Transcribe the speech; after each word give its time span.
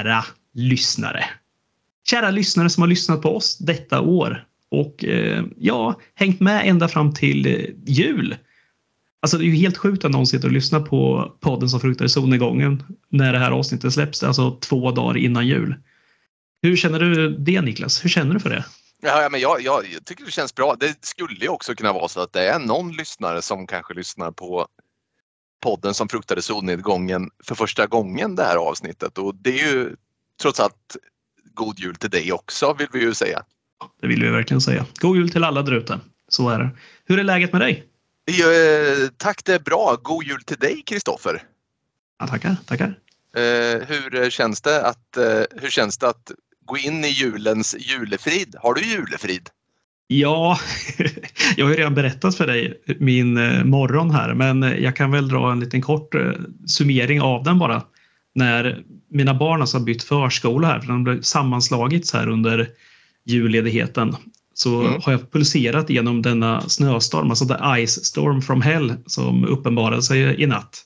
Kära 0.00 0.24
lyssnare! 0.54 1.24
Kära 2.08 2.30
lyssnare 2.30 2.70
som 2.70 2.80
har 2.80 2.88
lyssnat 2.88 3.22
på 3.22 3.36
oss 3.36 3.58
detta 3.58 4.00
år 4.00 4.44
och 4.70 5.04
eh, 5.04 5.44
ja, 5.56 6.00
hängt 6.14 6.40
med 6.40 6.68
ända 6.68 6.88
fram 6.88 7.14
till 7.14 7.46
eh, 7.46 7.66
jul. 7.86 8.36
Alltså 9.22 9.38
det 9.38 9.44
är 9.44 9.46
ju 9.46 9.54
helt 9.54 9.76
sjukt 9.76 10.04
att 10.04 10.10
någon 10.10 10.26
sitter 10.26 10.48
och 10.48 10.52
lyssnar 10.52 10.80
på 10.80 11.32
podden 11.40 11.68
som 11.68 11.80
fruktar 11.80 12.06
solnedgången 12.06 12.82
när 13.08 13.32
det 13.32 13.38
här 13.38 13.50
avsnittet 13.50 13.92
släpps, 13.92 14.22
alltså 14.22 14.58
två 14.60 14.90
dagar 14.90 15.16
innan 15.16 15.46
jul. 15.46 15.74
Hur 16.62 16.76
känner 16.76 16.98
du 17.00 17.36
det 17.38 17.60
Niklas? 17.60 18.04
Hur 18.04 18.10
känner 18.10 18.34
du 18.34 18.40
för 18.40 18.50
det? 18.50 18.64
Ja, 19.02 19.28
men 19.30 19.40
jag, 19.40 19.62
jag, 19.62 19.84
jag 19.94 20.04
tycker 20.04 20.24
det 20.24 20.30
känns 20.30 20.54
bra. 20.54 20.76
Det 20.80 21.04
skulle 21.04 21.40
ju 21.40 21.48
också 21.48 21.74
kunna 21.74 21.92
vara 21.92 22.08
så 22.08 22.20
att 22.20 22.32
det 22.32 22.48
är 22.48 22.58
någon 22.58 22.92
lyssnare 22.92 23.42
som 23.42 23.66
kanske 23.66 23.94
lyssnar 23.94 24.30
på 24.30 24.66
podden 25.60 25.94
som 25.94 26.08
fruktade 26.08 26.42
solnedgången 26.42 27.30
för 27.44 27.54
första 27.54 27.86
gången 27.86 28.36
det 28.36 28.42
här 28.42 28.56
avsnittet 28.56 29.18
och 29.18 29.34
det 29.34 29.60
är 29.60 29.74
ju 29.74 29.96
trots 30.42 30.60
allt 30.60 30.96
god 31.54 31.78
jul 31.78 31.96
till 31.96 32.10
dig 32.10 32.32
också 32.32 32.74
vill 32.78 32.88
vi 32.92 33.00
ju 33.00 33.14
säga. 33.14 33.42
Det 34.00 34.06
vill 34.06 34.22
vi 34.22 34.30
verkligen 34.30 34.60
säga. 34.60 34.86
God 35.00 35.16
jul 35.16 35.30
till 35.30 35.44
alla 35.44 35.62
där 35.62 35.72
ute. 35.72 36.00
Så 36.28 36.48
är 36.48 36.58
det. 36.58 36.70
Hur 37.04 37.18
är 37.18 37.24
läget 37.24 37.52
med 37.52 37.60
dig? 37.60 37.86
Eh, 38.26 39.08
tack, 39.16 39.44
det 39.44 39.54
är 39.54 39.58
bra. 39.58 39.96
God 40.02 40.24
jul 40.24 40.42
till 40.42 40.56
dig 40.56 40.82
Kristoffer. 40.86 41.42
Ja, 42.18 42.26
tackar, 42.26 42.56
tackar. 42.66 42.98
Eh, 43.36 43.86
hur, 43.88 44.30
känns 44.30 44.60
det 44.60 44.86
att, 44.86 45.16
eh, 45.16 45.42
hur 45.50 45.70
känns 45.70 45.98
det 45.98 46.08
att 46.08 46.32
gå 46.64 46.78
in 46.78 47.04
i 47.04 47.08
julens 47.08 47.76
julefrid? 47.78 48.56
Har 48.58 48.74
du 48.74 48.80
julefrid? 48.80 49.48
Ja, 50.12 50.58
jag 51.56 51.64
har 51.64 51.70
ju 51.70 51.76
redan 51.76 51.94
berättat 51.94 52.36
för 52.36 52.46
dig 52.46 52.82
min 52.98 53.36
eh, 53.36 53.64
morgon 53.64 54.10
här, 54.10 54.34
men 54.34 54.62
jag 54.62 54.96
kan 54.96 55.10
väl 55.10 55.28
dra 55.28 55.52
en 55.52 55.60
liten 55.60 55.82
kort 55.82 56.14
eh, 56.14 56.32
summering 56.66 57.20
av 57.20 57.44
den 57.44 57.58
bara. 57.58 57.82
När 58.34 58.82
mina 59.10 59.34
barn 59.34 59.60
alltså 59.60 59.78
har 59.78 59.84
bytt 59.84 60.02
förskola 60.02 60.68
här, 60.68 60.80
för 60.80 60.88
de 60.88 61.04
blev 61.04 61.22
sammanslagits 61.22 62.12
här 62.12 62.28
under 62.28 62.68
julledigheten, 63.24 64.16
så 64.54 64.80
mm. 64.80 65.00
har 65.02 65.12
jag 65.12 65.32
pulserat 65.32 65.90
genom 65.90 66.22
denna 66.22 66.60
snöstorm, 66.60 67.30
alltså 67.30 67.46
the 67.46 67.86
ice 67.86 68.04
storm 68.04 68.42
from 68.42 68.62
hell 68.62 68.94
som 69.06 69.44
uppenbarade 69.44 70.02
sig 70.02 70.42
i 70.42 70.46
natt. 70.46 70.82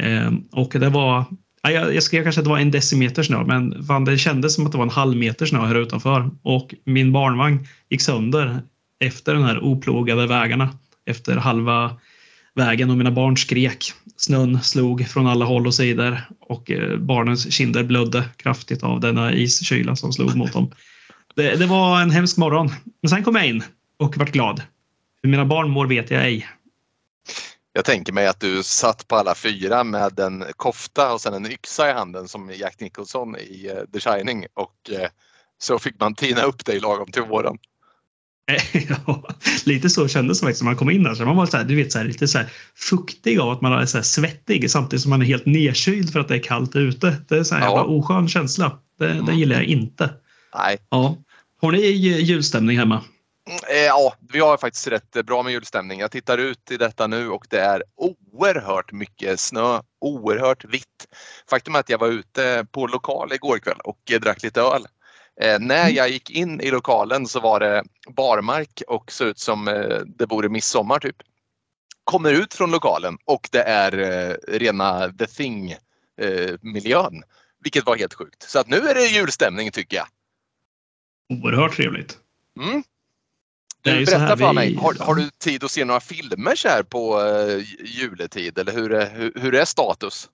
Ehm, 0.00 0.44
och 0.52 0.72
det 0.80 0.88
var 0.88 1.24
jag, 1.70 1.94
jag 1.94 2.02
skrev 2.02 2.22
kanske 2.22 2.40
att 2.40 2.44
det 2.44 2.50
var 2.50 2.58
en 2.58 2.70
decimeter 2.70 3.22
snö, 3.22 3.44
men 3.44 3.86
fan, 3.86 4.04
det 4.04 4.18
kändes 4.18 4.54
som 4.54 4.66
att 4.66 4.72
det 4.72 4.78
var 4.78 4.84
en 4.84 4.90
halv 4.90 5.16
meter 5.16 5.46
snö 5.46 5.66
här 5.66 5.74
utanför. 5.74 6.30
Och 6.42 6.74
min 6.84 7.12
barnvagn 7.12 7.66
gick 7.90 8.00
sönder 8.00 8.62
efter 9.00 9.34
de 9.34 9.44
här 9.44 9.64
oplogade 9.64 10.26
vägarna. 10.26 10.68
Efter 11.06 11.36
halva 11.36 11.96
vägen 12.54 12.90
och 12.90 12.96
mina 12.96 13.10
barn 13.10 13.36
skrek. 13.36 13.92
Snön 14.16 14.62
slog 14.62 15.08
från 15.08 15.26
alla 15.26 15.44
håll 15.44 15.66
och 15.66 15.74
sidor 15.74 16.20
och 16.40 16.70
eh, 16.70 16.96
barnens 16.96 17.52
kinder 17.52 17.84
blödde 17.84 18.24
kraftigt 18.36 18.82
av 18.82 19.00
denna 19.00 19.32
iskyla 19.32 19.96
som 19.96 20.12
slog 20.12 20.36
mot 20.36 20.52
dem. 20.52 20.70
Det, 21.34 21.56
det 21.56 21.66
var 21.66 22.00
en 22.00 22.10
hemsk 22.10 22.36
morgon. 22.36 22.70
Men 23.02 23.10
sen 23.10 23.24
kom 23.24 23.36
jag 23.36 23.46
in 23.46 23.62
och 23.96 24.16
vart 24.16 24.32
glad. 24.32 24.62
Hur 25.22 25.30
mina 25.30 25.44
barn 25.44 25.70
mår 25.70 25.86
vet 25.86 26.10
jag 26.10 26.24
ej. 26.24 26.46
Jag 27.76 27.84
tänker 27.84 28.12
mig 28.12 28.26
att 28.26 28.40
du 28.40 28.62
satt 28.62 29.08
på 29.08 29.16
alla 29.16 29.34
fyra 29.34 29.84
med 29.84 30.20
en 30.20 30.44
kofta 30.56 31.12
och 31.12 31.20
sen 31.20 31.34
en 31.34 31.52
yxa 31.52 31.90
i 31.90 31.92
handen 31.92 32.28
som 32.28 32.50
Jack 32.50 32.80
Nicholson 32.80 33.36
i 33.36 33.70
uh, 33.70 33.84
The 33.92 34.00
Shining 34.00 34.46
och 34.54 34.74
uh, 34.92 35.06
så 35.58 35.78
fick 35.78 36.00
man 36.00 36.14
tina 36.14 36.42
upp 36.42 36.64
dig 36.64 36.80
lagom 36.80 37.12
till 37.12 37.22
våren. 37.22 37.58
ja, 39.06 39.28
lite 39.64 39.90
så 39.90 40.08
kändes 40.08 40.40
det 40.40 40.46
faktiskt 40.46 40.62
när 40.62 40.70
man 40.70 40.76
kom 40.76 40.90
in 40.90 41.02
där. 41.02 41.14
Så 41.14 41.24
man 41.24 41.36
var 41.36 41.46
så 41.46 41.56
här, 41.56 41.64
du 41.64 41.76
vet, 41.76 41.92
så 41.92 41.98
här, 41.98 42.04
lite 42.04 42.28
så 42.28 42.38
här 42.38 42.52
fuktig 42.74 43.38
av 43.38 43.50
att 43.50 43.60
man 43.60 43.72
är 43.72 43.86
så 43.86 43.98
här 43.98 44.02
svettig 44.02 44.70
samtidigt 44.70 45.02
som 45.02 45.10
man 45.10 45.22
är 45.22 45.26
helt 45.26 45.46
nedkyld 45.46 46.12
för 46.12 46.20
att 46.20 46.28
det 46.28 46.34
är 46.34 46.42
kallt 46.42 46.76
ute. 46.76 47.16
Det 47.28 47.36
är 47.36 47.44
så 47.44 47.54
här 47.54 47.62
ja. 47.62 47.84
oskön 47.84 48.28
känsla. 48.28 48.78
Det, 48.98 49.10
mm. 49.10 49.26
Den 49.26 49.38
gillar 49.38 49.56
jag 49.56 49.64
inte. 49.64 50.10
Nej. 50.54 50.78
Ja. 50.90 51.16
Har 51.60 51.72
ni 51.72 51.78
julstämning 51.78 52.78
hemma? 52.78 53.02
Eh, 53.46 53.76
ja, 53.76 54.14
vi 54.32 54.40
har 54.40 54.56
faktiskt 54.56 54.86
rätt 54.86 55.26
bra 55.26 55.42
med 55.42 55.52
julstämning. 55.52 56.00
Jag 56.00 56.10
tittar 56.10 56.38
ut 56.38 56.70
i 56.70 56.76
detta 56.76 57.06
nu 57.06 57.28
och 57.28 57.46
det 57.50 57.60
är 57.60 57.82
oerhört 57.96 58.92
mycket 58.92 59.40
snö, 59.40 59.80
oerhört 60.00 60.64
vitt. 60.64 61.06
Faktum 61.50 61.74
är 61.74 61.78
att 61.78 61.88
jag 61.88 61.98
var 61.98 62.08
ute 62.08 62.66
på 62.70 62.86
lokal 62.86 63.32
igår 63.32 63.58
kväll 63.58 63.80
och 63.84 64.12
drack 64.20 64.42
lite 64.42 64.60
öl. 64.60 64.86
Eh, 65.40 65.58
när 65.60 65.82
mm. 65.82 65.94
jag 65.94 66.08
gick 66.08 66.30
in 66.30 66.60
i 66.60 66.70
lokalen 66.70 67.26
så 67.26 67.40
var 67.40 67.60
det 67.60 67.84
barmark 68.08 68.82
och 68.88 69.12
såg 69.12 69.28
ut 69.28 69.38
som 69.38 69.68
eh, 69.68 69.98
det 70.06 70.26
vore 70.26 70.48
midsommar 70.48 70.98
typ. 70.98 71.16
Kommer 72.04 72.32
ut 72.32 72.54
från 72.54 72.70
lokalen 72.70 73.18
och 73.24 73.48
det 73.52 73.62
är 73.62 73.98
eh, 73.98 74.36
rena 74.48 75.12
The 75.12 75.26
Thing 75.26 75.70
eh, 76.20 76.54
miljön. 76.60 77.22
Vilket 77.62 77.86
var 77.86 77.96
helt 77.96 78.14
sjukt. 78.14 78.42
Så 78.42 78.58
att 78.58 78.68
nu 78.68 78.76
är 78.76 78.94
det 78.94 79.06
julstämning 79.06 79.70
tycker 79.70 79.96
jag. 79.96 80.06
Oerhört 81.28 81.76
trevligt. 81.76 82.18
Mm. 82.60 82.82
Berätta 83.86 84.36
för 84.36 84.52
mig, 84.52 84.74
har, 84.74 84.94
har, 85.00 85.14
du 85.14 85.28
tid 85.38 85.64
att 85.64 85.70
se 85.70 85.84
några 85.84 86.00
filmer 86.00 86.54
så 86.56 86.68
här 86.68 86.82
på 86.82 87.20
uh, 87.20 87.64
juletid 87.84 88.58
eller 88.58 88.72
hur, 88.72 88.92
är, 88.92 89.10
hur, 89.16 89.32
hur 89.36 89.54
är 89.54 89.64
status? 89.64 90.28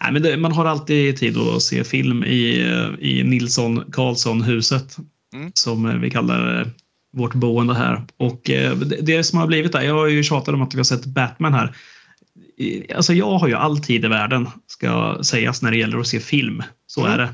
Nej, 0.00 0.12
men 0.12 0.22
det, 0.22 0.36
man 0.36 0.52
har 0.52 0.64
alltid 0.64 1.16
tid 1.16 1.38
att 1.38 1.62
se 1.62 1.84
film 1.84 2.24
i, 2.24 2.60
i 3.00 3.24
Nilsson 3.24 3.84
Karlsson-huset 3.92 4.96
mm. 5.34 5.52
som 5.54 6.00
vi 6.00 6.10
kallar 6.10 6.70
vårt 7.12 7.34
boende 7.34 7.74
här. 7.74 8.04
Och 8.16 8.50
eh, 8.50 8.76
det, 8.76 8.96
det 8.96 9.24
som 9.24 9.38
har 9.38 9.46
blivit 9.46 9.72
där, 9.72 9.82
jag 9.82 9.94
har 9.94 10.06
ju 10.06 10.22
tjatat 10.22 10.54
om 10.54 10.62
att 10.62 10.74
vi 10.74 10.78
har 10.78 10.84
sett 10.84 11.04
Batman 11.04 11.54
här. 11.54 11.76
Alltså 12.94 13.12
jag 13.12 13.38
har 13.38 13.48
ju 13.48 13.54
all 13.54 13.78
tid 13.78 14.04
i 14.04 14.08
världen, 14.08 14.48
ska 14.66 15.18
sägas, 15.22 15.62
när 15.62 15.70
det 15.70 15.76
gäller 15.76 15.98
att 15.98 16.06
se 16.06 16.20
film. 16.20 16.62
Så 16.86 17.00
mm. 17.00 17.12
är 17.12 17.18
det 17.18 17.28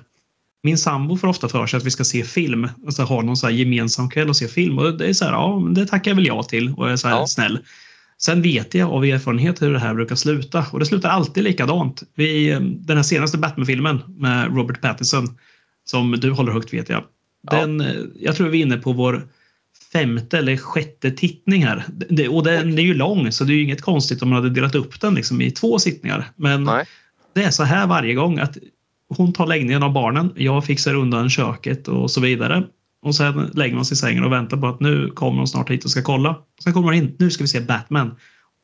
min 0.62 0.78
sambo 0.78 1.16
får 1.16 1.28
ofta 1.28 1.48
för 1.48 1.66
sig 1.66 1.78
att 1.78 1.84
vi 1.84 1.90
ska 1.90 2.04
se 2.04 2.24
film, 2.24 2.68
alltså 2.86 3.02
ha 3.02 3.22
någon 3.22 3.36
så 3.36 3.46
här 3.46 3.54
gemensam 3.54 4.10
kväll 4.10 4.28
och 4.28 4.36
se 4.36 4.48
film. 4.48 4.78
Och 4.78 4.98
det 4.98 5.06
är 5.06 5.12
så 5.12 5.24
här, 5.24 5.32
ja, 5.32 5.62
det 5.74 5.86
tackar 5.86 6.14
väl 6.14 6.26
jag 6.26 6.48
till 6.48 6.74
och 6.76 6.90
är 6.90 6.96
så 6.96 7.08
här 7.08 7.16
ja. 7.16 7.26
snäll. 7.26 7.58
Sen 8.18 8.42
vet 8.42 8.74
jag 8.74 8.90
av 8.90 9.04
erfarenhet 9.04 9.62
hur 9.62 9.72
det 9.72 9.78
här 9.78 9.94
brukar 9.94 10.16
sluta 10.16 10.66
och 10.72 10.78
det 10.78 10.86
slutar 10.86 11.08
alltid 11.08 11.44
likadant. 11.44 12.02
Vi, 12.14 12.58
den 12.60 12.96
här 12.96 13.02
senaste 13.02 13.38
Batman-filmen 13.38 14.00
med 14.06 14.56
Robert 14.56 14.80
Pattinson 14.80 15.38
som 15.84 16.12
du 16.12 16.30
håller 16.30 16.52
högt 16.52 16.74
vet 16.74 16.88
jag. 16.88 17.04
Den, 17.50 17.80
ja. 17.80 17.92
Jag 18.20 18.36
tror 18.36 18.48
vi 18.48 18.58
är 18.58 18.62
inne 18.62 18.76
på 18.76 18.92
vår 18.92 19.28
femte 19.92 20.38
eller 20.38 20.56
sjätte 20.56 21.10
tittning 21.10 21.64
här. 21.64 21.84
Det, 21.88 22.28
och 22.28 22.44
den 22.44 22.78
är 22.78 22.82
ju 22.82 22.94
lång 22.94 23.32
så 23.32 23.44
det 23.44 23.52
är 23.52 23.54
ju 23.54 23.62
inget 23.62 23.82
konstigt 23.82 24.22
om 24.22 24.28
man 24.28 24.36
hade 24.36 24.50
delat 24.54 24.74
upp 24.74 25.00
den 25.00 25.14
liksom 25.14 25.40
i 25.40 25.50
två 25.50 25.78
sittningar. 25.78 26.30
Men 26.36 26.64
Nej. 26.64 26.84
det 27.34 27.42
är 27.42 27.50
så 27.50 27.62
här 27.62 27.86
varje 27.86 28.14
gång 28.14 28.38
att 28.38 28.56
hon 29.16 29.32
tar 29.32 29.46
läggningen 29.46 29.82
av 29.82 29.92
barnen, 29.92 30.32
jag 30.36 30.64
fixar 30.64 30.94
undan 30.94 31.30
köket 31.30 31.88
och 31.88 32.10
så 32.10 32.20
vidare. 32.20 32.64
Och 33.02 33.14
sen 33.14 33.50
lägger 33.54 33.74
man 33.74 33.84
sig 33.84 33.94
i 33.94 33.98
sängen 33.98 34.24
och 34.24 34.32
väntar 34.32 34.56
på 34.56 34.66
att 34.66 34.80
nu 34.80 35.10
kommer 35.10 35.38
hon 35.38 35.48
snart 35.48 35.70
hit 35.70 35.84
och 35.84 35.90
ska 35.90 36.02
kolla. 36.02 36.36
Sen 36.64 36.72
kommer 36.72 36.86
hon 36.86 36.94
in, 36.94 37.16
nu 37.18 37.30
ska 37.30 37.44
vi 37.44 37.48
se 37.48 37.60
Batman. 37.60 38.14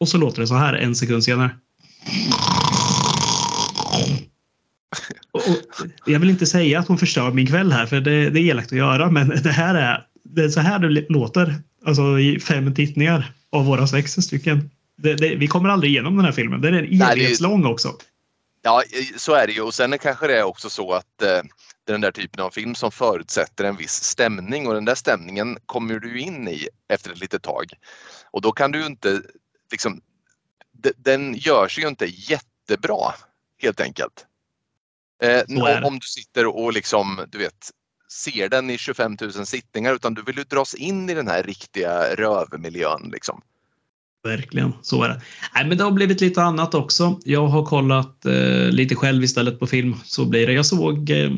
Och 0.01 0.09
så 0.09 0.19
låter 0.19 0.41
det 0.41 0.47
så 0.47 0.55
här 0.55 0.75
en 0.75 0.95
sekund 0.95 1.25
senare. 1.25 1.51
Och 5.31 5.43
jag 6.07 6.21
vill 6.21 6.31
inte 6.31 6.47
säga 6.47 6.79
att 6.79 6.89
hon 6.89 6.99
förstör 6.99 7.33
min 7.33 7.47
kväll 7.47 7.73
här, 7.73 7.87
för 7.87 8.01
det, 8.01 8.31
det 8.31 8.41
är 8.41 8.45
elakt 8.45 8.73
att 8.73 8.79
göra, 8.79 9.11
men 9.11 9.29
det 9.29 9.53
här 9.53 9.75
är, 9.75 10.07
det 10.25 10.45
är 10.45 10.49
så 10.49 10.61
här 10.61 10.79
det 10.79 11.07
låter. 11.09 11.55
Alltså 11.85 12.19
i 12.19 12.41
fem 12.41 12.75
tittningar 12.75 13.33
av 13.53 13.67
våra 13.67 13.87
sex 13.87 14.13
stycken. 14.13 14.71
Det, 15.03 15.15
det, 15.15 15.35
vi 15.35 15.47
kommer 15.47 15.69
aldrig 15.69 15.93
igenom 15.93 16.17
den 16.17 16.25
här 16.25 16.33
filmen. 16.33 16.61
Den 16.61 16.75
är 16.75 16.83
evighetslång 16.83 17.65
också. 17.65 17.93
Ja, 18.67 18.83
så 19.17 19.35
är 19.35 19.47
det 19.47 19.53
ju 19.53 19.63
och 19.63 19.75
sen 19.75 19.99
kanske 19.99 20.27
det 20.27 20.39
är 20.39 20.43
också 20.43 20.71
så 20.71 20.93
att 20.93 21.23
eh, 21.23 21.43
den 21.85 22.01
där 22.01 22.13
typen 22.13 22.45
av 22.45 22.51
film 22.51 22.75
som 22.75 22.93
förutsätter 22.93 23.65
en 23.65 23.77
viss 23.77 24.03
stämning 24.03 24.67
och 24.67 24.75
den 24.75 24.85
där 24.85 24.95
stämningen 24.95 25.59
kommer 25.67 25.99
du 25.99 26.21
in 26.21 26.49
i 26.49 26.69
efter 26.89 27.11
ett 27.11 27.19
litet 27.19 27.43
tag. 27.43 27.73
Och 28.31 28.43
då 28.43 28.53
kan 28.53 28.73
du 28.73 28.87
inte, 28.87 29.23
liksom, 29.71 30.01
den 30.97 31.35
görs 31.35 31.79
ju 31.79 31.89
inte 31.89 32.07
jättebra 32.07 33.15
helt 33.63 33.81
enkelt. 33.81 34.27
Eh, 35.23 35.85
om 35.85 35.99
du 35.99 36.07
sitter 36.07 36.47
och 36.47 36.73
liksom, 36.73 37.25
du 37.29 37.39
vet, 37.39 37.71
ser 38.13 38.49
den 38.49 38.71
i 38.71 38.79
25 38.79 39.17
000 39.21 39.47
sittningar 39.47 39.95
utan 39.95 40.15
du 40.15 40.23
vill 40.23 40.39
ju 40.39 40.45
dras 40.45 40.75
in 40.75 41.11
i 41.11 41.15
den 41.15 41.29
här 41.29 41.43
riktiga 41.43 42.15
rövmiljön. 42.15 43.11
Liksom. 43.13 43.43
Verkligen, 44.27 44.73
så 44.83 45.03
är 45.03 45.09
det. 45.09 45.21
Nej, 45.55 45.67
men 45.67 45.79
det 45.79 45.85
har 45.85 45.91
blivit 45.91 46.21
lite 46.21 46.43
annat 46.43 46.75
också. 46.75 47.21
Jag 47.25 47.47
har 47.47 47.65
kollat 47.65 48.27
eh, 48.27 48.71
lite 48.71 48.95
själv 48.95 49.25
istället 49.25 49.59
på 49.59 49.67
film. 49.67 49.95
Så 50.05 50.25
blir 50.25 50.47
det. 50.47 50.53
Jag 50.53 50.67
såg, 50.67 51.11
eh, 51.11 51.31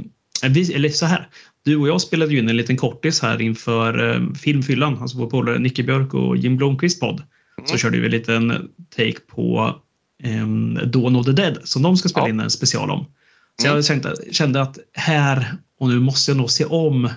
eller 0.43 0.88
så 0.88 1.06
här, 1.06 1.29
du 1.64 1.76
och 1.76 1.88
jag 1.88 2.00
spelade 2.00 2.32
ju 2.32 2.38
in 2.38 2.49
en 2.49 2.56
liten 2.56 2.76
kortis 2.76 3.23
här 3.23 3.43
inför 3.43 4.14
eh, 4.14 4.32
filmfyllan, 4.32 4.99
alltså 4.99 5.19
vår 5.19 5.31
polare 5.31 5.58
Nicke 5.58 5.82
Björk 5.82 6.14
och 6.14 6.37
Jim 6.37 6.56
Blomqvist 6.56 7.00
podd. 7.00 7.23
Mm. 7.58 7.69
Så 7.69 7.76
körde 7.76 7.99
vi 7.99 8.05
en 8.05 8.11
liten 8.11 8.69
take 8.96 9.20
på 9.26 9.76
eh, 10.23 10.46
Dawn 10.87 11.17
of 11.17 11.26
the 11.26 11.32
Dead 11.32 11.58
som 11.64 11.82
de 11.82 11.96
ska 11.96 12.08
spela 12.08 12.26
ja. 12.26 12.31
in 12.31 12.40
en 12.40 12.50
special 12.50 12.90
om. 12.90 13.06
Så 13.61 13.67
mm. 13.67 13.76
jag 13.76 13.85
kände, 13.85 14.14
kände 14.32 14.62
att 14.62 14.79
här 14.93 15.56
och 15.81 15.88
nu 15.88 16.00
måste 16.00 16.31
jag 16.31 16.38
nog 16.38 16.50
se 16.50 16.64
om 16.64 17.08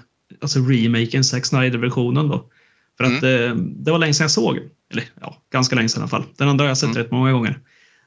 alltså 0.42 0.60
remaken, 0.60 1.24
Zack 1.24 1.46
Snyder-versionen 1.46 2.28
då. 2.28 2.46
För 2.98 3.04
att 3.04 3.24
mm. 3.24 3.52
eh, 3.52 3.56
det 3.56 3.92
var 3.92 4.00
länge 4.00 4.14
sedan 4.14 4.24
jag 4.24 4.32
såg. 4.32 4.60
Eller 4.92 5.04
ja, 5.22 5.38
ganska 5.52 5.76
länge 5.76 5.90
sedan 5.90 6.00
i 6.00 6.04
alla 6.04 6.10
fall. 6.10 6.24
Den 6.38 6.50
andra 6.50 6.64
har 6.64 6.70
jag 6.70 6.78
sett 6.78 6.90
mm. 6.90 6.98
rätt 6.98 7.12
många 7.12 7.32
gånger. 7.32 7.60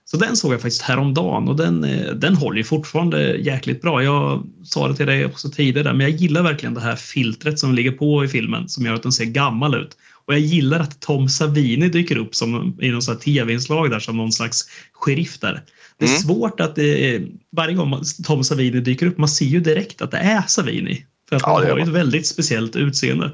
Så 0.07 0.17
den 0.17 0.37
såg 0.37 0.53
jag 0.53 0.61
faktiskt 0.61 0.83
häromdagen 0.83 1.49
och 1.49 1.57
den, 1.57 1.85
eh, 1.85 2.13
den 2.15 2.37
håller 2.37 2.59
ju 2.59 2.65
fortfarande 2.65 3.37
jäkligt 3.37 3.83
bra. 3.83 4.03
Jag 4.03 4.47
sa 4.65 4.89
det 4.89 4.97
till 4.97 5.07
dig 5.07 5.27
också 5.27 5.51
tidigare, 5.51 5.93
men 5.93 6.01
jag 6.01 6.11
gillar 6.11 6.43
verkligen 6.43 6.75
det 6.75 6.81
här 6.81 6.97
filtret 6.97 7.59
som 7.59 7.75
ligger 7.75 7.93
på 7.93 8.25
i 8.25 8.29
filmen 8.29 8.69
som 8.69 8.87
gör 8.87 8.95
att 8.95 9.03
den 9.03 9.13
ser 9.13 9.25
gammal 9.25 9.75
ut. 9.75 9.97
Och 10.27 10.35
jag 10.35 10.41
gillar 10.41 10.81
att 10.81 11.01
Tom 11.01 11.29
Savini 11.29 11.89
dyker 11.89 12.17
upp 12.17 12.35
som, 12.35 12.79
i 12.81 12.91
någon 12.91 13.19
tv-inslag 13.19 13.91
där 13.91 13.99
som 13.99 14.17
någon 14.17 14.33
slags 14.33 14.65
sheriff 14.93 15.39
där. 15.39 15.63
Det 15.99 16.05
är 16.05 16.09
mm. 16.09 16.21
svårt 16.21 16.61
att 16.61 16.77
det, 16.77 17.23
varje 17.53 17.75
gång 17.75 18.03
Tom 18.25 18.45
Savini 18.45 18.81
dyker 18.81 19.07
upp, 19.07 19.19
man 19.19 19.29
ser 19.29 19.47
ju 19.47 19.61
direkt 19.61 20.03
att 20.03 20.11
det 20.11 20.19
är 20.19 20.43
Savini. 20.43 21.05
För 21.29 21.37
att 21.37 21.43
ja, 21.43 21.55
han 21.55 21.71
har 21.71 21.77
ju 21.77 21.83
ett 21.83 21.89
väldigt 21.89 22.27
speciellt 22.27 22.77
utseende. 22.77 23.31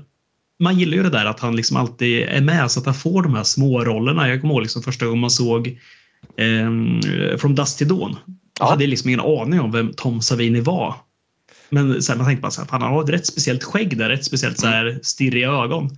Man 0.60 0.78
gillar 0.78 0.96
ju 0.96 1.02
det 1.02 1.10
där 1.10 1.26
att 1.26 1.40
han 1.40 1.56
liksom 1.56 1.76
alltid 1.76 2.22
är 2.22 2.40
med 2.40 2.70
så 2.70 2.80
att 2.80 2.86
han 2.86 2.94
får 2.94 3.22
de 3.22 3.34
här 3.34 3.44
små 3.44 3.84
rollerna. 3.84 4.28
Jag 4.28 4.40
kommer 4.40 4.54
ihåg 4.54 4.62
liksom 4.62 4.82
första 4.82 5.06
gången 5.06 5.20
man 5.20 5.30
såg 5.30 5.78
eh, 6.36 7.36
From 7.38 7.54
Dust 7.54 7.78
to 7.78 7.84
Dawn. 7.84 8.16
Jag 8.58 8.66
hade 8.66 8.86
liksom 8.86 9.10
ingen 9.10 9.20
aning 9.20 9.60
om 9.60 9.72
vem 9.72 9.92
Tom 9.92 10.22
Savini 10.22 10.60
var. 10.60 10.94
Men 11.68 12.02
sen 12.02 12.18
man 12.18 12.26
tänkte 12.26 12.42
bara 12.42 12.50
så 12.50 12.60
här, 12.60 12.68
han 12.70 12.82
har 12.82 13.04
ett 13.04 13.08
rätt 13.08 13.26
speciellt 13.26 13.64
skägg 13.64 13.98
där, 13.98 14.08
rätt 14.08 14.24
speciellt 14.24 14.58
så 14.58 14.66
här 14.66 15.00
stirriga 15.02 15.48
ögon. 15.48 15.90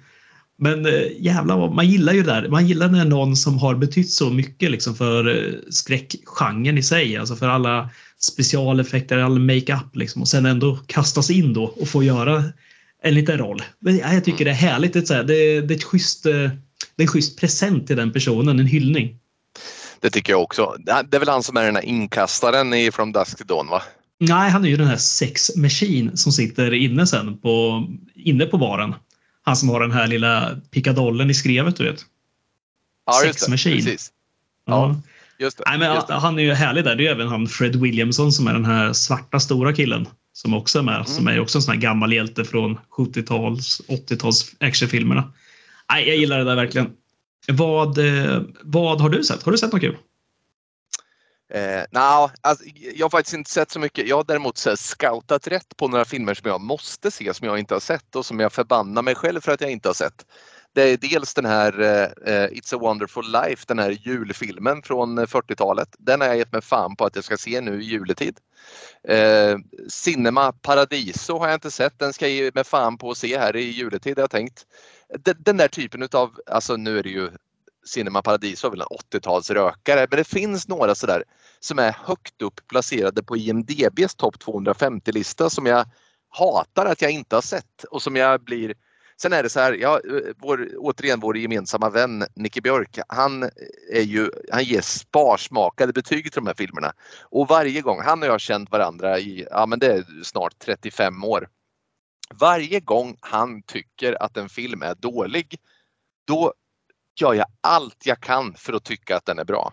Men 0.58 0.86
eh, 0.86 1.06
jävlar, 1.18 1.70
man 1.74 1.88
gillar 1.88 2.12
ju 2.12 2.22
det 2.22 2.32
där. 2.32 2.48
Man 2.48 2.66
gillar 2.66 2.88
när 2.88 3.04
någon 3.04 3.36
som 3.36 3.58
har 3.58 3.74
betytt 3.74 4.10
så 4.10 4.30
mycket 4.30 4.70
liksom 4.70 4.94
för 4.94 5.28
eh, 5.28 5.52
skräckgenren 5.70 6.78
i 6.78 6.82
sig, 6.82 7.16
alltså 7.16 7.36
för 7.36 7.48
alla 7.48 7.90
specialeffekter, 8.18 9.18
all 9.18 9.38
makeup 9.38 9.96
liksom 9.96 10.22
och 10.22 10.28
sen 10.28 10.46
ändå 10.46 10.78
kastas 10.86 11.30
in 11.30 11.52
då 11.52 11.64
och 11.64 11.88
få 11.88 12.02
göra 12.02 12.44
en 13.02 13.14
liten 13.14 13.38
roll. 13.38 13.62
Men 13.78 13.98
jag 13.98 14.24
tycker 14.24 14.44
det 14.44 14.50
är 14.50 14.54
härligt. 14.54 14.92
Det 14.92 15.10
är, 15.10 15.24
det, 15.24 15.60
det 15.60 15.74
är, 15.74 15.76
ett 15.76 15.84
schysst, 15.84 16.26
eh, 16.26 16.32
det 16.32 17.02
är 17.02 17.02
en 17.02 17.08
schysst 17.08 17.40
present 17.40 17.86
till 17.86 17.96
den 17.96 18.12
personen, 18.12 18.58
en 18.58 18.66
hyllning. 18.66 19.18
Det 20.00 20.10
tycker 20.10 20.32
jag 20.32 20.42
också. 20.42 20.76
Det 20.78 21.16
är 21.16 21.18
väl 21.18 21.28
han 21.28 21.42
som 21.42 21.56
är 21.56 21.64
den 21.64 21.76
här 21.76 21.84
inkastaren 21.84 22.74
i 22.74 22.90
From 22.92 23.12
Dusk 23.12 23.38
to 23.38 23.44
Dawn 23.44 23.68
va? 23.68 23.82
Nej, 24.20 24.50
han 24.50 24.64
är 24.64 24.68
ju 24.68 24.76
den 24.76 24.86
här 24.86 24.96
sex 24.96 25.56
machine 25.56 26.16
som 26.16 26.32
sitter 26.32 26.74
inne 26.74 27.06
sen 27.06 27.38
på, 27.38 27.84
inne 28.14 28.46
på 28.46 28.58
baren. 28.58 28.94
Han 29.42 29.56
som 29.56 29.68
har 29.68 29.80
den 29.80 29.92
här 29.92 30.06
lilla 30.06 30.60
pickadollen 30.70 31.30
i 31.30 31.34
skrevet, 31.34 31.76
du 31.76 31.84
vet. 31.84 32.00
Ja, 33.06 33.12
Sex 33.12 33.26
just 33.26 33.44
det. 33.44 33.50
Machine. 33.50 33.76
Precis. 33.76 34.10
Ja. 34.66 35.00
Just 35.38 35.58
det, 35.58 35.64
Nej, 35.66 35.78
men 35.78 35.94
just. 35.94 36.08
Han 36.08 36.38
är 36.38 36.42
ju 36.42 36.52
härlig 36.52 36.84
där. 36.84 36.96
Det 36.96 37.06
är 37.06 37.10
även 37.10 37.28
han 37.28 37.46
Fred 37.46 37.76
Williamson 37.76 38.32
som 38.32 38.46
är 38.46 38.52
den 38.52 38.64
här 38.64 38.92
svarta 38.92 39.40
stora 39.40 39.72
killen 39.72 40.06
som 40.32 40.54
också 40.54 40.78
är 40.78 40.82
med. 40.82 40.94
Mm. 40.94 41.06
Som 41.06 41.28
är 41.28 41.40
också 41.40 41.58
en 41.58 41.62
sån 41.62 41.74
här 41.74 41.80
gammal 41.80 42.12
hjälte 42.12 42.44
från 42.44 42.78
70-tals, 42.90 43.80
80-tals 43.88 44.54
actionfilmerna. 44.60 45.32
Nej, 45.92 46.08
jag 46.08 46.16
gillar 46.16 46.38
det 46.38 46.44
där 46.44 46.56
verkligen. 46.56 46.90
Vad, 47.48 47.98
eh, 47.98 48.42
vad 48.62 49.00
har 49.00 49.10
du 49.10 49.24
sett? 49.24 49.42
Har 49.42 49.52
du 49.52 49.58
sett 49.58 49.72
något 49.72 49.80
kul? 49.80 49.96
Eh, 51.54 51.84
no, 51.90 52.30
alltså, 52.40 52.64
jag 52.94 53.04
har 53.04 53.10
faktiskt 53.10 53.34
inte 53.34 53.50
sett 53.50 53.70
så 53.70 53.78
mycket. 53.78 54.08
Jag 54.08 54.16
har 54.16 54.24
däremot 54.24 54.58
så 54.58 54.76
scoutat 54.76 55.46
rätt 55.46 55.76
på 55.76 55.88
några 55.88 56.04
filmer 56.04 56.34
som 56.34 56.50
jag 56.50 56.60
måste 56.60 57.10
se 57.10 57.34
som 57.34 57.46
jag 57.46 57.58
inte 57.58 57.74
har 57.74 57.80
sett 57.80 58.16
och 58.16 58.26
som 58.26 58.40
jag 58.40 58.52
förbannar 58.52 59.02
mig 59.02 59.14
själv 59.14 59.40
för 59.40 59.52
att 59.52 59.60
jag 59.60 59.70
inte 59.70 59.88
har 59.88 59.94
sett. 59.94 60.26
Det 60.74 60.82
är 60.82 60.96
dels 60.96 61.34
den 61.34 61.44
här 61.44 61.80
eh, 61.80 62.46
It's 62.46 62.74
a 62.74 62.78
wonderful 62.78 63.32
life, 63.32 63.64
den 63.68 63.78
här 63.78 63.90
julfilmen 63.90 64.82
från 64.82 65.18
eh, 65.18 65.24
40-talet. 65.24 65.88
Den 65.98 66.20
har 66.20 66.28
jag 66.28 66.36
gett 66.36 66.52
mig 66.52 66.62
fan 66.62 66.96
på 66.96 67.04
att 67.04 67.14
jag 67.14 67.24
ska 67.24 67.36
se 67.36 67.60
nu 67.60 67.82
i 67.82 67.84
juletid. 67.84 68.38
Eh, 69.08 69.58
Cinema 69.88 70.52
Paradiso 70.52 71.38
har 71.38 71.46
jag 71.46 71.56
inte 71.56 71.70
sett, 71.70 71.98
den 71.98 72.12
ska 72.12 72.28
jag 72.28 72.34
ge 72.34 72.50
mig 72.54 72.64
fan 72.64 72.98
på 72.98 73.10
att 73.10 73.18
se 73.18 73.38
här 73.38 73.56
i 73.56 73.70
juletid 73.70 74.16
har 74.18 74.22
jag 74.22 74.30
tänkt. 74.30 74.66
Den, 75.18 75.36
den 75.38 75.56
där 75.56 75.68
typen 75.68 76.02
utav, 76.02 76.40
alltså 76.46 76.76
nu 76.76 76.98
är 76.98 77.02
det 77.02 77.10
ju 77.10 77.30
Cinema 77.84 78.22
Paradiso 78.22 78.66
är 78.66 78.70
väl 78.70 78.80
en 78.80 79.20
80-talsrökare 79.20 80.06
men 80.10 80.16
det 80.16 80.24
finns 80.24 80.68
några 80.68 80.94
sådär 80.94 81.24
som 81.60 81.78
är 81.78 81.96
högt 82.04 82.42
upp 82.42 82.60
placerade 82.68 83.22
på 83.22 83.36
IMDBs 83.36 84.14
topp 84.14 84.36
250-lista 84.36 85.50
som 85.50 85.66
jag 85.66 85.86
hatar 86.28 86.86
att 86.86 87.02
jag 87.02 87.10
inte 87.10 87.36
har 87.36 87.42
sett 87.42 87.84
och 87.90 88.02
som 88.02 88.16
jag 88.16 88.44
blir 88.44 88.74
Sen 89.16 89.32
är 89.32 89.42
det 89.42 89.48
så 89.48 89.60
här, 89.60 89.72
ja, 89.72 90.00
eh, 90.08 90.34
vår, 90.38 90.68
återigen 90.78 91.20
vår 91.20 91.38
gemensamma 91.38 91.90
vän 91.90 92.24
Nicke 92.34 92.60
Björk, 92.60 92.98
han, 93.08 93.42
är 93.92 94.02
ju, 94.02 94.30
han 94.52 94.64
ger 94.64 94.80
sparsmakade 94.80 95.92
betyg 95.92 96.32
till 96.32 96.42
de 96.42 96.46
här 96.46 96.54
filmerna. 96.54 96.92
Och 97.22 97.48
varje 97.48 97.80
gång, 97.80 98.00
han 98.00 98.20
och 98.20 98.26
jag 98.26 98.32
har 98.32 98.38
känt 98.38 98.70
varandra 98.70 99.18
i, 99.18 99.46
ja 99.50 99.66
men 99.66 99.78
det 99.78 99.86
är 99.86 100.04
snart 100.22 100.58
35 100.58 101.24
år. 101.24 101.48
Varje 102.34 102.80
gång 102.80 103.16
han 103.20 103.62
tycker 103.62 104.22
att 104.22 104.36
en 104.36 104.48
film 104.48 104.82
är 104.82 104.94
dålig, 104.94 105.56
då 106.26 106.52
gör 107.20 107.34
jag 107.34 107.46
allt 107.60 108.06
jag 108.06 108.20
kan 108.20 108.54
för 108.54 108.72
att 108.72 108.84
tycka 108.84 109.16
att 109.16 109.26
den 109.26 109.38
är 109.38 109.44
bra. 109.44 109.72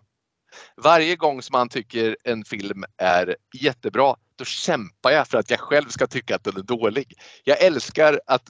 Varje 0.75 1.15
gång 1.15 1.42
som 1.42 1.56
han 1.56 1.69
tycker 1.69 2.18
en 2.24 2.44
film 2.44 2.83
är 2.97 3.35
jättebra, 3.62 4.15
då 4.39 4.45
kämpar 4.45 5.12
jag 5.12 5.27
för 5.27 5.38
att 5.38 5.50
jag 5.50 5.59
själv 5.59 5.89
ska 5.89 6.07
tycka 6.07 6.36
att 6.36 6.44
den 6.44 6.57
är 6.57 6.62
dålig. 6.62 7.13
Jag 7.44 7.62
älskar 7.62 8.21
att 8.25 8.50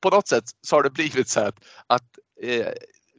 på 0.00 0.10
något 0.10 0.28
sätt 0.28 0.44
så 0.60 0.76
har 0.76 0.82
det 0.82 0.90
blivit 0.90 1.28
så 1.28 1.40
att, 1.40 1.54
att 1.86 2.04
eh, 2.42 2.66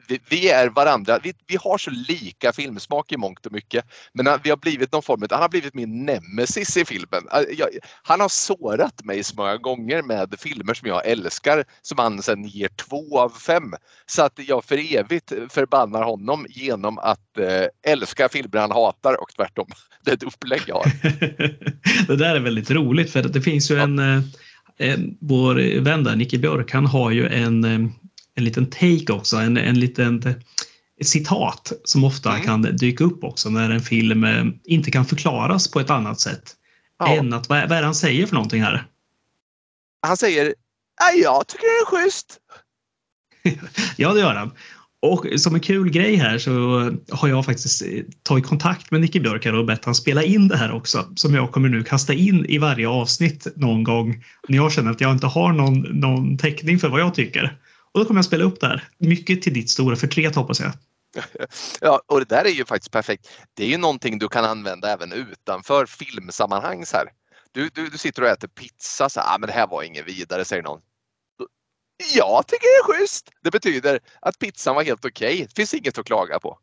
vi, 0.08 0.20
vi, 0.30 0.50
är 0.50 0.70
varandra, 0.70 1.20
vi, 1.24 1.34
vi, 1.48 1.56
har 1.56 1.78
så 1.78 1.92
lika 1.92 2.54
filmsmak 2.54 3.12
i 3.12 3.18
mångt 3.18 3.46
och 3.46 3.52
mycket. 3.52 3.86
Men 4.14 4.40
vi 4.44 4.50
har 4.50 4.58
blivit 4.58 4.92
någon 4.92 5.04
form 5.04 5.24
han 5.30 5.42
har 5.42 5.50
blivit 5.50 5.74
min 5.74 6.06
nemesis 6.06 6.78
i 6.78 6.86
filmen. 6.86 7.24
Jag, 7.58 7.70
han 8.04 8.20
har 8.20 8.30
sårat 8.30 9.04
mig 9.04 9.24
så 9.24 9.36
många 9.36 9.58
gånger 9.58 10.02
med 10.02 10.36
filmer 10.40 10.74
som 10.74 10.88
jag 10.88 11.08
älskar 11.08 11.64
som 11.82 11.98
han 11.98 12.22
sen 12.22 12.44
ger 12.44 12.68
två 12.68 13.20
av 13.20 13.30
fem. 13.30 13.74
Så 14.06 14.24
att 14.24 14.40
jag 14.48 14.66
för 14.66 14.96
evigt 14.96 15.34
förbannar 15.50 16.04
honom 16.04 16.46
genom 16.50 16.98
att 16.98 17.38
eh, 17.38 17.92
älska 17.92 18.30
filmer 18.30 18.60
han 18.60 18.72
hatar 18.72 19.22
och 19.22 19.30
tvärtom. 19.36 19.68
Det 20.06 20.12
är 20.12 20.16
ett 20.16 20.24
upplägg 20.24 20.62
jag 20.68 20.76
har. 20.76 20.92
det 22.08 22.16
där 22.16 22.36
är 22.36 22.40
väldigt 22.40 22.72
roligt 22.72 23.12
för 23.12 23.24
det 23.24 23.42
finns 23.42 23.72
ju 23.72 23.76
ja. 23.76 23.84
en, 23.84 24.00
eh, 24.78 25.00
vår 25.20 25.80
vän 25.80 26.04
där, 26.04 26.16
Nicke 26.16 26.38
Björk, 26.38 26.72
han 26.72 26.86
har 26.86 27.12
ju 27.12 27.28
en 27.28 27.64
eh, 27.64 27.90
en 28.36 28.44
liten 28.44 28.66
take 28.70 29.14
också, 29.14 29.38
en, 29.38 29.58
en 29.58 29.80
liten 29.80 30.36
ett 31.00 31.08
citat 31.08 31.72
som 31.84 32.04
ofta 32.04 32.30
mm. 32.30 32.44
kan 32.44 32.62
dyka 32.62 33.04
upp 33.04 33.24
också 33.24 33.50
när 33.50 33.70
en 33.70 33.82
film 33.82 34.24
eh, 34.24 34.46
inte 34.64 34.92
kan 34.92 35.06
förklaras 35.06 35.72
på 35.72 35.80
ett 35.80 35.90
annat 35.90 36.20
sätt. 36.20 36.56
Ja. 37.00 37.16
Än 37.16 37.34
att, 37.34 37.50
vad 37.50 37.58
är, 37.58 37.68
vad 37.68 37.78
är 37.78 37.82
det 37.82 37.88
han 37.88 37.96
säger 37.96 38.28
för 38.28 38.36
någonting 38.36 38.62
här? 38.62 38.88
Han 40.02 40.18
säger 40.18 40.54
jag 41.16 41.48
tycker 41.48 41.64
det 41.64 41.98
är 41.98 42.04
schysst. 42.04 42.40
ja, 43.98 44.14
det 44.14 44.20
gör 44.20 44.36
han. 44.36 44.52
Och 45.02 45.26
som 45.38 45.56
en 45.56 45.62
kul 45.62 45.90
grej 45.90 46.16
här 46.16 46.38
så 46.38 46.52
har 47.12 47.28
jag 47.28 47.46
faktiskt 47.46 47.82
eh, 47.82 48.04
tagit 48.24 48.46
kontakt 48.46 48.92
med 48.92 49.02
Nicke 49.02 49.20
Björk 49.20 49.46
och 49.46 49.66
bett 49.66 49.86
han 49.86 49.96
spela 49.96 50.24
in 50.24 50.48
det 50.48 50.58
här 50.58 50.72
också. 50.72 51.08
Som 51.16 51.34
jag 51.34 51.52
kommer 51.52 51.70
nu 51.70 51.84
kasta 51.84 52.14
in 52.14 52.46
i 52.46 52.58
varje 52.58 52.88
avsnitt 52.88 53.48
någon 53.56 53.84
gång 53.84 54.24
när 54.48 54.58
jag 54.58 54.72
känner 54.72 54.92
att 54.92 55.02
jag 55.02 55.12
inte 55.12 55.28
har 55.28 55.54
någon, 55.54 55.80
någon 55.80 56.38
täckning 56.38 56.80
för 56.80 56.90
vad 56.90 57.02
jag 57.02 57.14
tycker. 57.14 57.58
Och 57.94 58.00
då 58.00 58.06
kommer 58.06 58.18
jag 58.18 58.26
spela 58.26 58.44
upp 58.44 58.60
det 58.60 58.68
här. 58.68 58.88
Mycket 58.98 59.42
till 59.42 59.54
ditt 59.54 59.70
stora 59.70 59.96
förtret 59.96 60.36
hoppas 60.36 60.60
jag. 60.60 60.72
Ja, 61.82 62.02
och 62.06 62.20
det 62.20 62.26
där 62.26 62.46
är 62.46 62.50
ju 62.50 62.66
faktiskt 62.66 62.92
perfekt. 62.92 63.28
Det 63.54 63.64
är 63.64 63.68
ju 63.68 63.78
någonting 63.78 64.20
du 64.20 64.28
kan 64.28 64.46
använda 64.46 64.94
även 64.94 65.12
utanför 65.12 65.86
filmsammanhang. 65.86 66.86
Så 66.86 66.98
här. 66.98 67.08
Du, 67.52 67.70
du, 67.70 67.90
du 67.90 67.98
sitter 67.98 68.22
och 68.22 68.28
äter 68.28 68.48
pizza, 68.48 69.10
så 69.10 69.20
här, 69.20 69.36
ah, 69.36 69.38
men 69.38 69.48
det 69.48 69.54
här 69.54 69.68
var 69.68 69.84
inget 69.84 70.08
vidare, 70.08 70.46
säger 70.46 70.64
någon. 70.64 70.80
Jag 72.16 72.48
tycker 72.48 72.64
det 72.64 72.94
är 72.94 73.00
schysst. 73.00 73.30
Det 73.44 73.52
betyder 73.52 74.00
att 74.22 74.40
pizzan 74.40 74.76
var 74.76 74.84
helt 74.84 75.06
okej. 75.06 75.34
Okay. 75.34 75.46
Det 75.46 75.56
finns 75.56 75.74
inget 75.74 75.98
att 75.98 76.06
klaga 76.06 76.40
på. 76.40 76.58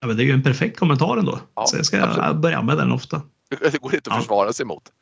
Ja, 0.00 0.06
men 0.06 0.16
det 0.16 0.22
är 0.22 0.24
ju 0.24 0.32
en 0.32 0.42
perfekt 0.42 0.78
kommentar 0.78 1.16
ändå. 1.16 1.40
Ja, 1.54 1.66
så 1.66 1.76
jag 1.76 1.86
ska 1.86 2.02
absolut. 2.02 2.36
börja 2.36 2.62
med 2.62 2.76
den 2.76 2.92
ofta. 2.92 3.22
Det 3.72 3.78
går 3.78 3.94
inte 3.94 4.10
att 4.10 4.16
ja. 4.16 4.20
försvara 4.20 4.52
sig 4.52 4.66
mot. 4.66 4.92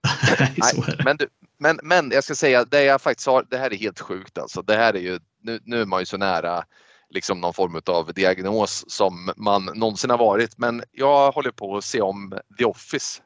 Nej, 0.38 0.96
men, 1.04 1.16
du, 1.16 1.26
men, 1.60 1.80
men 1.82 2.10
jag 2.10 2.24
ska 2.24 2.34
säga, 2.34 2.64
det 2.64 2.84
jag 2.84 3.02
faktiskt 3.02 3.26
har, 3.26 3.46
det 3.50 3.58
här 3.58 3.72
är 3.72 3.76
helt 3.76 4.00
sjukt 4.00 4.38
alltså. 4.38 4.62
Det 4.62 4.76
här 4.76 4.94
är 4.94 5.00
ju, 5.00 5.18
nu, 5.42 5.60
nu 5.64 5.80
är 5.80 5.86
man 5.86 6.00
ju 6.00 6.06
så 6.06 6.16
nära 6.16 6.64
liksom 7.10 7.40
någon 7.40 7.54
form 7.54 7.80
av 7.86 8.12
diagnos 8.14 8.84
som 8.88 9.32
man 9.36 9.64
någonsin 9.64 10.10
har 10.10 10.18
varit. 10.18 10.58
Men 10.58 10.82
jag 10.92 11.32
håller 11.32 11.50
på 11.50 11.76
att 11.76 11.84
se 11.84 12.00
om 12.00 12.38
The 12.58 12.64
Office. 12.64 13.22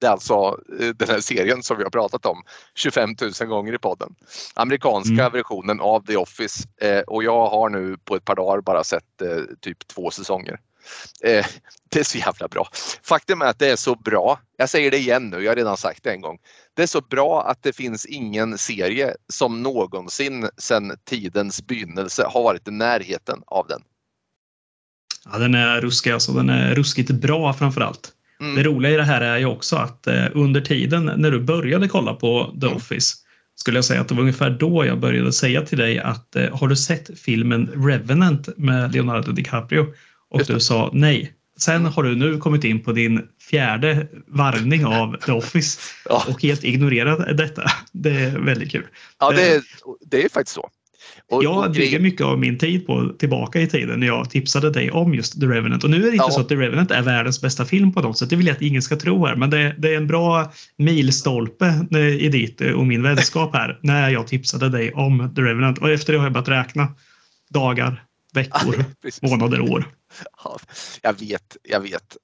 Det 0.00 0.06
är 0.06 0.10
alltså 0.10 0.60
eh, 0.80 0.88
den 0.88 1.08
här 1.08 1.20
serien 1.20 1.62
som 1.62 1.76
vi 1.76 1.82
har 1.82 1.90
pratat 1.90 2.26
om 2.26 2.42
25 2.74 3.10
000 3.40 3.48
gånger 3.48 3.74
i 3.74 3.78
podden. 3.78 4.14
Amerikanska 4.54 5.12
mm. 5.12 5.32
versionen 5.32 5.80
av 5.80 6.06
The 6.06 6.16
Office 6.16 6.68
eh, 6.80 7.00
och 7.00 7.24
jag 7.24 7.46
har 7.46 7.68
nu 7.68 7.96
på 8.04 8.16
ett 8.16 8.24
par 8.24 8.34
dagar 8.34 8.60
bara 8.60 8.84
sett 8.84 9.22
eh, 9.22 9.42
typ 9.60 9.88
två 9.88 10.10
säsonger. 10.10 10.60
Eh, 11.24 11.46
det 11.90 12.00
är 12.00 12.04
så 12.04 12.18
jävla 12.18 12.48
bra. 12.48 12.68
Faktum 13.02 13.42
är 13.42 13.46
att 13.46 13.58
det 13.58 13.70
är 13.70 13.76
så 13.76 13.94
bra. 13.94 14.40
Jag 14.56 14.70
säger 14.70 14.90
det 14.90 14.96
igen 14.98 15.30
nu, 15.30 15.42
jag 15.42 15.50
har 15.50 15.56
redan 15.56 15.76
sagt 15.76 16.02
det 16.02 16.10
en 16.10 16.20
gång. 16.20 16.38
Det 16.74 16.82
är 16.82 16.86
så 16.86 17.00
bra 17.00 17.44
att 17.50 17.62
det 17.62 17.76
finns 17.76 18.06
ingen 18.06 18.58
serie 18.58 19.14
som 19.28 19.62
någonsin 19.62 20.48
sedan 20.58 20.92
tidens 21.08 21.66
begynnelse 21.66 22.24
har 22.28 22.42
varit 22.42 22.68
i 22.68 22.70
närheten 22.70 23.42
av 23.46 23.66
den. 23.66 23.82
Ja, 25.32 25.38
den 25.38 25.54
är 25.54 25.80
ruskig 25.80 26.10
alltså. 26.10 26.32
Den 26.32 26.50
är 26.50 26.74
ruskigt 26.74 27.10
bra 27.10 27.52
framför 27.52 27.80
allt. 27.80 28.12
Mm. 28.40 28.54
Det 28.54 28.62
roliga 28.62 28.92
i 28.92 28.96
det 28.96 29.04
här 29.04 29.20
är 29.20 29.38
ju 29.38 29.46
också 29.46 29.76
att 29.76 30.06
eh, 30.06 30.26
under 30.34 30.60
tiden 30.60 31.12
när 31.16 31.30
du 31.30 31.40
började 31.40 31.88
kolla 31.88 32.14
på 32.14 32.54
The 32.60 32.66
mm. 32.66 32.76
Office 32.76 33.16
skulle 33.54 33.78
jag 33.78 33.84
säga 33.84 34.00
att 34.00 34.08
det 34.08 34.14
var 34.14 34.20
ungefär 34.20 34.50
då 34.50 34.86
jag 34.86 35.00
började 35.00 35.32
säga 35.32 35.62
till 35.62 35.78
dig 35.78 35.98
att 35.98 36.36
eh, 36.36 36.56
har 36.56 36.68
du 36.68 36.76
sett 36.76 37.18
filmen 37.18 37.66
Revenant 37.86 38.48
med 38.56 38.92
Leonardo 38.92 39.32
DiCaprio? 39.32 39.86
Och 40.30 40.44
du 40.46 40.60
sa 40.60 40.90
nej. 40.92 41.32
Sen 41.58 41.86
har 41.86 42.02
du 42.02 42.16
nu 42.16 42.38
kommit 42.38 42.64
in 42.64 42.82
på 42.82 42.92
din 42.92 43.22
fjärde 43.50 44.06
varvning 44.26 44.86
av 44.86 45.16
The 45.16 45.32
Office 45.32 45.80
ja. 46.08 46.24
och 46.28 46.42
helt 46.42 46.64
ignorerat 46.64 47.36
detta. 47.38 47.62
Det 47.92 48.10
är 48.10 48.38
väldigt 48.38 48.72
kul. 48.72 48.86
Ja, 49.20 49.30
det 49.30 49.48
är, 49.48 49.62
det 50.10 50.24
är 50.24 50.28
faktiskt 50.28 50.54
så. 50.54 50.70
Och, 51.30 51.44
jag 51.44 51.76
lägger 51.76 52.00
mycket 52.00 52.26
av 52.26 52.38
min 52.38 52.58
tid 52.58 52.86
på 52.86 53.08
tillbaka 53.18 53.60
i 53.60 53.66
tiden 53.66 54.00
när 54.00 54.06
jag 54.06 54.30
tipsade 54.30 54.70
dig 54.70 54.90
om 54.90 55.14
just 55.14 55.40
The 55.40 55.46
Revenant. 55.46 55.84
Och 55.84 55.90
nu 55.90 55.96
är 55.96 56.00
det 56.00 56.06
inte 56.06 56.24
ja. 56.28 56.30
så 56.30 56.40
att 56.40 56.48
The 56.48 56.56
Revenant 56.56 56.90
är 56.90 57.02
världens 57.02 57.40
bästa 57.40 57.64
film 57.64 57.92
på 57.92 58.00
något 58.00 58.18
sätt. 58.18 58.30
Det 58.30 58.36
vill 58.36 58.46
jag 58.46 58.56
att 58.56 58.62
ingen 58.62 58.82
ska 58.82 58.96
tro 58.96 59.26
här. 59.26 59.36
Men 59.36 59.50
det, 59.50 59.74
det 59.78 59.92
är 59.92 59.96
en 59.96 60.06
bra 60.06 60.52
milstolpe 60.76 61.86
i 62.20 62.28
ditt 62.28 62.60
och 62.60 62.86
min 62.86 63.02
vänskap 63.02 63.54
här 63.54 63.78
när 63.82 64.10
jag 64.10 64.26
tipsade 64.26 64.68
dig 64.68 64.92
om 64.92 65.34
The 65.36 65.42
Revenant. 65.42 65.78
Och 65.78 65.90
efter 65.90 66.12
det 66.12 66.18
har 66.18 66.26
jag 66.26 66.32
börjat 66.32 66.48
räkna 66.48 66.88
dagar, 67.50 68.04
veckor, 68.36 68.84
månader, 69.22 69.60
år. 69.60 69.94
Ja, 70.44 70.58
jag 71.02 71.20
vet, 71.20 71.56
jag 71.62 71.80
vet 71.80 72.16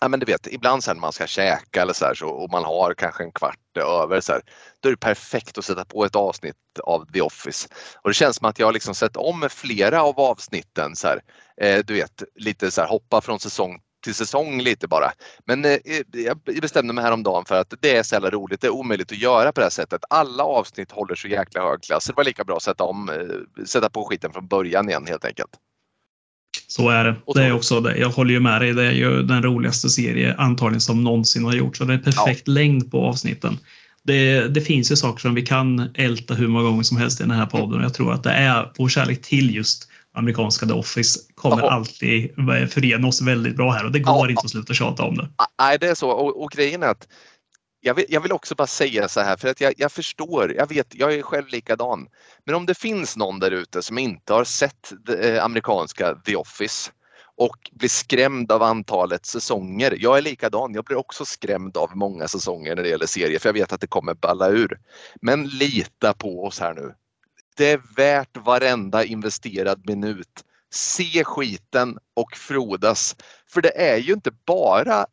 ja, 0.00 0.08
men 0.08 0.20
du 0.20 0.26
vet, 0.26 0.46
ibland 0.46 0.84
sen 0.84 0.96
när 0.96 1.00
man 1.00 1.12
ska 1.12 1.26
käka 1.26 1.82
eller 1.82 1.92
så, 1.92 2.04
här, 2.04 2.14
så 2.14 2.28
och 2.28 2.50
man 2.50 2.64
har 2.64 2.94
kanske 2.94 3.24
en 3.24 3.32
kvart 3.32 3.76
över 3.76 4.20
så 4.20 4.32
här, 4.32 4.42
då 4.80 4.88
är 4.88 4.90
det 4.90 4.96
perfekt 4.96 5.58
att 5.58 5.64
sätta 5.64 5.84
på 5.84 6.04
ett 6.04 6.16
avsnitt 6.16 6.56
av 6.82 7.04
The 7.12 7.20
Office. 7.20 7.68
Och 8.02 8.10
det 8.10 8.14
känns 8.14 8.36
som 8.36 8.46
att 8.46 8.58
jag 8.58 8.66
har 8.66 8.72
liksom 8.72 8.94
sett 8.94 9.16
om 9.16 9.48
flera 9.50 10.02
av 10.02 10.20
avsnitten. 10.20 10.96
Så 10.96 11.08
här, 11.08 11.20
eh, 11.60 11.84
du 11.84 11.94
vet, 11.94 12.22
lite 12.34 12.70
så 12.70 12.80
här, 12.80 12.88
hoppa 12.88 13.20
från 13.20 13.40
säsong 13.40 13.80
till 14.06 14.14
säsong 14.14 14.62
lite 14.62 14.88
bara. 14.88 15.12
Men 15.44 15.64
eh, 15.64 15.78
jag 16.10 16.38
bestämde 16.62 16.92
mig 16.92 17.04
häromdagen 17.04 17.44
för 17.44 17.60
att 17.60 17.74
det 17.80 17.96
är 17.96 18.02
så 18.02 18.14
jävla 18.14 18.30
roligt. 18.30 18.60
Det 18.60 18.66
är 18.66 18.70
omöjligt 18.74 19.12
att 19.12 19.18
göra 19.18 19.52
på 19.52 19.60
det 19.60 19.64
här 19.64 19.70
sättet. 19.70 20.00
Alla 20.10 20.44
avsnitt 20.44 20.92
håller 20.92 21.14
så 21.14 21.28
jäkla 21.28 21.62
hög 21.62 21.82
klass. 21.82 22.06
Det 22.06 22.12
var 22.16 22.24
lika 22.24 22.44
bra 22.44 22.56
att 22.56 22.62
sätta, 22.62 22.84
om, 22.84 23.08
eh, 23.08 23.64
sätta 23.66 23.90
på 23.90 24.04
skiten 24.04 24.32
från 24.32 24.46
början 24.46 24.88
igen 24.88 25.04
helt 25.08 25.24
enkelt. 25.24 25.50
Så 26.68 26.88
är 26.88 27.04
det. 27.04 27.16
Det 27.34 27.44
är 27.44 27.52
också 27.52 27.80
det. 27.80 27.96
Jag 27.96 28.08
håller 28.08 28.30
ju 28.30 28.40
med 28.40 28.60
dig. 28.60 28.72
Det 28.72 28.86
är 28.86 28.92
ju 28.92 29.22
den 29.22 29.42
roligaste 29.42 29.88
serie 29.88 30.34
antagligen 30.38 30.80
som 30.80 31.04
någonsin 31.04 31.44
har 31.44 31.52
gjorts. 31.52 31.78
Så 31.78 31.84
det 31.84 31.94
är 31.94 31.98
perfekt 31.98 32.42
ja. 32.44 32.52
längd 32.52 32.90
på 32.90 33.00
avsnitten. 33.00 33.58
Det, 34.02 34.48
det, 34.48 34.60
finns 34.60 34.92
ju 34.92 34.96
saker 34.96 35.20
som 35.20 35.34
vi 35.34 35.42
kan 35.42 35.90
älta 35.94 36.34
hur 36.34 36.48
många 36.48 36.64
gånger 36.64 36.82
som 36.82 36.96
helst 36.96 37.20
i 37.20 37.22
den 37.22 37.30
här 37.30 37.46
podden. 37.46 37.82
Jag 37.82 37.94
tror 37.94 38.12
att 38.12 38.22
det 38.22 38.30
är 38.30 38.72
vår 38.78 38.88
kärlek 38.88 39.22
till 39.22 39.54
just 39.54 39.88
amerikanska 40.16 40.66
The 40.66 40.72
Office 40.72 41.20
kommer 41.34 41.62
Aha. 41.62 41.70
alltid 41.70 42.34
förena 42.70 43.08
oss 43.08 43.22
väldigt 43.22 43.56
bra 43.56 43.70
här 43.70 43.84
och 43.84 43.92
det 43.92 43.98
går 43.98 44.26
ja. 44.26 44.30
inte 44.30 44.40
att 44.44 44.50
sluta 44.50 44.74
tjata 44.74 45.02
om 45.02 45.16
det. 45.16 45.28
Nej, 45.58 45.78
det 45.78 45.88
är 45.88 45.94
så 45.94 46.10
och, 46.10 46.42
och 46.42 46.50
grejen 46.50 46.82
är 46.82 46.88
att 46.88 47.08
jag 47.80 47.94
vill, 47.94 48.04
jag 48.08 48.20
vill, 48.20 48.32
också 48.32 48.54
bara 48.54 48.66
säga 48.66 49.08
så 49.08 49.20
här 49.20 49.36
för 49.36 49.48
att 49.48 49.60
jag, 49.60 49.74
jag, 49.76 49.92
förstår, 49.92 50.54
jag 50.54 50.68
vet, 50.68 50.94
jag 50.94 51.14
är 51.14 51.22
själv 51.22 51.48
likadan. 51.48 52.08
Men 52.44 52.54
om 52.54 52.66
det 52.66 52.78
finns 52.78 53.16
någon 53.16 53.38
där 53.38 53.50
ute 53.50 53.82
som 53.82 53.98
inte 53.98 54.32
har 54.32 54.44
sett 54.44 54.92
det 55.06 55.36
eh, 55.36 55.44
amerikanska 55.44 56.14
The 56.14 56.36
Office 56.36 56.90
och 57.36 57.70
blir 57.72 57.88
skrämd 57.88 58.52
av 58.52 58.62
antalet 58.62 59.26
säsonger. 59.26 59.96
Jag 60.00 60.18
är 60.18 60.22
likadan, 60.22 60.74
jag 60.74 60.84
blir 60.84 60.96
också 60.96 61.24
skrämd 61.24 61.76
av 61.76 61.90
många 61.96 62.28
säsonger 62.28 62.76
när 62.76 62.82
det 62.82 62.88
gäller 62.88 63.06
serier 63.06 63.38
för 63.38 63.48
jag 63.48 63.54
vet 63.54 63.72
att 63.72 63.80
det 63.80 63.86
kommer 63.86 64.14
balla 64.14 64.48
ur. 64.48 64.78
Men 65.22 65.48
lita 65.48 66.14
på 66.14 66.44
oss 66.44 66.60
här 66.60 66.74
nu. 66.74 66.94
Det 67.56 67.70
är 67.70 67.80
värt 67.96 68.36
varenda 68.36 69.04
investerad 69.04 69.86
minut. 69.86 70.44
Se 70.70 71.24
skiten 71.24 71.98
och 72.14 72.36
frodas. 72.36 73.16
För 73.50 73.62
det 73.62 73.80
är 73.80 73.96
ju 73.96 74.12
inte 74.12 74.30
bara 74.46 75.06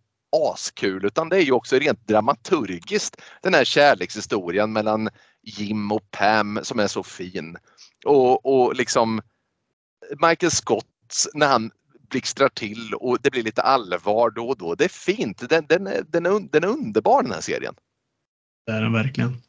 askul 0.54 1.06
utan 1.06 1.30
det 1.30 1.38
är 1.38 1.42
ju 1.42 1.52
också 1.52 1.76
rent 1.76 2.08
dramaturgiskt 2.08 3.22
den 3.42 3.54
här 3.54 3.66
kärlekshistorien 3.66 4.74
mellan 4.74 5.10
Jim 5.42 5.92
och 5.92 6.12
Pam 6.12 6.60
som 6.64 6.80
är 6.80 6.88
så 6.88 7.04
fin. 7.04 7.58
Och, 8.06 8.46
och 8.46 8.76
liksom 8.76 9.22
Michael 10.10 10.52
Scott 10.52 11.26
när 11.34 11.48
han 11.48 11.72
blixtrar 12.10 12.50
till 12.50 12.94
och 12.94 13.18
det 13.22 13.32
blir 13.32 13.44
lite 13.44 13.62
allvar 13.62 14.30
då 14.30 14.50
och 14.50 14.58
då. 14.58 14.76
Det 14.76 14.84
är 14.84 14.90
fint. 14.90 15.50
Den, 15.50 15.66
den, 15.70 15.88
är, 15.88 16.04
den, 16.08 16.26
är, 16.26 16.40
den 16.52 16.64
är 16.64 16.68
underbar 16.68 17.24
den 17.24 17.32
här 17.32 17.42
serien. 17.42 17.76
Det 18.66 18.72
är 18.72 18.82
den 18.82 18.94
verkligen. 18.94 19.42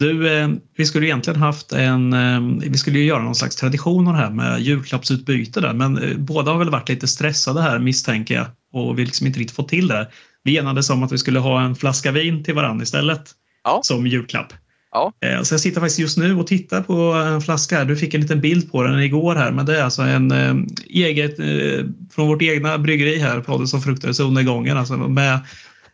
Du, 0.00 0.38
eh, 0.38 0.48
vi 0.76 0.86
skulle 0.86 1.06
egentligen 1.06 1.40
haft 1.40 1.72
en, 1.72 2.12
eh, 2.12 2.68
vi 2.70 2.78
skulle 2.78 2.98
ju 2.98 3.04
göra 3.04 3.22
någon 3.22 3.34
slags 3.34 3.56
tradition 3.56 4.08
av 4.08 4.12
det 4.12 4.18
här 4.18 4.30
med 4.30 4.60
julklappsutbyte 4.60 5.60
där, 5.60 5.72
men 5.72 5.98
eh, 5.98 6.16
båda 6.16 6.50
har 6.50 6.58
väl 6.58 6.70
varit 6.70 6.88
lite 6.88 7.08
stressade 7.08 7.62
här 7.62 7.78
misstänker 7.78 8.34
jag 8.34 8.46
och 8.72 8.98
vi 8.98 9.04
liksom 9.04 9.26
inte 9.26 9.38
riktigt 9.38 9.56
fått 9.56 9.68
till 9.68 9.88
det. 9.88 10.08
Vi 10.42 10.58
enades 10.58 10.90
om 10.90 11.02
att 11.02 11.12
vi 11.12 11.18
skulle 11.18 11.38
ha 11.38 11.62
en 11.62 11.74
flaska 11.74 12.12
vin 12.12 12.44
till 12.44 12.54
varandra 12.54 12.82
istället 12.82 13.30
ja. 13.64 13.80
som 13.82 14.06
julklapp. 14.06 14.52
Ja. 14.92 15.12
Så 15.42 15.54
jag 15.54 15.60
sitter 15.60 15.80
faktiskt 15.80 15.98
just 15.98 16.18
nu 16.18 16.36
och 16.36 16.46
tittar 16.46 16.82
på 16.82 16.94
en 17.12 17.40
flaska. 17.40 17.78
Här. 17.78 17.84
Du 17.84 17.96
fick 17.96 18.14
en 18.14 18.20
liten 18.20 18.40
bild 18.40 18.72
på 18.72 18.82
den 18.82 19.00
igår 19.00 19.34
här, 19.34 19.52
men 19.52 19.66
det 19.66 19.78
är 19.78 19.84
alltså 19.84 20.02
en 20.02 20.32
eget 20.88 21.36
från 22.14 22.28
vårt 22.28 22.42
egna 22.42 22.78
bryggeri 22.78 23.18
här, 23.18 23.40
podden 23.40 23.68
som 23.68 23.82
fruktades 23.82 24.20
under 24.20 24.42
gången, 24.42 24.76
alltså 24.76 24.96
med 24.96 25.40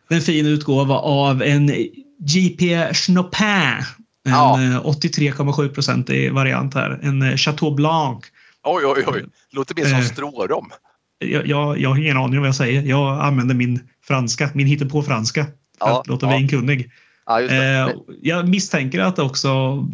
en 0.09 0.21
fin 0.21 0.45
utgåva 0.45 0.95
av 0.95 1.41
en 1.41 1.71
JP 2.19 2.93
Schnopin. 2.93 3.83
En 4.25 4.33
ja. 4.33 4.81
83,7 4.83 5.63
eh, 5.63 5.71
procent 5.71 6.09
i 6.09 6.29
variant 6.29 6.73
här. 6.73 6.99
En 7.01 7.21
eh, 7.21 7.35
Chateau 7.35 7.75
Blanc. 7.75 8.25
Oj, 8.63 8.85
oj, 8.85 9.03
oj. 9.07 9.25
Låter 9.51 9.75
mer 9.75 9.85
som 9.85 9.93
eh, 9.93 10.01
strårom. 10.01 10.71
Jag, 11.19 11.47
jag, 11.47 11.79
jag 11.79 11.89
har 11.89 11.97
ingen 11.97 12.17
aning 12.17 12.37
om 12.37 12.41
vad 12.41 12.47
jag 12.47 12.55
säger. 12.55 12.81
Jag 12.81 13.21
använder 13.21 13.55
min 13.55 13.79
franska, 14.03 14.49
min 14.53 14.67
hittepå-franska. 14.67 15.45
Ja, 15.79 16.03
låta 16.07 16.25
ja. 16.25 16.37
vinkunnig. 16.37 16.91
Ja, 17.27 17.41
eh, 17.41 17.95
jag 18.21 18.49
misstänker 18.49 18.99
att 18.99 19.19
också 19.19 19.49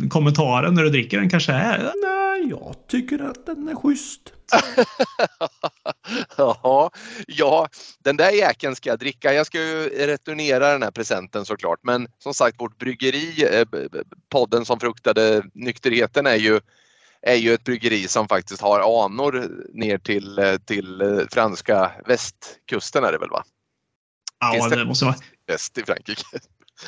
kommentaren 0.09 0.73
när 0.73 0.83
du 0.83 0.89
dricker 0.89 1.17
den 1.17 1.29
kanske 1.29 1.51
är 1.51 1.91
Nej, 2.03 2.49
jag 2.49 2.75
tycker 2.87 3.19
att 3.19 3.45
den 3.45 3.67
är 3.67 3.75
schysst. 3.75 4.33
ja, 6.37 6.91
ja, 7.27 7.67
den 8.03 8.17
där 8.17 8.31
jäkeln 8.31 8.75
ska 8.75 8.89
jag 8.89 8.99
dricka. 8.99 9.33
Jag 9.33 9.45
ska 9.45 9.57
ju 9.57 9.89
returnera 9.89 10.71
den 10.71 10.83
här 10.83 10.91
presenten 10.91 11.45
såklart. 11.45 11.79
Men 11.83 12.07
som 12.19 12.33
sagt, 12.33 12.61
vårt 12.61 12.77
bryggeri, 12.77 13.45
eh, 13.51 13.67
podden 14.29 14.65
som 14.65 14.79
fruktade 14.79 15.43
nykterheten 15.53 16.25
är 16.27 16.35
ju 16.35 16.59
är 17.21 17.35
ju 17.35 17.53
ett 17.53 17.63
bryggeri 17.63 18.07
som 18.07 18.27
faktiskt 18.27 18.61
har 18.61 19.05
anor 19.05 19.51
ner 19.73 19.97
till, 19.97 20.39
eh, 20.39 20.55
till 20.57 21.01
eh, 21.01 21.19
franska 21.31 21.91
västkusten 22.05 23.03
är 23.03 23.11
det 23.11 23.17
väl 23.17 23.29
va? 23.29 23.43
Ja, 24.39 24.67
det, 24.69 24.75
det 24.75 24.85
måste 24.85 25.05
vara. 25.05 25.15
Väst 25.47 25.77
i 25.77 25.83
Frankrike. 25.83 26.23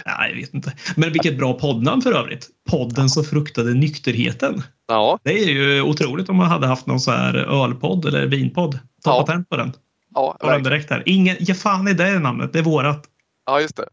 Nej, 0.06 0.30
jag 0.30 0.38
vet 0.38 0.54
inte. 0.54 0.74
Men 0.96 1.12
vilket 1.12 1.38
bra 1.38 1.54
poddnamn 1.54 2.02
för 2.02 2.12
övrigt. 2.12 2.50
Podden 2.70 3.10
som 3.10 3.24
fruktade 3.24 3.74
nykterheten. 3.74 4.64
Ja. 4.88 5.20
Det 5.24 5.44
är 5.44 5.48
ju 5.48 5.82
otroligt 5.82 6.30
om 6.30 6.36
man 6.36 6.48
hade 6.48 6.68
haft 6.68 6.86
någon 6.86 7.00
så 7.00 7.12
här 7.12 7.34
ölpodd 7.36 8.06
eller 8.06 8.28
vinpodd. 8.28 8.80
Ta 9.04 9.12
ja. 9.12 9.20
patent 9.26 9.50
på 9.50 9.58
den. 9.58 9.74
Ja, 10.14 10.38
den 10.42 10.64
direkt 10.64 10.90
här. 10.90 11.04
Ingen, 11.06 11.36
ge 11.40 11.54
fan 11.54 11.88
i 11.88 11.94
det 11.94 12.20
namnet, 12.20 12.54
det 12.54 12.60
är 12.60 12.64
vårat. 12.64 13.04
Ja, 13.46 13.62
just 13.62 13.76
det. 13.76 13.88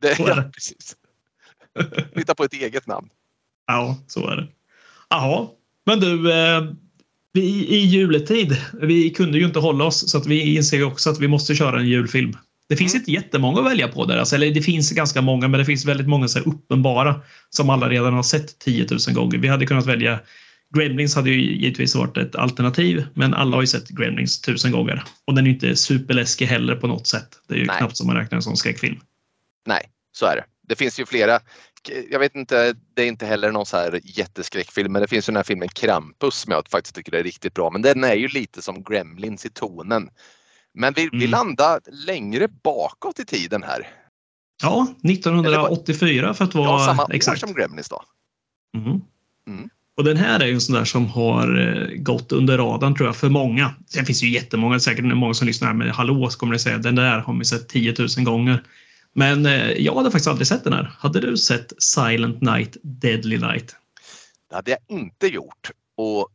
det, 0.00 0.16
så 0.16 0.26
är 0.26 0.36
det. 0.36 0.42
precis. 0.54 0.96
Hitta 2.14 2.34
på 2.34 2.44
ett 2.44 2.52
eget 2.52 2.86
namn. 2.86 3.08
Ja, 3.66 3.96
så 4.06 4.28
är 4.28 4.36
det. 4.36 4.48
Jaha, 5.08 5.48
men 5.86 6.00
du. 6.00 6.32
Eh, 6.32 6.62
vi, 7.32 7.66
I 7.68 7.76
juletid, 7.76 8.56
vi 8.72 9.10
kunde 9.10 9.38
ju 9.38 9.44
inte 9.44 9.58
hålla 9.58 9.84
oss 9.84 10.10
så 10.10 10.18
att 10.18 10.26
vi 10.26 10.56
inser 10.56 10.84
också 10.84 11.10
att 11.10 11.20
vi 11.20 11.28
måste 11.28 11.54
köra 11.54 11.80
en 11.80 11.88
julfilm. 11.88 12.36
Det 12.70 12.76
finns 12.76 12.94
mm. 12.94 13.00
inte 13.00 13.12
jättemånga 13.12 13.60
att 13.60 13.66
välja 13.66 13.88
på 13.88 14.04
där. 14.04 14.18
Alltså, 14.18 14.36
eller 14.36 14.50
det 14.50 14.62
finns 14.62 14.90
ganska 14.90 15.22
många, 15.22 15.48
men 15.48 15.58
det 15.58 15.64
finns 15.64 15.84
väldigt 15.84 16.08
många 16.08 16.28
så 16.28 16.38
uppenbara 16.38 17.20
som 17.48 17.70
alla 17.70 17.88
redan 17.88 18.14
har 18.14 18.22
sett 18.22 18.58
10 18.58 18.86
000 18.90 19.14
gånger. 19.14 19.38
Vi 19.38 19.48
hade 19.48 19.66
kunnat 19.66 19.86
välja 19.86 20.20
Gremlins 20.74 21.14
hade 21.14 21.30
ju 21.30 21.56
givetvis 21.56 21.94
varit 21.94 22.16
ett 22.16 22.36
alternativ, 22.36 23.06
men 23.14 23.34
alla 23.34 23.56
har 23.56 23.62
ju 23.62 23.66
sett 23.66 23.88
Gremlins 23.88 24.40
tusen 24.40 24.72
gånger. 24.72 25.04
Och 25.24 25.34
den 25.34 25.46
är 25.46 25.50
inte 25.50 25.76
superläskig 25.76 26.46
heller 26.46 26.76
på 26.76 26.86
något 26.86 27.06
sätt. 27.06 27.28
Det 27.48 27.54
är 27.54 27.58
ju 27.58 27.66
Nej. 27.66 27.78
knappt 27.78 27.96
som 27.96 28.06
man 28.06 28.16
räknar 28.16 28.36
en 28.36 28.42
sån 28.42 28.56
skräckfilm. 28.56 29.00
Nej, 29.66 29.90
så 30.12 30.26
är 30.26 30.36
det. 30.36 30.44
Det 30.68 30.76
finns 30.76 31.00
ju 31.00 31.06
flera. 31.06 31.40
Jag 32.10 32.18
vet 32.18 32.34
inte, 32.34 32.74
det 32.96 33.02
är 33.02 33.06
inte 33.06 33.26
heller 33.26 33.52
någon 33.52 33.66
så 33.66 33.76
här 33.76 34.00
jätteskräckfilm, 34.04 34.92
men 34.92 35.02
det 35.02 35.08
finns 35.08 35.28
ju 35.28 35.30
den 35.30 35.36
här 35.36 35.44
filmen 35.44 35.68
Krampus 35.68 36.34
som 36.34 36.52
jag 36.52 36.68
faktiskt 36.68 36.94
tycker 36.94 37.14
är 37.14 37.22
riktigt 37.22 37.54
bra. 37.54 37.70
Men 37.70 37.82
den 37.82 38.04
är 38.04 38.14
ju 38.14 38.28
lite 38.28 38.62
som 38.62 38.82
Gremlins 38.82 39.46
i 39.46 39.50
tonen. 39.50 40.10
Men 40.74 40.92
vi, 40.92 41.02
mm. 41.02 41.18
vi 41.18 41.26
landar 41.26 41.80
längre 42.06 42.48
bakåt 42.48 43.20
i 43.20 43.24
tiden 43.24 43.62
här. 43.62 43.88
Ja, 44.62 44.86
1984 45.04 46.34
för 46.34 46.44
att 46.44 46.54
vara 46.54 46.80
ja, 46.80 46.86
samma 46.86 47.06
exakt. 47.14 47.42
år 47.42 47.46
som 47.46 47.56
Gremlins 47.56 47.88
då. 47.88 48.02
Mm. 48.76 49.00
Mm. 49.46 49.70
Och 49.96 50.04
den 50.04 50.16
här 50.16 50.40
är 50.40 50.46
ju 50.46 50.54
en 50.54 50.60
sån 50.60 50.74
där 50.74 50.84
som 50.84 51.06
har 51.06 51.58
eh, 51.58 51.96
gått 51.96 52.32
under 52.32 52.58
radarn 52.58 52.94
tror 52.94 53.08
jag 53.08 53.16
för 53.16 53.28
många. 53.28 53.74
Sen 53.86 54.06
finns 54.06 54.22
ju 54.22 54.30
jättemånga, 54.30 54.80
säkert 54.80 55.04
många 55.04 55.34
som 55.34 55.46
lyssnar 55.46 55.68
här 55.68 55.74
med 55.74 55.92
hallå 55.92 56.30
så 56.30 56.38
kommer 56.38 56.52
det 56.52 56.58
säga 56.58 56.78
den 56.78 56.94
där 56.94 57.18
har 57.18 57.38
vi 57.38 57.44
sett 57.44 57.68
10 57.68 57.94
000 57.98 58.24
gånger. 58.24 58.64
Men 59.12 59.46
eh, 59.46 59.70
jag 59.70 59.94
hade 59.94 60.10
faktiskt 60.10 60.28
aldrig 60.28 60.46
sett 60.46 60.64
den 60.64 60.72
här. 60.72 60.92
Hade 60.98 61.20
du 61.20 61.36
sett 61.36 61.72
Silent 61.78 62.40
Night, 62.40 62.76
Deadly 62.82 63.38
Night? 63.38 63.76
Det 64.50 64.56
hade 64.56 64.70
jag 64.70 64.80
inte 64.88 65.26
gjort. 65.26 65.70
Och 65.96 66.28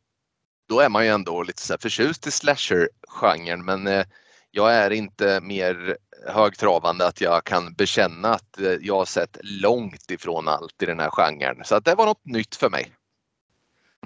då 0.70 0.80
är 0.80 0.90
man 0.90 1.06
ju 1.06 1.12
ändå 1.12 1.44
lite 1.44 1.62
så 1.62 1.74
här 1.74 1.78
förtjust 1.78 2.28
i 2.28 2.32
slasher-genren 2.32 3.66
men 3.66 3.88
eh, 3.88 4.06
jag 4.56 4.74
är 4.74 4.92
inte 4.92 5.40
mer 5.42 5.98
högtravande 6.28 7.08
att 7.08 7.22
jag 7.22 7.44
kan 7.44 7.74
bekänna 7.74 8.34
att 8.34 8.62
eh, 8.62 8.72
jag 8.82 8.96
har 8.96 9.06
sett 9.06 9.38
långt 9.42 10.12
ifrån 10.12 10.48
allt 10.48 10.84
i 10.84 10.86
den 10.86 11.00
här 11.00 11.10
genren. 11.10 11.62
Så 11.66 11.76
att 11.76 11.86
det 11.86 11.96
var 11.96 12.06
något 12.06 12.26
nytt 12.26 12.56
för 12.56 12.70
mig. 12.70 12.92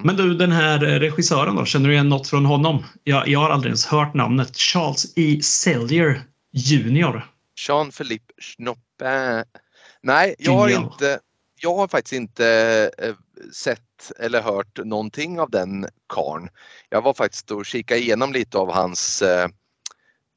Men 0.02 0.16
du, 0.16 0.34
den 0.34 0.52
här 0.52 0.80
regissören 0.80 1.56
då, 1.56 1.66
känner 1.66 1.88
du 1.88 1.94
igen 1.94 2.10
något 2.10 2.28
från 2.28 2.46
honom? 2.46 2.86
Jag, 3.04 3.28
jag 3.28 3.40
har 3.40 3.50
aldrig 3.50 3.70
ens 3.70 3.86
hört 3.86 4.14
namnet. 4.14 4.58
Charles 4.58 5.14
E. 5.16 5.42
Sellier 5.42 6.22
Jr. 6.52 7.26
Jean-Philippe 7.68 8.34
Schnoppe. 8.42 9.44
Nej, 10.02 10.36
jag 10.40 10.54
har, 10.54 10.70
inte, 10.70 11.20
jag 11.62 11.76
har 11.76 11.88
faktiskt 11.88 12.14
inte 12.14 12.46
eh, 12.98 13.14
sett 13.54 14.12
eller 14.20 14.42
hört 14.42 14.80
någonting 14.84 15.40
av 15.40 15.50
den 15.50 15.88
karn. 16.14 16.50
Jag 16.90 17.02
var 17.02 17.14
faktiskt 17.14 17.52
och 17.52 17.66
kikade 17.66 18.00
igenom 18.00 18.34
lite 18.34 18.58
av 18.58 18.74
hans 18.74 19.22
eh, 19.22 19.48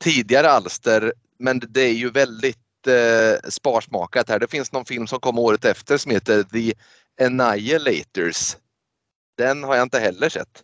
tidigare 0.03 0.51
alster 0.51 1.13
men 1.39 1.61
det 1.69 1.81
är 1.81 1.93
ju 1.93 2.11
väldigt 2.11 2.87
eh, 2.87 3.51
sparsmakat 3.51 4.29
här. 4.29 4.39
Det 4.39 4.51
finns 4.51 4.73
någon 4.73 4.85
film 4.85 5.07
som 5.07 5.21
kom 5.21 5.39
året 5.39 5.65
efter 5.65 5.99
som 5.99 6.13
heter 6.13 6.43
The 6.43 6.73
Annihilators. 7.25 8.57
Den 9.39 9.65
har 9.65 9.75
jag 9.75 9.83
inte 9.83 9.99
heller 9.99 10.29
sett. 10.29 10.63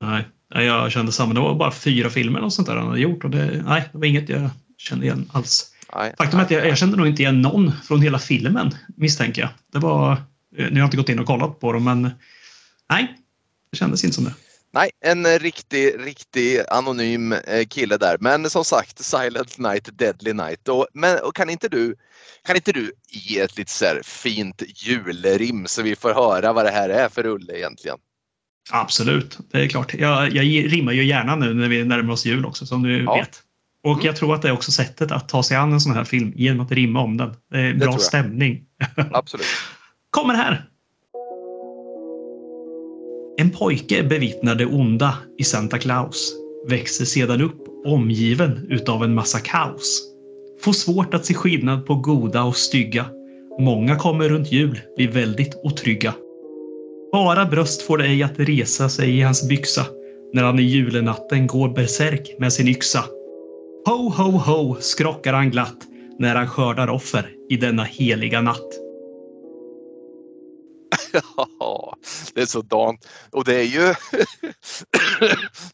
Nej, 0.00 0.24
jag 0.48 0.92
kände 0.92 1.12
samma. 1.12 1.34
Det 1.34 1.40
var 1.40 1.54
bara 1.54 1.72
fyra 1.72 2.10
filmer 2.10 2.40
och 2.40 2.52
sånt 2.52 2.68
där 2.68 2.76
han 2.76 2.86
hade 2.86 3.00
gjort 3.00 3.24
och 3.24 3.30
det, 3.30 3.62
nej, 3.66 3.88
det 3.92 3.98
var 3.98 4.04
inget 4.04 4.28
jag 4.28 4.50
kände 4.76 5.06
igen 5.06 5.30
alls. 5.32 5.74
Nej, 5.94 6.14
Faktum 6.18 6.40
är 6.40 6.44
att 6.44 6.50
jag, 6.50 6.68
jag, 6.68 6.78
kände 6.78 6.96
nog 6.96 7.06
inte 7.06 7.22
igen 7.22 7.42
någon 7.42 7.72
från 7.72 8.02
hela 8.02 8.18
filmen 8.18 8.70
misstänker 8.96 9.42
jag. 9.42 9.50
Det 9.72 9.78
var, 9.78 10.12
eh, 10.12 10.16
nu 10.56 10.70
har 10.70 10.78
jag 10.78 10.86
inte 10.86 10.96
gått 10.96 11.08
in 11.08 11.18
och 11.18 11.26
kollat 11.26 11.60
på 11.60 11.72
dem 11.72 11.84
men 11.84 12.10
nej, 12.90 13.16
det 13.70 13.76
kändes 13.76 14.04
inte 14.04 14.14
som 14.14 14.24
det. 14.24 14.34
Nej, 14.78 14.90
en 15.04 15.38
riktig, 15.38 15.94
riktig 15.98 16.60
anonym 16.68 17.32
eh, 17.32 17.66
kille 17.68 17.96
där. 17.96 18.16
Men 18.20 18.50
som 18.50 18.64
sagt, 18.64 19.04
Silent 19.04 19.58
Night, 19.58 19.98
Deadly 19.98 20.32
Night. 20.32 20.68
Och, 20.68 20.86
men, 20.94 21.18
och 21.24 21.34
kan, 21.34 21.50
inte 21.50 21.68
du, 21.68 21.94
kan 22.46 22.56
inte 22.56 22.72
du 22.72 22.92
ge 23.08 23.40
ett 23.40 23.58
lite 23.58 23.72
så 23.72 23.86
fint 24.04 24.62
julrim 24.74 25.66
så 25.66 25.82
vi 25.82 25.96
får 25.96 26.14
höra 26.14 26.52
vad 26.52 26.64
det 26.64 26.70
här 26.70 26.88
är 26.88 27.08
för 27.08 27.22
rulle 27.22 27.58
egentligen? 27.58 27.98
Absolut, 28.70 29.38
det 29.50 29.60
är 29.60 29.68
klart. 29.68 29.94
Jag, 29.94 30.32
jag 30.32 30.72
rimmar 30.72 30.92
ju 30.92 31.04
gärna 31.04 31.36
nu 31.36 31.54
när 31.54 31.68
vi 31.68 31.84
närmar 31.84 32.12
oss 32.12 32.26
jul 32.26 32.46
också 32.46 32.66
som 32.66 32.82
du 32.82 33.04
ja. 33.04 33.14
vet. 33.14 33.42
Och 33.82 33.92
mm. 33.92 34.06
jag 34.06 34.16
tror 34.16 34.34
att 34.34 34.42
det 34.42 34.48
är 34.48 34.52
också 34.52 34.72
sättet 34.72 35.12
att 35.12 35.28
ta 35.28 35.42
sig 35.42 35.56
an 35.56 35.72
en 35.72 35.80
sån 35.80 35.94
här 35.94 36.04
film 36.04 36.32
genom 36.36 36.66
att 36.66 36.72
rimma 36.72 37.00
om 37.00 37.16
den. 37.16 37.34
Det 37.50 37.58
är 37.58 37.74
bra 37.74 37.98
stämning. 37.98 38.64
Absolut. 39.12 39.46
Kommer 40.10 40.34
här! 40.34 40.68
En 43.40 43.50
pojke 43.50 44.02
bevittnar 44.02 44.54
det 44.54 44.66
onda 44.66 45.14
i 45.38 45.44
Santa 45.44 45.78
Claus, 45.78 46.34
växer 46.68 47.04
sedan 47.04 47.40
upp 47.40 47.64
omgiven 47.86 48.66
utav 48.70 49.04
en 49.04 49.14
massa 49.14 49.38
kaos. 49.38 50.02
Får 50.60 50.72
svårt 50.72 51.14
att 51.14 51.26
se 51.26 51.34
skillnad 51.34 51.86
på 51.86 51.94
goda 51.94 52.42
och 52.42 52.56
stygga. 52.56 53.06
Många 53.60 53.96
kommer 53.96 54.28
runt 54.28 54.52
jul 54.52 54.80
blir 54.96 55.08
väldigt 55.08 55.60
otrygga. 55.64 56.14
Bara 57.12 57.46
bröst 57.46 57.82
får 57.82 57.98
det 57.98 58.06
ej 58.06 58.22
att 58.22 58.38
resa 58.38 58.88
sig 58.88 59.18
i 59.18 59.22
hans 59.22 59.48
byxa 59.48 59.86
när 60.32 60.42
han 60.42 60.58
i 60.58 60.62
julenatten 60.62 61.46
går 61.46 61.68
berserk 61.68 62.34
med 62.38 62.52
sin 62.52 62.68
yxa. 62.68 63.04
Ho, 63.86 64.08
ho, 64.08 64.30
ho 64.30 64.76
skrockar 64.80 65.32
han 65.32 65.50
glatt 65.50 65.86
när 66.18 66.34
han 66.34 66.48
skördar 66.48 66.88
offer 66.88 67.30
i 67.50 67.56
denna 67.56 67.84
heliga 67.84 68.40
natt. 68.40 68.72
Det 72.34 72.40
är 72.40 72.46
så 72.46 72.62
dant. 72.62 73.08
Och 73.30 73.44
det 73.44 73.54
är 73.54 73.64
ju 73.64 73.94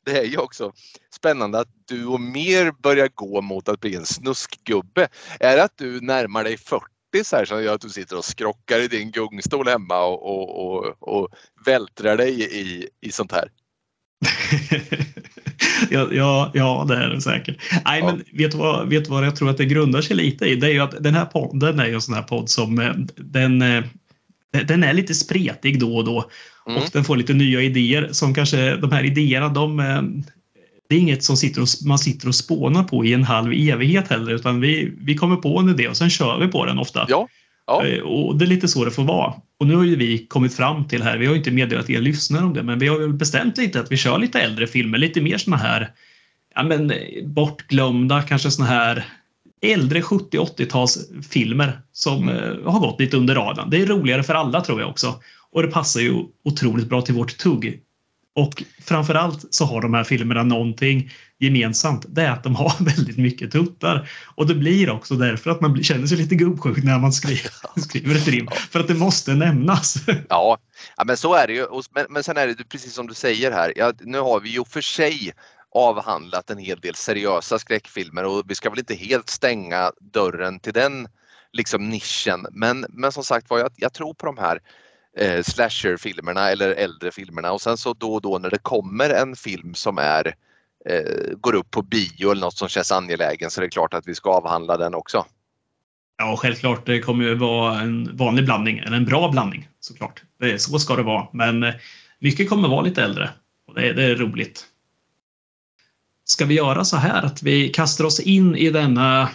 det 0.04 0.18
är 0.18 0.24
ju 0.24 0.36
också 0.36 0.72
spännande 1.14 1.58
att 1.58 1.68
du 1.88 2.06
och 2.06 2.20
mer 2.20 2.72
börjar 2.82 3.08
gå 3.14 3.40
mot 3.40 3.68
att 3.68 3.80
bli 3.80 3.94
en 3.94 4.06
snuskgubbe. 4.06 5.08
Är 5.40 5.56
det 5.56 5.62
att 5.64 5.78
du 5.78 6.00
närmar 6.00 6.44
dig 6.44 6.56
40 6.58 6.84
så 7.24 7.36
här 7.36 7.44
som 7.44 7.64
gör 7.64 7.74
att 7.74 7.80
du 7.80 7.88
sitter 7.88 8.18
och 8.18 8.24
skrockar 8.24 8.80
i 8.80 8.88
din 8.88 9.10
gungstol 9.10 9.68
hemma 9.68 10.04
och, 10.04 10.22
och, 10.22 10.66
och, 10.66 10.96
och 11.00 11.28
vältrar 11.66 12.16
dig 12.16 12.42
i, 12.42 12.88
i 13.00 13.12
sånt 13.12 13.32
här? 13.32 13.48
ja, 15.90 16.08
ja, 16.12 16.50
ja, 16.54 16.84
det 16.88 16.96
är 16.96 17.08
det 17.08 17.20
säkert. 17.20 17.56
Nej, 17.84 18.00
ja. 18.00 18.06
men 18.06 18.24
vet 18.38 18.52
du, 18.52 18.58
vad, 18.58 18.88
vet 18.88 19.04
du 19.04 19.10
vad 19.10 19.26
jag 19.26 19.36
tror 19.36 19.50
att 19.50 19.56
det 19.56 19.64
grundar 19.64 20.02
sig 20.02 20.16
lite 20.16 20.46
i? 20.46 20.56
Det 20.56 20.66
är 20.66 20.70
ju 20.70 20.80
att 20.80 21.02
den 21.02 21.14
här 21.14 21.24
podden 21.24 21.80
är 21.80 21.86
ju 21.86 21.94
en 21.94 22.00
sån 22.00 22.14
här 22.14 22.22
podd 22.22 22.50
som 22.50 22.78
eh, 22.78 22.92
den 23.16 23.62
eh, 23.62 23.84
den 24.62 24.84
är 24.84 24.92
lite 24.92 25.14
spretig 25.14 25.80
då 25.80 25.96
och 25.96 26.04
då 26.04 26.30
mm. 26.68 26.82
och 26.82 26.88
den 26.92 27.04
får 27.04 27.16
lite 27.16 27.34
nya 27.34 27.62
idéer 27.62 28.08
som 28.12 28.34
kanske 28.34 28.76
de 28.76 28.92
här 28.92 29.04
idéerna 29.04 29.48
de 29.48 29.80
eh, 29.80 30.02
det 30.88 30.94
är 30.94 31.00
inget 31.00 31.24
som 31.24 31.36
sitter 31.36 31.62
och, 31.62 31.68
man 31.86 31.98
sitter 31.98 32.28
och 32.28 32.34
spånar 32.34 32.84
på 32.84 33.04
i 33.04 33.12
en 33.12 33.24
halv 33.24 33.52
evighet 33.52 34.08
heller 34.08 34.32
utan 34.32 34.60
vi, 34.60 34.92
vi 34.98 35.14
kommer 35.14 35.36
på 35.36 35.58
en 35.58 35.68
idé 35.68 35.88
och 35.88 35.96
sen 35.96 36.10
kör 36.10 36.38
vi 36.38 36.46
på 36.46 36.64
den 36.66 36.78
ofta. 36.78 37.06
Ja. 37.08 37.28
Ja. 37.66 37.86
Eh, 37.86 38.02
och 38.02 38.38
det 38.38 38.44
är 38.44 38.46
lite 38.46 38.68
så 38.68 38.84
det 38.84 38.90
får 38.90 39.04
vara. 39.04 39.34
Och 39.58 39.66
nu 39.66 39.76
har 39.76 39.84
ju 39.84 39.96
vi 39.96 40.26
kommit 40.26 40.54
fram 40.54 40.88
till 40.88 41.02
här, 41.02 41.18
vi 41.18 41.26
har 41.26 41.34
inte 41.34 41.50
meddelat 41.50 41.90
er 41.90 42.00
lyssnare 42.00 42.44
om 42.44 42.54
det, 42.54 42.62
men 42.62 42.78
vi 42.78 42.88
har 42.88 42.98
väl 42.98 43.12
bestämt 43.12 43.58
lite 43.58 43.80
att 43.80 43.92
vi 43.92 43.96
kör 43.96 44.18
lite 44.18 44.40
äldre 44.40 44.66
filmer, 44.66 44.98
lite 44.98 45.20
mer 45.20 45.38
såna 45.38 45.56
här 45.56 45.90
ja, 46.54 46.62
men, 46.62 46.92
bortglömda, 47.24 48.22
kanske 48.22 48.50
såna 48.50 48.68
här 48.68 49.04
äldre 49.72 50.00
70-80-talsfilmer 50.00 51.72
som 51.92 52.28
mm. 52.28 52.36
Eh, 52.36 52.72
har 52.72 52.80
gått 52.80 53.00
lite 53.00 53.16
under 53.16 53.34
radarn. 53.34 53.70
Det 53.70 53.82
är 53.82 53.86
roligare 53.86 54.22
för 54.22 54.34
alla 54.34 54.60
tror 54.60 54.80
jag 54.80 54.90
också. 54.90 55.14
Och 55.52 55.62
det 55.62 55.68
passar 55.68 56.00
ju 56.00 56.24
otroligt 56.44 56.88
bra 56.88 57.02
till 57.02 57.14
vårt 57.14 57.38
tugg. 57.38 57.80
Och 58.36 58.62
framförallt 58.82 59.54
så 59.54 59.64
har 59.64 59.82
de 59.82 59.94
här 59.94 60.04
filmerna 60.04 60.42
någonting 60.42 61.10
gemensamt. 61.38 62.06
Det 62.08 62.22
är 62.22 62.30
att 62.30 62.42
de 62.42 62.54
har 62.54 62.72
väldigt 62.84 63.18
mycket 63.18 63.52
tuttar. 63.52 64.10
Och 64.34 64.46
det 64.46 64.54
blir 64.54 64.90
också 64.90 65.14
därför 65.14 65.50
att 65.50 65.60
man 65.60 65.82
känner 65.82 66.06
sig 66.06 66.18
lite 66.18 66.34
gubbsjuk 66.34 66.84
när 66.84 66.98
man 66.98 67.12
skriver, 67.12 67.50
skriver 67.80 68.14
ett 68.14 68.28
rim. 68.28 68.48
För 68.70 68.80
att 68.80 68.88
det 68.88 68.94
måste 68.94 69.34
nämnas. 69.34 69.96
Ja, 70.28 70.58
ja 70.96 71.04
men 71.04 71.16
så 71.16 71.34
är 71.34 71.46
det 71.46 71.52
ju. 71.52 71.66
Men, 71.94 72.06
men 72.10 72.22
sen 72.22 72.36
är 72.36 72.46
det 72.46 72.68
precis 72.68 72.94
som 72.94 73.06
du 73.06 73.14
säger 73.14 73.52
här. 73.52 73.72
Ja, 73.76 73.92
nu 74.00 74.18
har 74.18 74.40
vi 74.40 74.48
ju 74.48 74.64
för 74.64 74.80
sig 74.80 75.32
avhandlat 75.74 76.50
en 76.50 76.58
hel 76.58 76.80
del 76.80 76.94
seriösa 76.94 77.58
skräckfilmer 77.58 78.24
och 78.24 78.42
vi 78.46 78.54
ska 78.54 78.70
väl 78.70 78.78
inte 78.78 78.94
helt 78.94 79.28
stänga 79.28 79.92
dörren 80.00 80.60
till 80.60 80.72
den 80.72 81.08
liksom 81.52 81.88
nischen. 81.88 82.46
Men, 82.50 82.86
men 82.88 83.12
som 83.12 83.24
sagt 83.24 83.50
var, 83.50 83.58
jag, 83.58 83.70
jag 83.76 83.92
tror 83.92 84.14
på 84.14 84.26
de 84.26 84.38
här 84.38 84.60
eh, 85.18 85.42
slasherfilmerna 85.42 86.50
eller 86.50 86.70
äldre 86.70 87.10
filmerna 87.10 87.52
och 87.52 87.60
sen 87.60 87.76
så 87.76 87.94
då 87.94 88.14
och 88.14 88.22
då 88.22 88.38
när 88.38 88.50
det 88.50 88.58
kommer 88.58 89.10
en 89.10 89.36
film 89.36 89.74
som 89.74 89.98
är 89.98 90.34
eh, 90.88 91.34
går 91.36 91.54
upp 91.54 91.70
på 91.70 91.82
bio 91.82 92.30
eller 92.30 92.40
något 92.40 92.58
som 92.58 92.68
känns 92.68 92.92
angelägen 92.92 93.50
så 93.50 93.60
är 93.60 93.62
det 93.62 93.70
klart 93.70 93.94
att 93.94 94.08
vi 94.08 94.14
ska 94.14 94.30
avhandla 94.30 94.76
den 94.76 94.94
också. 94.94 95.26
Ja, 96.16 96.36
självklart. 96.38 96.86
Det 96.86 97.00
kommer 97.00 97.24
ju 97.24 97.34
vara 97.34 97.80
en 97.80 98.16
vanlig 98.16 98.44
blandning, 98.44 98.78
eller 98.78 98.96
en 98.96 99.04
bra 99.04 99.30
blandning 99.30 99.68
såklart. 99.80 100.22
Det, 100.40 100.58
så 100.58 100.78
ska 100.78 100.96
det 100.96 101.02
vara. 101.02 101.28
Men 101.32 101.62
eh, 101.62 101.74
mycket 102.18 102.48
kommer 102.48 102.68
vara 102.68 102.82
lite 102.82 103.02
äldre 103.02 103.30
och 103.66 103.74
det, 103.74 103.92
det 103.92 104.04
är 104.04 104.16
roligt. 104.16 104.66
Ska 106.24 106.44
vi 106.44 106.54
göra 106.54 106.84
så 106.84 106.96
här 106.96 107.22
att 107.22 107.42
vi 107.42 107.68
kastar 107.68 108.04
oss 108.04 108.20
in 108.20 108.56
i 108.56 108.70
denna 108.70 109.28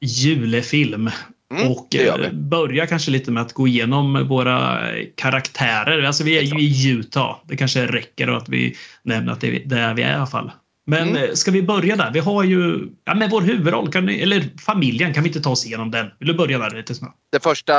julefilm 0.00 1.10
mm, 1.54 1.72
och 1.72 1.96
eh, 1.96 2.32
börjar 2.32 2.86
kanske 2.86 3.10
lite 3.10 3.30
med 3.30 3.42
att 3.42 3.52
gå 3.52 3.68
igenom 3.68 4.28
våra 4.28 4.80
karaktärer. 5.14 6.02
Alltså 6.02 6.24
vi 6.24 6.38
är 6.38 6.42
ju 6.42 6.60
i 6.60 6.90
Utah. 6.90 7.36
Det 7.46 7.56
kanske 7.56 7.86
räcker 7.86 8.28
att 8.28 8.48
vi 8.48 8.76
nämner 9.02 9.32
att 9.32 9.40
det 9.40 9.56
är 9.56 9.68
där 9.68 9.94
vi 9.94 10.02
är 10.02 10.12
i 10.12 10.14
alla 10.14 10.26
fall. 10.26 10.50
Men 10.86 11.08
mm. 11.08 11.24
Eh, 11.24 11.34
ska 11.34 11.50
vi 11.50 11.62
börja 11.62 11.96
där? 11.96 12.10
Vi 12.12 12.18
har 12.18 12.44
ju 12.44 12.88
ja, 13.04 13.14
med 13.14 13.30
vår 13.30 13.42
huvudroll, 13.42 13.92
kan, 13.92 14.08
eller 14.08 14.44
familjen, 14.60 15.14
kan 15.14 15.22
vi 15.22 15.28
inte 15.28 15.40
ta 15.40 15.50
oss 15.50 15.66
igenom 15.66 15.90
den? 15.90 16.06
Vill 16.18 16.28
du 16.28 16.34
börja 16.34 16.58
där 16.58 16.70
lite 16.70 16.94
snabbt? 16.94 17.16
Den 17.32 17.40
första 17.40 17.74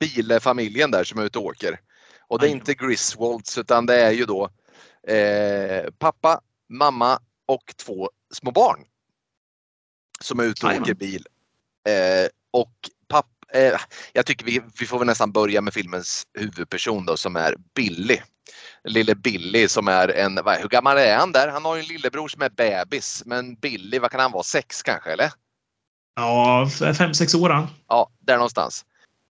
bilfamiljen 0.00 0.90
där 0.90 1.04
som 1.04 1.18
är 1.18 1.24
ute 1.24 1.38
och 1.38 1.44
åker. 1.44 1.78
Och 2.28 2.38
det 2.38 2.48
är 2.48 2.50
inte 2.50 2.74
Griswolds 2.74 3.58
utan 3.58 3.86
det 3.86 4.00
är 4.00 4.12
ju 4.12 4.24
då 4.24 4.48
eh, 5.08 5.90
pappa, 5.98 6.40
mamma, 6.70 7.18
och 7.46 7.74
två 7.76 8.10
små 8.34 8.50
barn. 8.50 8.84
Som 10.20 10.40
är 10.40 10.44
ute 10.44 10.66
och 10.66 10.72
åker 10.72 10.94
bil. 10.94 11.26
Eh, 11.88 12.28
och 12.50 12.72
papp, 13.08 13.26
eh, 13.52 13.80
jag 14.12 14.26
tycker 14.26 14.46
vi, 14.46 14.62
vi 14.80 14.86
får 14.86 14.98
väl 14.98 15.06
nästan 15.06 15.32
börja 15.32 15.60
med 15.60 15.74
filmens 15.74 16.26
huvudperson 16.34 17.06
då 17.06 17.16
som 17.16 17.36
är 17.36 17.54
Billy. 17.74 18.18
Lille 18.84 19.14
Billy 19.14 19.68
som 19.68 19.88
är 19.88 20.08
en, 20.08 20.36
hur 20.36 20.68
gammal 20.68 20.98
är 20.98 21.16
han 21.16 21.32
där? 21.32 21.48
Han 21.48 21.64
har 21.64 21.76
ju 21.76 21.80
en 21.80 21.86
lillebror 21.86 22.28
som 22.28 22.42
är 22.42 22.50
bebis. 22.50 23.22
Men 23.26 23.54
Billy, 23.54 23.98
vad 23.98 24.10
kan 24.10 24.20
han 24.20 24.32
vara? 24.32 24.42
Sex 24.42 24.82
kanske 24.82 25.12
eller? 25.12 25.32
Ja, 26.14 26.68
fem, 26.98 27.14
sex 27.14 27.34
år 27.34 27.50
han. 27.50 27.66
Ja, 27.88 28.10
där 28.20 28.36
någonstans. 28.36 28.84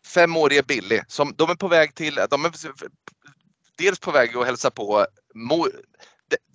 Femårige 0.07 0.62
Billy. 0.62 1.01
Som, 1.09 1.35
de 1.37 1.51
är 1.51 1.55
på 1.55 1.68
väg 1.68 1.94
till, 1.94 2.14
de 2.31 2.44
är 2.44 2.53
dels 3.79 3.98
på 3.98 4.11
väg 4.11 4.37
att 4.37 4.46
hälsa 4.46 4.70
på 4.70 5.07
mor, 5.35 5.70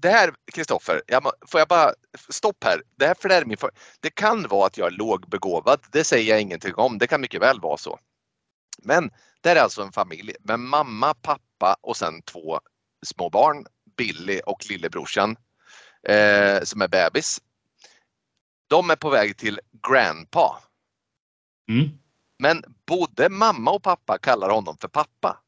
det 0.02 0.10
här, 0.10 0.34
Kristoffer, 0.54 1.02
får 1.48 1.60
jag 1.60 1.68
bara 1.68 1.94
stopp 2.30 2.64
här. 2.64 2.84
Det 2.96 3.08
här 3.08 3.16
för 3.20 3.30
det, 3.30 3.46
min 3.46 3.58
för, 3.58 3.72
det 4.00 4.10
kan 4.10 4.48
vara 4.48 4.68
att 4.68 4.78
jag 4.78 4.88
är 4.88 4.92
lågbegåvad. 4.92 5.80
Det 5.92 6.04
säger 6.04 6.30
jag 6.30 6.42
ingenting 6.42 6.76
om. 6.76 6.98
Det 6.98 7.08
kan 7.08 7.22
mycket 7.22 7.42
väl 7.42 7.60
vara 7.60 7.78
så. 7.78 8.00
Men 8.84 9.12
det 9.42 9.50
är 9.50 9.56
alltså 9.56 9.82
en 9.82 9.92
familj 9.92 10.36
med 10.40 10.60
mamma, 10.60 11.14
pappa 11.14 11.78
och 11.82 11.98
sen 11.98 12.22
två 12.22 12.60
små 13.06 13.30
barn. 13.30 13.66
Billy 13.98 14.40
och 14.46 14.70
lillebrorsan 14.70 15.36
eh, 16.08 16.62
som 16.64 16.82
är 16.82 16.88
bebis. 16.88 17.42
De 18.68 18.90
är 18.90 18.96
på 18.96 19.10
väg 19.10 19.38
till 19.38 19.60
grandpa. 19.88 20.64
Mm. 21.70 21.90
Men 22.40 22.64
både 22.86 23.30
mamma 23.30 23.72
och 23.72 23.84
pappa 23.84 24.18
kallar 24.18 24.50
honom 24.50 24.78
för 24.78 24.88
pappa. 24.88 25.44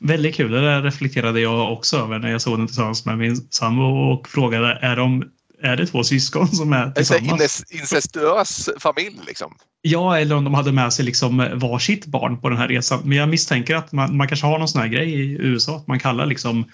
Väldigt 0.00 0.34
kul. 0.34 0.50
Det 0.50 0.60
där 0.60 0.82
reflekterade 0.82 1.40
jag 1.40 1.72
också 1.72 1.96
över 1.96 2.18
när 2.18 2.30
jag 2.30 2.40
såg 2.40 2.58
den 2.58 2.66
tillsammans 2.66 3.06
med 3.06 3.18
min 3.18 3.36
sambo 3.36 3.82
och 3.82 4.28
frågade 4.28 4.78
är, 4.82 4.96
de, 4.96 5.30
är 5.62 5.76
det 5.76 5.86
två 5.86 6.04
syskon 6.04 6.48
som 6.48 6.72
är 6.72 6.90
tillsammans? 6.90 7.64
En 7.70 7.78
incestuös 7.78 8.70
familj 8.78 9.18
liksom? 9.26 9.54
Ja, 9.82 10.18
eller 10.18 10.36
om 10.36 10.44
de 10.44 10.54
hade 10.54 10.72
med 10.72 10.92
sig 10.92 11.04
liksom 11.04 11.50
varsitt 11.54 12.06
barn 12.06 12.40
på 12.40 12.48
den 12.48 12.58
här 12.58 12.68
resan. 12.68 13.00
Men 13.04 13.18
jag 13.18 13.28
misstänker 13.28 13.76
att 13.76 13.92
man, 13.92 14.16
man 14.16 14.28
kanske 14.28 14.46
har 14.46 14.58
någon 14.58 14.68
sån 14.68 14.80
här 14.80 14.88
grej 14.88 15.14
i 15.14 15.36
USA 15.40 15.76
att 15.76 15.86
man 15.86 15.98
kallar 15.98 16.26
liksom 16.26 16.64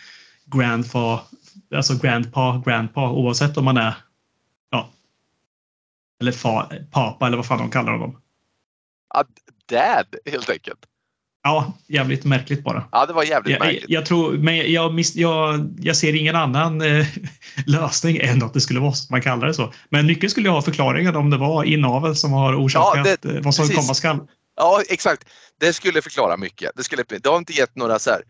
grandpa, 0.47 1.23
alltså 1.75 1.95
grandpa, 1.95 2.63
grandpa 2.67 3.11
oavsett 3.11 3.57
om 3.57 3.65
man 3.65 3.77
är 3.77 3.95
ja, 4.71 4.91
eller 6.21 6.33
fa, 6.33 6.73
papa 6.91 7.27
eller 7.27 7.37
vad 7.37 7.47
fan 7.47 7.59
de 7.59 7.71
kallar 7.71 7.99
dem. 7.99 8.21
Ja, 9.15 9.25
dad 9.67 10.07
helt 10.33 10.51
enkelt. 10.51 10.79
Ja, 11.43 11.73
jävligt 11.87 12.25
märkligt 12.25 12.65
bara. 12.65 12.85
Ja, 12.93 13.07
det 13.07 13.13
var 13.13 13.25
jävligt 13.25 13.53
jag, 13.53 13.61
märkligt. 13.61 13.85
Jag, 13.89 14.07
tror, 14.07 14.33
men 14.33 14.73
jag, 14.73 15.01
jag, 15.15 15.75
jag 15.79 15.97
ser 15.97 16.17
ingen 16.17 16.37
annan 16.37 16.81
eh, 16.81 17.07
lösning 17.67 18.17
än 18.17 18.43
att 18.43 18.55
det 18.55 18.61
skulle 18.61 18.81
vara 18.81 18.93
man 19.11 19.23
kallar 19.23 19.47
det 19.47 19.55
så. 19.55 19.73
Men 19.91 20.07
mycket 20.07 20.31
skulle 20.31 20.49
jag 20.49 20.53
ha 20.53 20.63
förklaringen 20.63 21.17
om 21.17 21.31
det 21.31 21.37
var 21.37 21.65
inavel 21.65 22.17
som 22.17 22.33
har 22.33 22.65
orsakat 22.65 23.07
ja, 23.07 23.17
det, 23.23 23.41
vad 23.41 23.55
som 23.55 23.69
precis. 23.69 23.77
komma 23.77 23.95
skall. 23.95 24.19
Ja, 24.57 24.83
exakt. 24.89 25.25
Det 25.61 25.73
skulle 25.73 26.03
förklara 26.03 26.37
mycket. 26.37 26.71
Det, 26.77 26.85
skulle, 26.85 27.05
det 27.09 27.29
har 27.29 27.39
inte 27.39 27.53
gett 27.53 27.77
några 27.77 27.99
så 27.99 28.11
här 28.11 28.23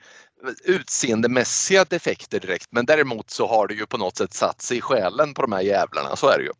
utseendemässiga 0.65 1.85
defekter 1.85 2.41
direkt, 2.41 2.67
men 2.71 2.87
däremot 2.87 3.31
så 3.31 3.49
har 3.49 3.69
det 3.69 3.75
ju 3.75 3.87
på 3.87 3.99
något 3.99 4.17
sätt 4.17 4.35
satt 4.35 4.63
sig 4.63 4.79
i 4.79 4.81
själen 4.81 5.35
på 5.35 5.43
de 5.43 5.53
här 5.53 5.61
jävlarna. 5.61 6.17
Så 6.17 6.29
är 6.29 6.39
det 6.39 6.45
ju. 6.45 6.51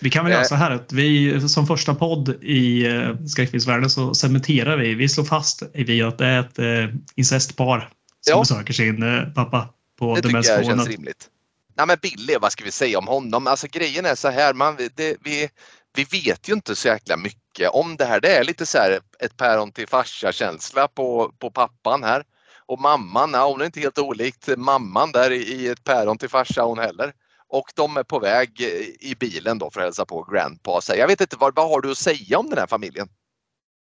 Vi 0.00 0.10
kan 0.10 0.24
väl 0.24 0.32
göra 0.32 0.42
eh. 0.42 0.48
så 0.48 0.54
här 0.54 0.70
att 0.70 0.92
vi 0.92 1.40
som 1.48 1.66
första 1.66 1.94
podd 1.94 2.28
i 2.42 2.86
eh, 2.86 3.16
skräckfilmsvärlden 3.26 3.90
så 3.90 4.14
cementerar 4.14 4.76
vi, 4.76 4.94
vi 4.94 5.08
slår 5.08 5.24
fast 5.24 5.62
vi 5.74 6.02
att 6.02 6.18
det 6.18 6.26
är 6.26 6.40
ett 6.40 6.58
eh, 6.58 6.96
incestpar 7.14 7.90
som 8.20 8.32
ja. 8.32 8.40
besöker 8.40 8.72
sin 8.72 9.04
pappa 9.34 9.68
på 9.98 10.14
det 10.14 10.20
demensboendet. 10.20 10.46
Det 10.46 10.62
tycker 10.62 10.70
jag 10.70 10.86
känns 10.86 10.88
rimligt. 10.88 11.30
Nej 11.76 11.86
men 11.86 11.96
Billy, 12.02 12.36
vad 12.40 12.52
ska 12.52 12.64
vi 12.64 12.70
säga 12.70 12.98
om 12.98 13.06
honom? 13.06 13.46
Alltså 13.46 13.66
grejen 13.72 14.06
är 14.06 14.14
så 14.14 14.28
här, 14.28 14.54
man, 14.54 14.76
det, 14.94 15.16
vi, 15.24 15.48
vi 15.94 16.04
vet 16.04 16.48
ju 16.48 16.52
inte 16.52 16.76
så 16.76 16.88
jäkla 16.88 17.16
mycket 17.16 17.70
om 17.70 17.96
det 17.96 18.04
här. 18.04 18.20
Det 18.20 18.36
är 18.36 18.44
lite 18.44 18.66
så 18.66 18.78
här 18.78 19.00
ett 19.18 19.36
päron 19.36 19.72
till 19.72 19.88
farsa 19.88 20.32
känsla 20.32 20.88
på, 20.88 21.32
på 21.38 21.50
pappan 21.50 22.02
här. 22.02 22.24
Och 22.66 22.80
mamman, 22.80 23.30
ja, 23.32 23.48
hon 23.48 23.60
är 23.60 23.64
inte 23.64 23.80
helt 23.80 23.98
olikt 23.98 24.48
mamman 24.56 25.12
där 25.12 25.30
i 25.30 25.68
ett 25.68 25.84
päron 25.84 26.18
till 26.18 26.28
farsa 26.28 26.62
hon 26.62 26.78
heller. 26.78 27.12
Och 27.54 27.68
de 27.76 27.96
är 27.96 28.02
på 28.02 28.18
väg 28.18 28.60
i 29.00 29.14
bilen 29.14 29.58
då 29.58 29.70
för 29.70 29.80
att 29.80 29.86
hälsa 29.86 30.04
på 30.04 30.28
Grandpa. 30.32 30.80
Jag 30.88 31.06
vet 31.06 31.20
inte, 31.20 31.36
vad, 31.40 31.54
vad 31.54 31.68
har 31.68 31.80
du 31.80 31.90
att 31.90 31.98
säga 31.98 32.38
om 32.38 32.50
den 32.50 32.58
här 32.58 32.66
familjen? 32.66 33.08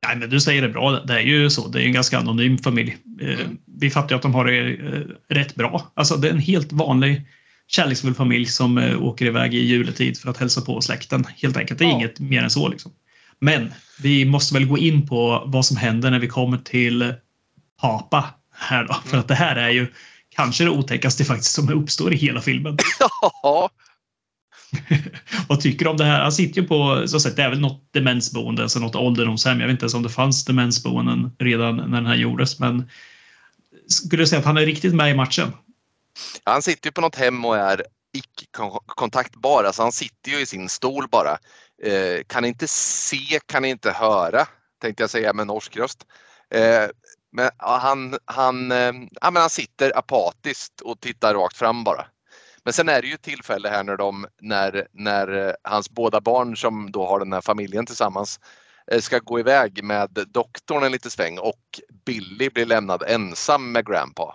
Nej, 0.07 0.16
men 0.16 0.31
du 0.31 0.40
säger 0.40 0.62
det 0.62 0.68
bra. 0.68 0.90
Det 0.90 1.14
är 1.14 1.20
ju 1.20 1.51
så. 1.51 1.68
Det 1.68 1.83
är 1.83 1.87
en 1.87 1.92
ganska 1.92 2.18
anonym 2.18 2.59
familj. 2.59 2.96
Eh, 3.20 3.40
mm. 3.40 3.59
Vi 3.66 3.90
fattar 3.90 4.16
att 4.16 4.22
de 4.22 4.35
har 4.35 4.44
det 4.44 4.70
eh, 4.70 5.35
rätt 5.35 5.55
bra. 5.55 5.92
Alltså, 5.94 6.16
det 6.16 6.29
är 6.29 6.33
en 6.33 6.38
helt 6.38 6.72
vanlig 6.72 7.27
kärleksfull 7.66 8.14
familj 8.14 8.46
som 8.46 8.79
eh, 8.79 9.03
åker 9.03 9.27
iväg 9.27 9.55
i 9.55 9.59
juletid 9.59 10.18
för 10.18 10.31
att 10.31 10.38
hälsa 10.38 10.61
på 10.61 10.81
släkten. 10.81 11.25
Helt 11.37 11.57
enkelt. 11.57 11.79
Det 11.79 11.85
är 11.85 11.88
ja. 11.88 11.94
inget 11.94 12.20
mer 12.20 12.42
än 12.42 12.51
så. 12.51 12.68
Liksom. 12.68 12.92
Men 13.38 13.72
vi 14.03 14.25
måste 14.25 14.55
väl 14.55 14.66
gå 14.66 14.79
in 14.79 15.07
på 15.07 15.42
vad 15.46 15.66
som 15.66 15.77
händer 15.77 16.11
när 16.11 16.18
vi 16.18 16.29
kommer 16.29 16.59
till 16.59 17.14
Papa 17.81 18.25
här 18.55 18.85
då. 18.85 18.94
Mm. 18.94 19.05
För 19.05 19.18
att 19.18 19.29
det 19.29 19.35
här 19.35 19.57
är 19.57 19.70
ju 19.70 19.87
kanske 20.37 20.64
det 20.64 20.71
otäckaste 20.71 21.25
faktiskt 21.25 21.55
som 21.55 21.68
uppstår 21.68 22.12
i 22.12 22.16
hela 22.16 22.40
filmen. 22.40 22.79
Ja. 23.42 23.71
Vad 25.49 25.61
tycker 25.61 25.85
du 25.85 25.90
om 25.90 25.97
det 25.97 26.05
här? 26.05 26.23
Han 26.23 26.33
sitter 26.33 26.61
ju 26.61 26.68
på, 26.68 27.09
så 27.09 27.21
sagt, 27.21 27.37
det 27.37 27.42
är 27.42 27.51
väl 27.51 27.61
något 27.61 27.92
demensboende, 27.92 28.62
alltså 28.62 28.79
något 28.79 28.97
ålderdomshem. 28.97 29.61
Jag 29.61 29.66
vet 29.66 29.73
inte 29.73 29.85
ens 29.85 29.95
om 29.95 30.03
det 30.03 30.09
fanns 30.09 30.45
demensboenden 30.45 31.37
redan 31.38 31.77
när 31.77 32.01
den 32.01 32.07
här 32.07 32.14
gjordes, 32.14 32.59
men 32.59 32.90
skulle 33.87 34.23
du 34.23 34.27
säga 34.27 34.38
att 34.38 34.45
han 34.45 34.57
är 34.57 34.66
riktigt 34.66 34.95
med 34.95 35.11
i 35.11 35.14
matchen? 35.14 35.53
Han 36.45 36.62
sitter 36.62 36.88
ju 36.88 36.92
på 36.92 37.01
något 37.01 37.16
hem 37.16 37.45
och 37.45 37.57
är 37.57 37.83
icke-kontaktbar, 38.12 39.64
alltså 39.64 39.83
han 39.83 39.92
sitter 39.92 40.31
ju 40.31 40.40
i 40.40 40.47
sin 40.47 40.68
stol 40.68 41.09
bara. 41.09 41.38
Eh, 41.83 42.23
kan 42.27 42.45
inte 42.45 42.68
se, 42.68 43.40
kan 43.47 43.64
inte 43.64 43.90
höra, 43.90 44.47
tänkte 44.83 45.03
jag 45.03 45.11
säga 45.11 45.33
med 45.33 45.47
norsk 45.47 45.77
röst. 45.77 46.07
Eh, 46.55 46.88
men 47.33 47.51
han, 47.57 48.16
han, 48.25 48.73
eh, 48.73 48.92
ja, 49.21 49.31
men 49.31 49.37
han 49.37 49.51
sitter 49.51 49.99
apatiskt 49.99 50.81
och 50.81 51.01
tittar 51.01 51.35
rakt 51.35 51.57
fram 51.57 51.85
bara. 51.85 52.07
Men 52.64 52.73
sen 52.73 52.88
är 52.88 53.03
det 53.03 53.09
ju 53.09 53.14
ett 53.14 53.23
tillfälle 53.23 53.68
här 53.68 53.85
när, 53.85 53.97
de, 53.97 54.27
när, 54.40 54.87
när 54.92 55.49
eh, 55.49 55.53
hans 55.62 55.90
båda 55.90 56.21
barn 56.21 56.57
som 56.57 56.92
då 56.92 57.07
har 57.07 57.18
den 57.18 57.33
här 57.33 57.40
familjen 57.40 57.87
tillsammans 57.87 58.40
eh, 58.92 59.01
ska 59.01 59.18
gå 59.18 59.40
iväg 59.40 59.85
med 59.85 60.27
doktorn 60.29 60.83
en 60.83 60.92
liten 60.92 61.11
sväng 61.11 61.38
och 61.38 61.81
Billy 62.05 62.51
blir 62.51 62.66
lämnad 62.66 63.03
ensam 63.09 63.73
med 63.73 63.87
Grandpa. 63.87 64.35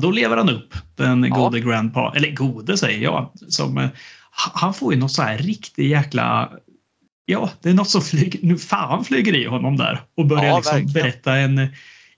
Då 0.00 0.10
lever 0.10 0.36
han 0.36 0.50
upp, 0.50 0.74
den 0.96 1.24
ja. 1.24 1.36
gode 1.36 1.60
Grandpa. 1.60 2.12
Eller 2.16 2.30
gode 2.30 2.78
säger 2.78 2.98
jag. 2.98 3.32
Som, 3.48 3.88
han 4.30 4.74
får 4.74 4.94
ju 4.94 5.00
något 5.00 5.12
så 5.12 5.22
här 5.22 5.38
riktigt 5.38 5.86
jäkla 5.86 6.52
Ja, 7.26 7.50
det 7.60 7.70
är 7.70 7.74
något 7.74 7.88
som 7.88 8.02
flyger, 8.02 8.40
nu 8.42 8.58
fan 8.58 9.04
flyger 9.04 9.34
i 9.34 9.46
honom 9.46 9.76
där 9.76 10.02
och 10.16 10.26
börjar 10.26 10.44
ja, 10.44 10.56
liksom 10.56 10.92
berätta 10.92 11.36
en, 11.36 11.58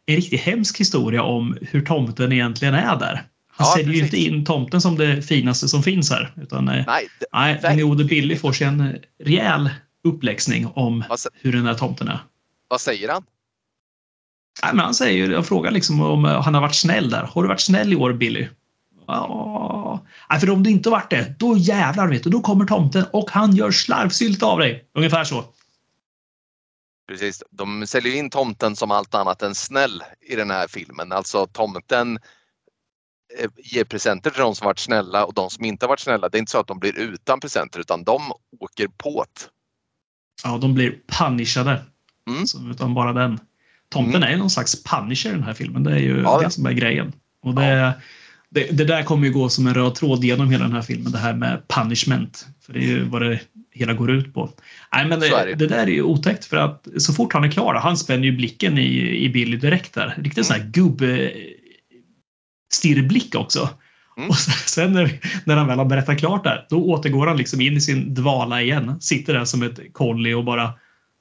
en 0.06 0.16
riktigt 0.16 0.40
hemsk 0.40 0.80
historia 0.80 1.22
om 1.22 1.58
hur 1.60 1.80
tomten 1.80 2.32
egentligen 2.32 2.74
är 2.74 2.96
där. 2.96 3.22
Han 3.48 3.66
ja, 3.66 3.74
säljer 3.76 3.94
ju 3.94 4.04
inte 4.04 4.16
in 4.16 4.44
tomten 4.44 4.80
som 4.80 4.96
det 4.96 5.22
finaste 5.22 5.68
som 5.68 5.82
finns 5.82 6.10
här. 6.10 6.32
Utan, 6.36 6.68
eh, 6.68 6.84
nej, 6.86 7.08
det, 7.20 7.26
nej 7.32 7.58
den 7.62 7.80
gode 7.80 8.04
Billy 8.04 8.36
får 8.36 8.52
sig 8.52 8.66
en 8.66 8.98
rejäl 9.24 9.70
uppläxning 10.04 10.66
om 10.66 11.04
hur 11.32 11.52
den 11.52 11.66
här 11.66 11.74
tomten 11.74 12.08
är. 12.08 12.18
Vad 12.68 12.80
säger 12.80 13.08
han? 13.08 13.22
Nej, 14.62 14.74
men 14.74 14.84
han 14.84 14.94
säger, 14.94 15.30
jag 15.30 15.46
frågar 15.46 15.70
liksom 15.70 16.00
om 16.00 16.24
han 16.24 16.54
har 16.54 16.60
varit 16.60 16.74
snäll 16.74 17.10
där. 17.10 17.22
Har 17.22 17.42
du 17.42 17.48
varit 17.48 17.60
snäll 17.60 17.92
i 17.92 17.96
år 17.96 18.12
Billy? 18.12 18.46
Ja, 19.06 19.75
för 20.40 20.50
om 20.50 20.62
du 20.62 20.70
inte 20.70 20.90
varit 20.90 21.10
det, 21.10 21.34
då 21.38 21.56
jävlar 21.56 22.08
vet 22.08 22.24
du, 22.24 22.30
då 22.30 22.40
kommer 22.40 22.64
tomten 22.64 23.04
och 23.12 23.30
han 23.30 23.56
gör 23.56 23.70
slarvsylt 23.70 24.42
av 24.42 24.58
dig. 24.58 24.84
Ungefär 24.94 25.24
så. 25.24 25.44
Precis, 27.08 27.42
de 27.50 27.86
säljer 27.86 28.14
in 28.14 28.30
tomten 28.30 28.76
som 28.76 28.90
allt 28.90 29.14
annat 29.14 29.42
än 29.42 29.54
snäll 29.54 30.02
i 30.20 30.36
den 30.36 30.50
här 30.50 30.68
filmen. 30.68 31.12
Alltså 31.12 31.46
tomten 31.46 32.18
eh, 33.38 33.50
ger 33.56 33.84
presenter 33.84 34.30
till 34.30 34.40
de 34.40 34.54
som 34.54 34.64
varit 34.64 34.78
snälla 34.78 35.24
och 35.24 35.34
de 35.34 35.50
som 35.50 35.64
inte 35.64 35.86
varit 35.86 36.00
snälla. 36.00 36.28
Det 36.28 36.38
är 36.38 36.40
inte 36.40 36.52
så 36.52 36.60
att 36.60 36.66
de 36.66 36.78
blir 36.78 36.98
utan 36.98 37.40
presenter 37.40 37.80
utan 37.80 38.04
de 38.04 38.32
åker 38.60 38.88
på 38.96 39.24
det. 39.34 39.48
Ja, 40.44 40.58
de 40.58 40.74
blir 40.74 40.98
punishade. 41.06 41.84
Mm. 42.28 42.46
Så, 42.46 42.70
utan 42.70 42.94
bara 42.94 43.12
den. 43.12 43.40
Tomten 43.88 44.14
mm. 44.14 44.28
är 44.28 44.30
ju 44.30 44.36
någon 44.36 44.50
slags 44.50 44.82
punisher 44.82 45.30
i 45.30 45.32
den 45.32 45.42
här 45.42 45.54
filmen. 45.54 45.84
Det 45.84 45.92
är 45.92 45.98
ju 45.98 46.22
ja, 46.22 46.40
det 46.42 46.50
som 46.50 46.66
är 46.66 46.72
grejen. 46.72 47.12
Och 47.42 47.54
det, 47.54 47.66
ja 47.66 47.92
det, 48.50 48.78
det, 48.78 48.84
där 48.84 49.02
kommer 49.02 49.26
ju 49.26 49.32
gå 49.32 49.48
som 49.48 49.66
en 49.66 49.74
röd 49.74 49.94
tråd 49.94 50.24
genom 50.24 50.50
hela 50.50 50.64
den 50.64 50.72
här 50.72 50.82
filmen, 50.82 51.12
det 51.12 51.18
här 51.18 51.34
med 51.34 51.62
punishment. 51.68 52.46
För 52.66 52.72
det 52.72 52.78
är 52.78 52.82
ju 52.82 53.04
vad 53.04 53.22
det 53.22 53.40
hela 53.72 53.94
går 53.94 54.10
ut 54.10 54.34
på. 54.34 54.50
Nej, 54.92 55.06
men 55.06 55.20
det, 55.20 55.54
det. 55.58 55.66
där 55.66 55.82
är 55.82 55.86
ju 55.86 56.02
otäckt 56.02 56.44
för 56.44 56.56
att 56.56 56.88
så 56.98 57.12
fort 57.12 57.32
han 57.32 57.44
är 57.44 57.50
klar, 57.50 57.74
han 57.74 57.96
spänner 57.96 58.24
ju 58.24 58.36
blicken 58.36 58.78
i, 58.78 59.24
i 59.24 59.28
Billy 59.28 59.56
direkt 59.56 59.94
där. 59.94 60.14
Riktigt 60.16 60.36
mm. 60.36 60.44
sån 60.44 60.56
här 60.56 60.70
gubb 60.70 61.02
stirrblick 62.72 63.34
också. 63.34 63.68
Mm. 64.16 64.28
Och 64.28 64.36
sen 64.66 64.92
när, 64.92 65.20
när 65.44 65.56
han 65.56 65.66
väl 65.66 65.78
har 65.78 65.84
berättat 65.84 66.18
klart 66.18 66.44
där, 66.44 66.66
då 66.70 66.84
återgår 66.84 67.26
han 67.26 67.36
liksom 67.36 67.60
in 67.60 67.76
i 67.76 67.80
sin 67.80 68.14
dvala 68.14 68.62
igen. 68.62 69.00
Sitter 69.00 69.34
där 69.34 69.44
som 69.44 69.62
ett 69.62 69.80
kolli 69.92 70.34
och 70.34 70.44
bara 70.44 70.72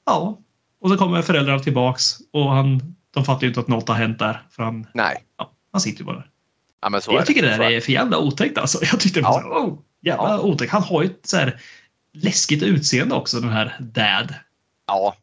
ja. 0.05 0.39
Och 0.81 0.89
så 0.89 0.97
kommer 0.97 1.21
föräldrarna 1.21 1.59
tillbaks 1.59 2.17
och 2.33 2.51
han, 2.51 2.95
de 3.13 3.25
fattar 3.25 3.41
ju 3.41 3.47
inte 3.47 3.59
att 3.59 3.67
något 3.67 3.87
har 3.87 3.95
hänt 3.95 4.19
där. 4.19 4.41
För 4.51 4.63
han, 4.63 4.87
Nej. 4.93 5.15
Ja, 5.37 5.51
han 5.71 5.81
sitter 5.81 5.99
ju 5.99 6.05
bara 6.05 6.15
där. 6.15 6.29
Ja, 6.93 7.01
jag 7.07 7.25
tycker 7.25 7.41
det, 7.41 7.49
det 7.49 7.57
där 7.57 7.71
är 7.71 7.81
för 7.81 7.91
jävla 7.91 8.17
otäckt 8.17 8.57
alltså. 8.57 8.79
Jag 8.85 8.99
tyckte 8.99 9.19
det 9.19 9.23
var 9.23 9.41
ja. 9.41 9.49
så 9.49 9.65
oh, 9.65 9.79
jävla 10.01 10.29
ja. 10.29 10.39
otäckt. 10.39 10.71
Han 10.71 10.83
har 10.83 11.03
ju 11.03 11.09
ett 11.09 11.27
så 11.27 11.37
här 11.37 11.61
läskigt 12.13 12.63
utseende 12.63 13.15
också 13.15 13.39
den 13.39 13.49
här 13.49 13.77
Dad. 13.79 14.33
Ja. 14.87 15.15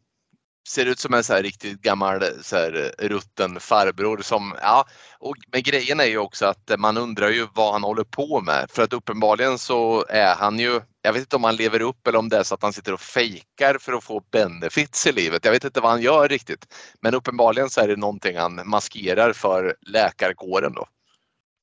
Ser 0.67 0.85
ut 0.85 0.99
som 0.99 1.13
en 1.13 1.23
så 1.23 1.33
här 1.33 1.43
riktigt 1.43 1.81
gammal 1.81 2.23
så 2.41 2.55
här, 2.55 2.91
rutten 2.99 3.59
farbror 3.59 4.21
som, 4.21 4.55
ja. 4.61 4.85
Och, 5.19 5.35
men 5.51 5.61
grejen 5.61 5.99
är 5.99 6.05
ju 6.05 6.17
också 6.17 6.45
att 6.45 6.71
man 6.77 6.97
undrar 6.97 7.29
ju 7.29 7.47
vad 7.53 7.73
han 7.73 7.83
håller 7.83 8.03
på 8.03 8.41
med. 8.41 8.65
För 8.69 8.83
att 8.83 8.93
uppenbarligen 8.93 9.57
så 9.57 10.05
är 10.09 10.35
han 10.35 10.59
ju, 10.59 10.81
jag 11.01 11.13
vet 11.13 11.19
inte 11.19 11.35
om 11.35 11.43
han 11.43 11.55
lever 11.55 11.81
upp 11.81 12.07
eller 12.07 12.19
om 12.19 12.29
det 12.29 12.37
är 12.37 12.43
så 12.43 12.55
att 12.55 12.63
han 12.63 12.73
sitter 12.73 12.93
och 12.93 13.01
fejkar 13.01 13.77
för 13.79 13.93
att 13.93 14.03
få 14.03 14.23
benefits 14.31 15.07
i 15.07 15.11
livet. 15.11 15.45
Jag 15.45 15.51
vet 15.51 15.63
inte 15.63 15.81
vad 15.81 15.91
han 15.91 16.01
gör 16.01 16.27
riktigt. 16.27 16.73
Men 17.01 17.15
uppenbarligen 17.15 17.69
så 17.69 17.81
är 17.81 17.87
det 17.87 17.95
någonting 17.95 18.37
han 18.37 18.61
maskerar 18.65 19.33
för 19.33 19.75
läkarkåren 19.81 20.73
då. 20.73 20.87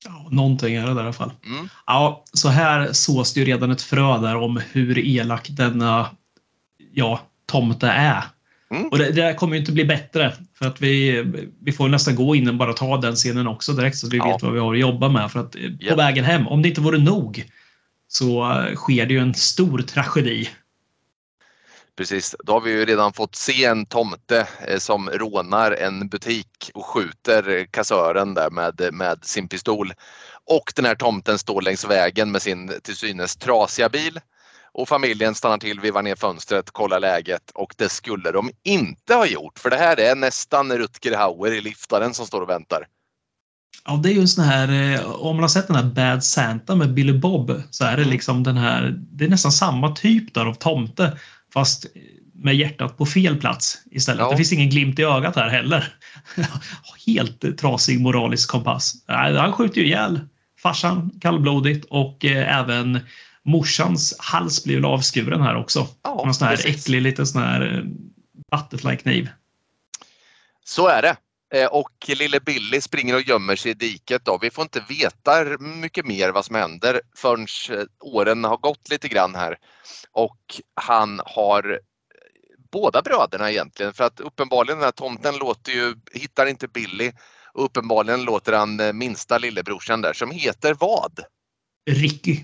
Ja, 0.05 0.27
någonting 0.31 0.75
är 0.75 0.87
det 0.87 0.93
där 0.93 1.01
i 1.01 1.03
alla 1.03 1.13
fall. 1.13 1.31
Mm. 1.45 1.69
Ja, 1.87 2.23
så 2.33 2.49
här 2.49 2.93
sås 2.93 3.33
det 3.33 3.39
ju 3.39 3.45
redan 3.45 3.71
ett 3.71 3.81
frö 3.81 4.17
där 4.17 4.35
om 4.35 4.61
hur 4.71 4.99
elak 4.99 5.47
denna 5.49 6.09
ja, 6.93 7.19
tomte 7.45 7.87
är. 7.87 8.23
Mm. 8.71 8.87
Och 8.87 8.97
det, 8.97 9.05
det 9.05 9.21
där 9.21 9.33
kommer 9.33 9.55
ju 9.55 9.59
inte 9.59 9.71
bli 9.71 9.85
bättre 9.85 10.33
för 10.59 10.67
att 10.67 10.81
vi, 10.81 11.23
vi 11.61 11.71
får 11.71 11.89
nästan 11.89 12.15
gå 12.15 12.35
in 12.35 12.47
och 12.47 12.55
bara 12.55 12.73
ta 12.73 12.97
den 12.97 13.15
scenen 13.15 13.47
också 13.47 13.73
direkt 13.73 13.97
så 13.97 14.07
att 14.07 14.13
vi 14.13 14.17
ja. 14.17 14.27
vet 14.27 14.43
vad 14.43 14.53
vi 14.53 14.59
har 14.59 14.73
att 14.73 14.79
jobba 14.79 15.09
med. 15.09 15.31
För 15.31 15.39
att 15.39 15.55
yeah. 15.55 15.89
på 15.89 15.95
vägen 15.95 16.25
hem, 16.25 16.47
om 16.47 16.61
det 16.61 16.69
inte 16.69 16.81
vore 16.81 16.97
nog, 16.97 17.45
så 18.07 18.63
sker 18.75 19.05
det 19.05 19.13
ju 19.13 19.19
en 19.19 19.33
stor 19.33 19.81
tragedi. 19.81 20.49
Precis, 21.97 22.35
då 22.43 22.53
har 22.53 22.61
vi 22.61 22.71
ju 22.71 22.85
redan 22.85 23.13
fått 23.13 23.35
se 23.35 23.65
en 23.65 23.85
tomte 23.85 24.47
eh, 24.67 24.77
som 24.77 25.09
rånar 25.09 25.71
en 25.71 26.07
butik 26.07 26.71
och 26.73 26.85
skjuter 26.85 27.65
kassören 27.71 28.33
där 28.33 28.49
med, 28.49 28.93
med 28.93 29.25
sin 29.25 29.47
pistol. 29.47 29.93
Och 30.49 30.73
den 30.75 30.85
här 30.85 30.95
tomten 30.95 31.37
står 31.37 31.61
längs 31.61 31.85
vägen 31.85 32.31
med 32.31 32.41
sin 32.41 32.71
till 32.83 32.95
synes 32.95 33.35
trasiga 33.35 33.89
bil. 33.89 34.19
Och 34.73 34.87
familjen 34.87 35.35
stannar 35.35 35.57
till, 35.57 35.79
vivar 35.79 36.01
ner 36.01 36.15
fönstret, 36.15 36.71
kollar 36.71 36.99
läget 36.99 37.51
och 37.53 37.73
det 37.77 37.89
skulle 37.89 38.31
de 38.31 38.51
inte 38.63 39.13
ha 39.13 39.25
gjort 39.25 39.59
för 39.59 39.69
det 39.69 39.77
här 39.77 39.99
är 39.99 40.15
nästan 40.15 40.77
Rutger 40.77 41.17
Hauer 41.17 41.51
i 41.51 41.61
liftaren 41.61 42.13
som 42.13 42.25
står 42.25 42.41
och 42.41 42.49
väntar. 42.49 42.87
Ja, 43.85 43.99
det 44.03 44.09
är 44.09 44.13
ju 44.13 44.21
en 44.21 44.27
sån 44.27 44.43
här, 44.43 44.93
eh, 44.93 45.11
om 45.11 45.35
man 45.35 45.43
har 45.43 45.49
sett 45.49 45.67
den 45.67 45.75
här 45.75 45.83
Bad 45.83 46.23
Santa 46.23 46.75
med 46.75 46.93
Billy 46.93 47.13
Bob 47.13 47.61
så 47.69 47.83
är 47.83 47.95
det 47.95 48.01
mm. 48.01 48.09
liksom 48.09 48.43
den 48.43 48.57
här, 48.57 48.95
det 48.97 49.25
är 49.25 49.29
nästan 49.29 49.51
samma 49.51 49.95
typ 49.95 50.33
där 50.33 50.45
av 50.45 50.53
tomte 50.53 51.17
fast 51.53 51.85
med 52.33 52.55
hjärtat 52.55 52.97
på 52.97 53.05
fel 53.05 53.37
plats 53.37 53.77
istället. 53.91 54.19
Ja. 54.19 54.29
Det 54.29 54.37
finns 54.37 54.53
ingen 54.53 54.69
glimt 54.69 54.99
i 54.99 55.03
ögat 55.03 55.35
här 55.35 55.49
heller. 55.49 55.93
Helt 57.07 57.57
trasig 57.57 58.01
moralisk 58.01 58.49
kompass. 58.49 58.93
Han 59.07 59.53
skjuter 59.53 59.81
ju 59.81 59.87
ihjäl 59.87 60.19
farsan 60.61 61.11
kallblodigt 61.21 61.85
och 61.85 62.25
eh, 62.25 62.59
även 62.59 62.99
morsans 63.43 64.15
hals 64.19 64.63
blir 64.63 64.93
avskuren 64.93 65.41
här 65.41 65.55
också. 65.55 65.87
Ja, 66.03 66.23
en 66.27 66.33
sån 66.33 66.47
här 66.47 66.55
precis. 66.55 66.75
äcklig 66.75 67.01
liten 67.01 67.27
sån 67.27 67.41
här 67.41 67.77
eh, 67.77 67.83
butterflykniv. 68.51 69.29
Så 70.63 70.87
är 70.87 71.01
det. 71.01 71.15
Eh, 71.53 71.67
och 71.67 71.91
lille 72.07 72.39
Billy 72.39 72.81
springer 72.81 73.15
och 73.15 73.21
gömmer 73.21 73.55
sig 73.55 73.71
i 73.71 73.73
diket. 73.73 74.25
Då. 74.25 74.37
Vi 74.41 74.49
får 74.49 74.61
inte 74.61 74.85
veta 74.89 75.57
mycket 75.59 76.05
mer 76.05 76.29
vad 76.29 76.45
som 76.45 76.55
händer 76.55 77.01
förrän 77.15 77.47
eh, 77.79 77.85
åren 77.99 78.43
har 78.43 78.57
gått 78.57 78.89
lite 78.89 79.07
grann 79.07 79.35
här. 79.35 79.57
Och 80.11 80.61
han 80.75 81.21
har 81.25 81.71
eh, 81.71 81.77
båda 82.71 83.01
bröderna 83.01 83.51
egentligen 83.51 83.93
för 83.93 84.03
att 84.03 84.19
uppenbarligen 84.19 84.77
den 84.77 84.85
här 84.85 84.91
tomten 84.91 85.37
låter 85.37 85.71
ju, 85.71 85.95
hittar 86.11 86.45
inte 86.45 86.67
Billy 86.67 87.11
och 87.53 87.65
uppenbarligen 87.65 88.23
låter 88.23 88.53
han 88.53 88.97
minsta 88.97 89.37
lillebrorsan 89.37 90.01
där 90.01 90.13
som 90.13 90.31
heter 90.31 90.73
vad? 90.73 91.19
Ricky. 91.89 92.37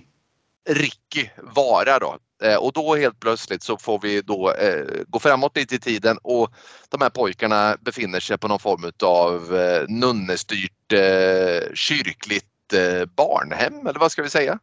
Ricky 0.67 1.30
vara 1.56 1.99
då. 1.99 2.17
Eh, 2.43 2.56
och 2.56 2.73
då 2.73 2.95
helt 2.95 3.19
plötsligt 3.19 3.63
så 3.63 3.77
får 3.77 3.99
vi 3.99 4.21
då 4.21 4.51
eh, 4.51 5.03
gå 5.08 5.19
framåt 5.19 5.58
lite 5.58 5.75
i 5.75 5.80
tiden 5.80 6.17
och 6.23 6.53
de 6.89 7.01
här 7.01 7.10
pojkarna 7.10 7.77
befinner 7.82 8.19
sig 8.19 8.38
på 8.38 8.47
någon 8.47 8.60
form 8.60 8.91
av 9.03 9.56
eh, 9.56 9.86
nunnestyrt 9.88 10.93
eh, 10.93 11.73
kyrkligt 11.73 12.73
eh, 12.73 13.06
barnhem 13.15 13.88
eller 13.88 13.99
vad 13.99 14.12
ska 14.12 14.23
vi 14.23 14.30
säga? 14.30 14.60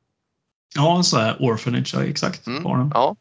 Ja, 0.75 1.03
så 1.03 1.19
är 1.19 1.43
orphanage, 1.43 1.95
ja, 1.95 2.05
exakt. 2.05 2.47
Mm, 2.47 2.63
barnen. 2.63 2.91
Ja. 2.95 3.17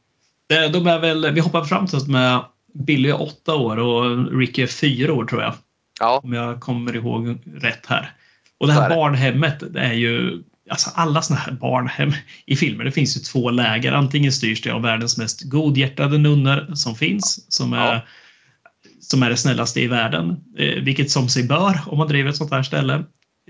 De 0.47 0.87
är 0.87 0.99
väl, 0.99 1.31
vi 1.33 1.39
hoppar 1.39 1.63
fram 1.63 1.87
till 1.87 2.07
med 2.07 2.45
Billy 2.73 3.09
är 3.09 3.21
åtta 3.21 3.55
år 3.55 3.77
och 3.77 4.31
Ricky 4.39 4.63
är 4.63 4.67
fyra 4.67 5.13
år 5.13 5.25
tror 5.25 5.41
jag. 5.41 5.53
Ja. 5.99 6.21
Om 6.23 6.33
jag 6.33 6.59
kommer 6.59 6.95
ihåg 6.95 7.37
rätt 7.45 7.85
här. 7.85 8.15
Och 8.57 8.67
det 8.67 8.73
här 8.73 8.89
barnhemmet 8.89 9.63
det 9.73 9.79
är 9.79 9.93
ju 9.93 10.43
alltså 10.69 10.89
alla 10.95 11.21
såna 11.21 11.39
här 11.39 11.51
barnhem 11.51 12.13
i 12.45 12.55
filmer, 12.55 12.83
det 12.83 12.91
finns 12.91 13.17
ju 13.17 13.21
två 13.21 13.49
läger. 13.49 13.91
Antingen 13.91 14.31
styrs 14.31 14.61
det 14.61 14.71
av 14.71 14.81
världens 14.81 15.17
mest 15.17 15.41
godhjärtade 15.41 16.17
nunnor 16.17 16.75
som 16.75 16.95
finns, 16.95 17.45
som 17.53 17.73
är, 17.73 17.93
ja. 17.93 18.01
som 18.99 19.23
är 19.23 19.29
det 19.29 19.37
snällaste 19.37 19.81
i 19.81 19.87
världen, 19.87 20.43
eh, 20.57 20.83
vilket 20.83 21.11
som 21.11 21.29
sig 21.29 21.43
bör 21.43 21.79
om 21.85 21.97
man 21.97 22.07
driver 22.07 22.29
ett 22.29 22.37
sånt 22.37 22.51
här 22.51 22.63
ställe. 22.63 22.93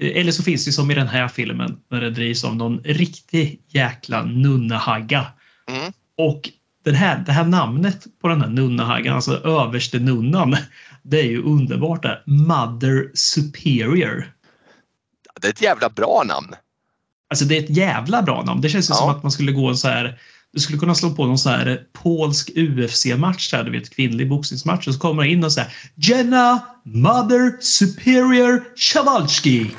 Eh, 0.02 0.18
eller 0.18 0.32
så 0.32 0.44
finns 0.44 0.66
det 0.66 0.72
som 0.72 0.92
i 0.92 0.96
den 0.96 1.08
här 1.08 1.28
filmen, 1.28 1.78
när 1.92 2.02
det 2.02 2.10
drivs 2.10 2.44
av 2.44 2.56
någon 2.56 2.80
riktig 2.80 3.62
jäkla 3.68 4.24
nunnehagga. 4.24 5.28
Mm. 5.70 5.94
Och 6.18 6.50
den 6.84 6.96
här, 6.96 7.24
det 7.26 7.32
här 7.32 7.46
namnet 7.46 8.06
på 8.22 8.28
den 8.28 8.42
här 8.42 8.50
nunnehaggan, 8.50 9.16
alltså 9.16 9.38
överste 9.38 10.00
nunnan, 10.00 10.58
det 11.04 11.20
är 11.20 11.26
ju 11.26 11.44
underbart. 11.44 12.04
Där. 12.04 12.24
Mother 12.26 13.12
Superior. 13.14 14.34
Det 15.42 15.48
är 15.48 15.52
ett 15.52 15.62
jävla 15.62 15.90
bra 15.90 16.24
namn. 16.28 16.56
Alltså 17.34 17.46
det 17.46 17.58
är 17.58 17.64
ett 17.64 17.78
jävla 17.78 18.22
bra 18.22 18.44
namn. 18.44 18.62
Det 18.62 18.70
känns 18.70 18.90
ju 18.90 18.94
ja. 18.94 18.98
som 18.98 19.10
att 19.10 19.24
man 19.24 19.32
skulle 19.32 19.52
gå 19.52 19.70
en 19.70 19.78
så 19.78 19.88
här 19.88 20.20
du 20.54 20.60
skulle 20.60 20.80
kunna 20.80 20.96
slå 20.96 21.10
på 21.10 21.26
någon 21.26 21.38
så 21.38 21.50
här 21.50 21.82
polsk 21.94 22.50
UFC-match, 22.56 23.54
du 23.66 23.72
vet, 23.72 23.96
kvinnlig 23.96 24.30
boxningsmatch 24.30 24.88
och 24.88 24.94
så 24.94 25.00
kommer 25.00 25.24
in 25.24 25.44
och 25.44 25.54
säger 25.54 25.72
Jenna 25.96 26.60
Mother 26.84 27.62
Superior 27.62 28.64
Chawalski. 28.76 29.72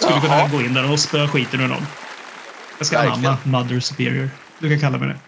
Skulle 0.00 0.16
Jaha. 0.16 0.20
kunna 0.20 0.58
gå 0.58 0.66
in 0.66 0.74
där 0.74 0.92
och 0.92 1.00
spöa 1.00 1.28
skiten 1.28 1.60
ur 1.60 1.68
någon. 1.68 1.86
Jag 2.78 2.86
ska 2.86 2.98
anamma 2.98 3.36
Mother 3.44 3.80
Superior. 3.80 4.30
Du 4.58 4.68
kan 4.68 4.80
kalla 4.80 4.98
mig 4.98 5.08
det. 5.08 5.27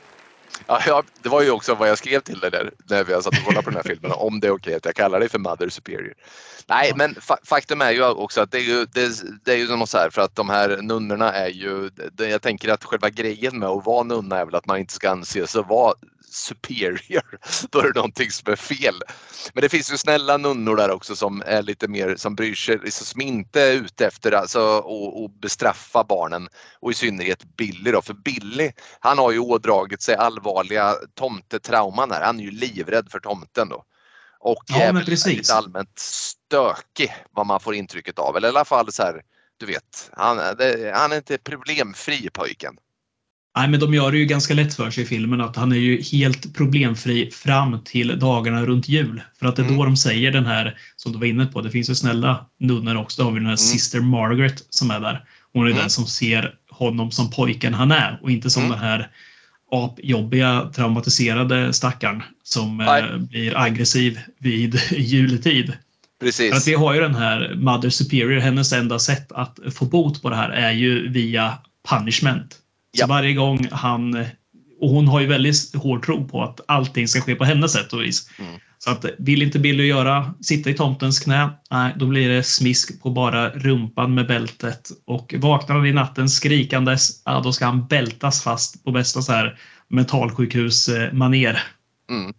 Ja, 0.87 1.03
det 1.23 1.29
var 1.29 1.43
ju 1.43 1.51
också 1.51 1.75
vad 1.75 1.89
jag 1.89 1.99
skrev 1.99 2.21
till 2.21 2.41
dig 2.41 2.51
där 2.51 2.71
när 2.85 3.05
vi 3.05 3.13
satt 3.13 3.27
och 3.27 3.45
kollade 3.45 3.65
på 3.65 3.71
den 3.71 3.77
här 3.77 3.83
filmen. 3.83 4.13
Om 4.13 4.41
det 4.41 4.47
är 4.47 4.51
okej 4.51 4.57
okay 4.57 4.75
att 4.75 4.85
jag 4.85 4.95
kallar 4.95 5.21
dig 5.21 5.29
för 5.29 5.39
Mother 5.39 5.69
Superior. 5.69 6.15
Nej, 6.67 6.93
men 6.97 7.15
fa 7.21 7.37
faktum 7.45 7.81
är 7.81 7.91
ju 7.91 8.05
också 8.05 8.41
att 8.41 8.51
det 8.51 8.59
är 8.59 8.63
ju, 8.63 8.85
det, 8.85 9.11
det 9.45 9.53
är 9.53 9.57
ju 9.57 9.77
något 9.77 9.89
så 9.89 9.99
här 9.99 10.11
för 10.11 10.23
att 10.23 10.37
de 10.37 10.49
här 10.49 10.79
nunnorna 10.83 11.33
är 11.33 11.49
ju, 11.49 11.91
det, 12.13 12.29
jag 12.29 12.43
tänker 12.43 12.69
att 12.69 12.85
själva 12.85 13.11
grejen 13.11 13.59
med 13.59 13.69
att 13.69 13.87
vara 13.87 14.03
nunna 14.03 14.39
är 14.39 14.45
väl 14.45 14.55
att 14.55 14.67
man 14.67 14.79
inte 14.79 14.95
ska 14.95 15.11
anses 15.11 15.55
vara 15.55 15.95
superior. 16.31 17.39
Då 17.71 17.79
är 17.79 17.83
det 17.83 17.95
någonting 17.95 18.31
som 18.31 18.53
är 18.53 18.57
fel. 18.57 18.95
Men 19.53 19.63
det 19.63 19.69
finns 19.69 19.93
ju 19.93 19.97
snälla 19.97 20.37
nunnor 20.37 20.77
där 20.77 20.91
också 20.91 21.17
som 21.17 21.43
är 21.47 21.63
lite 21.63 21.89
mer 21.89 22.17
som 22.17 22.35
bryr 22.35 22.55
sig, 22.55 22.79
liksom, 22.79 23.07
som 23.07 23.21
inte 23.21 23.63
är 23.63 23.73
ute 23.73 24.07
efter 24.07 24.33
alltså, 24.33 24.79
att 25.25 25.41
bestraffa 25.41 26.05
barnen 26.05 26.49
och 26.81 26.91
i 26.91 26.95
synnerhet 26.95 27.57
Billy 27.57 27.91
då. 27.91 28.03
För 28.03 28.15
Billy 28.15 28.73
han 29.01 29.19
har 29.19 29.33
ju 29.33 29.39
ådragit 29.39 30.03
sig 30.03 30.17
allvarliga 30.61 30.95
tomtetrauman 31.15 32.11
här. 32.11 32.23
Han 32.25 32.41
är 32.41 32.45
ju 32.45 32.51
livrädd 32.51 33.11
för 33.11 33.21
tomten 33.21 33.69
då. 33.69 33.85
Och 34.41 34.65
ja, 34.67 34.77
är 34.77 35.29
lite 35.29 35.55
allmänt 35.55 35.99
stökig 35.99 37.13
vad 37.31 37.47
man 37.47 37.61
får 37.61 37.75
intrycket 37.75 38.19
av. 38.19 38.37
Eller 38.37 38.49
i 38.49 38.51
alla 38.51 38.65
fall 38.65 38.93
så 38.93 39.03
här, 39.03 39.23
du 39.59 39.67
vet, 39.67 40.11
han, 40.13 40.37
det, 40.37 40.93
han 40.95 41.13
är 41.13 41.17
inte 41.17 41.39
problemfri 41.39 42.31
pojken. 42.33 42.75
Nej, 43.57 43.69
men 43.69 43.81
de 43.81 43.95
gör 43.95 44.13
det 44.13 44.19
ju 44.19 44.25
ganska 44.25 44.55
lätt 44.55 44.75
för 44.75 44.91
sig 44.91 45.05
i 45.05 45.07
filmen 45.07 45.41
att 45.41 45.57
han 45.57 45.73
är 45.73 45.77
ju 45.77 46.03
helt 46.03 46.55
problemfri 46.57 47.31
fram 47.31 47.85
till 47.85 48.19
dagarna 48.19 48.67
runt 48.67 48.89
jul. 48.89 49.23
För 49.39 49.47
att 49.47 49.57
det 49.57 49.63
är 49.63 49.69
då 49.69 49.75
mm. 49.75 49.87
de 49.87 49.97
säger 49.97 50.33
den 50.33 50.47
här, 50.47 50.79
som 50.97 51.13
du 51.13 51.19
var 51.19 51.27
inne 51.27 51.47
på, 51.47 51.61
det 51.61 51.71
finns 51.71 51.91
ju 51.91 51.95
snälla 51.95 52.47
nunnor 52.59 52.97
också. 52.97 53.23
Då 53.23 53.29
har 53.29 53.33
vi 53.33 53.39
den 53.39 53.47
här 53.47 53.53
mm. 53.53 53.57
Sister 53.57 54.01
Margaret 54.01 54.67
som 54.71 54.91
är 54.91 55.01
där. 55.01 55.25
Hon 55.53 55.67
är 55.67 55.71
mm. 55.71 55.81
den 55.81 55.91
som 55.91 56.07
ser 56.07 56.55
honom 56.71 57.11
som 57.11 57.31
pojken 57.31 57.75
han 57.75 57.93
är 57.93 58.21
och 58.23 58.31
inte 58.31 58.51
som 58.51 58.63
mm. 58.63 58.73
den 58.73 58.89
här 58.89 59.11
apjobbiga 59.71 60.71
traumatiserade 60.75 61.73
stackaren 61.73 62.23
som 62.43 62.81
eh, 62.81 63.19
blir 63.19 63.59
aggressiv 63.59 64.21
vid 64.39 64.81
juletid. 64.91 65.73
Precis. 66.21 66.51
För 66.51 66.57
att 66.57 66.69
vi 66.69 66.75
har 66.75 66.95
ju 66.95 67.01
den 67.01 67.15
här 67.15 67.55
Mother 67.55 67.91
Superior, 67.91 68.41
hennes 68.41 68.73
enda 68.73 68.99
sätt 68.99 69.33
att 69.33 69.59
få 69.75 69.85
bot 69.85 70.23
på 70.23 70.31
det 70.31 70.37
här 70.37 70.51
är 70.51 70.71
ju 70.71 71.09
via 71.09 71.59
punishment. 71.89 72.57
Så 72.99 73.07
varje 73.07 73.35
gång 73.35 73.69
han... 73.71 74.25
Och 74.81 74.89
hon 74.89 75.09
har 75.09 75.21
ju 75.21 75.27
väldigt 75.27 75.75
hård 75.75 76.07
tro 76.07 76.29
på 76.29 76.43
att 76.43 76.61
allting 76.69 77.09
ska 77.09 77.21
ske 77.21 77.35
på 77.35 77.45
hennes 77.45 77.73
sätt 77.73 77.93
och 77.93 78.03
vis. 78.03 78.31
Mm. 78.39 78.61
Så 78.79 78.91
att 78.91 79.05
vill 79.19 79.43
inte 79.43 79.59
Billy 79.59 79.87
göra, 79.87 80.35
sitta 80.41 80.71
i 80.71 80.75
tomtens 80.75 81.19
knä, 81.19 81.51
nej, 81.71 81.95
då 81.97 82.07
blir 82.07 82.29
det 82.29 82.43
smisk 82.43 83.03
på 83.03 83.11
bara 83.11 83.51
rumpan 83.51 84.15
med 84.15 84.27
bältet. 84.27 84.91
Och 85.07 85.35
vaknar 85.39 85.77
han 85.77 85.87
i 85.87 85.93
natten 85.93 86.29
skrikandes, 86.29 87.23
ja, 87.25 87.41
då 87.45 87.53
ska 87.53 87.65
han 87.67 87.87
bältas 87.87 88.43
fast 88.43 88.85
på 88.85 88.91
bästa 88.91 89.23
så 89.23 89.33
här 89.33 89.59
mentalsjukhus-maner. 89.89 91.63
Mm. 92.11 92.35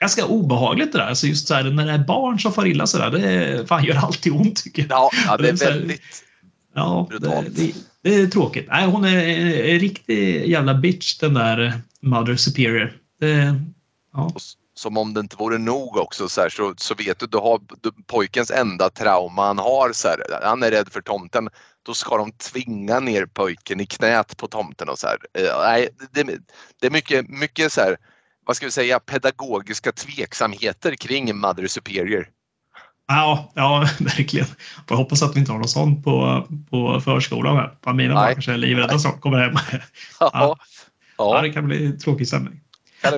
Ganska 0.00 0.26
obehagligt 0.26 0.92
det 0.92 0.98
där. 0.98 1.06
Alltså 1.06 1.26
just 1.26 1.48
så 1.48 1.54
här, 1.54 1.64
när 1.64 1.86
det 1.86 1.92
är 1.92 1.98
barn 1.98 2.40
som 2.40 2.52
far 2.52 2.66
illa 2.66 2.86
sådär, 2.86 3.10
det 3.10 3.66
fan 3.68 3.84
gör 3.84 3.96
alltid 3.96 4.32
ont 4.32 4.56
tycker 4.64 4.82
jag. 4.82 4.90
Ja, 4.90 5.10
ja 5.26 5.36
det 5.36 5.48
är 5.48 5.56
väldigt 5.72 6.24
ja, 6.74 7.06
brutalt. 7.10 7.56
Det, 7.56 7.66
det, 7.66 7.72
det 8.04 8.14
är 8.14 8.26
tråkigt. 8.26 8.66
Nej, 8.68 8.86
hon 8.86 9.04
är 9.04 9.16
en 9.74 9.78
riktig 9.78 10.48
jävla 10.48 10.74
bitch 10.74 11.18
den 11.18 11.34
där 11.34 11.72
Mother 12.00 12.36
Superior. 12.36 12.96
Det, 13.20 13.54
ja. 14.12 14.32
Som 14.74 14.96
om 14.96 15.14
det 15.14 15.20
inte 15.20 15.36
vore 15.36 15.58
nog 15.58 15.96
också 15.96 16.28
så, 16.28 16.40
här, 16.40 16.48
så, 16.48 16.74
så 16.76 16.94
vet 16.94 17.18
du, 17.18 17.26
du 17.26 17.38
har 17.38 17.60
du, 17.82 17.90
pojkens 18.06 18.50
enda 18.50 18.90
trauma 18.90 19.46
han 19.46 19.58
har. 19.58 19.92
Så 19.92 20.08
här, 20.08 20.16
han 20.42 20.62
är 20.62 20.70
rädd 20.70 20.88
för 20.92 21.00
tomten. 21.00 21.48
Då 21.82 21.94
ska 21.94 22.16
de 22.16 22.32
tvinga 22.32 23.00
ner 23.00 23.26
pojken 23.26 23.80
i 23.80 23.86
knät 23.86 24.36
på 24.36 24.48
tomten 24.48 24.88
och 24.88 24.98
så 24.98 25.06
här. 25.06 25.18
Eh, 25.38 25.58
nej, 25.62 25.88
det, 26.12 26.38
det 26.80 26.86
är 26.86 26.90
mycket, 26.90 27.28
mycket 27.28 27.72
så 27.72 27.80
här, 27.80 27.96
vad 28.46 28.56
ska 28.56 28.66
vi 28.66 28.72
säga, 28.72 29.00
pedagogiska 29.00 29.92
tveksamheter 29.92 30.94
kring 30.94 31.36
Mother 31.36 31.66
Superior. 31.66 32.28
Ja, 33.08 33.52
ja, 33.54 33.88
verkligen. 34.00 34.46
Jag 34.88 34.96
hoppas 34.96 35.22
att 35.22 35.36
vi 35.36 35.40
inte 35.40 35.52
har 35.52 35.58
någon 35.58 35.68
sån 35.68 36.02
på, 36.02 36.46
på 36.70 37.00
förskolan. 37.00 37.56
Här. 37.56 37.92
Mina 37.92 38.14
barn 38.14 38.32
kanske 38.32 38.52
är 38.52 38.56
livrädda 38.56 38.98
som 38.98 39.12
kommer 39.12 39.38
hem. 39.38 39.54
Ja. 40.20 40.30
Ja. 40.32 40.56
ja. 41.18 41.42
det 41.42 41.50
kan 41.50 41.66
bli 41.66 41.92
tråkig 41.92 42.28
stämning. 42.28 42.60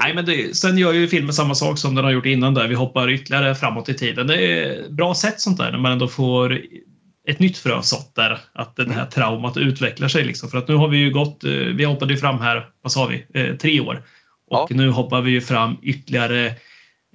Nej, 0.00 0.14
men 0.14 0.24
det, 0.24 0.56
sen 0.56 0.78
gör 0.78 0.92
ju 0.92 1.08
filmen 1.08 1.32
samma 1.32 1.54
sak 1.54 1.78
som 1.78 1.94
den 1.94 2.04
har 2.04 2.12
gjort 2.12 2.26
innan 2.26 2.54
där. 2.54 2.68
Vi 2.68 2.74
hoppar 2.74 3.10
ytterligare 3.10 3.54
framåt 3.54 3.88
i 3.88 3.94
tiden. 3.94 4.26
Det 4.26 4.62
är 4.62 4.90
bra 4.90 5.14
sätt 5.14 5.40
sånt 5.40 5.58
där 5.58 5.72
när 5.72 5.78
man 5.78 5.92
ändå 5.92 6.08
får 6.08 6.60
ett 7.28 7.38
nytt 7.38 7.58
frö 7.58 7.82
sått 7.82 8.14
där. 8.14 8.38
Att 8.52 8.76
det 8.76 8.84
här 8.84 8.92
mm. 8.92 9.10
traumat 9.10 9.56
utvecklar 9.56 10.08
sig. 10.08 10.24
Liksom. 10.24 10.50
För 10.50 10.58
att 10.58 10.68
nu 10.68 10.74
har 10.74 10.88
vi 10.88 10.98
ju 10.98 11.10
gått, 11.10 11.44
eh, 11.44 11.50
vi 11.50 11.84
hoppade 11.84 12.12
ju 12.12 12.18
fram 12.18 12.40
här, 12.40 12.68
vad 12.82 12.92
sa 12.92 13.06
vi, 13.06 13.26
eh, 13.34 13.56
tre 13.56 13.80
år. 13.80 14.02
Och 14.50 14.66
ja. 14.70 14.76
nu 14.76 14.90
hoppar 14.90 15.20
vi 15.20 15.30
ju 15.30 15.40
fram 15.40 15.76
ytterligare 15.82 16.54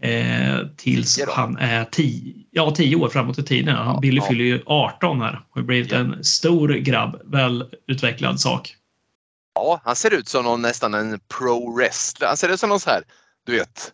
eh, 0.02 0.68
tills 0.78 1.20
han 1.28 1.58
är 1.58 1.86
10 1.86 2.42
ja, 2.52 2.72
tio 2.76 2.96
år 2.96 3.10
framåt 3.10 3.40
i 3.40 3.44
tiden. 3.44 3.76
Han, 3.76 3.96
ja, 3.96 4.00
Billy 4.00 4.18
ja. 4.18 4.28
fyller 4.28 4.44
ju 4.44 4.64
18 4.66 5.22
här 5.22 5.46
och 5.50 5.56
har 5.56 5.64
blivit 5.64 5.92
en 5.92 6.24
stor 6.24 6.70
grabb. 6.70 7.22
Välutvecklad 7.26 8.40
sak. 8.40 8.76
Ja, 9.56 9.82
han 9.84 9.96
ser 9.96 10.14
ut 10.14 10.28
som 10.28 10.44
någon, 10.44 10.62
nästan 10.62 10.94
en 10.94 11.20
pro-wrestler. 11.20 12.28
Han 12.28 12.38
ser 12.38 12.50
ut 12.50 12.60
som 12.60 12.70
någon 12.70 12.80
så 12.80 12.90
här, 12.90 13.04
du 13.46 13.52
vet, 13.52 13.94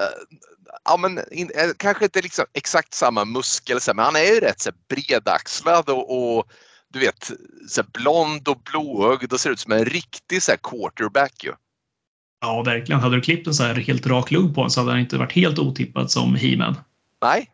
uh, 0.00 0.36
ja, 0.84 0.96
men, 0.96 1.20
in, 1.30 1.50
eh, 1.54 1.70
kanske 1.76 2.04
inte 2.04 2.22
liksom 2.22 2.44
exakt 2.52 2.94
samma 2.94 3.24
muskel, 3.24 3.78
men 3.86 4.04
han 4.04 4.16
är 4.16 4.34
ju 4.34 4.40
rätt 4.40 4.60
så 4.60 4.70
bredaxlad 4.88 5.90
och, 5.90 6.36
och 6.36 6.52
du 6.92 6.98
vet, 6.98 7.30
så 7.68 7.82
blond 7.82 8.48
och 8.48 8.62
blåögd 8.72 9.32
och 9.32 9.40
ser 9.40 9.50
ut 9.50 9.60
som 9.60 9.72
en 9.72 9.84
riktig 9.84 10.42
så 10.42 10.52
quarterback 10.62 11.44
ju. 11.44 11.52
Ja, 12.44 12.62
verkligen. 12.62 13.00
Hade 13.00 13.16
du 13.16 13.20
klippt 13.20 13.46
en 13.46 13.54
så 13.54 13.62
här 13.62 13.74
helt 13.74 14.06
rak 14.06 14.30
lugg 14.30 14.54
på 14.54 14.60
honom 14.60 14.70
så 14.70 14.80
hade 14.80 14.92
han 14.92 15.00
inte 15.00 15.18
varit 15.18 15.32
helt 15.32 15.58
otippad 15.58 16.10
som 16.10 16.36
He-Man. 16.36 16.76
Nej. 17.22 17.46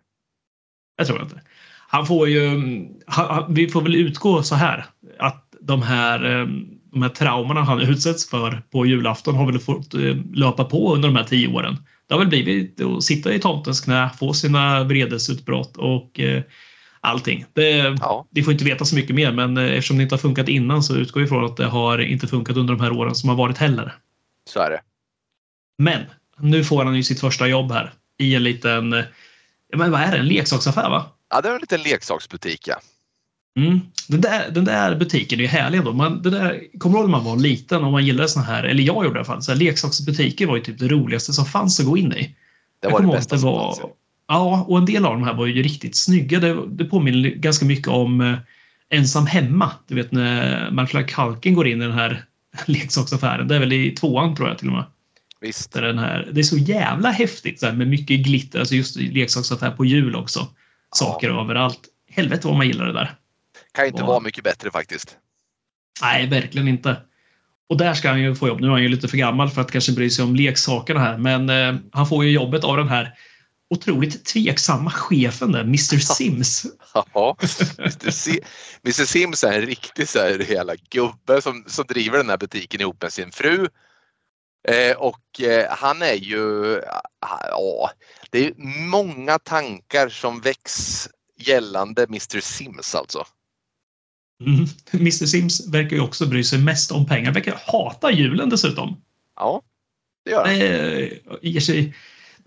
Jag 0.97 1.07
tror 1.07 1.23
inte. 1.23 1.41
Han 1.89 2.07
får 2.07 2.29
ju... 2.29 2.61
Han, 3.07 3.55
vi 3.55 3.69
får 3.69 3.83
väl 3.83 3.95
utgå 3.95 4.43
så 4.43 4.55
här 4.55 4.87
att 5.19 5.47
de 5.61 5.83
här, 5.83 6.41
eh, 6.41 6.47
de 6.93 7.03
här 7.03 7.09
traumorna 7.09 7.63
han 7.63 7.81
utsätts 7.81 8.31
för 8.31 8.63
på 8.73 8.87
julafton 8.87 9.35
har 9.35 9.47
väl 9.47 9.59
fått 9.59 9.95
eh, 9.95 10.17
löpa 10.33 10.65
på 10.65 10.95
under 10.95 11.09
de 11.09 11.17
här 11.17 11.25
tio 11.25 11.49
åren. 11.49 11.77
Det 12.09 12.15
har 12.15 12.19
väl 12.19 12.29
blivit 12.29 12.81
att 12.81 13.03
sitta 13.03 13.35
i 13.35 13.39
tomtens 13.39 13.81
knä, 13.81 14.11
få 14.19 14.33
sina 14.33 14.85
vredesutbrott 14.85 15.77
och 15.77 16.21
eh, 16.21 16.43
allting. 17.01 17.45
Det, 17.53 17.97
ja. 18.01 18.27
Vi 18.31 18.43
får 18.43 18.53
inte 18.53 18.65
veta 18.65 18.85
så 18.85 18.95
mycket 18.95 19.17
mer 19.17 19.33
men 19.33 19.57
eftersom 19.57 19.97
det 19.97 20.03
inte 20.03 20.15
har 20.15 20.21
funkat 20.21 20.49
innan 20.49 20.83
så 20.83 20.97
utgår 20.97 21.21
vi 21.21 21.27
ifrån 21.27 21.45
att 21.45 21.57
det 21.57 21.67
har 21.67 21.99
inte 21.99 22.27
funkat 22.27 22.57
under 22.57 22.75
de 22.75 22.83
här 22.83 22.93
åren 22.93 23.15
som 23.15 23.29
har 23.29 23.37
varit 23.37 23.59
heller. 23.59 23.95
Så 24.49 24.61
är 24.61 24.71
det. 24.71 24.81
Men 25.79 26.05
nu 26.39 26.65
får 26.65 26.85
han 26.85 26.97
ju 26.97 27.03
sitt 27.03 27.21
första 27.21 27.49
jobb 27.49 27.73
här 27.73 27.93
i 28.19 28.35
en 28.35 28.43
liten, 28.43 28.89
men 29.77 29.91
vad 29.91 30.01
är 30.01 30.13
det, 30.13 30.19
en 30.19 30.29
leksaksaffär 30.29 30.91
va? 30.91 31.07
Ja, 31.31 31.41
det 31.41 31.49
är 31.49 31.55
en 31.55 31.61
liten 31.61 31.83
leksaksbutik 31.83 32.69
ja. 32.69 32.81
Mm. 33.57 33.81
Den, 34.09 34.21
där, 34.21 34.51
den 34.51 34.65
där 34.65 34.97
butiken 34.97 35.39
är 35.39 35.43
ju 35.43 35.49
härlig 35.49 35.85
då. 35.85 35.93
Man, 35.93 36.23
det 36.23 36.31
där, 36.31 36.79
kommer 36.79 36.95
du 36.95 37.01
ihåg 37.01 37.11
när 37.11 37.19
man 37.19 37.25
var 37.25 37.37
liten 37.37 37.85
och 37.85 37.93
man 37.93 38.07
gillade 38.07 38.29
såna 38.29 38.45
här, 38.45 38.65
eller 38.65 38.83
jag 38.83 39.05
gjorde 39.05 39.09
det 39.09 39.17
i 39.17 39.19
alla 39.19 39.25
fall, 39.25 39.43
så 39.43 39.53
här, 39.53 39.59
leksaksbutiker 39.59 40.47
var 40.47 40.57
ju 40.57 40.63
typ 40.63 40.79
det 40.79 40.89
roligaste 40.89 41.33
som 41.33 41.45
fanns 41.45 41.81
att 41.81 41.87
gå 41.87 41.97
in 41.97 42.13
i. 42.13 42.37
Det 42.81 42.89
var 42.89 43.01
det 43.01 43.07
bästa 43.07 43.37
det 43.37 43.43
var, 43.43 43.73
som 43.73 43.83
fanns. 43.83 43.95
Ja, 44.29 44.65
och 44.69 44.79
en 44.79 44.87
del 44.87 45.07
av 45.07 45.13
de 45.13 45.25
här 45.25 45.35
var 45.35 45.47
ju 45.47 45.63
riktigt 45.63 45.97
snygga. 45.97 46.41
Det, 46.41 46.67
det 46.67 46.85
påminner 46.85 47.29
ganska 47.29 47.65
mycket 47.65 47.89
om 47.89 48.21
eh, 48.21 48.39
Ensam 48.91 49.27
hemma. 49.27 49.71
Du 49.87 49.95
vet 49.95 50.13
när 50.13 50.71
Macaulay 50.71 51.07
Culkin 51.07 51.55
går 51.55 51.69
in 51.69 51.83
i 51.83 51.85
den 51.85 51.95
här 51.95 52.25
leksaksaffären. 52.67 53.49
Det 53.49 53.57
är 53.57 53.61
väl 53.61 53.73
i 53.73 53.91
tvåan 53.91 54.37
tror 54.37 54.49
jag 54.49 54.59
till 54.59 54.69
och 54.69 54.75
med. 54.75 54.85
Visst. 55.41 55.73
Den 55.73 55.99
här, 55.99 56.29
det 56.33 56.41
är 56.41 56.45
så 56.45 56.59
jävla 56.59 57.11
häftigt 57.11 57.61
så 57.61 57.67
här, 57.67 57.73
med 57.73 57.89
mycket 57.89 58.21
glitter. 58.21 58.59
Alltså 58.59 58.75
just 58.75 58.97
leksaksaffär 58.97 59.71
på 59.71 59.85
jul 59.85 60.17
också. 60.17 60.49
Saker 60.95 61.29
ja. 61.29 61.45
överallt. 61.45 61.81
Helvete 62.11 62.49
vad 62.49 62.57
man 62.57 62.67
gillar 62.67 62.87
det 62.87 62.93
där. 62.93 63.15
Kan 63.73 63.87
inte 63.87 64.03
och, 64.03 64.09
vara 64.09 64.21
mycket 64.21 64.45
bättre 64.45 64.71
faktiskt. 64.71 65.17
Nej, 66.03 66.27
verkligen 66.27 66.69
inte. 66.69 66.97
Och 67.69 67.77
där 67.77 67.95
ska 67.95 68.09
han 68.09 68.21
ju 68.21 68.35
få 68.35 68.49
jobb. 68.49 68.61
Nu 68.61 68.67
är 68.67 68.71
han 68.71 68.83
ju 68.83 68.89
lite 68.89 69.09
för 69.09 69.17
gammal 69.17 69.51
för 69.51 69.61
att 69.61 69.71
kanske 69.71 69.93
bry 69.93 70.11
sig 70.11 70.25
om 70.25 70.37
leksakerna 70.37 71.01
här, 71.01 71.19
men 71.19 71.51
eh, 71.51 71.81
han 71.93 72.07
får 72.07 72.25
ju 72.25 72.31
jobbet 72.31 72.65
av 72.65 72.77
den 72.77 72.89
här 72.89 73.15
otroligt 73.71 74.25
tveksamma 74.25 74.91
chefen 74.91 75.53
där, 75.53 75.61
Mr 75.61 75.99
Sims. 75.99 76.67
Ja, 76.95 77.37
Mr, 77.79 78.11
si 78.11 78.41
Mr 78.85 79.05
Sims 79.05 79.45
är 79.45 79.53
en 79.53 79.67
riktig 79.67 80.09
så 80.09 80.19
här 80.19 80.39
hela 80.39 80.75
gubbe 80.91 81.43
som, 81.43 81.65
som 81.67 81.85
driver 81.89 82.19
den 82.19 82.29
här 82.29 82.39
butiken 82.39 82.81
ihop 82.81 83.03
med 83.03 83.13
sin 83.13 83.33
fru. 83.33 83.69
Eh, 84.69 84.97
och 84.97 85.41
eh, 85.41 85.67
han 85.71 86.03
är 86.03 86.15
ju, 86.15 86.81
ja, 87.51 87.91
det 88.31 88.47
är 88.47 88.55
många 88.89 89.39
tankar 89.39 90.09
som 90.09 90.41
väcks 90.41 91.09
gällande 91.39 92.05
Mr 92.05 92.41
Sims 92.41 92.95
alltså. 92.95 93.25
Mm. 94.47 94.67
Mr 94.93 95.27
Sims 95.27 95.69
verkar 95.69 95.97
ju 95.97 96.03
också 96.03 96.27
bry 96.27 96.45
sig 96.45 96.59
mest 96.59 96.93
om 96.93 97.07
pengar. 97.07 97.33
Verkar 97.33 97.61
hata 97.67 98.11
julen 98.13 98.49
dessutom. 98.49 99.03
Ja, 99.37 99.63
det 100.25 100.31
gör 100.31 100.47
han. 100.47 100.61
Eh, 100.61 101.09
ger 101.43 101.61
sig 101.61 101.95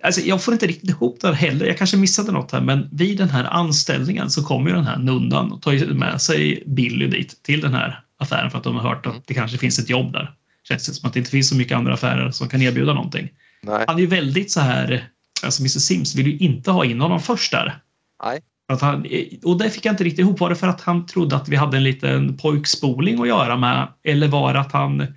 Alltså, 0.03 0.21
jag 0.21 0.43
får 0.43 0.53
inte 0.53 0.67
riktigt 0.67 0.89
ihop 0.89 1.17
det 1.21 1.35
heller. 1.35 1.65
Jag 1.65 1.77
kanske 1.77 1.97
missade 1.97 2.31
något 2.31 2.51
här, 2.51 2.61
men 2.61 2.89
vid 2.91 3.17
den 3.17 3.29
här 3.29 3.43
anställningen 3.43 4.29
så 4.29 4.43
kommer 4.43 4.69
ju 4.69 4.75
den 4.75 4.85
här 4.85 4.97
nundan 4.97 5.51
och 5.51 5.61
tar 5.61 5.93
med 5.93 6.21
sig 6.21 6.63
Billy 6.67 7.07
dit 7.07 7.43
till 7.43 7.61
den 7.61 7.73
här 7.73 8.03
affären 8.17 8.51
för 8.51 8.57
att 8.57 8.63
de 8.63 8.75
har 8.75 8.89
hört 8.89 9.05
att 9.05 9.27
det 9.27 9.33
kanske 9.33 9.57
finns 9.57 9.79
ett 9.79 9.89
jobb 9.89 10.13
där. 10.13 10.35
Känns 10.63 10.85
det 10.85 10.93
som 10.93 11.07
att 11.07 11.13
det 11.13 11.19
inte 11.19 11.31
finns 11.31 11.49
så 11.49 11.55
mycket 11.55 11.77
andra 11.77 11.93
affärer 11.93 12.31
som 12.31 12.49
kan 12.49 12.61
erbjuda 12.61 12.93
någonting. 12.93 13.29
Nej. 13.61 13.83
Han 13.87 13.95
är 13.95 13.99
ju 13.99 14.07
väldigt 14.07 14.51
så 14.51 14.59
här, 14.59 15.07
alltså 15.43 15.61
Mr 15.61 15.67
Sims 15.67 16.15
vill 16.15 16.27
ju 16.27 16.37
inte 16.37 16.71
ha 16.71 16.85
in 16.85 17.01
honom 17.01 17.19
först 17.19 17.51
där. 17.51 17.79
Nej. 18.23 18.39
Att 18.67 18.81
han, 18.81 19.07
och 19.43 19.57
det 19.57 19.69
fick 19.69 19.85
jag 19.85 19.93
inte 19.93 20.03
riktigt 20.03 20.19
ihop. 20.19 20.39
Var 20.39 20.49
det 20.49 20.55
för 20.55 20.67
att 20.67 20.81
han 20.81 21.05
trodde 21.05 21.35
att 21.35 21.49
vi 21.49 21.55
hade 21.55 21.77
en 21.77 21.83
liten 21.83 22.37
pojkspoling 22.37 23.21
att 23.21 23.27
göra 23.27 23.57
med? 23.57 23.87
Eller 24.03 24.27
var 24.27 24.53
det 24.53 24.59
att 24.59 24.71
han 24.71 25.07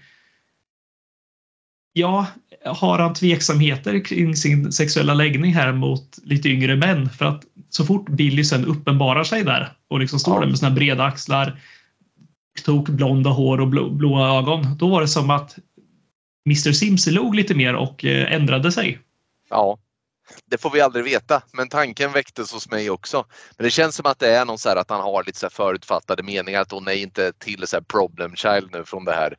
Ja, 1.98 2.26
har 2.66 2.98
han 2.98 3.14
tveksamheter 3.14 4.04
kring 4.04 4.36
sin 4.36 4.72
sexuella 4.72 5.14
läggning 5.14 5.54
här 5.54 5.72
mot 5.72 6.18
lite 6.24 6.48
yngre 6.48 6.76
män? 6.76 7.10
För 7.10 7.24
att 7.24 7.42
så 7.70 7.84
fort 7.84 8.08
Billy 8.08 8.44
sen 8.44 8.64
uppenbarar 8.64 9.24
sig 9.24 9.44
där 9.44 9.72
och 9.90 10.00
liksom 10.00 10.18
står 10.18 10.34
ja. 10.34 10.40
där 10.40 10.46
med 10.46 10.58
sina 10.58 10.70
breda 10.70 11.04
axlar, 11.04 11.60
tok 12.64 12.88
blonda 12.88 13.30
hår 13.30 13.60
och 13.60 13.68
blå, 13.68 13.90
blåa 13.90 14.38
ögon, 14.38 14.76
då 14.78 14.88
var 14.88 15.00
det 15.00 15.08
som 15.08 15.30
att 15.30 15.58
Mr 16.46 16.72
Sims 16.72 17.06
log 17.06 17.34
lite 17.34 17.54
mer 17.54 17.74
och 17.74 18.04
eh, 18.04 18.32
ändrade 18.32 18.72
sig. 18.72 18.98
Ja, 19.50 19.78
det 20.50 20.58
får 20.58 20.70
vi 20.70 20.80
aldrig 20.80 21.04
veta, 21.04 21.42
men 21.52 21.68
tanken 21.68 22.12
väcktes 22.12 22.52
hos 22.52 22.70
mig 22.70 22.90
också. 22.90 23.24
Men 23.56 23.64
det 23.64 23.70
känns 23.70 23.96
som 23.96 24.06
att 24.06 24.18
det 24.18 24.36
är 24.36 24.44
någon 24.44 24.58
så 24.58 24.68
här 24.68 24.76
att 24.76 24.90
han 24.90 25.00
har 25.00 25.24
lite 25.24 25.38
så 25.38 25.50
förutfattade 25.50 26.22
meningar 26.22 26.60
att 26.60 26.72
hon 26.72 26.88
är 26.88 26.92
inte 26.92 27.32
till 27.32 27.66
så 27.66 27.82
problem 27.82 28.36
child 28.36 28.68
nu 28.72 28.84
från 28.84 29.04
det 29.04 29.12
här 29.12 29.36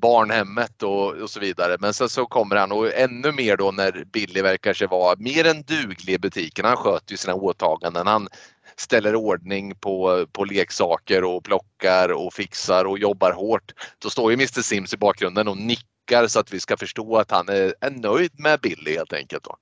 barnhemmet 0.00 0.82
och, 0.82 1.14
och 1.14 1.30
så 1.30 1.40
vidare. 1.40 1.76
Men 1.80 1.94
sen 1.94 2.08
så 2.08 2.26
kommer 2.26 2.56
han 2.56 2.72
och 2.72 2.94
ännu 2.94 3.32
mer 3.32 3.56
då 3.56 3.70
när 3.70 4.04
Billy 4.12 4.42
verkar 4.42 4.74
sig 4.74 4.86
vara 4.86 5.16
mer 5.18 5.46
än 5.46 5.62
duglig 5.62 6.14
i 6.14 6.18
butiken. 6.18 6.64
Han 6.64 6.76
sköter 6.76 7.12
ju 7.12 7.16
sina 7.16 7.34
åtaganden. 7.34 8.06
Han 8.06 8.28
ställer 8.76 9.14
ordning 9.14 9.74
på, 9.74 10.26
på 10.32 10.44
leksaker 10.44 11.24
och 11.24 11.44
plockar 11.44 12.12
och 12.12 12.34
fixar 12.34 12.84
och 12.84 12.98
jobbar 12.98 13.32
hårt. 13.32 13.72
Då 13.98 14.10
står 14.10 14.30
ju 14.30 14.34
Mr 14.34 14.62
Sims 14.62 14.94
i 14.94 14.96
bakgrunden 14.96 15.48
och 15.48 15.56
nickar 15.56 16.26
så 16.26 16.40
att 16.40 16.52
vi 16.52 16.60
ska 16.60 16.76
förstå 16.76 17.16
att 17.16 17.30
han 17.30 17.48
är, 17.48 17.74
är 17.80 17.90
nöjd 17.90 18.40
med 18.40 18.60
Billy 18.60 18.96
helt 18.96 19.12
enkelt. 19.12 19.44
Då. 19.44 19.56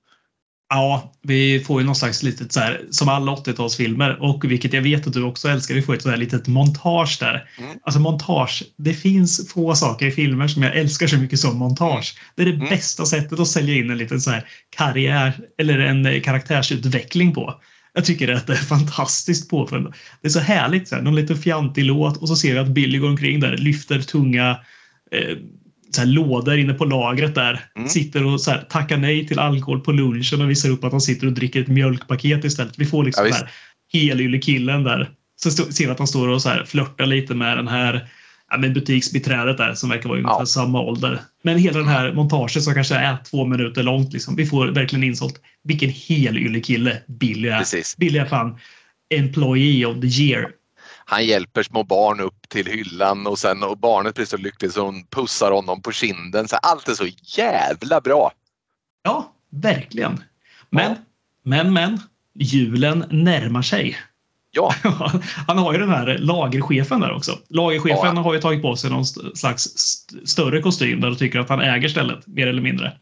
Ja, 0.69 1.13
vi 1.21 1.59
får 1.59 1.81
ju 1.81 1.85
någon 1.85 1.95
slags 1.95 2.23
litet 2.23 2.51
så 2.51 2.59
här, 2.59 2.81
som 2.89 3.09
alla 3.09 3.31
80-talsfilmer 3.31 4.17
och 4.19 4.51
vilket 4.51 4.73
jag 4.73 4.81
vet 4.81 5.07
att 5.07 5.13
du 5.13 5.23
också 5.23 5.49
älskar, 5.49 5.75
vi 5.75 5.81
får 5.81 5.93
ett 5.93 6.01
så 6.01 6.09
här 6.09 6.17
litet 6.17 6.47
montage 6.47 7.17
där. 7.19 7.49
Mm. 7.59 7.77
Alltså 7.83 7.99
montage, 7.99 8.63
det 8.77 8.93
finns 8.93 9.53
få 9.53 9.75
saker 9.75 10.05
i 10.05 10.11
filmer 10.11 10.47
som 10.47 10.63
jag 10.63 10.75
älskar 10.75 11.07
så 11.07 11.17
mycket 11.17 11.39
som 11.39 11.57
montage. 11.57 12.17
Det 12.35 12.41
är 12.41 12.45
det 12.45 12.55
mm. 12.55 12.69
bästa 12.69 13.05
sättet 13.05 13.39
att 13.39 13.47
sälja 13.47 13.75
in 13.75 13.89
en 13.89 13.97
liten 13.97 14.21
så 14.21 14.31
här 14.31 14.47
karriär 14.69 15.33
eller 15.57 15.79
en 15.79 16.21
karaktärsutveckling 16.21 17.33
på. 17.33 17.61
Jag 17.93 18.05
tycker 18.05 18.33
att 18.33 18.47
det 18.47 18.53
är 18.53 18.57
fantastiskt 18.57 19.49
påfund. 19.49 19.93
Det 20.21 20.27
är 20.27 20.31
så 20.31 20.39
härligt, 20.39 20.87
så 20.87 20.95
här, 20.95 21.01
någon 21.01 21.15
liten 21.15 21.37
fjantig 21.37 21.85
låt 21.85 22.17
och 22.17 22.27
så 22.27 22.35
ser 22.35 22.53
vi 22.53 22.59
att 22.59 22.67
Billy 22.67 22.97
går 22.97 23.09
omkring 23.09 23.39
där, 23.39 23.57
lyfter 23.57 24.01
tunga 24.01 24.59
eh, 25.11 25.37
så 25.95 26.01
här 26.01 26.07
lådor 26.07 26.57
inne 26.57 26.73
på 26.73 26.85
lagret 26.85 27.35
där. 27.35 27.65
Mm. 27.75 27.89
Sitter 27.89 28.25
och 28.25 28.41
så 28.41 28.51
här, 28.51 28.61
tackar 28.69 28.97
nej 28.97 29.27
till 29.27 29.39
alkohol 29.39 29.81
på 29.81 29.91
lunchen 29.91 30.41
och 30.41 30.49
visar 30.49 30.69
upp 30.69 30.83
att 30.83 30.91
han 30.91 31.01
sitter 31.01 31.27
och 31.27 31.33
dricker 31.33 31.61
ett 31.61 31.67
mjölkpaket 31.67 32.43
istället. 32.43 32.73
Vi 32.79 32.85
får 32.85 33.03
liksom 33.03 33.27
ja, 33.91 34.15
den 34.15 34.41
killen 34.41 34.83
där. 34.83 35.09
Så 35.35 35.51
ser 35.51 35.85
vi 35.85 35.91
att 35.91 35.97
han 35.97 36.07
står 36.07 36.27
och 36.27 36.41
så 36.41 36.49
här 36.49 36.65
flörtar 36.65 37.05
lite 37.05 37.35
med 37.35 37.57
den 37.57 37.67
här 37.67 38.07
ja, 38.51 38.57
med 38.57 38.73
butiksbiträdet 38.73 39.57
där 39.57 39.73
som 39.73 39.89
verkar 39.89 40.09
vara 40.09 40.17
ungefär 40.19 40.39
ja. 40.39 40.45
samma 40.45 40.81
ålder. 40.81 41.21
Men 41.43 41.57
hela 41.57 41.79
den 41.79 41.87
här 41.87 42.13
montaget 42.13 42.63
som 42.63 42.73
kanske 42.73 42.95
är 42.95 43.17
två 43.29 43.45
minuter 43.45 43.83
långt. 43.83 44.13
Liksom, 44.13 44.35
vi 44.35 44.45
får 44.45 44.67
verkligen 44.67 45.03
insålt 45.03 45.41
vilken 45.63 45.89
helylle 45.89 46.59
kille 46.59 46.97
Billy 47.07 47.47
är. 47.47 47.59
Precis. 47.59 47.97
Billy 47.97 48.19
är 48.19 48.25
fan 48.25 48.57
employee 49.13 49.85
of 49.85 50.01
the 50.01 50.07
year 50.07 50.49
han 51.05 51.25
hjälper 51.25 51.63
små 51.63 51.83
barn 51.83 52.19
upp 52.19 52.49
till 52.49 52.65
hyllan 52.65 53.27
och 53.27 53.39
sen 53.39 53.63
och 53.63 53.77
barnet 53.77 54.15
blir 54.15 54.25
så 54.25 54.37
lyckligt 54.37 54.73
så 54.73 54.85
hon 54.85 55.05
pussar 55.05 55.51
honom 55.51 55.81
på 55.81 55.91
kinden. 55.91 56.47
Så 56.47 56.55
allt 56.55 56.87
är 56.87 56.93
så 56.93 57.07
jävla 57.37 58.01
bra. 58.01 58.31
Ja, 59.03 59.33
verkligen. 59.49 60.23
Men, 60.69 60.91
ja. 60.91 60.97
men, 61.43 61.73
men, 61.73 61.99
julen 62.39 63.05
närmar 63.09 63.61
sig. 63.61 63.97
Ja. 64.51 64.73
Han 65.47 65.57
har 65.57 65.73
ju 65.73 65.79
den 65.79 65.89
här 65.89 66.17
lagerchefen 66.17 66.99
där 66.99 67.11
också. 67.15 67.39
Lagerchefen 67.49 68.15
ja. 68.15 68.21
har 68.21 68.33
ju 68.33 68.39
tagit 68.39 68.61
på 68.61 68.75
sig 68.75 68.89
någon 68.89 69.05
slags 69.05 69.63
större 70.25 70.61
kostym 70.61 71.01
där 71.01 71.09
de 71.09 71.15
tycker 71.15 71.39
att 71.39 71.49
han 71.49 71.61
äger 71.61 71.89
stället, 71.89 72.27
mer 72.27 72.47
eller 72.47 72.61
mindre. 72.61 72.93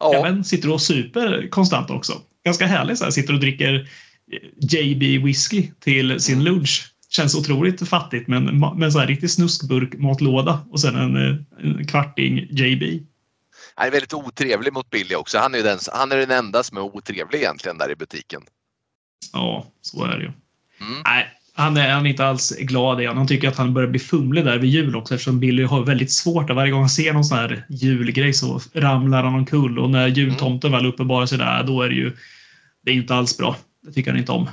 Ja. 0.00 0.14
Även 0.14 0.44
sitter 0.44 0.72
och 0.72 0.82
super 0.82 1.48
konstant 1.50 1.90
också. 1.90 2.12
Ganska 2.44 2.66
härligt 2.66 2.98
så 2.98 3.04
här, 3.04 3.10
sitter 3.10 3.34
och 3.34 3.40
dricker 3.40 3.88
JB 4.60 5.24
whisky 5.24 5.70
till 5.80 6.20
sin 6.20 6.40
mm. 6.40 6.44
lunch 6.44 6.95
känns 7.16 7.34
otroligt 7.34 7.88
fattigt 7.88 8.28
men 8.28 8.62
en 8.82 8.92
sån 8.92 9.00
här 9.00 9.08
riktig 9.08 9.30
snuskburk 9.30 9.98
matlåda 9.98 10.66
och 10.70 10.80
sen 10.80 10.96
en, 10.96 11.16
en 11.62 11.86
kvarting 11.86 12.38
JB. 12.50 12.82
han 13.74 13.86
är 13.86 13.90
väldigt 13.90 14.14
otrevlig 14.14 14.72
mot 14.72 14.90
Billy 14.90 15.14
också. 15.14 15.38
Han 15.38 15.54
är, 15.54 15.62
den, 15.62 15.78
han 15.92 16.12
är 16.12 16.16
den 16.16 16.30
enda 16.30 16.62
som 16.62 16.76
är 16.76 16.80
otrevlig 16.80 17.38
egentligen 17.38 17.78
där 17.78 17.90
i 17.90 17.96
butiken. 17.96 18.42
Ja, 19.32 19.66
så 19.80 20.04
är 20.04 20.18
det 20.18 20.24
ju. 20.24 20.32
Mm. 20.80 21.02
Nej, 21.04 21.26
han 21.54 21.76
är, 21.76 21.90
han 21.90 22.06
är 22.06 22.10
inte 22.10 22.26
alls 22.26 22.56
glad 22.58 23.00
igen. 23.00 23.16
Han 23.16 23.26
tycker 23.26 23.48
att 23.48 23.56
han 23.56 23.74
börjar 23.74 23.88
bli 23.88 24.00
fumlig 24.00 24.44
där 24.44 24.58
vid 24.58 24.70
jul 24.70 24.96
också 24.96 25.14
eftersom 25.14 25.40
Billy 25.40 25.64
har 25.64 25.84
väldigt 25.84 26.12
svårt 26.12 26.50
att 26.50 26.56
varje 26.56 26.72
gång 26.72 26.80
han 26.80 26.90
ser 26.90 27.12
någon 27.12 27.24
sån 27.24 27.38
här 27.38 27.66
julgrej 27.68 28.32
så 28.32 28.60
ramlar 28.74 29.22
han 29.22 29.34
omkull 29.34 29.78
och 29.78 29.90
när 29.90 30.06
jultomten 30.06 30.72
väl 30.72 30.86
uppenbarar 30.86 31.26
sig 31.26 31.38
där 31.38 31.62
då 31.62 31.82
är 31.82 31.88
det 31.88 31.94
ju 31.94 32.16
det 32.82 32.90
är 32.90 32.94
inte 32.94 33.14
alls 33.14 33.38
bra. 33.38 33.56
Det 33.82 33.92
tycker 33.92 34.10
han 34.10 34.20
inte 34.20 34.32
om. 34.32 34.48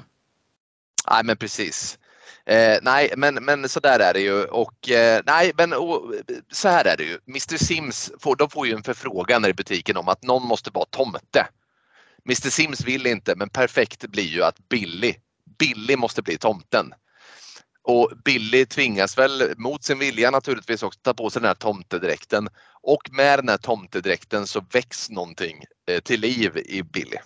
Nej 1.11 1.23
men 1.23 1.37
precis. 1.37 1.97
Eh, 2.45 2.79
nej, 2.81 3.13
men, 3.17 3.35
men 3.35 3.69
så 3.69 3.79
där 3.79 3.99
är 3.99 4.13
det 4.13 4.19
ju 4.19 4.43
och 4.43 4.89
eh, 4.89 5.21
nej, 5.25 5.51
men 5.57 5.73
och, 5.73 6.13
så 6.51 6.69
här 6.69 6.85
är 6.85 6.97
det 6.97 7.03
ju. 7.03 7.19
Mr 7.27 7.57
Sims 7.57 8.11
får, 8.19 8.35
de 8.35 8.49
får 8.49 8.67
ju 8.67 8.73
en 8.73 8.83
förfrågan 8.83 9.45
i 9.45 9.53
butiken 9.53 9.97
om 9.97 10.07
att 10.07 10.23
någon 10.23 10.47
måste 10.47 10.71
vara 10.73 10.85
tomte. 10.85 11.47
Mr 12.25 12.49
Sims 12.49 12.85
vill 12.85 13.07
inte, 13.07 13.35
men 13.35 13.49
perfekt 13.49 14.07
blir 14.07 14.27
ju 14.27 14.43
att 14.43 14.69
Billy, 14.69 15.15
Billy 15.59 15.95
måste 15.95 16.21
bli 16.21 16.37
tomten. 16.37 16.93
Och 17.83 18.11
Billy 18.25 18.65
tvingas 18.65 19.17
väl 19.17 19.53
mot 19.57 19.83
sin 19.83 19.99
vilja 19.99 20.31
naturligtvis 20.31 20.83
också 20.83 20.99
ta 21.03 21.13
på 21.13 21.29
sig 21.29 21.41
den 21.41 21.47
här 21.47 21.55
tomtedräkten 21.55 22.49
och 22.81 23.09
med 23.11 23.39
den 23.39 23.49
här 23.49 23.57
tomtedräkten 23.57 24.47
så 24.47 24.61
väcks 24.71 25.09
någonting 25.09 25.63
eh, 25.89 25.99
till 25.99 26.21
liv 26.21 26.57
i 26.57 26.83
Billy. 26.83 27.17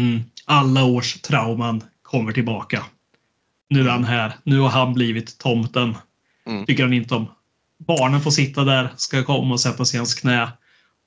Mm. 0.00 0.20
Alla 0.44 0.84
års 0.84 1.20
trauman 1.20 1.84
kommer 2.02 2.32
tillbaka. 2.32 2.84
Nu 3.70 3.80
är 3.80 3.90
han 3.90 4.04
här. 4.04 4.32
Nu 4.42 4.58
har 4.58 4.68
han 4.68 4.94
blivit 4.94 5.38
tomten. 5.38 5.96
Mm. 6.46 6.66
Tycker 6.66 6.82
han 6.82 6.92
inte 6.92 7.14
om. 7.14 7.28
Barnen 7.78 8.20
får 8.20 8.30
sitta 8.30 8.64
där, 8.64 8.88
ska 8.96 9.22
komma 9.22 9.54
och 9.54 9.60
sätta 9.60 9.84
sig 9.84 9.96
i 9.96 9.98
hans 9.98 10.14
knä. 10.14 10.48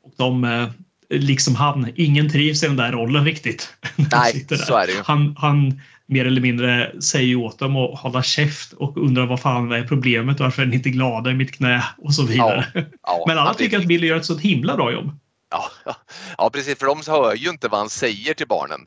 Och 0.03 0.13
de, 0.17 0.43
eh, 0.43 0.69
liksom 1.09 1.55
han, 1.55 1.91
ingen 1.95 2.29
trivs 2.29 2.63
i 2.63 2.67
den 2.67 2.75
där 2.75 2.91
rollen 2.91 3.25
riktigt. 3.25 3.73
Nej, 3.95 4.45
så 4.49 4.77
är 4.77 4.87
det 4.87 4.93
ju. 4.93 5.01
Han, 5.05 5.35
han 5.39 5.81
mer 6.05 6.25
eller 6.25 6.41
mindre 6.41 7.01
säger 7.01 7.35
åt 7.35 7.59
dem 7.59 7.75
att 7.75 7.99
hålla 7.99 8.23
käft 8.23 8.73
och 8.73 8.97
undrar 8.97 9.25
vad 9.25 9.41
fan 9.41 9.71
är 9.71 9.87
problemet? 9.87 10.39
Varför 10.39 10.61
är 10.61 10.65
ni 10.65 10.75
inte 10.75 10.89
glada 10.89 11.31
i 11.31 11.33
mitt 11.33 11.51
knä? 11.51 11.83
Och 11.97 12.13
så 12.13 12.23
vidare. 12.23 12.65
Ja, 12.73 12.81
ja, 13.03 13.23
Men 13.27 13.37
alla 13.37 13.53
tycker 13.53 13.79
att 13.79 13.85
Billy 13.85 14.07
gör 14.07 14.17
ett 14.17 14.25
så 14.25 14.37
himla 14.37 14.75
bra 14.75 14.91
jobb. 14.91 15.17
Ja, 15.51 15.71
ja, 16.37 16.49
precis. 16.53 16.79
För 16.79 16.85
de 16.85 17.01
hör 17.07 17.35
ju 17.35 17.49
inte 17.49 17.67
vad 17.67 17.79
han 17.79 17.89
säger 17.89 18.33
till 18.33 18.47
barnen. 18.47 18.79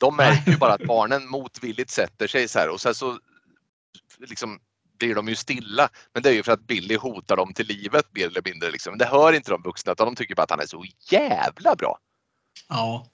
De 0.00 0.16
märker 0.16 0.50
ju 0.50 0.56
bara 0.64 0.72
att 0.72 0.86
barnen 0.86 1.28
motvilligt 1.28 1.90
sätter 1.90 2.26
sig 2.26 2.48
så 2.48 2.58
här 2.58 2.68
och 2.68 2.80
sen 2.80 2.94
så 2.94 3.18
liksom 4.26 4.58
blir 4.98 5.14
de 5.14 5.28
ju 5.28 5.36
stilla. 5.36 5.88
Men 6.14 6.22
det 6.22 6.28
är 6.28 6.32
ju 6.32 6.42
för 6.42 6.52
att 6.52 6.66
Billy 6.66 6.96
hotar 6.96 7.36
dem 7.36 7.54
till 7.54 7.66
livet 7.66 8.06
mer 8.12 8.26
eller 8.26 8.42
mindre. 8.44 8.70
Liksom. 8.70 8.98
Det 8.98 9.04
hör 9.04 9.32
inte 9.32 9.50
de 9.50 9.62
vuxna 9.62 9.92
utan 9.92 10.06
de 10.06 10.16
tycker 10.16 10.34
bara 10.34 10.42
att 10.42 10.50
han 10.50 10.60
är 10.60 10.66
så 10.66 10.84
jävla 11.10 11.76
bra. 11.76 11.98
Ja. 12.68 13.06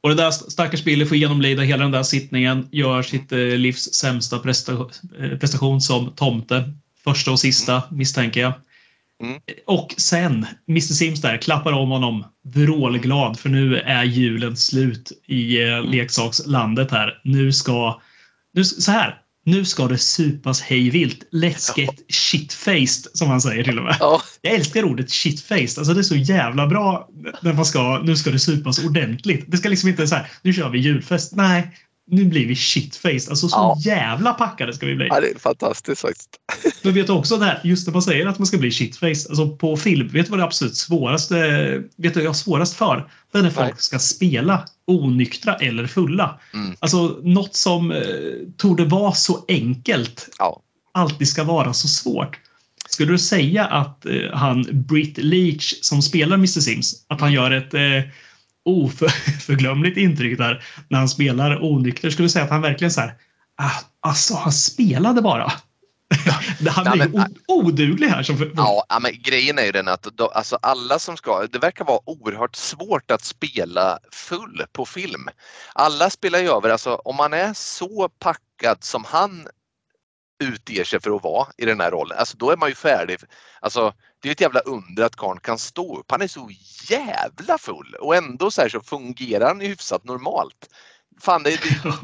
Och 0.00 0.08
det 0.08 0.14
där 0.14 0.30
stackars 0.30 0.84
Billy 0.84 1.06
får 1.06 1.16
genomlida 1.16 1.62
hela 1.62 1.82
den 1.82 1.92
där 1.92 2.02
sittningen, 2.02 2.68
gör 2.72 3.02
sitt 3.02 3.32
eh, 3.32 3.38
livs 3.38 3.94
sämsta 3.94 4.36
eh, 4.36 5.38
prestation 5.38 5.80
som 5.80 6.12
tomte. 6.12 6.72
Första 7.04 7.30
och 7.30 7.40
sista 7.40 7.82
misstänker 7.90 8.40
jag. 8.40 8.52
Mm. 9.22 9.40
Och 9.66 9.94
sen, 9.96 10.46
Mr 10.68 10.80
Sims 10.80 11.20
där 11.20 11.36
klappar 11.36 11.72
om 11.72 11.90
honom 11.90 12.24
vrålglad 12.44 13.38
för 13.38 13.48
nu 13.48 13.76
är 13.76 14.04
julen 14.04 14.56
slut 14.56 15.12
i 15.26 15.62
eh, 15.62 15.78
mm. 15.78 15.90
leksakslandet 15.90 16.90
här. 16.90 17.20
Nu 17.24 17.52
ska... 17.52 18.00
Nu, 18.52 18.64
så 18.64 18.92
här, 18.92 19.20
nu 19.44 19.64
ska 19.64 19.88
det 19.88 19.98
supas 19.98 20.60
hejvilt. 20.60 21.28
Let's 21.32 21.78
get 21.80 21.94
shitfaced, 22.08 23.10
som 23.14 23.28
han 23.28 23.40
säger 23.40 23.64
till 23.64 23.78
och 23.78 23.84
med. 23.84 23.96
Ja. 24.00 24.22
Jag 24.42 24.54
älskar 24.54 24.84
ordet 24.84 25.12
shitfaced. 25.12 25.78
Alltså 25.78 25.94
det 25.94 26.00
är 26.00 26.02
så 26.02 26.16
jävla 26.16 26.66
bra 26.66 27.08
när 27.40 27.52
man 27.52 27.64
ska, 27.64 28.02
nu 28.04 28.16
ska 28.16 28.30
det 28.30 28.38
supas 28.38 28.84
ordentligt. 28.84 29.44
Det 29.48 29.56
ska 29.56 29.68
liksom 29.68 29.88
inte 29.88 30.06
så 30.06 30.14
här, 30.14 30.30
nu 30.42 30.52
kör 30.52 30.68
vi 30.68 30.78
julfest. 30.78 31.34
Nej, 31.34 31.76
nu 32.06 32.24
blir 32.24 32.46
vi 32.46 32.56
shitfaced. 32.56 33.28
Alltså 33.30 33.48
så 33.48 33.56
ja. 33.56 33.76
jävla 33.80 34.32
packade 34.32 34.74
ska 34.74 34.86
vi 34.86 34.94
bli. 34.94 35.06
Ja, 35.06 35.20
det 35.20 35.30
är 35.30 35.38
fantastiskt 35.38 36.00
faktiskt. 36.00 36.38
Men 36.82 36.94
vet 36.94 37.06
du 37.06 37.12
också 37.12 37.36
det 37.36 37.44
här, 37.44 37.60
just 37.64 37.86
när 37.86 37.92
man 37.92 38.02
säger 38.02 38.26
att 38.26 38.38
man 38.38 38.46
ska 38.46 38.58
bli 38.58 38.70
shitfaced, 38.70 39.26
alltså 39.28 39.56
på 39.56 39.76
film, 39.76 40.08
vet 40.08 40.26
du 40.26 40.30
vad 40.30 40.38
det 40.38 40.44
absolut 40.44 40.76
svåraste, 40.76 41.36
vet 41.96 42.14
du 42.14 42.20
vad 42.20 42.24
jag 42.24 42.28
har 42.28 42.34
svårast 42.34 42.74
för? 42.74 43.10
Det 43.32 43.38
är 43.38 43.42
när 43.42 43.50
folk 43.50 43.80
ska 43.80 43.98
spela 43.98 44.64
onyktra 44.86 45.54
eller 45.54 45.86
fulla. 45.86 46.40
Mm. 46.54 46.76
Alltså 46.78 47.20
något 47.22 47.54
som 47.54 47.90
eh, 47.90 47.98
torde 48.56 48.84
vara 48.84 49.12
så 49.12 49.44
enkelt 49.48 50.28
ja. 50.38 50.60
alltid 50.92 51.28
ska 51.28 51.44
vara 51.44 51.72
så 51.72 51.88
svårt. 51.88 52.38
Skulle 52.88 53.12
du 53.12 53.18
säga 53.18 53.64
att 53.64 54.06
eh, 54.06 54.32
han 54.32 54.66
Britt 54.70 55.18
Leach 55.18 55.74
som 55.82 56.02
spelar 56.02 56.36
Mr 56.36 56.46
Sims, 56.46 57.04
att 57.08 57.20
han 57.20 57.32
gör 57.32 57.50
ett 57.50 57.74
eh, 57.74 58.10
oförglömligt 58.64 59.96
intryck 59.96 60.38
där 60.38 60.64
när 60.88 60.98
han 60.98 61.08
spelar 61.08 61.64
onykter. 61.64 62.10
Skulle 62.10 62.28
säga 62.28 62.44
att 62.44 62.50
han 62.50 62.62
verkligen 62.62 62.90
så 62.90 63.00
här, 63.00 63.14
ah, 63.56 63.80
alltså 64.00 64.34
han 64.34 64.52
spelade 64.52 65.22
bara. 65.22 65.52
han 66.68 67.00
är 67.00 67.10
ja, 67.14 67.26
oduglig 67.48 68.08
här. 68.08 68.22
Som 68.22 68.38
för... 68.38 68.52
ja, 68.56 68.98
men 69.00 69.22
grejen 69.22 69.58
är 69.58 69.64
ju 69.64 69.72
den 69.72 69.88
att 69.88 70.02
då, 70.02 70.26
alltså 70.28 70.58
alla 70.62 70.98
som 70.98 71.16
ska, 71.16 71.46
det 71.46 71.58
verkar 71.58 71.84
vara 71.84 72.00
oerhört 72.04 72.56
svårt 72.56 73.10
att 73.10 73.24
spela 73.24 73.98
full 74.12 74.64
på 74.72 74.86
film. 74.86 75.28
Alla 75.74 76.10
spelar 76.10 76.38
ju 76.38 76.48
över, 76.48 76.70
alltså 76.70 76.94
om 76.94 77.16
man 77.16 77.32
är 77.32 77.52
så 77.54 78.08
packad 78.08 78.84
som 78.84 79.04
han 79.06 79.46
utger 80.38 80.84
sig 80.84 81.00
för 81.00 81.16
att 81.16 81.22
vara 81.22 81.46
i 81.56 81.64
den 81.64 81.80
här 81.80 81.90
rollen, 81.90 82.18
alltså 82.18 82.36
då 82.36 82.50
är 82.50 82.56
man 82.56 82.68
ju 82.68 82.74
färdig. 82.74 83.16
Alltså 83.60 83.92
det 84.22 84.28
är 84.28 84.32
ett 84.32 84.40
jävla 84.40 84.60
under 84.60 85.02
att 85.04 85.16
karln 85.16 85.40
kan 85.40 85.58
stå 85.58 85.98
upp. 85.98 86.10
Han 86.10 86.22
är 86.22 86.28
så 86.28 86.50
jävla 86.90 87.58
full 87.58 87.96
och 88.00 88.16
ändå 88.16 88.50
så, 88.50 88.60
här 88.60 88.68
så 88.68 88.80
fungerar 88.80 89.46
han 89.46 89.60
hyfsat 89.60 90.04
normalt. 90.04 90.68
Fan, 91.20 91.42
det, 91.42 91.50
det, 91.50 91.94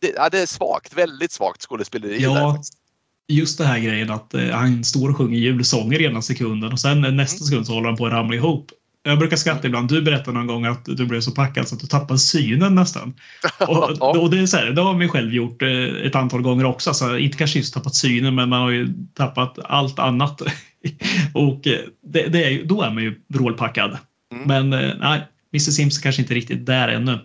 det, 0.00 0.12
ja, 0.16 0.28
det 0.28 0.40
är 0.40 0.46
svagt, 0.46 0.94
väldigt 0.94 1.32
svagt 1.32 1.62
skådespeleri. 1.62 2.22
Ja, 2.22 2.34
där. 2.34 3.36
just 3.36 3.58
det 3.58 3.64
här 3.64 3.78
grejen 3.78 4.10
att 4.10 4.34
eh, 4.34 4.48
han 4.48 4.84
står 4.84 5.10
och 5.10 5.16
sjunger 5.16 5.38
julsånger 5.38 6.02
ena 6.02 6.22
sekunden 6.22 6.72
och 6.72 6.80
sen 6.80 7.00
nästa 7.00 7.36
mm. 7.36 7.46
sekund 7.46 7.66
så 7.66 7.72
håller 7.72 7.88
han 7.88 7.96
på 7.96 8.06
att 8.06 8.12
ramla 8.12 8.34
ihop. 8.34 8.70
Jag 9.08 9.18
brukar 9.18 9.36
skratta 9.36 9.66
ibland. 9.66 9.88
Du 9.88 10.02
berättade 10.02 10.38
någon 10.38 10.46
gång 10.46 10.64
att 10.64 10.84
du 10.84 11.06
blev 11.06 11.20
så 11.20 11.30
packad 11.30 11.68
så 11.68 11.74
att 11.74 11.80
du 11.80 11.86
tappade 11.86 12.18
synen 12.18 12.74
nästan. 12.74 13.14
Och, 13.58 14.02
och 14.16 14.30
det, 14.30 14.38
är 14.38 14.46
så 14.46 14.56
här, 14.56 14.66
det 14.66 14.82
har 14.82 14.94
man 14.94 15.08
själv 15.08 15.34
gjort 15.34 15.62
eh, 15.62 16.06
ett 16.06 16.14
antal 16.14 16.42
gånger 16.42 16.64
också. 16.64 16.90
Alltså, 16.90 17.18
inte 17.18 17.38
kanske 17.38 17.58
just 17.58 17.74
tappat 17.74 17.94
synen, 17.94 18.34
men 18.34 18.48
man 18.48 18.60
har 18.60 18.70
ju 18.70 18.88
tappat 19.14 19.58
allt 19.64 19.98
annat. 19.98 20.42
och 21.34 21.66
eh, 21.66 21.78
det, 22.06 22.26
det 22.26 22.44
är, 22.44 22.64
då 22.64 22.82
är 22.82 22.90
man 22.90 23.02
ju 23.02 23.20
vrålpackad. 23.28 23.98
Mm. 24.32 24.44
Men 24.46 24.84
eh, 24.84 24.94
nej, 25.00 25.22
Mr 25.52 25.70
Sims 25.70 25.98
är 25.98 26.02
kanske 26.02 26.22
inte 26.22 26.34
riktigt 26.34 26.66
där 26.66 26.88
ännu. 26.88 27.18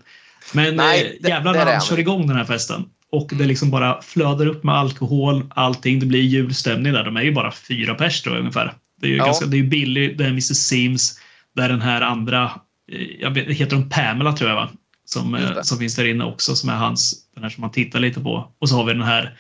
Men 0.54 0.76
nej, 0.76 1.18
det, 1.22 1.30
jävlar 1.30 1.54
när 1.54 1.66
han 1.66 1.82
kör 1.82 2.00
igång 2.00 2.28
den 2.28 2.38
här 2.38 2.46
festen. 2.46 2.86
Och 3.12 3.32
det 3.34 3.46
liksom 3.46 3.70
bara 3.70 4.02
flödar 4.02 4.46
upp 4.46 4.64
med 4.64 4.76
alkohol, 4.76 5.44
allting. 5.50 6.00
Det 6.00 6.06
blir 6.06 6.22
julstämning 6.22 6.94
där. 6.94 7.04
De 7.04 7.18
är 7.18 7.22
ju 7.22 7.32
bara 7.32 7.52
fyra 7.52 7.96
pers 7.96 8.24
då 8.24 8.30
ungefär. 8.30 8.74
Det 9.02 9.08
är 9.08 9.12
ju 9.12 9.18
ja. 9.18 9.26
ganska, 9.26 9.46
det 9.46 9.60
är 9.60 9.64
Billy, 9.64 10.14
det 10.14 10.24
är 10.24 10.30
Mr 10.30 10.42
Sims, 10.54 11.20
där 11.56 11.70
den 11.70 11.82
här 11.82 12.02
andra, 12.02 12.52
eh, 12.92 13.02
jag 13.20 13.32
vet, 13.32 13.48
heter 13.48 13.76
hon 13.76 13.90
Pamela 13.90 14.34
tror 14.34 14.50
jag 14.50 14.56
va? 14.56 14.70
Som, 15.06 15.36
eh, 15.36 15.62
som 15.62 15.78
finns 15.78 15.96
där 15.96 16.06
inne 16.06 16.24
också, 16.24 16.56
som 16.56 16.70
är 16.70 16.76
hans, 16.76 17.16
den 17.34 17.44
här 17.44 17.50
som 17.50 17.62
man 17.62 17.72
tittar 17.72 18.00
lite 18.00 18.20
på. 18.20 18.52
Och 18.60 18.70
så 18.70 18.76
har 18.76 18.84
vi 18.84 18.94
den 18.94 19.04
här 19.04 19.38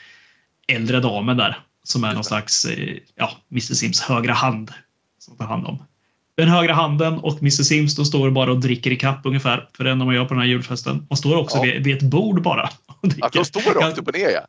äldre 0.67 0.99
damen 0.99 1.37
där 1.37 1.59
som 1.83 2.03
är 2.03 2.13
någon 2.13 2.23
slags, 2.23 2.65
eh, 2.65 2.97
ja, 3.15 3.31
Mr 3.51 3.73
Sims 3.73 4.01
högra 4.01 4.33
hand 4.33 4.71
som 5.19 5.37
tar 5.37 5.45
hand 5.45 5.65
om. 5.65 5.83
Den 6.35 6.49
högra 6.49 6.73
handen 6.73 7.17
och 7.17 7.41
Mr 7.41 7.49
Sims 7.49 7.95
då 7.95 8.05
står 8.05 8.31
bara 8.31 8.51
och 8.51 8.59
dricker 8.59 8.91
i 8.91 8.95
kapp 8.95 9.21
ungefär. 9.23 9.69
För 9.77 9.83
det 9.83 9.91
enda 9.91 10.05
man 10.05 10.15
gör 10.15 10.25
på 10.25 10.33
den 10.33 10.41
här 10.41 10.47
julfesten. 10.47 11.07
Man 11.09 11.17
står 11.17 11.37
också 11.37 11.57
ja. 11.57 11.63
vid, 11.63 11.83
vid, 11.83 11.97
ett 11.97 12.03
bord 12.03 12.41
bara. 12.41 12.69
Och 13.01 13.09
dricker. 13.09 13.29
De 13.33 13.45
står 13.45 13.81
rakt 13.81 13.97
upp 13.97 14.07
och 14.07 14.13
ner 14.13 14.29
ja. 14.29 14.41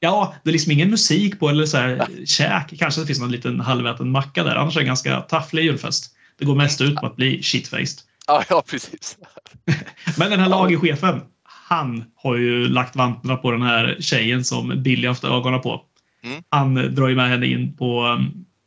Ja, 0.00 0.34
det 0.44 0.50
är 0.50 0.52
liksom 0.52 0.72
ingen 0.72 0.90
musik 0.90 1.40
på 1.40 1.48
eller 1.48 1.66
så 1.66 1.76
här, 1.76 2.08
käk. 2.24 2.78
Kanske 2.78 3.00
det 3.00 3.06
finns 3.06 3.20
någon 3.20 3.30
liten 3.30 3.60
halväten 3.60 4.10
macka 4.10 4.44
där. 4.44 4.56
Annars 4.56 4.76
är 4.76 4.80
det 4.80 4.84
en 4.84 4.86
ganska 4.86 5.20
tafflig 5.20 5.64
julfest. 5.64 6.14
Det 6.42 6.46
går 6.46 6.54
mest 6.54 6.80
ut 6.80 6.96
på 6.96 7.06
att 7.06 7.16
bli 7.16 7.42
shitfaced. 7.42 7.98
Ja, 8.26 8.44
ja 8.48 8.62
precis. 8.70 9.18
Men 10.18 10.30
den 10.30 10.40
här 10.40 10.48
lagerchefen, 10.48 11.20
han 11.44 12.04
har 12.16 12.36
ju 12.36 12.68
lagt 12.68 12.96
vantarna 12.96 13.36
på 13.36 13.50
den 13.50 13.62
här 13.62 13.96
tjejen 14.00 14.44
som 14.44 14.82
Billy 14.82 15.08
haft 15.08 15.24
ögonen 15.24 15.60
på. 15.60 15.82
Mm. 16.24 16.42
Han 16.48 16.74
drar 16.74 17.08
ju 17.08 17.16
med 17.16 17.28
henne 17.28 17.46
in 17.46 17.76
på, 17.76 18.20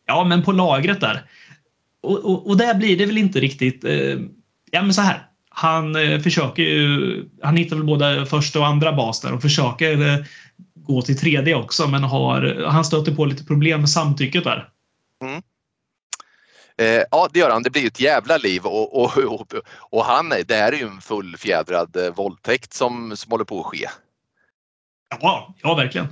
ja, 0.08 0.24
men 0.24 0.44
på 0.44 0.52
lagret 0.52 1.02
där. 1.02 1.24
Och, 2.04 2.26
och, 2.26 2.48
och 2.48 2.58
där 2.58 2.76
blir 2.76 2.98
det 2.98 3.06
väl 3.06 3.18
inte 3.18 3.40
riktigt... 3.40 3.84
Eh, 3.84 4.20
ja, 4.72 4.82
men 4.82 4.94
så 4.94 5.02
här. 5.02 5.28
Han 5.50 5.96
eh, 5.96 6.20
försöker 6.20 6.64
ju... 6.64 7.24
Han 7.44 7.58
hittar 7.58 7.76
väl 7.76 7.86
både 7.86 8.26
första 8.26 8.60
och 8.60 8.68
andra 8.68 8.94
bas 8.94 9.22
där 9.22 9.34
och 9.34 9.42
försöker 9.42 10.08
eh, 10.08 10.26
gå 10.76 11.02
till 11.02 11.18
tredje 11.18 11.56
också, 11.56 11.88
men 11.88 12.04
har, 12.04 12.66
han 12.68 12.86
stöter 12.86 13.16
på 13.16 13.26
lite 13.26 13.44
problem 13.44 13.80
med 13.80 13.90
samtycket 13.90 14.44
där. 14.44 14.70
Mm. 15.24 15.42
Eh, 16.78 17.04
ja, 17.12 17.30
det 17.34 17.40
gör 17.40 17.50
han. 17.50 17.64
Det 17.64 17.70
blir 17.70 17.88
ett 17.88 18.00
jävla 18.00 18.38
liv 18.38 18.66
och, 18.66 19.02
och, 19.02 19.18
och, 19.18 19.54
och 19.78 20.06
han, 20.06 20.30
det 20.30 20.56
här 20.56 20.72
är 20.72 20.78
ju 20.78 20.88
en 20.88 21.02
fullfjädrad 21.02 21.96
eh, 21.96 22.14
våldtäkt 22.14 22.74
som, 22.74 23.18
som 23.18 23.32
håller 23.32 23.46
på 23.46 23.60
att 23.60 23.66
ske. 23.66 23.90
Ja, 25.22 25.56
ja 25.62 25.76
verkligen. 25.76 26.08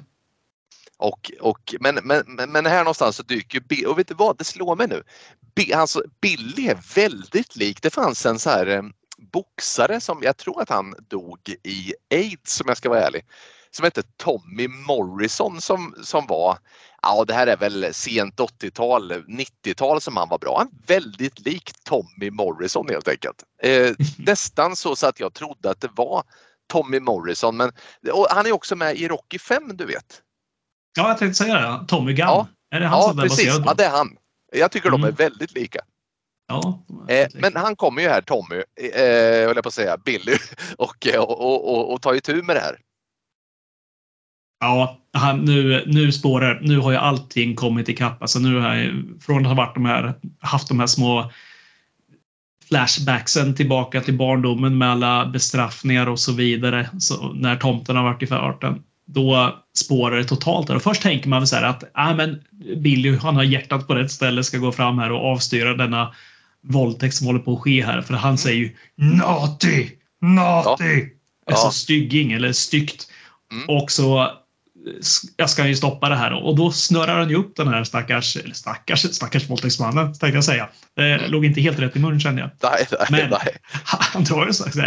Och, 0.97 1.31
och, 1.41 1.75
men, 1.79 1.99
men, 2.03 2.51
men 2.51 2.65
här 2.65 2.79
någonstans 2.79 3.15
så 3.15 3.23
dyker 3.23 3.59
Billy, 3.59 3.85
och 3.85 3.99
vet 3.99 4.07
du 4.07 4.13
vad, 4.13 4.37
det 4.37 4.43
slår 4.43 4.75
mig 4.75 4.87
nu. 4.87 5.03
Alltså, 5.75 6.03
Billy 6.21 6.67
är 6.67 6.95
väldigt 6.95 7.55
lik, 7.55 7.81
det 7.81 7.89
fanns 7.89 8.25
en 8.25 8.39
så 8.39 8.49
här 8.49 8.67
eh, 8.67 8.83
boxare 9.17 10.01
som 10.01 10.19
jag 10.23 10.37
tror 10.37 10.61
att 10.61 10.69
han 10.69 10.95
dog 11.09 11.39
i 11.63 11.93
aids 12.11 12.61
om 12.61 12.67
jag 12.67 12.77
ska 12.77 12.89
vara 12.89 13.01
ärlig. 13.01 13.25
Som 13.71 13.83
hette 13.83 14.03
Tommy 14.17 14.67
Morrison 14.67 15.61
som, 15.61 15.95
som 16.03 16.27
var, 16.27 16.57
ja 17.03 17.25
det 17.25 17.33
här 17.33 17.47
är 17.47 17.57
väl 17.57 17.93
sent 17.93 18.39
80-tal, 18.39 19.11
90-tal 19.13 20.01
som 20.01 20.17
han 20.17 20.29
var 20.29 20.37
bra. 20.37 20.57
Han 20.57 20.67
är 20.67 20.87
väldigt 20.87 21.45
lik 21.45 21.71
Tommy 21.83 22.31
Morrison 22.31 22.89
helt 22.89 23.07
enkelt. 23.07 23.43
Eh, 23.63 23.91
nästan 24.17 24.75
så, 24.75 24.95
så 24.95 25.07
att 25.07 25.19
jag 25.19 25.33
trodde 25.33 25.69
att 25.69 25.81
det 25.81 25.89
var 25.95 26.23
Tommy 26.69 26.99
Morrison 26.99 27.57
men 27.57 27.71
han 28.29 28.45
är 28.45 28.51
också 28.51 28.75
med 28.75 28.95
i 28.95 29.07
Rocky 29.07 29.39
5 29.39 29.77
du 29.77 29.85
vet. 29.85 30.21
Ja, 30.97 31.07
jag 31.07 31.17
tänkte 31.17 31.43
säga 31.43 31.59
det. 31.59 31.85
Tommy 31.87 32.13
Gunn. 32.13 32.27
Ja, 32.27 32.47
är 32.71 32.79
det 32.79 32.87
han 32.87 32.99
ja, 32.99 33.09
som 33.09 33.19
är 33.19 33.23
precis. 33.23 33.59
Ja, 33.65 33.73
det 33.73 33.85
är 33.85 33.89
han. 33.89 34.17
Jag 34.51 34.71
tycker 34.71 34.87
mm. 34.87 35.01
de 35.01 35.07
är 35.07 35.11
mm. 35.11 35.15
väldigt 35.15 35.53
lika. 35.53 35.79
Ja, 36.47 36.85
eh, 37.09 37.27
men 37.33 37.55
han 37.55 37.75
kommer 37.75 38.01
ju 38.01 38.07
här 38.09 38.21
Tommy, 38.21 38.55
eh, 38.93 39.47
höll 39.47 39.55
jag 39.55 39.63
på 39.63 39.67
att 39.67 39.73
säga, 39.73 39.97
Billy 39.97 40.37
och, 40.77 41.07
och, 41.17 41.75
och, 41.75 41.93
och 41.93 42.01
tar 42.01 42.13
ju 42.13 42.19
tur 42.19 42.43
med 42.43 42.55
det 42.55 42.59
här. 42.59 42.79
Ja, 44.63 44.99
han, 45.13 45.45
nu, 45.45 45.83
nu 45.87 46.11
spårar 46.11 46.59
Nu 46.63 46.79
har 46.79 46.91
ju 46.91 46.97
allting 46.97 47.55
kommit 47.55 47.89
ikapp. 47.89 48.21
Alltså 48.21 48.39
nu 48.39 48.59
har 48.59 48.75
jag, 48.75 48.91
från 49.21 49.41
att 49.41 49.47
ha 49.47 49.53
varit 49.53 49.75
de 49.75 49.85
här, 49.85 50.13
haft 50.39 50.67
de 50.67 50.79
här 50.79 50.87
små 50.87 51.31
flashbacksen 52.67 53.55
tillbaka 53.55 54.01
till 54.01 54.17
barndomen 54.17 54.77
med 54.77 54.91
alla 54.91 55.25
bestraffningar 55.25 56.07
och 56.07 56.19
så 56.19 56.31
vidare. 56.31 56.89
Så 56.99 57.33
när 57.33 57.55
tomten 57.55 57.95
har 57.95 58.03
varit 58.03 58.23
i 58.23 58.27
farten. 58.27 58.83
Då 59.05 59.55
spårar 59.77 60.17
det 60.17 60.23
totalt. 60.23 60.67
Där. 60.67 60.75
Och 60.75 60.81
först 60.81 61.01
tänker 61.01 61.29
man 61.29 61.47
så 61.47 61.55
här 61.55 61.63
att 61.63 61.83
ah, 61.93 62.13
men 62.13 62.41
Billy 62.77 63.17
han 63.17 63.35
har 63.35 63.43
hjärtat 63.43 63.87
på 63.87 63.95
rätt 63.95 64.11
ställe, 64.11 64.43
ska 64.43 64.57
gå 64.57 64.71
fram 64.71 64.99
här 64.99 65.11
och 65.11 65.31
avstyra 65.31 65.73
denna 65.73 66.13
våldtäkt 66.61 67.15
som 67.15 67.27
håller 67.27 67.39
på 67.39 67.53
att 67.53 67.61
ske 67.61 67.85
här. 67.85 68.01
För 68.01 68.13
han 68.13 68.37
säger 68.37 68.59
ju 68.59 68.75
Naughty! 68.95 69.89
Naughty! 70.21 71.09
Ja. 71.45 71.53
Alltså 71.53 71.69
stygging 71.69 72.31
eller 72.31 72.51
styggt. 72.51 73.07
Mm. 73.51 73.69
Och 73.69 73.91
så 73.91 74.31
jag 75.37 75.49
ska 75.49 75.67
ju 75.67 75.75
stoppa 75.75 76.09
det 76.09 76.15
här. 76.15 76.33
Och 76.33 76.55
då 76.55 76.71
snurrar 76.71 77.19
han 77.19 77.29
ju 77.29 77.35
upp 77.35 77.55
den 77.55 77.67
här 77.67 77.83
stackars, 77.83 78.37
eller 78.37 78.53
stackars, 78.53 79.15
stackars 79.15 79.49
våldtäktsmannen, 79.49 80.05
tänkte 80.05 80.27
jag 80.27 80.43
säga. 80.43 80.69
Det 80.95 81.13
mm. 81.13 81.31
låg 81.31 81.45
inte 81.45 81.61
helt 81.61 81.79
rätt 81.79 81.95
i 81.95 81.99
mun 81.99 82.19
kände 82.19 82.41
jag. 82.41 82.49
Nej, 82.71 82.87
nej, 82.91 83.07
Men 83.09 83.29
nej. 83.29 83.57
han 83.83 84.23
drar 84.23 84.45
en 84.45 84.53
slags 84.53 84.77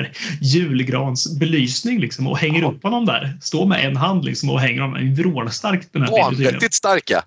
julgransbelysning 0.41 2.01
liksom 2.01 2.27
och 2.27 2.39
hänger 2.39 2.63
ja. 2.63 2.69
upp 2.69 2.83
honom 2.83 3.07
där. 3.07 3.39
Står 3.41 3.67
med 3.67 3.85
en 3.85 3.97
hand 3.97 4.25
liksom 4.25 4.51
och 4.51 4.61
hänger 4.61 4.81
honom. 4.81 5.15
Vrålstarkt 5.15 5.93
den 5.93 6.03
här 6.03 6.11
Vanvettigt 6.11 6.75
starka. 6.75 7.25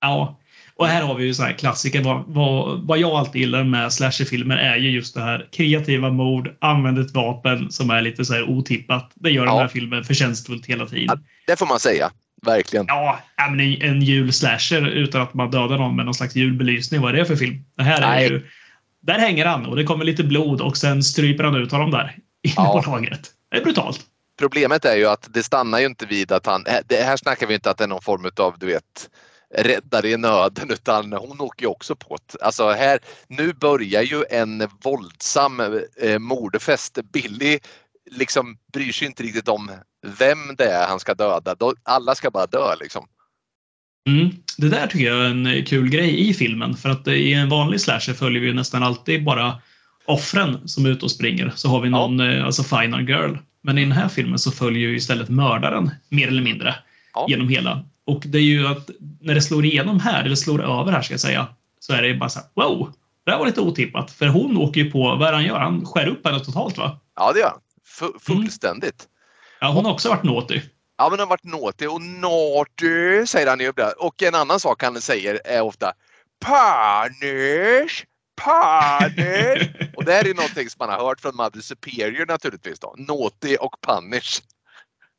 Ja. 0.00 0.39
Och 0.80 0.88
här 0.88 1.02
har 1.02 1.14
vi 1.14 1.24
ju 1.24 1.34
så 1.34 1.42
här 1.42 1.52
klassiker. 1.52 2.02
Vad, 2.02 2.24
vad, 2.26 2.80
vad 2.86 2.98
jag 2.98 3.10
alltid 3.10 3.40
gillar 3.40 3.64
med 3.64 3.92
slasherfilmer 3.92 4.56
är 4.56 4.76
ju 4.76 4.90
just 4.90 5.14
det 5.14 5.20
här 5.20 5.48
kreativa 5.52 6.10
mord, 6.10 6.56
använd 6.60 6.98
ett 6.98 7.14
vapen 7.14 7.70
som 7.70 7.90
är 7.90 8.02
lite 8.02 8.24
så 8.24 8.34
här 8.34 8.50
otippat. 8.50 9.10
Det 9.14 9.30
gör 9.30 9.44
ja. 9.44 9.52
den 9.52 9.60
här 9.60 9.68
filmen 9.68 10.04
förtjänstfullt 10.04 10.66
hela 10.66 10.86
tiden. 10.86 11.24
Det 11.46 11.56
får 11.56 11.66
man 11.66 11.80
säga. 11.80 12.10
Verkligen. 12.42 12.84
Ja, 12.88 13.20
men 13.50 13.60
en 13.60 14.02
julslasher 14.02 14.86
utan 14.86 15.22
att 15.22 15.34
man 15.34 15.50
dödar 15.50 15.78
någon 15.78 15.96
med 15.96 16.04
någon 16.04 16.14
slags 16.14 16.36
julbelysning. 16.36 17.00
Vad 17.00 17.14
är 17.14 17.18
det 17.18 17.24
för 17.24 17.36
film? 17.36 17.64
Det 17.76 17.82
här 17.82 18.00
Nej. 18.00 18.26
är 18.26 18.30
ju... 18.30 18.46
Där 19.02 19.18
hänger 19.18 19.46
han 19.46 19.66
och 19.66 19.76
det 19.76 19.84
kommer 19.84 20.04
lite 20.04 20.24
blod 20.24 20.60
och 20.60 20.76
sen 20.76 21.02
stryper 21.02 21.44
han 21.44 21.54
ut 21.54 21.72
honom 21.72 21.90
där 21.90 22.16
inne 22.42 22.54
ja. 22.56 22.82
på 22.84 22.90
lagret. 22.90 23.30
Det 23.50 23.56
är 23.56 23.64
brutalt. 23.64 24.00
Problemet 24.38 24.84
är 24.84 24.96
ju 24.96 25.06
att 25.06 25.28
det 25.34 25.42
stannar 25.42 25.78
ju 25.78 25.86
inte 25.86 26.06
vid 26.06 26.32
att 26.32 26.46
han... 26.46 26.64
Det 26.86 27.02
här 27.02 27.16
snackar 27.16 27.46
vi 27.46 27.54
inte 27.54 27.70
att 27.70 27.78
det 27.78 27.84
är 27.84 27.88
någon 27.88 28.02
form 28.02 28.30
av, 28.36 28.54
du 28.58 28.66
vet, 28.66 29.08
räddare 29.54 30.08
i 30.08 30.16
nöden 30.16 30.70
utan 30.70 31.12
hon 31.12 31.40
åker 31.40 31.62
ju 31.62 31.68
också 31.68 31.96
på 31.96 32.18
det. 32.26 32.42
Alltså 32.42 32.70
här, 32.70 32.98
nu 33.28 33.52
börjar 33.52 34.02
ju 34.02 34.24
en 34.30 34.68
våldsam 34.82 35.60
eh, 36.02 36.18
mordfest. 36.18 36.98
Billy 37.12 37.58
liksom 38.10 38.58
bryr 38.72 38.92
sig 38.92 39.06
inte 39.06 39.22
riktigt 39.22 39.48
om 39.48 39.70
vem 40.18 40.56
det 40.58 40.64
är 40.64 40.86
han 40.86 41.00
ska 41.00 41.14
döda. 41.14 41.56
Alla 41.82 42.14
ska 42.14 42.30
bara 42.30 42.46
dö 42.46 42.74
liksom. 42.80 43.06
Mm. 44.08 44.30
Det 44.58 44.68
där 44.68 44.86
tycker 44.86 45.06
jag 45.06 45.26
är 45.26 45.30
en 45.30 45.64
kul 45.64 45.88
grej 45.88 46.28
i 46.28 46.34
filmen 46.34 46.76
för 46.76 46.88
att 46.88 47.08
i 47.08 47.32
en 47.32 47.48
vanlig 47.48 47.80
slasher 47.80 48.12
följer 48.12 48.42
vi 48.42 48.52
nästan 48.52 48.82
alltid 48.82 49.24
bara 49.24 49.60
offren 50.06 50.68
som 50.68 50.86
är 50.86 50.90
ute 50.90 51.04
och 51.04 51.10
springer. 51.10 51.52
Så 51.54 51.68
har 51.68 51.80
vi 51.80 51.90
någon, 51.90 52.18
ja. 52.18 52.32
Eh, 52.32 52.44
alltså 52.44 52.62
final 52.62 53.08
girl. 53.08 53.36
Men 53.62 53.78
i 53.78 53.82
den 53.82 53.92
här 53.92 54.08
filmen 54.08 54.38
så 54.38 54.50
följer 54.50 54.88
ju 54.88 54.96
istället 54.96 55.28
mördaren 55.28 55.90
mer 56.08 56.28
eller 56.28 56.42
mindre 56.42 56.74
ja. 57.14 57.26
genom 57.28 57.48
hela. 57.48 57.84
Och 58.06 58.22
det 58.26 58.38
är 58.38 58.42
ju 58.42 58.66
att 58.66 58.90
när 59.20 59.34
det 59.34 59.42
slår 59.42 59.64
igenom 59.64 60.00
här, 60.00 60.24
eller 60.24 60.36
slår 60.36 60.62
över 60.62 60.92
här 60.92 61.02
ska 61.02 61.14
jag 61.14 61.20
säga, 61.20 61.46
så 61.80 61.92
är 61.92 62.02
det 62.02 62.14
bara 62.14 62.28
så 62.28 62.38
här, 62.38 62.48
wow, 62.54 62.92
det 63.24 63.30
här 63.30 63.38
var 63.38 63.46
lite 63.46 63.60
otippat. 63.60 64.10
För 64.10 64.26
hon 64.26 64.56
åker 64.56 64.80
ju 64.80 64.90
på, 64.90 64.98
vad 64.98 65.28
är 65.28 65.32
han 65.32 65.44
gör? 65.44 65.58
Han 65.58 65.86
skär 65.86 66.06
upp 66.06 66.26
henne 66.26 66.40
totalt 66.40 66.78
va? 66.78 67.00
Ja, 67.16 67.32
det 67.32 67.40
gör 67.40 67.48
han. 67.48 67.60
Fullständigt. 68.20 69.08
Mm. 69.08 69.10
Ja, 69.60 69.72
hon 69.72 69.84
har 69.84 69.92
också 69.92 70.08
varit 70.08 70.22
naughty. 70.22 70.60
Ja, 70.98 71.04
men 71.04 71.10
hon 71.10 71.18
har 71.18 71.26
varit 71.26 71.44
naughty 71.44 71.86
och 71.86 72.02
naughty 72.02 73.26
säger 73.26 73.46
han 73.46 73.60
ju. 73.60 73.72
Och 73.98 74.22
en 74.22 74.34
annan 74.34 74.60
sak 74.60 74.82
han 74.82 75.00
säger 75.00 75.40
är 75.44 75.60
ofta 75.60 75.92
Punish! 76.44 78.04
Punish! 78.44 79.70
och 79.96 80.04
det 80.04 80.12
här 80.12 80.28
är 80.28 80.34
någonting 80.34 80.70
som 80.70 80.76
man 80.78 80.88
har 80.88 81.06
hört 81.06 81.20
från 81.20 81.36
Mother 81.36 81.60
Superior 81.60 82.26
naturligtvis. 82.26 82.78
Då. 82.78 82.94
Naughty 82.98 83.56
och 83.56 83.74
punish. 83.80 84.42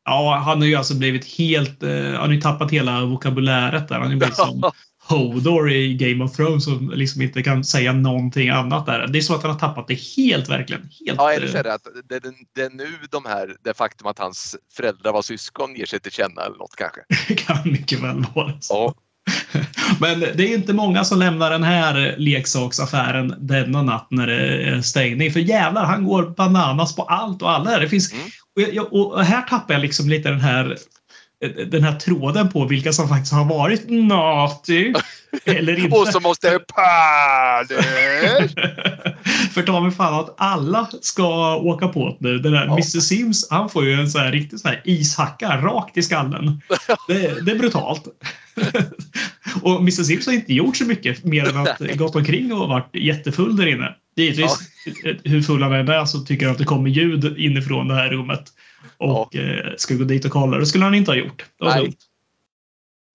Ja, 0.05 0.41
han 0.45 0.61
har 0.61 0.67
ju 0.67 0.75
alltså 0.75 0.95
blivit 0.95 1.37
helt... 1.37 1.83
Eh, 1.83 1.89
han 1.93 2.15
har 2.15 2.33
ju 2.33 2.41
tappat 2.41 2.71
hela 2.71 3.05
vokabuläret 3.05 3.87
där. 3.87 3.95
Han 3.95 4.03
har 4.03 4.11
ju 4.11 4.17
blivit 4.17 4.35
som 4.35 4.71
Hodor 5.03 5.71
i 5.71 5.93
Game 5.93 6.23
of 6.23 6.35
Thrones 6.35 6.63
som 6.63 6.91
liksom 6.95 7.21
inte 7.21 7.43
kan 7.43 7.63
säga 7.63 7.93
någonting 7.93 8.49
annat 8.49 8.85
där. 8.85 9.07
Det 9.07 9.19
är 9.19 9.21
som 9.21 9.35
att 9.35 9.41
han 9.41 9.51
har 9.51 9.59
tappat 9.59 9.87
det 9.87 9.99
helt 10.17 10.49
verkligen. 10.49 10.81
Helt, 10.81 11.19
ja, 11.19 11.33
eller 11.33 11.47
så 11.47 11.57
är 11.57 11.63
det 11.63 11.73
att 11.73 11.87
det, 12.09 12.19
det, 12.19 12.33
det 12.55 12.61
är 12.61 12.69
nu 12.69 12.87
de 13.11 13.25
här, 13.25 13.55
det 13.63 13.73
faktum 13.73 14.07
att 14.07 14.19
hans 14.19 14.55
föräldrar 14.75 15.13
var 15.13 15.21
syskon 15.21 15.75
ger 15.75 15.85
sig 15.85 15.99
till 15.99 16.11
känna 16.11 16.41
eller 16.41 16.57
något 16.57 16.75
kanske. 16.75 17.01
Det 17.27 17.35
kan 17.35 17.57
mycket 17.63 17.99
väl 17.99 18.25
vara 18.35 18.53
så. 18.59 18.73
Ja. 18.73 18.93
Men 19.99 20.19
det 20.19 20.43
är 20.43 20.55
inte 20.55 20.73
många 20.73 21.03
som 21.03 21.19
lämnar 21.19 21.51
den 21.51 21.63
här 21.63 22.15
leksaksaffären 22.17 23.35
denna 23.39 23.81
natt 23.81 24.07
när 24.09 24.27
det 24.27 24.69
är 24.69 24.81
stängning. 24.81 25.31
För 25.31 25.39
jävlar, 25.39 25.85
han 25.85 26.05
går 26.05 26.23
bananas 26.23 26.95
på 26.95 27.03
allt 27.03 27.41
och 27.41 27.51
alla. 27.51 27.79
Det 27.79 27.89
finns, 27.89 28.13
mm 28.13 28.25
och, 28.55 28.61
jag, 28.61 28.93
och 28.93 29.23
här 29.23 29.41
tappar 29.41 29.73
jag 29.73 29.81
liksom 29.81 30.09
lite 30.09 30.29
den 30.29 30.39
här 30.39 30.77
den 31.67 31.83
här 31.83 31.99
tråden 31.99 32.49
på 32.49 32.65
vilka 32.65 32.93
som 32.93 33.09
faktiskt 33.09 33.33
har 33.33 33.45
varit 33.45 33.89
naughty. 33.89 34.93
Eller 35.45 35.79
inte. 35.79 35.97
och 35.97 36.07
så 36.07 36.19
måste 36.19 36.47
jag 36.47 36.61
För 39.53 39.63
ta 39.63 39.81
mig 39.81 39.91
fan 39.91 40.19
att 40.19 40.35
alla 40.37 40.89
ska 41.01 41.55
åka 41.55 41.87
på 41.87 42.17
nu. 42.19 42.39
Den 42.39 42.51
där 42.51 42.65
ja. 42.65 42.71
Mr 42.71 42.99
Sims, 42.99 43.47
han 43.49 43.69
får 43.69 43.85
ju 43.85 43.93
en 43.93 44.09
så 44.09 44.19
här 44.19 44.31
riktig 44.31 44.59
sån 44.59 44.71
här 44.71 44.81
ishacka 44.85 45.57
rakt 45.57 45.97
i 45.97 46.03
skallen. 46.03 46.61
Det, 47.07 47.45
det 47.45 47.51
är 47.51 47.55
brutalt. 47.55 48.03
och 49.61 49.79
Mr 49.79 50.03
Sims 50.03 50.25
har 50.25 50.33
inte 50.33 50.53
gjort 50.53 50.77
så 50.77 50.85
mycket 50.85 51.23
mer 51.23 51.49
än 51.49 51.57
att 51.57 51.97
gått 51.97 52.15
omkring 52.15 52.53
och 52.53 52.69
varit 52.69 52.95
jättefull 52.95 53.55
där 53.55 53.67
inne. 53.67 53.95
Givetvis, 54.15 54.59
ja. 55.03 55.13
hur 55.23 55.41
full 55.41 55.63
han 55.63 55.73
än 55.73 55.89
är 55.89 56.05
så 56.05 56.19
tycker 56.19 56.45
han 56.45 56.51
att 56.51 56.59
det 56.59 56.65
kommer 56.65 56.89
ljud 56.89 57.37
inifrån 57.37 57.87
det 57.87 57.95
här 57.95 58.09
rummet 58.09 58.43
och 58.97 59.29
ja. 59.31 59.41
eh, 59.41 59.73
ska 59.77 59.95
gå 59.95 60.03
dit 60.03 60.25
och 60.25 60.31
kolla. 60.31 60.57
Det 60.57 60.65
skulle 60.65 60.83
han 60.83 60.95
inte 60.95 61.11
ha 61.11 61.15
gjort. 61.15 61.45
Det 61.59 61.65
var 61.65 61.77
dumt. 61.77 61.93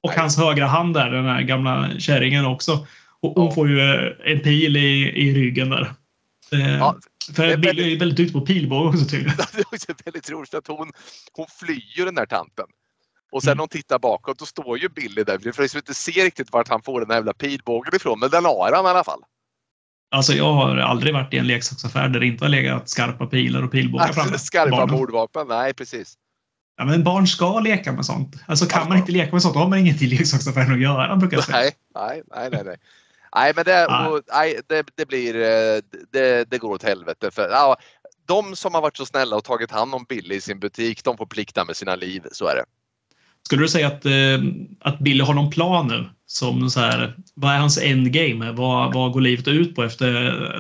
Och 0.01 0.11
Nej. 0.11 0.19
hans 0.19 0.37
högra 0.39 0.67
hand 0.67 0.95
där, 0.95 1.11
den 1.11 1.25
här 1.25 1.43
gamla 1.43 1.91
kärringen 1.99 2.47
också. 2.47 2.87
Och 3.21 3.33
hon 3.35 3.47
ja. 3.47 3.55
får 3.55 3.69
ju 3.69 3.81
eh, 3.81 4.33
en 4.33 4.41
pil 4.41 4.77
i, 4.77 5.13
i 5.17 5.35
ryggen 5.35 5.71
där. 5.71 5.95
Eh, 6.53 6.79
ja, 6.79 6.97
för 7.37 7.57
Billy 7.57 7.83
är 7.83 7.89
ju 7.89 7.97
väldigt 7.97 8.17
duktig 8.17 8.33
på 8.33 8.41
pilbåge 8.41 8.89
också 8.89 9.05
tydligen. 9.05 9.37
det 9.53 9.59
är 9.59 9.75
också 9.75 9.93
väldigt 10.05 10.31
roligt 10.31 10.55
att 10.55 10.67
hon, 10.67 10.93
hon 11.33 11.47
flyr 11.61 12.05
den 12.05 12.19
här 12.19 12.27
tanten. 12.27 12.67
Och 13.33 13.43
sen 13.43 13.49
mm. 13.49 13.57
när 13.57 13.63
hon 13.63 13.69
tittar 13.69 13.99
bakåt 13.99 14.39
då 14.39 14.47
står 14.47 14.79
ju 14.79 14.89
Billy 14.89 15.25
där. 15.25 15.53
För 15.53 15.63
att 15.63 15.75
inte 15.75 15.95
ser 15.95 16.25
riktigt 16.25 16.53
vart 16.53 16.69
han 16.69 16.83
får 16.83 17.01
den 17.01 17.11
här 17.11 17.17
jävla 17.17 17.33
pilbågen 17.33 17.95
ifrån. 17.95 18.21
Men 18.21 18.31
den 18.31 18.45
har 18.45 18.73
han 18.75 18.85
i 18.85 18.89
alla 18.89 19.05
fall. 19.05 19.21
Alltså 20.11 20.33
jag 20.33 20.53
har 20.53 20.77
aldrig 20.77 21.15
varit 21.15 21.35
i 21.35 21.39
en 21.39 21.47
leksaksaffär 21.47 22.09
där 22.09 22.21
det 22.21 22.27
inte 22.27 22.45
har 22.45 22.49
legat 22.49 22.89
skarpa 22.89 23.27
pilar 23.27 23.63
och 23.63 23.73
pilbågar 23.73 24.13
framme. 24.13 24.39
Skarpa 24.39 24.87
mordvapen, 24.87 25.49
nej 25.49 25.75
precis. 25.75 26.15
Ja, 26.77 26.85
men 26.85 27.05
barn 27.05 27.27
ska 27.27 27.61
leka 27.61 27.93
med 27.93 28.07
sånt. 28.07 28.37
Alltså 28.47 28.67
kan 28.67 28.89
man 28.89 28.99
inte 28.99 29.13
leka 29.13 29.33
med 29.33 29.43
sånt 29.43 29.57
har 29.57 29.69
man 29.69 29.79
inget 29.79 30.03
i 30.03 30.07
leksaksaffären 30.07 30.73
att 30.73 30.81
göra 30.81 31.17
brukar 31.17 31.37
jag 31.37 31.45
säga. 31.45 31.57
Nej, 31.59 31.73
nej, 31.95 32.23
nej. 32.35 32.49
nej, 32.51 32.63
nej. 32.65 32.77
nej 33.35 33.53
men 33.57 33.65
det, 33.65 33.87
och, 33.87 34.23
nej, 34.33 34.61
det, 34.67 34.87
det 34.95 35.07
blir, 35.07 35.35
eh, 35.35 35.81
det, 36.13 36.51
det, 36.51 36.59
går 36.59 36.71
åt 36.71 36.83
helvete. 36.83 37.31
För, 37.31 37.49
ja, 37.51 37.77
de 38.27 38.57
som 38.57 38.75
har 38.75 38.83
varit 38.83 38.97
så 38.97 39.07
snälla 39.07 39.37
och 39.37 39.45
tagit 39.45 39.71
hand 39.71 39.95
om 39.95 40.05
Billy 40.09 40.35
i 40.35 40.41
sin 40.41 40.61
butik, 40.61 41.05
de 41.05 41.17
får 41.17 41.27
plikta 41.27 41.65
med 41.65 41.77
sina 41.77 41.97
liv. 41.97 42.27
Så 42.33 42.47
är 42.47 42.55
det. 42.55 42.65
Skulle 43.47 43.63
du 43.63 43.69
säga 43.69 43.87
att, 43.87 44.05
eh, 44.05 44.13
att 44.81 44.99
Billy 44.99 45.25
har 45.25 45.35
någon 45.35 45.51
plan 45.51 45.87
nu? 45.87 46.09
Som 46.27 46.71
så 46.71 46.81
här, 46.81 47.17
vad 47.35 47.55
är 47.55 47.59
hans 47.59 47.79
endgame? 47.79 48.53
Vad, 48.53 48.95
vad 48.95 49.13
går 49.13 49.21
livet 49.21 49.49
ut 49.49 49.75
på 49.75 49.83
efter 49.83 50.13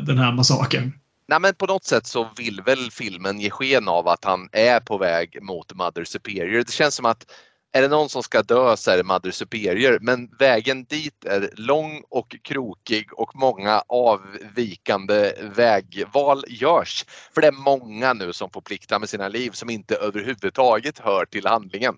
den 0.06 0.18
här 0.18 0.32
massakern? 0.32 0.92
Nej, 1.28 1.40
men 1.40 1.54
på 1.54 1.66
något 1.66 1.84
sätt 1.84 2.06
så 2.06 2.28
vill 2.36 2.60
väl 2.60 2.90
filmen 2.90 3.40
ge 3.40 3.50
sken 3.50 3.88
av 3.88 4.08
att 4.08 4.24
han 4.24 4.48
är 4.52 4.80
på 4.80 4.98
väg 4.98 5.42
mot 5.42 5.74
Mother 5.74 6.04
Superior. 6.04 6.58
Det 6.58 6.72
känns 6.72 6.94
som 6.94 7.06
att 7.06 7.26
är 7.72 7.82
det 7.82 7.88
någon 7.88 8.08
som 8.08 8.22
ska 8.22 8.42
dö 8.42 8.76
så 8.76 8.90
är 8.90 8.96
det 8.96 9.04
Mother 9.04 9.30
Superior. 9.30 9.98
Men 10.00 10.28
vägen 10.38 10.84
dit 10.84 11.24
är 11.24 11.50
lång 11.56 12.02
och 12.10 12.36
krokig 12.42 13.08
och 13.12 13.30
många 13.34 13.82
avvikande 13.88 15.32
vägval 15.56 16.44
görs. 16.48 17.04
För 17.34 17.40
det 17.40 17.46
är 17.46 17.52
många 17.52 18.12
nu 18.12 18.32
som 18.32 18.50
får 18.50 18.60
plikta 18.60 18.98
med 18.98 19.08
sina 19.08 19.28
liv 19.28 19.50
som 19.50 19.70
inte 19.70 19.96
överhuvudtaget 19.96 20.98
hör 20.98 21.24
till 21.24 21.46
handlingen. 21.46 21.94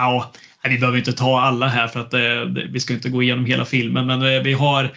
Ja, 0.00 0.32
vi 0.62 0.78
behöver 0.78 0.98
inte 0.98 1.12
ta 1.12 1.40
alla 1.40 1.68
här 1.68 1.88
för 1.88 2.00
att 2.00 2.14
eh, 2.14 2.64
vi 2.70 2.80
ska 2.80 2.94
inte 2.94 3.08
gå 3.08 3.22
igenom 3.22 3.44
hela 3.44 3.64
filmen, 3.64 4.06
men 4.06 4.22
eh, 4.22 4.42
vi 4.42 4.52
har 4.52 4.90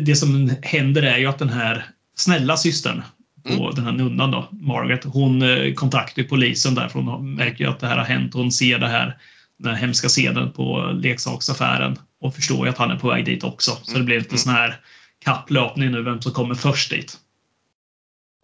det 0.00 0.16
som 0.16 0.50
händer 0.62 1.02
är 1.02 1.18
ju 1.18 1.26
att 1.26 1.38
den 1.38 1.48
här 1.48 1.84
snälla 2.16 2.56
systern 2.56 3.02
och 3.44 3.50
mm. 3.50 3.74
den 3.74 3.84
här 3.84 3.92
nunnan 3.92 4.30
då, 4.30 4.48
Margaret, 4.50 5.04
hon 5.04 5.42
eh, 5.42 5.74
kontaktar 5.74 6.22
polisen 6.22 6.74
där 6.74 6.88
för 6.88 7.00
hon 7.00 7.34
märker 7.34 7.64
ju 7.64 7.70
att 7.70 7.80
det 7.80 7.86
här 7.86 7.96
har 7.96 8.04
hänt. 8.04 8.34
Hon 8.34 8.52
ser 8.52 8.78
det 8.78 8.88
här, 8.88 9.18
den 9.58 9.74
här 9.74 9.80
hemska 9.80 10.08
scenen 10.08 10.52
på 10.52 10.92
leksaksaffären 10.94 11.96
och 12.20 12.34
förstår 12.34 12.66
ju 12.66 12.70
att 12.70 12.78
han 12.78 12.90
är 12.90 12.96
på 12.96 13.08
väg 13.08 13.24
dit 13.24 13.44
också. 13.44 13.70
Så 13.82 13.98
det 13.98 14.04
blir 14.04 14.18
lite 14.18 14.30
mm. 14.30 14.38
sån 14.38 14.52
här 14.52 14.80
kapplöpning 15.24 15.90
nu, 15.90 16.02
vem 16.02 16.20
som 16.20 16.32
kommer 16.32 16.54
först 16.54 16.90
dit. 16.90 17.16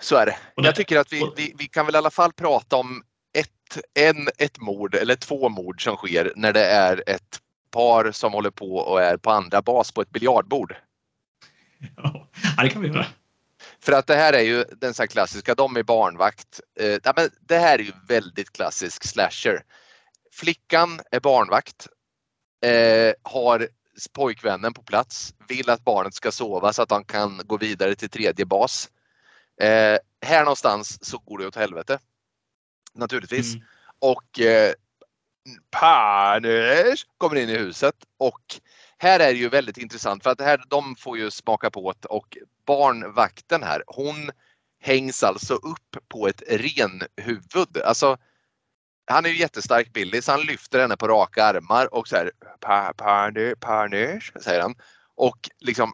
Så 0.03 0.17
är 0.17 0.27
det. 0.27 0.37
Jag 0.57 0.75
tycker 0.75 0.99
att 0.99 1.13
vi, 1.13 1.23
vi, 1.37 1.55
vi 1.59 1.67
kan 1.67 1.87
väl 1.87 1.95
i 1.95 1.99
alla 1.99 2.11
fall 2.11 2.33
prata 2.33 2.77
om 2.77 3.03
ett, 3.35 3.79
en, 3.95 4.29
ett 4.39 4.59
mord 4.59 4.95
eller 4.95 5.17
två 5.17 5.49
mord 5.49 5.85
som 5.85 5.97
sker 5.97 6.33
när 6.37 6.53
det 6.53 6.67
är 6.67 7.03
ett 7.07 7.41
par 7.71 8.13
som 8.13 8.33
håller 8.33 8.51
på 8.51 8.77
och 8.77 9.03
är 9.03 9.17
på 9.17 9.31
andra 9.31 9.63
bas 9.63 9.93
på 9.93 10.03
ett 10.03 10.11
biljardbord. 10.11 10.77
Ja, 11.97 12.29
det 12.63 12.69
kan 12.69 12.83
vi 12.83 12.89
göra. 12.89 13.07
För 13.81 13.93
att 13.93 14.07
det 14.07 14.15
här 14.15 14.33
är 14.33 14.43
ju 14.43 14.65
den 14.65 14.95
så 14.95 15.07
klassiska, 15.07 15.55
de 15.55 15.77
är 15.77 15.83
barnvakt. 15.83 16.61
Eh, 16.81 16.99
ja, 17.05 17.13
men 17.17 17.31
det 17.41 17.59
här 17.59 17.79
är 17.79 17.83
ju 17.83 17.93
väldigt 18.09 18.53
klassisk 18.53 19.05
slasher. 19.05 19.63
Flickan 20.33 21.01
är 21.11 21.21
barnvakt, 21.21 21.89
eh, 22.65 23.15
har 23.23 23.69
pojkvännen 24.13 24.75
på 24.75 24.83
plats, 24.83 25.35
vill 25.49 25.71
att 25.71 25.85
barnet 25.85 26.15
ska 26.15 26.31
sova 26.33 26.73
så 26.73 26.83
att 26.83 26.91
han 26.91 27.05
kan 27.05 27.41
gå 27.45 27.57
vidare 27.57 27.95
till 27.95 28.11
tredje 28.11 28.47
bas. 28.47 28.91
Eh, 29.61 29.99
här 30.27 30.41
någonstans 30.41 31.05
så 31.05 31.19
går 31.19 31.39
det 31.39 31.47
åt 31.47 31.57
helvete. 31.57 31.99
Naturligtvis. 32.95 33.55
Mm. 33.55 33.67
Och 33.99 34.41
eh, 34.41 34.73
Panish 35.71 37.05
kommer 37.19 37.37
in 37.37 37.49
i 37.49 37.57
huset 37.57 37.95
och 38.19 38.61
här 38.99 39.21
är 39.21 39.33
det 39.33 39.39
ju 39.39 39.49
väldigt 39.49 39.79
intressant 39.79 40.23
för 40.23 40.31
att 40.31 40.41
här, 40.41 40.65
de 40.69 40.97
får 40.97 41.19
ju 41.19 41.31
smaka 41.31 41.71
på 41.71 41.95
det 42.01 42.09
och 42.09 42.39
barnvakten 42.67 43.63
här, 43.63 43.83
hon 43.87 44.31
hängs 44.81 45.23
alltså 45.23 45.55
upp 45.55 45.97
på 46.09 46.29
ett 46.29 46.43
renhuvud. 46.49 47.79
Alltså, 47.85 48.17
han 49.07 49.25
är 49.25 49.29
ju 49.29 49.37
jättestark 49.37 49.93
Billy 49.93 50.23
så 50.23 50.33
han 50.33 50.41
lyfter 50.41 50.81
henne 50.81 50.97
på 50.97 51.09
raka 51.09 51.45
armar 51.45 51.95
och 51.95 52.09
så 52.09 52.17
här 52.17 52.93
Panish, 53.55 54.33
säger 54.41 54.61
han. 54.61 54.75
Och 55.15 55.51
liksom 55.59 55.93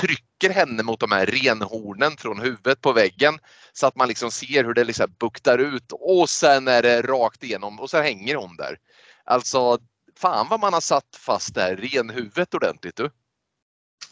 trycker 0.00 0.50
henne 0.50 0.82
mot 0.82 1.00
de 1.00 1.12
här 1.12 1.26
renhornen 1.26 2.16
från 2.16 2.40
huvudet 2.40 2.80
på 2.80 2.92
väggen 2.92 3.38
så 3.72 3.86
att 3.86 3.96
man 3.96 4.08
liksom 4.08 4.30
ser 4.30 4.64
hur 4.64 4.74
det 4.74 4.84
liksom 4.84 5.14
buktar 5.20 5.58
ut 5.58 5.92
och 5.92 6.30
sen 6.30 6.68
är 6.68 6.82
det 6.82 7.02
rakt 7.02 7.44
igenom 7.44 7.80
och 7.80 7.90
så 7.90 8.00
hänger 8.00 8.34
hon 8.34 8.56
där. 8.56 8.76
Alltså 9.24 9.78
fan 10.18 10.46
vad 10.50 10.60
man 10.60 10.72
har 10.72 10.80
satt 10.80 11.16
fast 11.16 11.54
det 11.54 11.60
här 11.60 11.76
renhuvudet 11.76 12.54
ordentligt 12.54 12.96
du. 12.96 13.10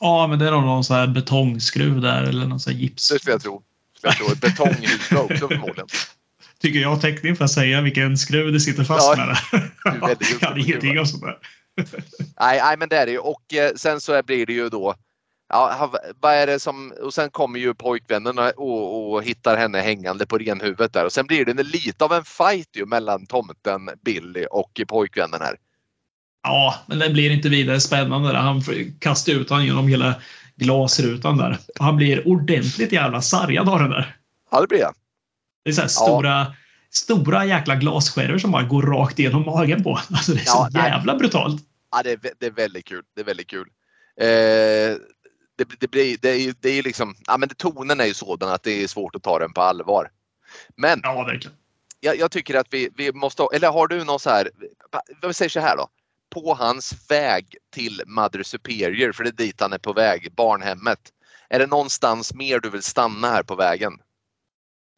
Ja, 0.00 0.26
men 0.26 0.38
det 0.38 0.46
är 0.46 0.50
någon 0.50 0.84
sån 0.84 0.96
här 0.96 1.06
betongskruv 1.06 2.00
där 2.00 2.22
eller 2.22 2.46
någon 2.46 2.60
sån 2.60 2.72
här 2.72 2.80
gips. 2.80 3.08
Det 3.08 3.18
skulle 3.18 3.34
jag 3.34 3.42
tro. 3.42 3.62
Jag 4.02 4.16
tror 4.16 4.32
ett 4.32 4.40
betonghuvud 4.40 5.18
också 5.18 5.48
förmodligen. 5.48 5.86
Tycker 6.60 6.78
jag 6.78 7.00
täckning 7.00 7.36
för 7.36 7.44
att 7.44 7.50
säga 7.50 7.80
vilken 7.80 8.18
skruv 8.18 8.52
det 8.52 8.60
sitter 8.60 8.84
fast 8.84 9.18
ja, 9.18 9.26
med. 9.26 10.16
jag 10.20 10.40
kan 10.40 10.58
ingenting 10.58 10.98
om 10.98 11.06
sånt 11.06 11.22
där. 11.22 11.38
nej, 12.40 12.60
nej, 12.62 12.76
men 12.78 12.88
det 12.88 12.96
är 12.96 13.06
det 13.06 13.12
ju. 13.12 13.18
Och 13.18 13.54
eh, 13.54 13.70
sen 13.76 14.00
så 14.00 14.22
blir 14.22 14.46
det 14.46 14.52
ju 14.52 14.68
då 14.68 14.94
Ja, 15.48 15.92
vad 16.20 16.34
är 16.34 16.46
det 16.46 16.60
som, 16.60 16.92
och 17.02 17.14
sen 17.14 17.30
kommer 17.30 17.58
ju 17.58 17.74
pojkvännen 17.74 18.38
och, 18.38 19.12
och 19.12 19.22
hittar 19.22 19.56
henne 19.56 19.80
hängande 19.80 20.26
på 20.26 20.38
renhuvudet 20.38 20.92
där 20.92 21.04
och 21.04 21.12
sen 21.12 21.26
blir 21.26 21.44
det 21.44 21.62
lite 21.62 22.04
av 22.04 22.12
en 22.12 22.24
fight 22.24 22.76
ju 22.76 22.86
mellan 22.86 23.26
tomten 23.26 23.90
Billy 24.04 24.46
och 24.50 24.80
pojkvännen 24.88 25.40
här. 25.40 25.56
Ja, 26.42 26.74
men 26.86 26.98
den 26.98 27.12
blir 27.12 27.30
inte 27.30 27.48
vidare 27.48 27.80
spännande. 27.80 28.36
Han 28.36 28.62
kastar 29.00 29.32
ut 29.32 29.50
honom 29.50 29.64
genom 29.64 29.88
hela 29.88 30.14
glasrutan 30.56 31.36
där. 31.36 31.58
Han 31.78 31.96
blir 31.96 32.28
ordentligt 32.28 32.92
jävla 32.92 33.22
sargad 33.22 33.68
av 33.68 33.78
den 33.78 33.90
där. 33.90 34.16
Ja, 34.50 34.60
det 34.60 34.66
blir 34.66 34.84
han. 34.84 34.94
Det 35.64 35.70
är 35.70 35.74
så 35.74 35.88
stora, 35.88 36.28
ja. 36.28 36.54
stora 36.90 37.44
jäkla 37.44 37.74
glasskärvor 37.74 38.38
som 38.38 38.50
bara 38.50 38.62
går 38.62 38.82
rakt 38.82 39.18
igenom 39.18 39.42
magen 39.42 39.84
på. 39.84 39.90
Alltså 40.10 40.32
det 40.32 40.40
är 40.40 40.46
ja, 40.46 40.68
så 40.72 40.78
jävla 40.78 41.12
nej. 41.12 41.18
brutalt. 41.18 41.62
Ja, 41.90 42.02
det 42.02 42.12
är, 42.12 42.18
det 42.38 42.46
är 42.46 42.50
väldigt 42.50 42.84
kul. 42.84 43.02
Det 43.14 43.20
är 43.20 43.24
väldigt 43.24 43.50
kul. 43.50 43.68
Eh, 44.20 44.96
det, 45.58 45.80
det, 45.80 45.90
blir, 45.90 46.16
det, 46.22 46.28
är, 46.28 46.54
det 46.60 46.70
är 46.70 46.82
liksom, 46.82 47.14
ja 47.26 47.36
men 47.36 47.48
tonen 47.48 48.00
är 48.00 48.06
ju 48.06 48.14
sådan 48.14 48.48
att 48.48 48.62
det 48.62 48.82
är 48.82 48.86
svårt 48.86 49.14
att 49.14 49.22
ta 49.22 49.38
den 49.38 49.52
på 49.52 49.60
allvar. 49.60 50.10
Men 50.76 51.00
ja, 51.02 51.24
verkligen. 51.24 51.56
Jag, 52.00 52.18
jag 52.18 52.30
tycker 52.30 52.54
att 52.54 52.66
vi, 52.70 52.88
vi 52.96 53.12
måste, 53.12 53.46
eller 53.54 53.70
har 53.70 53.86
du 53.86 54.04
någon 54.04 54.20
så 54.20 54.30
här, 54.30 54.50
vad 55.22 55.36
säger 55.36 55.48
så 55.48 55.60
här 55.60 55.76
då? 55.76 55.88
På 56.30 56.54
hans 56.54 57.10
väg 57.10 57.56
till 57.74 58.02
Mother 58.06 58.42
Superior, 58.42 59.12
för 59.12 59.24
det 59.24 59.30
är 59.30 59.46
dit 59.46 59.60
han 59.60 59.72
är 59.72 59.78
på 59.78 59.92
väg, 59.92 60.32
barnhemmet. 60.36 60.98
Är 61.50 61.58
det 61.58 61.66
någonstans 61.66 62.34
mer 62.34 62.60
du 62.60 62.70
vill 62.70 62.82
stanna 62.82 63.28
här 63.28 63.42
på 63.42 63.54
vägen? 63.54 63.92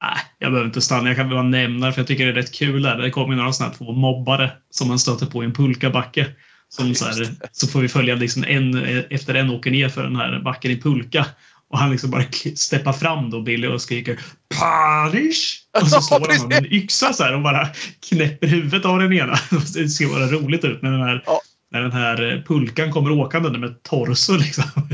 Nej, 0.02 0.18
jag 0.38 0.52
behöver 0.52 0.66
inte 0.66 0.80
stanna. 0.80 1.08
Jag 1.08 1.16
kan 1.16 1.30
bara 1.30 1.42
nämna 1.42 1.92
för 1.92 2.00
jag 2.00 2.08
tycker 2.08 2.24
det 2.24 2.30
är 2.30 2.34
rätt 2.34 2.54
kul 2.54 2.82
där. 2.82 2.98
Det 2.98 3.10
kommer 3.10 3.36
några 3.36 3.52
sådana 3.52 3.72
här 3.72 3.78
två 3.78 3.92
mobbare 3.92 4.52
som 4.70 4.88
man 4.88 4.98
stöter 4.98 5.26
på 5.26 5.42
i 5.42 5.46
en 5.46 5.52
pulkabacke. 5.52 6.26
Som 6.70 6.94
så, 6.94 7.04
här, 7.04 7.34
så 7.52 7.66
får 7.66 7.80
vi 7.80 7.88
följa 7.88 8.14
liksom 8.14 8.44
en 8.44 8.74
efter 9.10 9.34
en 9.34 9.50
åker 9.50 9.70
ner 9.70 9.88
för 9.88 10.02
den 10.02 10.16
här 10.16 10.40
backen 10.40 10.70
i 10.70 10.80
pulka. 10.80 11.26
Och 11.68 11.78
han 11.78 11.90
liksom 11.90 12.10
bara 12.10 12.24
steppar 12.54 12.92
fram 12.92 13.30
då 13.30 13.40
Billy 13.40 13.68
och 13.68 13.82
skriker 13.82 14.20
Parish! 14.58 15.60
Och 15.80 15.88
så 15.88 16.00
slår 16.00 16.38
han 16.38 16.48
med 16.48 16.58
en 16.58 16.72
yxa 16.72 17.12
så 17.12 17.24
här 17.24 17.34
och 17.34 17.42
bara 17.42 17.68
knäpper 18.08 18.46
huvudet 18.46 18.84
av 18.84 18.98
den 18.98 19.12
ena. 19.12 19.38
Det 19.74 19.88
ser 19.88 20.08
bara 20.08 20.26
roligt 20.26 20.64
ut 20.64 20.82
med 20.82 20.92
den 20.92 21.02
här 21.02 21.22
ja 21.26 21.40
när 21.72 21.80
den 21.80 21.92
här 21.92 22.32
eh, 22.32 22.42
pulkan 22.42 22.92
kommer 22.92 23.10
åkande 23.10 23.58
med 23.58 23.82
torso. 23.82 24.36
Liksom. 24.36 24.64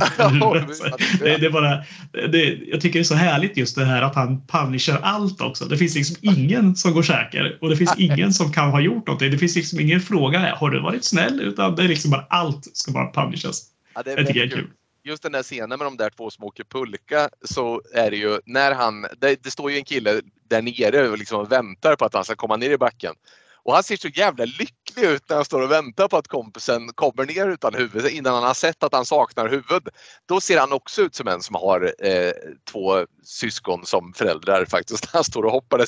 det, 1.20 1.37
det, 1.37 1.47
är 1.47 1.51
bara, 1.51 1.85
det, 2.12 2.45
jag 2.45 2.81
tycker 2.81 2.99
det 2.99 3.03
är 3.03 3.05
så 3.05 3.14
härligt 3.14 3.57
just 3.57 3.77
det 3.77 3.85
här 3.85 4.03
att 4.03 4.14
han 4.14 4.47
punishar 4.47 5.01
allt 5.03 5.41
också. 5.41 5.64
Det 5.64 5.77
finns 5.77 5.95
liksom 5.95 6.16
ingen 6.20 6.77
som 6.77 6.93
går 6.93 7.03
säker 7.03 7.59
och 7.61 7.68
det 7.68 7.77
finns 7.77 7.95
ingen 7.99 8.33
som 8.33 8.53
kan 8.53 8.70
ha 8.70 8.81
gjort 8.81 9.07
någonting. 9.07 9.31
Det 9.31 9.39
finns 9.39 9.57
liksom 9.57 9.81
ingen 9.81 10.01
fråga, 10.01 10.55
har 10.55 10.70
du 10.70 10.81
varit 10.81 11.05
snäll? 11.05 11.41
Utan 11.41 11.74
det 11.74 11.83
är 11.83 11.89
liksom 11.89 12.11
bara 12.11 12.27
allt 12.31 12.77
ska 12.77 12.93
bara 12.93 13.12
punishas. 13.12 13.62
Ja, 13.95 14.03
det, 14.03 14.14
det 14.14 14.24
tycker 14.24 14.41
jag 14.41 14.53
är 14.53 14.57
kul. 14.57 14.70
Just 15.05 15.22
den 15.22 15.33
där 15.33 15.43
scenen 15.43 15.68
med 15.68 15.87
de 15.87 15.97
där 15.97 16.11
två 16.11 16.31
som 16.31 16.45
åker 16.45 16.64
pulka 16.64 17.29
så 17.45 17.83
är 17.95 18.11
det 18.11 18.16
ju 18.16 18.39
när 18.45 18.74
han, 18.74 19.07
det, 19.20 19.43
det 19.43 19.51
står 19.51 19.70
ju 19.70 19.77
en 19.77 19.85
kille 19.85 20.20
där 20.49 20.62
nere 20.62 21.09
och 21.09 21.18
liksom 21.18 21.49
väntar 21.49 21.97
på 21.97 22.05
att 22.05 22.14
han 22.14 22.24
ska 22.24 22.35
komma 22.35 22.57
ner 22.57 22.70
i 22.70 22.79
backen. 22.79 23.14
Och 23.62 23.74
han 23.74 23.83
ser 23.83 23.97
så 23.97 24.09
jävla 24.09 24.45
lycklig 24.45 24.86
ut 24.97 25.28
när 25.28 25.37
han 25.37 25.45
står 25.45 25.62
och 25.62 25.70
väntar 25.70 26.09
på 26.09 26.16
att 26.16 26.28
kompisen 26.28 26.89
kommer 26.95 27.24
ner 27.24 27.49
utan 27.49 27.74
huvud 27.74 28.07
innan 28.07 28.34
han 28.34 28.43
har 28.43 28.55
sett 28.55 28.82
att 28.82 28.95
han 28.95 29.07
saknar 29.07 29.49
huvud. 29.49 29.89
Då 30.28 30.41
ser 30.41 30.61
han 30.61 30.72
också 30.72 31.03
ut 31.03 31.14
som 31.14 31.28
en 31.28 31.41
som 31.41 31.55
har 31.55 31.93
eh, 31.99 32.32
två 32.72 33.07
syskon 33.24 33.87
som 33.87 34.12
föräldrar 34.12 34.64
faktiskt. 34.64 35.07
Han 35.12 35.24
står 35.24 35.43
och 35.43 35.53
hoppar. 35.53 35.78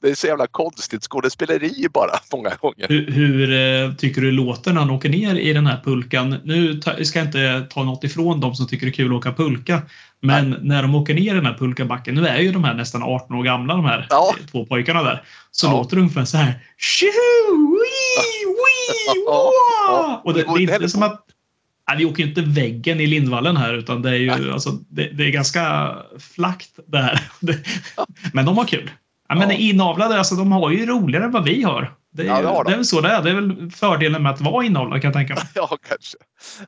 Det 0.00 0.08
är 0.10 0.14
så 0.14 0.26
jävla 0.26 0.46
konstigt 0.46 1.02
skådespeleri 1.02 1.86
bara 1.94 2.18
många 2.32 2.54
gånger. 2.60 2.88
Hur, 2.88 3.10
hur 3.10 3.52
eh, 3.52 3.94
tycker 3.94 4.20
du 4.20 4.30
låter 4.30 4.72
när 4.72 4.80
han 4.80 4.90
åker 4.90 5.08
ner 5.08 5.34
i 5.34 5.52
den 5.52 5.66
här 5.66 5.80
pulkan? 5.84 6.36
Nu 6.44 6.80
ska 6.80 7.18
jag 7.18 7.28
inte 7.28 7.66
ta 7.70 7.84
något 7.84 8.04
ifrån 8.04 8.40
de 8.40 8.54
som 8.54 8.68
tycker 8.68 8.86
det 8.86 8.90
är 8.90 8.94
kul 8.94 9.12
att 9.12 9.18
åka 9.18 9.32
pulka. 9.32 9.82
Men 10.20 10.50
Nej. 10.50 10.58
när 10.62 10.82
de 10.82 10.94
åker 10.94 11.14
ner 11.14 11.32
i 11.32 11.34
den 11.34 11.46
här 11.46 11.58
pulkabacken, 11.58 12.14
nu 12.14 12.26
är 12.26 12.38
ju 12.38 12.52
de 12.52 12.64
här 12.64 12.74
nästan 12.74 13.02
18 13.02 13.36
år 13.36 13.44
gamla 13.44 13.74
de 13.74 13.84
här 13.84 14.06
ja. 14.10 14.34
två 14.50 14.66
pojkarna 14.66 15.02
där. 15.02 15.22
Så 15.50 15.66
ja. 15.66 15.72
låter 15.72 15.96
det 15.96 16.02
ungefär 16.02 16.24
så 16.24 16.36
här. 16.36 16.54
Och 20.24 20.34
det, 20.34 20.42
det 20.42 20.50
är 20.50 20.74
inte 20.74 20.88
som 20.88 21.02
att 21.02 21.26
Nej, 21.88 21.98
vi 21.98 22.04
åker 22.04 22.22
inte 22.22 22.40
väggen 22.40 23.00
i 23.00 23.06
Lindvallen 23.06 23.56
här 23.56 23.74
utan 23.74 24.02
det 24.02 24.10
är 24.10 24.14
ju 24.14 24.52
alltså, 24.52 24.70
det, 24.70 25.08
det, 25.08 25.24
är 25.24 25.30
ganska 25.30 25.96
flackt 26.18 26.78
där. 26.86 27.30
men 28.32 28.44
de 28.44 28.58
har 28.58 28.64
kul. 28.64 28.90
Ja, 29.28 29.34
men 29.34 29.50
ja. 29.50 29.56
inavlade, 29.56 30.18
alltså, 30.18 30.34
de 30.34 30.52
har 30.52 30.70
ju 30.70 30.86
roligare 30.86 31.24
än 31.24 31.30
vad 31.30 31.44
vi 31.44 31.62
har. 31.62 31.94
Det 32.10 32.22
är, 32.22 32.26
ja, 32.26 32.42
det, 32.42 32.48
har 32.48 32.64
de. 32.64 32.70
det 32.70 32.74
är 32.74 32.76
väl 32.76 32.84
så 32.84 33.00
det 33.00 33.08
är. 33.08 33.22
Det 33.22 33.30
är 33.30 33.34
väl 33.34 33.70
fördelen 33.70 34.22
med 34.22 34.32
att 34.32 34.40
vara 34.40 34.64
inavlad 34.64 35.02
kan 35.02 35.08
jag 35.08 35.14
tänka 35.14 35.34
mig. 35.34 35.44
Ja, 35.54 35.78
kanske. 35.88 36.18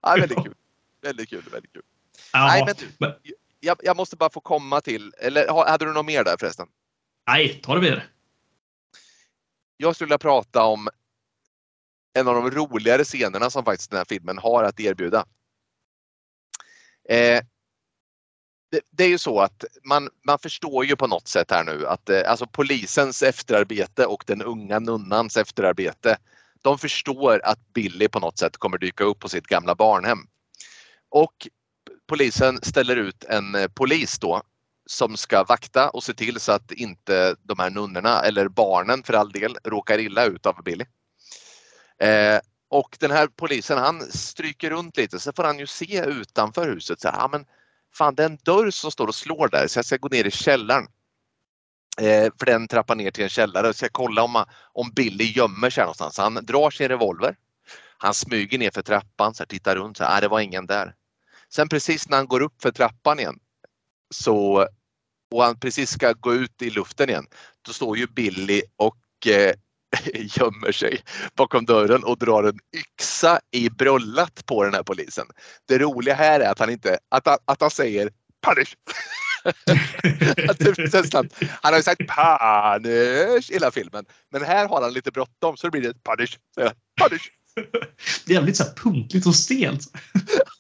Ja, 0.03 0.17
väldigt 0.21 0.45
kul. 0.45 0.55
Väldigt 1.03 1.31
kul. 1.31 1.43
Väldigt 1.53 1.73
kul. 1.73 1.83
Nej, 2.35 2.65
men 2.67 2.75
du, 2.99 3.35
jag, 3.61 3.77
jag, 3.83 3.97
måste 3.97 4.17
bara 4.17 4.31
få 4.31 4.41
komma 4.41 4.81
till, 4.81 5.13
eller 5.19 5.67
hade 5.71 5.85
du 5.85 5.93
något 5.93 6.07
mer 6.07 6.25
där 6.25 6.37
förresten? 6.41 6.67
Nej, 7.29 7.61
ta 7.63 7.75
det 7.75 7.81
vidare. 7.81 8.03
Jag 9.77 9.95
skulle 9.95 10.07
vilja 10.07 10.19
prata 10.19 10.63
om 10.63 10.89
en 12.15 12.29
av 12.29 12.35
de 12.35 12.51
roligare 12.51 13.05
scenerna 13.05 13.51
som 13.51 13.65
faktiskt 13.65 13.91
den 13.91 13.99
här 13.99 14.07
filmen 14.09 14.39
har 14.39 14.65
att 14.65 14.81
erbjuda. 14.81 15.25
Eh, 17.09 17.43
det, 18.71 18.81
det, 18.91 19.05
är 19.05 19.09
ju 19.09 19.19
så 19.19 19.41
att 19.41 19.65
man, 19.85 20.09
man 20.27 20.39
förstår 20.39 20.85
ju 20.85 20.97
på 20.97 21.07
något 21.07 21.29
sätt 21.29 21.51
här 21.51 21.65
nu 21.65 21.87
att 21.87 22.09
eh, 22.09 22.31
alltså 22.31 22.47
polisens 22.47 23.23
efterarbete 23.23 24.07
och 24.07 24.25
den 24.27 24.43
unga 24.43 24.79
nunnans 24.79 25.37
efterarbete 25.37 26.17
De 26.63 26.79
förstår 26.79 27.41
att 27.45 27.73
Billy 27.73 28.09
på 28.09 28.21
något 28.21 28.39
sätt 28.39 28.57
kommer 28.57 28.79
dyka 28.79 29.05
upp 29.05 29.19
på 29.19 29.29
sitt 29.29 29.47
gamla 29.47 29.75
barnhem. 29.75 30.19
Och 31.09 31.49
polisen 32.07 32.59
ställer 32.63 32.97
ut 32.97 33.25
en 33.25 33.55
eh, 33.55 33.69
polis 33.69 34.19
då 34.19 34.43
som 34.87 35.17
ska 35.17 35.45
vakta 35.45 35.91
och 35.91 36.05
se 36.05 36.15
till 36.15 36.41
så 36.41 36.53
att 36.53 36.73
inte 36.73 37.37
de 37.43 37.59
här 37.59 37.71
nunnorna 37.71 38.21
eller 38.21 38.49
barnen 38.49 39.03
för 39.03 39.15
all 39.15 39.33
del 39.33 39.57
råkar 39.65 39.99
illa 39.99 40.25
ut 40.25 40.47
av 40.47 40.63
Billy. 40.65 40.85
Eh, 42.01 42.41
och 42.71 42.97
den 43.01 43.11
här 43.11 43.27
polisen 43.27 43.79
han 43.79 44.01
stryker 44.01 44.71
runt 44.71 44.97
lite 44.97 45.21
så 45.21 45.33
får 45.33 45.45
han 45.45 45.59
ju 45.59 45.67
se 45.67 46.05
utanför 46.07 46.69
huset. 46.69 47.01
Så 47.01 47.09
här, 47.09 47.25
ah, 47.25 47.29
men 47.29 47.47
fan 47.95 48.15
det 48.15 48.23
är 48.23 48.29
en 48.29 48.39
dörr 48.43 48.71
som 48.71 48.91
står 48.91 49.07
och 49.07 49.15
slår 49.15 49.49
där 49.49 49.67
så 49.67 49.79
jag 49.79 49.85
ska 49.85 49.97
gå 49.97 50.09
ner 50.09 50.25
i 50.27 50.31
källaren. 50.31 50.87
Eh, 52.01 52.33
för 52.39 52.47
den 52.47 52.69
trappar 52.69 52.95
ner 52.95 53.11
till 53.11 53.25
en 53.25 53.31
källare 53.31 53.69
och 53.69 53.77
ska 53.77 53.89
kolla 53.93 54.23
om, 54.23 54.45
om 54.73 54.91
Billy 54.91 55.25
gömmer 55.25 55.71
sig 55.71 55.83
någonstans. 55.83 56.19
Han 56.19 56.35
drar 56.35 56.71
sin 56.71 56.89
revolver. 56.89 57.37
Han 57.99 58.15
smyger 58.15 58.59
ner 58.59 58.71
för 58.71 58.83
trappan, 58.83 59.35
så 59.35 59.43
här, 59.43 59.47
tittar 59.47 59.77
runt. 59.77 59.97
Så 59.97 60.05
här, 60.05 60.19
ah, 60.19 60.21
det 60.21 60.29
var 60.29 60.41
ingen 60.41 60.67
där. 60.67 60.95
Sen 61.49 61.69
precis 61.69 62.09
när 62.09 62.17
han 62.17 62.27
går 62.27 62.41
upp 62.41 62.63
för 62.63 62.71
trappan 62.71 63.19
igen 63.19 63.39
så 64.11 64.69
och 65.31 65.45
han 65.45 65.61
precis 65.61 65.91
ska 65.91 66.13
gå 66.13 66.35
ut 66.35 66.63
i 66.63 66.71
luften 66.71 67.09
igen. 67.09 67.27
Då 67.63 67.73
står 67.73 67.99
ju 67.99 68.07
Billy 68.07 68.63
och 68.77 69.27
eh, 69.27 69.55
gömmer 70.15 70.73
sig 70.73 71.01
bakom 71.37 71.65
dörren 71.65 72.05
och 72.05 72.19
drar 72.19 72.45
en 72.45 72.59
yxa 72.77 73.41
i 73.51 73.71
brollat 73.71 74.47
på 74.47 74.65
den 74.65 74.75
här 74.75 74.83
polisen. 74.83 75.27
Det 75.69 75.79
roliga 75.79 76.15
här 76.15 76.41
är 76.41 76.51
att 76.51 76.59
han 76.59 76.71
inte, 76.71 76.99
att 77.09 77.27
han, 77.27 77.39
att 77.45 77.61
han 77.61 77.71
säger 77.71 78.11
punish. 78.47 78.75
han 81.63 81.73
har 81.73 81.77
ju 81.77 81.83
sagt 81.83 82.01
punish 82.01 83.53
hela 83.53 83.71
filmen. 83.71 84.05
Men 84.33 84.45
här 84.45 84.69
har 84.69 84.83
han 84.83 84.93
lite 84.93 85.11
bråttom 85.11 85.57
så 85.57 85.67
det 85.67 85.71
blir 85.71 85.83
det 85.83 85.95
punish. 86.05 86.39
punish. 87.01 87.31
Det 88.27 88.33
är 88.33 88.35
jävligt 88.35 88.57
så 88.57 88.65
här 88.65 88.73
punktligt 88.73 89.27
och 89.27 89.35
stelt. 89.35 89.81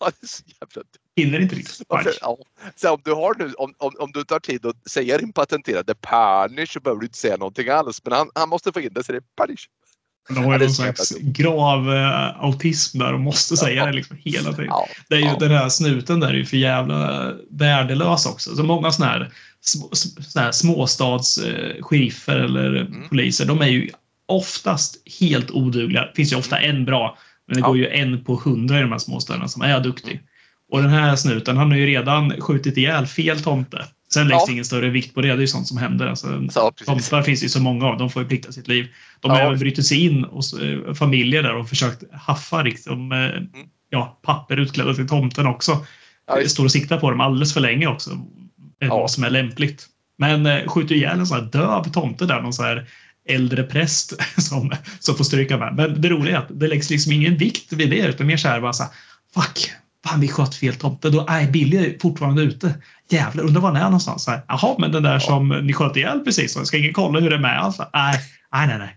ja, 0.00 0.10
det 0.20 0.24
är 0.24 0.28
så 0.28 0.42
jävla 0.46 0.82
Hinner 1.18 1.40
inte 1.40 1.54
riktigt. 1.54 1.82
Ja. 1.88 2.36
Så 2.76 2.94
om 2.94 3.00
du 3.04 3.12
har 3.12 3.34
nu, 3.38 3.52
om, 3.52 3.74
om, 3.78 3.92
om 3.98 4.12
du 4.12 4.24
tar 4.24 4.40
tid 4.40 4.66
att 4.66 4.90
säga 4.90 5.18
din 5.18 5.32
patenterade 5.32 5.94
punish 5.94 6.72
så 6.72 6.80
behöver 6.80 7.00
du 7.00 7.06
inte 7.06 7.18
säga 7.18 7.36
någonting 7.36 7.68
alls. 7.68 8.00
Men 8.04 8.12
han, 8.12 8.30
han 8.34 8.48
måste 8.48 8.72
få 8.72 8.80
in 8.80 8.90
det 8.92 9.04
så 9.04 9.12
det 9.12 9.18
är 9.18 9.46
punish. 9.46 9.66
De 10.28 10.44
har 10.44 10.52
ju 10.52 10.58
någon 10.58 10.70
slags 10.70 11.14
grav 11.20 11.94
äh, 11.94 12.44
autism 12.44 12.98
där 12.98 13.14
och 13.14 13.20
måste 13.20 13.56
säga 13.56 13.86
det 13.86 13.92
liksom 13.92 14.16
hela 14.24 14.52
tiden. 14.52 14.66
Ja, 14.66 14.88
det 15.08 15.14
är 15.14 15.20
ju. 15.20 15.36
Den 15.38 15.50
här 15.50 15.68
snuten 15.68 16.20
där 16.20 16.28
är 16.28 16.34
ju 16.34 16.44
för 16.44 16.56
jävla 16.56 17.32
värdelös 17.50 18.26
också. 18.26 18.56
Så 18.56 18.62
många 18.62 18.90
sådana 18.90 19.12
här, 19.12 19.32
såna 19.60 20.44
här 20.44 20.52
småstadsscherifer 20.52 22.38
äh, 22.38 22.44
eller 22.44 22.76
mm. 22.76 23.08
poliser, 23.08 23.44
de 23.44 23.60
är 23.60 23.66
ju 23.66 23.90
oftast 24.26 24.96
helt 25.20 25.50
odugliga. 25.50 26.04
Det 26.04 26.12
finns 26.14 26.32
ju 26.32 26.36
ofta 26.36 26.58
mm. 26.58 26.76
en 26.76 26.84
bra, 26.84 27.18
men 27.46 27.56
det 27.56 27.62
går 27.62 27.76
ju 27.76 27.88
en 27.88 28.24
på 28.24 28.34
hundra 28.44 28.78
i 28.78 28.82
de 28.82 28.92
här 28.92 28.98
småstäderna 28.98 29.48
som 29.48 29.62
är 29.62 29.80
duktig. 29.80 30.20
Och 30.70 30.82
den 30.82 30.90
här 30.90 31.16
snuten, 31.16 31.56
han 31.56 31.70
har 31.70 31.78
ju 31.78 31.86
redan 31.86 32.40
skjutit 32.40 32.76
ihjäl 32.76 33.06
fel 33.06 33.40
tomte. 33.40 33.84
Sen 34.12 34.28
läggs 34.28 34.44
ja. 34.46 34.52
ingen 34.52 34.64
större 34.64 34.90
vikt 34.90 35.14
på 35.14 35.20
det. 35.20 35.28
Det 35.28 35.34
är 35.34 35.38
ju 35.38 35.46
sånt 35.46 35.66
som 35.68 35.78
händer. 35.78 36.06
Alltså, 36.06 36.46
ja, 36.54 36.72
tomtar 36.86 37.22
finns 37.22 37.44
ju 37.44 37.48
så 37.48 37.60
många 37.60 37.86
av. 37.86 37.98
De 37.98 38.10
får 38.10 38.22
ju 38.22 38.28
plikta 38.28 38.52
sitt 38.52 38.68
liv. 38.68 38.86
De 39.20 39.30
har 39.30 39.38
ja. 39.38 39.46
även 39.46 39.58
brutit 39.58 39.86
sig 39.86 40.04
in 40.04 40.24
hos 40.24 40.60
äh, 40.60 40.94
familjer 40.94 41.42
där 41.42 41.56
och 41.56 41.68
försökt 41.68 42.02
haffa 42.12 42.62
liksom, 42.62 43.12
äh, 43.12 43.18
mm. 43.18 43.48
ja, 43.90 44.18
papper 44.22 44.56
utklädda 44.56 44.94
till 44.94 45.08
tomten 45.08 45.46
också. 45.46 45.86
Ja, 46.26 46.48
Står 46.48 46.64
och 46.64 46.72
siktar 46.72 46.98
på 46.98 47.10
dem 47.10 47.20
alldeles 47.20 47.54
för 47.54 47.60
länge 47.60 47.86
också. 47.86 48.10
Ja. 48.78 48.88
Vad 48.88 49.10
som 49.10 49.24
är 49.24 49.30
lämpligt. 49.30 49.86
Men 50.18 50.46
äh, 50.46 50.66
skjuter 50.66 50.94
ihjäl 50.94 51.18
en 51.18 51.26
sån 51.26 51.38
här 51.38 51.44
döv 51.44 51.92
tomte 51.92 52.26
där. 52.26 52.42
Någon 52.42 52.52
sån 52.52 52.64
här 52.64 52.86
äldre 53.28 53.62
präst 53.62 54.14
som, 54.40 54.72
som 54.98 55.14
får 55.14 55.24
stryka 55.24 55.58
med. 55.58 55.74
Men 55.74 56.00
det 56.00 56.08
roliga 56.08 56.36
är 56.36 56.40
att 56.40 56.60
det 56.60 56.68
läggs 56.68 56.90
liksom 56.90 57.12
ingen 57.12 57.36
vikt 57.36 57.72
vid 57.72 57.90
det 57.90 58.06
utan 58.06 58.26
mer 58.26 58.36
så 58.36 58.48
här 58.48 58.60
bara 58.60 58.72
så 58.72 58.82
här, 58.82 58.92
Fuck, 59.34 59.70
Fan, 60.06 60.20
vi 60.20 60.28
sköt 60.28 60.54
fel 60.54 60.74
tomte. 60.74 61.10
Då 61.10 61.26
är 61.28 61.46
Billy 61.46 61.98
fortfarande 61.98 62.42
ute. 62.42 62.74
Jävlar, 63.08 63.44
undrar 63.44 63.60
var 63.60 63.68
han 63.68 63.76
är 63.76 63.84
någonstans. 63.84 64.24
Så 64.24 64.30
här, 64.30 64.40
Jaha, 64.48 64.76
men 64.78 64.92
den 64.92 65.02
där 65.02 65.12
ja. 65.12 65.20
som 65.20 65.48
ni 65.48 65.72
sköt 65.72 65.96
ihjäl 65.96 66.20
precis. 66.20 66.52
Så 66.52 66.64
ska 66.64 66.76
ingen 66.76 66.92
kolla 66.92 67.20
hur 67.20 67.30
det 67.30 67.36
är 67.36 67.40
med? 67.40 67.60
Alltså, 67.60 67.90
nej, 67.92 68.20
nej, 68.52 68.78
nej. 68.78 68.96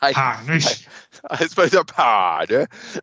nej. 0.00 0.14
Panisch! 0.14 0.88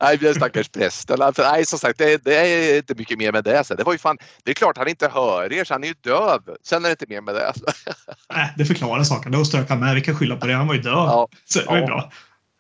Nej, 0.02 0.18
den 0.18 0.36
stackars 0.36 0.70
prästen. 0.70 1.22
Alltså, 1.22 1.42
nej, 1.42 1.66
som 1.66 1.80
sagt, 1.80 1.98
det, 1.98 2.24
det, 2.24 2.36
är 2.36 2.78
inte 2.78 2.96
mycket 2.98 3.18
mer 3.18 3.32
med 3.32 3.44
det. 3.44 3.64
Så 3.64 3.76
det 3.76 3.84
var 3.84 3.94
ju 3.94 4.00
fan, 4.00 4.18
det 4.44 4.52
är 4.52 4.56
klart 4.56 4.78
han 4.78 4.88
inte 4.88 5.10
hör 5.14 5.54
er, 5.54 5.64
så 5.64 5.74
han 5.74 5.84
är 5.84 5.88
ju 5.88 5.94
döv. 6.04 6.42
Sen 6.64 6.86
är 6.86 6.90
det 6.90 6.92
inte 6.92 7.06
mer 7.10 7.22
med 7.22 7.36
det. 7.36 7.54
Nej, 8.34 8.54
det 8.58 8.66
förklarar 8.66 9.04
saken. 9.04 9.32
Då 9.32 9.46
strök 9.46 9.70
han 9.70 9.80
med. 9.80 9.96
Vi 9.96 10.02
kan 10.02 10.16
skylla 10.16 10.36
på 10.36 10.48
det. 10.48 10.54
Han 10.54 10.68
var 10.68 10.76
ju 10.76 10.82
döv. 10.82 10.94
Ja, 10.94 11.28
så 11.46 11.60
det 11.60 11.66
var 11.66 11.78
ju 11.78 11.86
bra. 11.86 12.12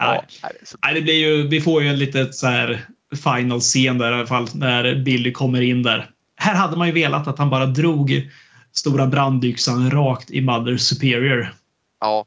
Nej. 0.03 0.25
Ja, 0.41 0.49
nej, 0.83 0.93
det 0.93 1.01
blir 1.01 1.13
ju, 1.13 1.47
vi 1.47 1.61
får 1.61 1.83
ju 1.83 1.89
en 1.89 1.99
litet 1.99 2.35
så 2.35 2.47
här 2.47 2.87
final 3.15 3.59
scen 3.59 3.97
där 3.97 4.11
i 4.11 4.15
alla 4.15 4.27
fall, 4.27 4.47
när 4.53 4.95
Billy 4.95 5.31
kommer 5.31 5.61
in 5.61 5.83
där. 5.83 6.09
Här 6.35 6.55
hade 6.55 6.77
man 6.77 6.87
ju 6.87 6.93
velat 6.93 7.27
att 7.27 7.37
han 7.37 7.49
bara 7.49 7.65
drog 7.65 8.29
stora 8.73 9.07
brandyxan 9.07 9.91
rakt 9.91 10.31
i 10.31 10.41
Mother 10.41 10.77
Superior. 10.77 11.53
Ja. 11.99 12.25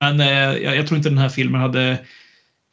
Men 0.00 0.20
eh, 0.20 0.62
jag, 0.64 0.76
jag, 0.76 0.86
tror 0.86 0.96
inte 0.96 1.08
den 1.08 1.18
här 1.18 1.28
filmen 1.28 1.60
hade 1.60 1.98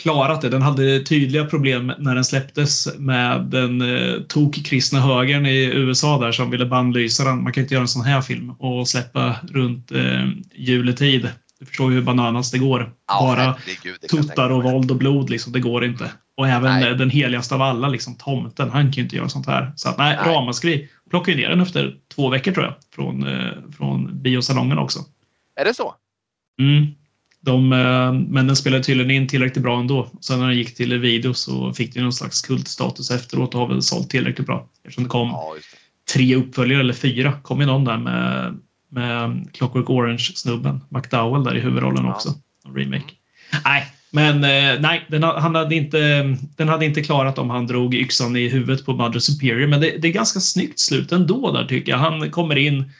klarat 0.01 0.41
det. 0.41 0.49
Den 0.49 0.61
hade 0.61 0.99
tydliga 0.99 1.45
problem 1.45 1.93
när 1.99 2.15
den 2.15 2.25
släpptes 2.25 2.97
med 2.97 3.41
den 3.41 3.81
eh, 3.81 4.21
tok-kristna 4.21 4.99
högern 4.99 5.45
i 5.45 5.63
USA 5.63 6.17
där 6.19 6.31
som 6.31 6.49
ville 6.49 6.65
bannlysa 6.65 7.23
den. 7.23 7.43
Man 7.43 7.53
kan 7.53 7.63
inte 7.63 7.73
göra 7.73 7.81
en 7.81 7.87
sån 7.87 8.05
här 8.05 8.21
film 8.21 8.49
och 8.49 8.87
släppa 8.87 9.35
runt 9.51 9.91
eh, 9.91 10.29
juletid. 10.55 11.29
Du 11.63 11.67
förstår 11.67 11.91
ju 11.91 11.97
hur 11.97 12.03
bananas 12.03 12.51
det 12.51 12.57
går. 12.57 12.93
Ja, 13.07 13.19
Bara 13.21 13.55
tuttar 14.09 14.49
och 14.49 14.63
våld 14.63 14.91
och 14.91 14.97
blod, 14.97 15.29
liksom, 15.29 15.53
det 15.53 15.59
går 15.59 15.85
inte. 15.85 16.11
Och 16.37 16.47
även 16.47 16.79
nej. 16.79 16.95
den 16.95 17.09
heligaste 17.09 17.55
av 17.55 17.61
alla, 17.61 17.87
liksom, 17.87 18.15
tomten, 18.15 18.69
han 18.69 18.83
kan 18.83 18.91
ju 18.91 19.01
inte 19.01 19.15
göra 19.15 19.29
sånt 19.29 19.47
här. 19.47 19.73
Så 19.75 19.89
att, 19.89 19.97
nej, 19.97 20.17
nej. 20.25 20.35
ramaskri. 20.35 20.89
Plockade 21.09 21.37
ner 21.37 21.49
den 21.49 21.61
efter 21.61 21.95
två 22.15 22.29
veckor 22.29 22.51
tror 22.51 22.65
jag, 22.65 22.75
från, 22.95 23.27
eh, 23.27 23.51
från 23.77 24.21
biosalongen 24.21 24.77
också. 24.77 24.99
Är 25.61 25.65
det 25.65 25.73
så? 25.73 25.95
Mm. 26.59 26.87
De, 27.41 27.73
eh, 27.73 28.13
men 28.13 28.47
den 28.47 28.55
spelade 28.55 28.83
tydligen 28.83 29.11
in 29.11 29.27
tillräckligt 29.27 29.63
bra 29.63 29.79
ändå. 29.79 30.07
Sen 30.21 30.39
när 30.39 30.47
den 30.47 30.57
gick 30.57 30.75
till 30.75 30.99
video 30.99 31.33
så 31.33 31.73
fick 31.73 31.93
den 31.93 32.03
någon 32.03 32.13
slags 32.13 32.41
kultstatus 32.41 33.11
efteråt 33.11 33.53
och 33.53 33.59
har 33.61 33.67
väl 33.67 33.81
sålt 33.81 34.09
tillräckligt 34.09 34.47
bra. 34.47 34.69
Eftersom 34.83 35.03
det 35.03 35.09
kom 35.09 35.27
ja, 35.27 35.53
det. 35.55 36.13
tre 36.13 36.35
uppföljare, 36.35 36.79
eller 36.79 36.93
fyra, 36.93 37.33
kom 37.41 37.59
ju 37.59 37.65
någon 37.65 37.85
där 37.85 37.97
med, 37.97 38.57
med 38.93 39.53
Clockwork 39.53 39.89
Orange-snubben, 39.89 40.81
McDowell 40.89 41.43
där 41.43 41.57
i 41.57 41.59
huvudrollen 41.59 42.05
också. 42.05 42.29
Remake. 42.75 43.13
Nej, 43.65 43.85
men 44.11 44.35
eh, 44.35 44.81
nej, 44.81 45.05
den, 45.07 45.23
han 45.23 45.55
hade 45.55 45.75
inte, 45.75 46.23
den 46.57 46.69
hade 46.69 46.85
inte 46.85 47.03
klarat 47.03 47.37
om 47.37 47.49
han 47.49 47.67
drog 47.67 47.95
yxan 47.95 48.35
i 48.35 48.49
huvudet 48.49 48.85
på 48.85 48.93
Mother 48.93 49.19
Superior. 49.19 49.67
Men 49.67 49.81
det, 49.81 49.97
det 49.97 50.07
är 50.07 50.11
ganska 50.11 50.39
snyggt 50.39 50.79
slut 50.79 51.11
ändå 51.11 51.51
där 51.51 51.65
tycker 51.65 51.91
jag. 51.91 51.99
Han 51.99 52.31
kommer 52.31 52.55
in 52.55 52.91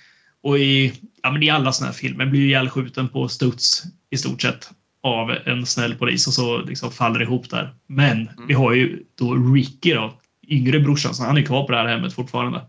och 0.43 0.59
i, 0.59 0.93
ja, 1.23 1.31
men 1.31 1.43
i 1.43 1.49
alla 1.49 1.71
såna 1.71 1.87
här 1.87 1.97
filmer 1.97 2.25
blir 2.25 2.41
ihjälskjuten 2.41 3.09
på 3.09 3.27
studs 3.27 3.83
i 4.09 4.17
stort 4.17 4.41
sett 4.41 4.69
av 5.03 5.31
en 5.45 5.65
snäll 5.65 5.95
polis 5.95 6.27
och 6.27 6.33
så 6.33 6.61
liksom 6.61 6.91
faller 6.91 7.21
ihop 7.21 7.49
där. 7.49 7.73
Men 7.87 8.11
mm. 8.11 8.47
vi 8.47 8.53
har 8.53 8.73
ju 8.73 9.03
då 9.19 9.35
Ricky 9.35 9.93
då, 9.93 10.13
yngre 10.47 10.79
brorsan, 10.79 11.15
så 11.15 11.23
han 11.23 11.37
är 11.37 11.41
kvar 11.41 11.63
på 11.63 11.71
det 11.71 11.77
här 11.77 11.87
hemmet 11.87 12.13
fortfarande. 12.13 12.61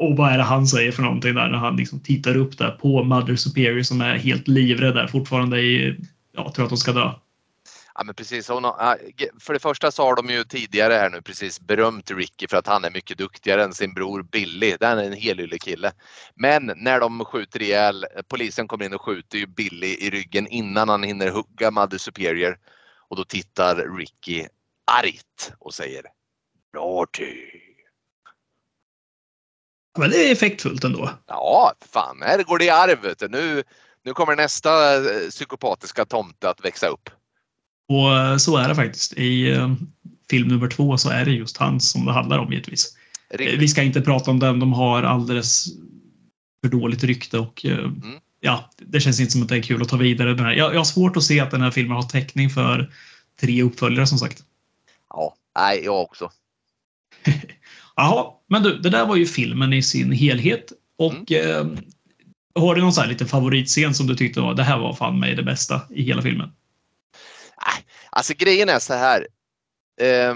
Och 0.00 0.16
vad 0.16 0.32
är 0.32 0.38
det 0.38 0.44
han 0.44 0.66
säger 0.66 0.92
för 0.92 1.02
någonting 1.02 1.34
där 1.34 1.48
när 1.48 1.58
han 1.58 1.76
liksom 1.76 2.00
tittar 2.00 2.36
upp 2.36 2.58
där 2.58 2.70
på 2.70 3.04
Mother 3.04 3.36
Superior 3.36 3.82
som 3.82 4.00
är 4.00 4.14
helt 4.14 4.48
livrädd 4.48 4.94
där 4.94 5.06
fortfarande 5.06 5.60
i 5.60 6.00
ja, 6.32 6.52
tror 6.52 6.64
att 6.64 6.70
de 6.70 6.78
ska 6.78 6.92
dö. 6.92 7.12
Ja, 7.94 8.04
men 8.04 8.14
precis. 8.14 8.46
För 9.40 9.52
det 9.52 9.58
första 9.58 9.90
så 9.90 10.02
har 10.02 10.16
de 10.16 10.30
ju 10.30 10.44
tidigare 10.44 10.94
här 10.94 11.10
nu 11.10 11.22
precis 11.22 11.60
berömt 11.60 12.10
Ricky 12.10 12.46
för 12.48 12.56
att 12.56 12.66
han 12.66 12.84
är 12.84 12.90
mycket 12.90 13.18
duktigare 13.18 13.64
än 13.64 13.72
sin 13.72 13.94
bror 13.94 14.22
Billy. 14.22 14.76
Den 14.80 14.98
är 14.98 15.04
en 15.04 15.12
helylle 15.12 15.58
kille. 15.58 15.92
Men 16.34 16.72
när 16.76 17.00
de 17.00 17.24
skjuter 17.24 17.62
ihjäl, 17.62 18.04
polisen 18.28 18.68
kommer 18.68 18.84
in 18.84 18.94
och 18.94 19.02
skjuter 19.02 19.38
ju 19.38 19.46
Billy 19.46 19.96
i 20.00 20.10
ryggen 20.10 20.46
innan 20.46 20.88
han 20.88 21.02
hinner 21.02 21.30
hugga 21.30 21.70
Mother 21.70 21.98
Superior. 21.98 22.58
Och 23.08 23.16
då 23.16 23.24
tittar 23.24 23.96
Ricky 23.96 24.46
argt 24.86 25.52
och 25.58 25.74
säger 25.74 26.02
Naughty. 26.74 27.69
Men 29.98 30.10
det 30.10 30.28
är 30.28 30.32
effektfullt 30.32 30.84
ändå. 30.84 31.10
Ja, 31.26 31.72
fan, 31.92 32.22
här 32.22 32.42
går 32.42 32.58
det 32.58 32.64
i 32.64 32.70
arv. 32.70 33.14
Nu, 33.30 33.62
nu 34.04 34.12
kommer 34.12 34.36
nästa 34.36 34.94
eh, 34.94 35.28
psykopatiska 35.30 36.04
tomte 36.04 36.50
att 36.50 36.64
växa 36.64 36.86
upp. 36.86 37.10
Och 37.88 38.16
eh, 38.16 38.36
så 38.36 38.56
är 38.56 38.68
det 38.68 38.74
faktiskt. 38.74 39.12
I 39.12 39.50
eh, 39.50 39.74
film 40.30 40.48
nummer 40.48 40.68
två 40.68 40.98
så 40.98 41.10
är 41.10 41.24
det 41.24 41.30
just 41.30 41.56
han 41.56 41.80
som 41.80 42.04
det 42.04 42.12
handlar 42.12 42.38
om 42.38 42.52
givetvis. 42.52 42.96
Rimligt. 43.30 43.60
Vi 43.60 43.68
ska 43.68 43.82
inte 43.82 44.00
prata 44.00 44.30
om 44.30 44.38
den. 44.38 44.60
De 44.60 44.72
har 44.72 45.02
alldeles 45.02 45.66
för 46.64 46.70
dåligt 46.70 47.04
rykte 47.04 47.38
och 47.38 47.64
mm. 47.64 48.02
ja, 48.40 48.70
det 48.76 49.00
känns 49.00 49.20
inte 49.20 49.32
som 49.32 49.42
att 49.42 49.48
det 49.48 49.56
är 49.56 49.62
kul 49.62 49.82
att 49.82 49.88
ta 49.88 49.96
vidare 49.96 50.34
den 50.34 50.46
här. 50.46 50.52
Jag, 50.52 50.74
jag 50.74 50.80
har 50.80 50.84
svårt 50.84 51.16
att 51.16 51.22
se 51.22 51.40
att 51.40 51.50
den 51.50 51.62
här 51.62 51.70
filmen 51.70 51.96
har 51.96 52.02
täckning 52.02 52.50
för 52.50 52.92
tre 53.40 53.62
uppföljare 53.62 54.06
som 54.06 54.18
sagt. 54.18 54.42
Ja, 55.08 55.34
nej, 55.58 55.84
jag 55.84 56.02
också. 56.02 56.30
Jaha, 58.00 58.32
men 58.48 58.62
du, 58.62 58.78
det 58.78 58.90
där 58.90 59.06
var 59.06 59.16
ju 59.16 59.26
filmen 59.26 59.72
i 59.72 59.82
sin 59.82 60.12
helhet 60.12 60.72
och 60.98 61.32
mm. 61.32 61.74
eh, 61.74 62.62
har 62.62 62.74
du 62.74 62.80
någon 62.80 62.92
sån 62.92 63.02
här 63.02 63.10
liten 63.10 63.26
favoritscen 63.26 63.94
som 63.94 64.06
du 64.06 64.16
tyckte 64.16 64.40
var 64.40 64.54
det 64.54 64.62
här 64.62 64.78
var 64.78 64.94
fan 64.94 65.20
mig 65.20 65.34
det 65.34 65.42
bästa 65.42 65.80
i 65.90 66.02
hela 66.02 66.22
filmen? 66.22 66.52
Alltså 68.10 68.34
grejen 68.38 68.68
är 68.68 68.78
så 68.78 68.94
här. 68.94 69.26
Eh, 70.00 70.34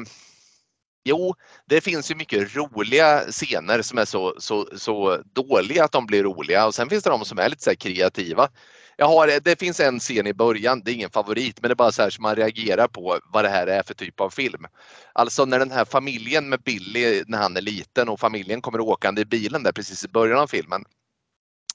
jo, 1.04 1.34
det 1.66 1.80
finns 1.80 2.10
ju 2.10 2.14
mycket 2.14 2.56
roliga 2.56 3.20
scener 3.20 3.82
som 3.82 3.98
är 3.98 4.04
så, 4.04 4.34
så, 4.38 4.68
så 4.76 5.22
dåliga 5.32 5.84
att 5.84 5.92
de 5.92 6.06
blir 6.06 6.22
roliga 6.22 6.66
och 6.66 6.74
sen 6.74 6.88
finns 6.88 7.04
det 7.04 7.10
de 7.10 7.24
som 7.24 7.38
är 7.38 7.48
lite 7.48 7.62
så 7.62 7.76
kreativa. 7.76 8.48
Jag 8.96 9.06
har, 9.06 9.40
det 9.40 9.58
finns 9.58 9.80
en 9.80 10.00
scen 10.00 10.26
i 10.26 10.34
början, 10.34 10.82
det 10.84 10.90
är 10.90 10.94
ingen 10.94 11.10
favorit, 11.10 11.60
men 11.60 11.68
det 11.68 11.72
är 11.72 11.76
bara 11.76 11.92
så 11.92 12.02
här 12.02 12.10
som 12.10 12.22
man 12.22 12.36
reagerar 12.36 12.88
på 12.88 13.18
vad 13.32 13.44
det 13.44 13.48
här 13.48 13.66
är 13.66 13.82
för 13.82 13.94
typ 13.94 14.20
av 14.20 14.30
film. 14.30 14.66
Alltså 15.12 15.44
när 15.44 15.58
den 15.58 15.70
här 15.70 15.84
familjen 15.84 16.48
med 16.48 16.62
Billy 16.62 17.22
när 17.26 17.38
han 17.38 17.56
är 17.56 17.60
liten 17.60 18.08
och 18.08 18.20
familjen 18.20 18.60
kommer 18.60 18.80
åkande 18.80 19.22
i 19.22 19.24
bilen 19.24 19.62
där 19.62 19.72
precis 19.72 20.04
i 20.04 20.08
början 20.08 20.38
av 20.38 20.46
filmen. 20.46 20.84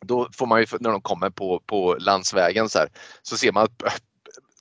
Då 0.01 0.29
får 0.33 0.45
man 0.45 0.59
ju, 0.59 0.67
när 0.79 0.91
de 0.91 1.01
kommer 1.01 1.29
på, 1.29 1.59
på 1.65 1.95
landsvägen 1.99 2.69
så 2.69 2.79
här, 2.79 2.89
så 3.21 3.37
ser 3.37 3.51
man 3.51 3.63
att 3.63 3.83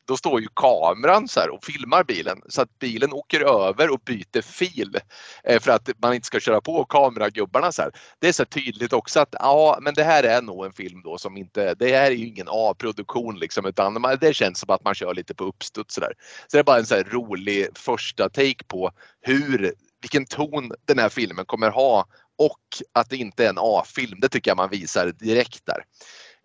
då 0.09 0.17
står 0.17 0.41
ju 0.41 0.49
kameran 0.55 1.29
så 1.29 1.51
och 1.51 1.65
filmar 1.65 2.05
bilen 2.05 2.43
så 2.49 2.63
att 2.63 2.79
bilen 2.79 3.13
åker 3.13 3.41
över 3.41 3.91
och 3.91 4.01
byter 4.05 4.43
fil 4.43 4.99
eh, 5.45 5.61
för 5.61 5.71
att 5.71 5.91
man 5.99 6.15
inte 6.15 6.27
ska 6.27 6.41
köra 6.41 6.61
på 6.61 6.85
kameragubbarna. 6.85 7.73
Så 7.73 7.83
här. 7.83 7.93
Det 8.19 8.29
är 8.29 8.33
så 8.33 8.45
tydligt 8.45 8.93
också 8.93 9.21
att 9.21 9.35
ja, 9.39 9.79
men 9.83 9.95
det 9.95 10.05
här 10.05 10.25
är 10.25 10.43
nog 10.43 10.67
en 10.67 10.73
film 10.73 11.03
då 11.05 11.19
som 11.19 11.37
inte, 11.37 11.75
det 11.75 11.97
här 11.97 12.07
är 12.07 12.15
ju 12.15 12.27
ingen 12.27 12.47
A-produktion 12.51 13.39
liksom 13.39 13.67
utan 13.67 14.19
det 14.21 14.35
känns 14.35 14.59
som 14.59 14.71
att 14.71 14.85
man 14.85 14.95
kör 14.95 15.15
lite 15.15 15.35
på 15.35 15.45
uppstuds 15.45 15.95
så 15.95 16.01
där. 16.01 16.13
Så 16.47 16.57
det 16.57 16.59
är 16.59 16.65
bara 16.65 16.79
en 16.79 16.87
så 16.87 16.95
här 16.95 17.05
rolig 17.05 17.69
första 17.75 18.29
take 18.29 18.65
på 18.67 18.91
hur, 19.21 19.73
vilken 20.01 20.27
ton 20.27 20.73
den 20.85 20.99
här 20.99 21.09
filmen 21.09 21.45
kommer 21.45 21.71
ha 21.71 22.07
och 22.39 22.61
att 22.93 23.11
det 23.11 23.17
inte 23.17 23.45
är 23.45 23.49
en 23.49 23.59
A-film. 23.59 24.19
Det 24.21 24.29
tycker 24.29 24.51
jag 24.51 24.57
man 24.57 24.71
visar 24.71 25.07
direkt 25.07 25.67
där. 25.67 25.85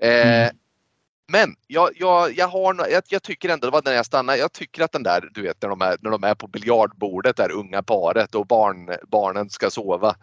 Eh. 0.02 0.44
Mm. 0.44 0.56
Men 1.34 1.56
jag, 1.68 1.90
jag, 1.96 2.38
jag, 2.38 2.48
har, 2.48 2.88
jag, 2.90 3.04
jag, 3.08 3.24
tycker 3.24 3.50
ändå, 3.50 3.68
det 3.68 3.72
var 3.72 3.82
när 3.86 3.94
jag 3.94 4.06
stannade, 4.06 4.38
jag 4.38 4.54
tycker 4.54 4.84
att 4.84 4.92
den 4.92 5.04
där, 5.04 5.30
du 5.34 5.42
vet 5.42 5.62
när 5.62 5.70
de 5.70 5.82
är, 5.82 5.98
när 6.02 6.12
de 6.12 6.24
är 6.24 6.36
på 6.36 6.48
biljardbordet, 6.48 7.38
där 7.38 7.52
unga 7.52 7.84
paret 7.84 8.36
och 8.36 8.48
barn, 8.48 8.96
barnen 9.12 9.50
ska 9.50 9.70
sova. 9.70 10.16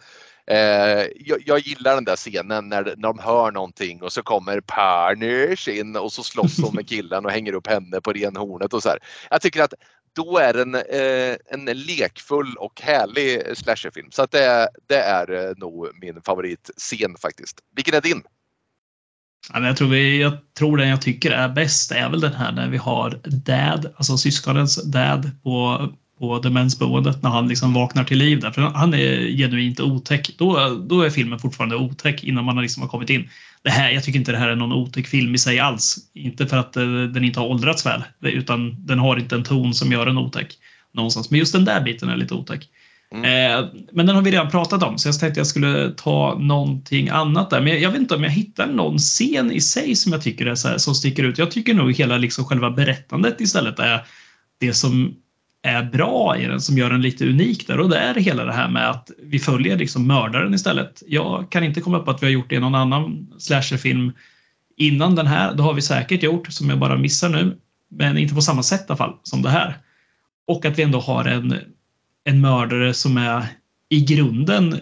Eh, 0.46 1.06
jag, 1.16 1.42
jag, 1.46 1.58
gillar 1.58 1.94
den 1.94 2.04
där 2.04 2.16
scenen 2.16 2.68
när, 2.68 2.82
när 2.82 2.96
de 2.96 3.18
hör 3.18 3.50
någonting 3.50 4.02
och 4.02 4.12
så 4.12 4.22
kommer 4.22 4.60
Parnish 4.60 5.68
in 5.68 5.96
och 5.96 6.12
så 6.12 6.22
slåss 6.22 6.58
hon 6.62 6.74
med 6.74 6.88
killen 6.88 7.24
och 7.24 7.30
hänger 7.30 7.52
upp 7.52 7.66
henne 7.66 8.00
på 8.00 8.12
renhornet 8.12 8.74
och 8.74 8.82
så 8.82 8.88
här. 8.88 8.98
Jag 9.30 9.40
tycker 9.40 9.62
att 9.62 9.74
då 10.12 10.38
är 10.38 10.52
den 10.52 10.74
eh, 10.74 11.36
en 11.46 11.64
lekfull 11.64 12.56
och 12.56 12.80
härlig 12.80 13.56
slasherfilm. 13.56 14.10
Så 14.10 14.22
att 14.22 14.30
det, 14.30 14.68
det 14.86 14.98
är 14.98 15.48
eh, 15.48 15.52
nog 15.56 15.88
min 16.00 16.22
favoritscen 16.22 17.16
faktiskt. 17.16 17.58
Vilken 17.76 17.94
är 17.94 18.00
din? 18.00 18.22
Jag, 19.52 19.76
tror 19.76 19.88
vi, 19.88 20.20
jag 20.20 20.32
tror 20.58 20.76
den 20.76 20.88
jag 20.88 21.02
tycker 21.02 21.30
är 21.30 21.48
bäst 21.48 21.92
är 21.92 22.08
väl 22.08 22.20
den 22.20 22.32
här 22.32 22.52
när 22.52 22.68
vi 22.68 22.76
har 22.76 23.20
Dad, 23.24 23.92
alltså 23.96 24.16
syskonens 24.16 24.84
Dad 24.84 25.30
på, 25.42 25.88
på 26.18 26.38
demensboendet 26.38 27.22
när 27.22 27.30
han 27.30 27.48
liksom 27.48 27.74
vaknar 27.74 28.04
till 28.04 28.18
liv 28.18 28.40
där. 28.40 28.50
För 28.50 28.62
han 28.62 28.94
är 28.94 29.36
genuint 29.36 29.80
otäck. 29.80 30.30
Då, 30.38 30.80
då 30.88 31.02
är 31.02 31.10
filmen 31.10 31.38
fortfarande 31.38 31.76
otäck 31.76 32.24
innan 32.24 32.44
man 32.44 32.62
liksom 32.62 32.82
har 32.82 32.88
kommit 32.88 33.10
in. 33.10 33.28
Det 33.62 33.70
här, 33.70 33.90
jag 33.90 34.04
tycker 34.04 34.18
inte 34.18 34.32
det 34.32 34.38
här 34.38 34.48
är 34.48 34.56
någon 34.56 34.72
otäck 34.72 35.06
film 35.06 35.34
i 35.34 35.38
sig 35.38 35.60
alls. 35.60 35.96
Inte 36.14 36.46
för 36.46 36.56
att 36.56 36.76
eh, 36.76 36.84
den 36.84 37.24
inte 37.24 37.40
har 37.40 37.46
åldrats 37.46 37.86
väl, 37.86 38.02
utan 38.20 38.86
den 38.86 38.98
har 38.98 39.16
inte 39.16 39.34
en 39.34 39.44
ton 39.44 39.74
som 39.74 39.92
gör 39.92 40.06
den 40.06 40.18
otäck 40.18 40.56
någonstans. 40.92 41.30
Men 41.30 41.38
just 41.38 41.52
den 41.52 41.64
där 41.64 41.80
biten 41.80 42.08
är 42.08 42.16
lite 42.16 42.34
otäck. 42.34 42.68
Mm. 43.14 43.24
Eh, 43.24 43.68
men 43.92 44.06
den 44.06 44.16
har 44.16 44.22
vi 44.22 44.30
redan 44.30 44.50
pratat 44.50 44.82
om, 44.82 44.98
så 44.98 45.08
jag 45.08 45.20
tänkte 45.20 45.40
jag 45.40 45.46
skulle 45.46 45.90
ta 45.90 46.38
någonting 46.38 47.08
annat 47.08 47.50
där. 47.50 47.60
Men 47.60 47.80
jag, 47.80 47.90
vet 47.90 48.00
inte 48.00 48.14
om 48.14 48.24
jag 48.24 48.30
hittar 48.30 48.66
någon 48.66 48.98
scen 48.98 49.52
i 49.52 49.60
sig 49.60 49.96
som 49.96 50.12
jag 50.12 50.22
tycker 50.22 50.46
är 50.46 50.54
så 50.54 50.68
här, 50.68 50.78
som 50.78 50.94
sticker 50.94 51.24
ut. 51.24 51.38
Jag 51.38 51.50
tycker 51.50 51.74
nog 51.74 51.92
hela 51.92 52.18
liksom 52.18 52.44
själva 52.44 52.70
berättandet 52.70 53.40
istället 53.40 53.78
är 53.78 54.06
det 54.58 54.72
som 54.72 55.14
är 55.62 55.82
bra 55.82 56.36
i 56.38 56.46
den, 56.46 56.60
som 56.60 56.78
gör 56.78 56.90
den 56.90 57.02
lite 57.02 57.28
unik 57.28 57.66
där. 57.66 57.80
Och 57.80 57.88
det 57.88 57.98
är 57.98 58.14
hela 58.14 58.44
det 58.44 58.52
här 58.52 58.68
med 58.68 58.90
att 58.90 59.10
vi 59.22 59.38
följer 59.38 59.76
liksom 59.76 60.06
mördaren 60.06 60.54
istället. 60.54 61.02
Jag 61.06 61.50
kan 61.50 61.64
inte 61.64 61.80
komma 61.80 61.98
upp 61.98 62.08
att 62.08 62.22
vi 62.22 62.26
har 62.26 62.32
gjort 62.32 62.50
det 62.50 62.56
i 62.56 62.60
någon 62.60 62.74
annan 62.74 63.28
slasherfilm 63.38 64.12
innan 64.76 65.14
den 65.14 65.26
här. 65.26 65.54
Det 65.54 65.62
har 65.62 65.74
vi 65.74 65.82
säkert 65.82 66.22
gjort, 66.22 66.52
som 66.52 66.70
jag 66.70 66.78
bara 66.78 66.96
missar 66.96 67.28
nu. 67.28 67.56
Men 67.90 68.18
inte 68.18 68.34
på 68.34 68.42
samma 68.42 68.62
sätt 68.62 68.80
i 68.80 68.84
alla 68.88 68.96
fall 68.96 69.16
som 69.22 69.42
det 69.42 69.50
här. 69.50 69.78
Och 70.46 70.64
att 70.64 70.78
vi 70.78 70.82
ändå 70.82 71.00
har 71.00 71.24
en 71.24 71.54
en 72.24 72.40
mördare 72.40 72.94
som 72.94 73.16
är 73.16 73.46
i 73.88 74.00
grunden 74.00 74.80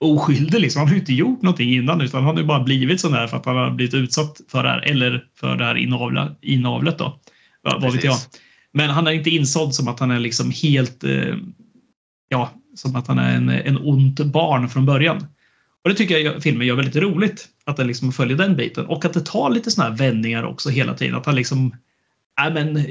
oskyldig. 0.00 0.60
Liksom. 0.60 0.80
Han 0.80 0.88
har 0.88 0.94
ju 0.94 1.00
inte 1.00 1.14
gjort 1.14 1.42
någonting 1.42 1.74
innan 1.74 2.00
utan 2.00 2.24
han 2.24 2.34
har 2.34 2.42
ju 2.42 2.46
bara 2.46 2.64
blivit 2.64 3.00
sån 3.00 3.12
här 3.12 3.26
för 3.26 3.36
att 3.36 3.46
han 3.46 3.56
har 3.56 3.70
blivit 3.70 3.94
utsatt 3.94 4.40
för 4.48 4.62
det 4.62 4.68
här 4.68 4.80
eller 4.80 5.24
för 5.34 5.56
det 5.56 5.64
här 5.64 5.76
inavla, 5.76 6.34
inavlet 6.40 6.98
då. 6.98 7.20
Vad 7.62 7.92
vet 7.92 8.04
jag. 8.04 8.16
Men 8.72 8.90
han 8.90 9.06
är 9.06 9.10
inte 9.10 9.30
insådd 9.30 9.74
som 9.74 9.88
att 9.88 10.00
han 10.00 10.10
är 10.10 10.18
liksom 10.18 10.50
helt, 10.62 11.04
eh, 11.04 11.34
ja, 12.28 12.50
som 12.74 12.96
att 12.96 13.06
han 13.06 13.18
är 13.18 13.36
en, 13.36 13.48
en 13.48 13.78
ont 13.78 14.20
barn 14.20 14.68
från 14.68 14.86
början. 14.86 15.26
Och 15.84 15.90
det 15.90 15.96
tycker 15.96 16.18
jag 16.18 16.42
filmen 16.42 16.66
gör 16.66 16.76
väldigt 16.76 16.96
roligt. 16.96 17.48
Att 17.64 17.76
den 17.76 17.86
liksom 17.86 18.12
följer 18.12 18.36
den 18.36 18.56
biten 18.56 18.86
och 18.86 19.04
att 19.04 19.12
det 19.12 19.20
tar 19.20 19.50
lite 19.50 19.70
såna 19.70 19.88
här 19.88 19.96
vändningar 19.96 20.42
också 20.42 20.68
hela 20.68 20.94
tiden. 20.94 21.14
Att 21.14 21.26
han 21.26 21.34
liksom, 21.34 21.74
äh, 22.46 22.54
men, 22.54 22.76
eh, 22.76 22.84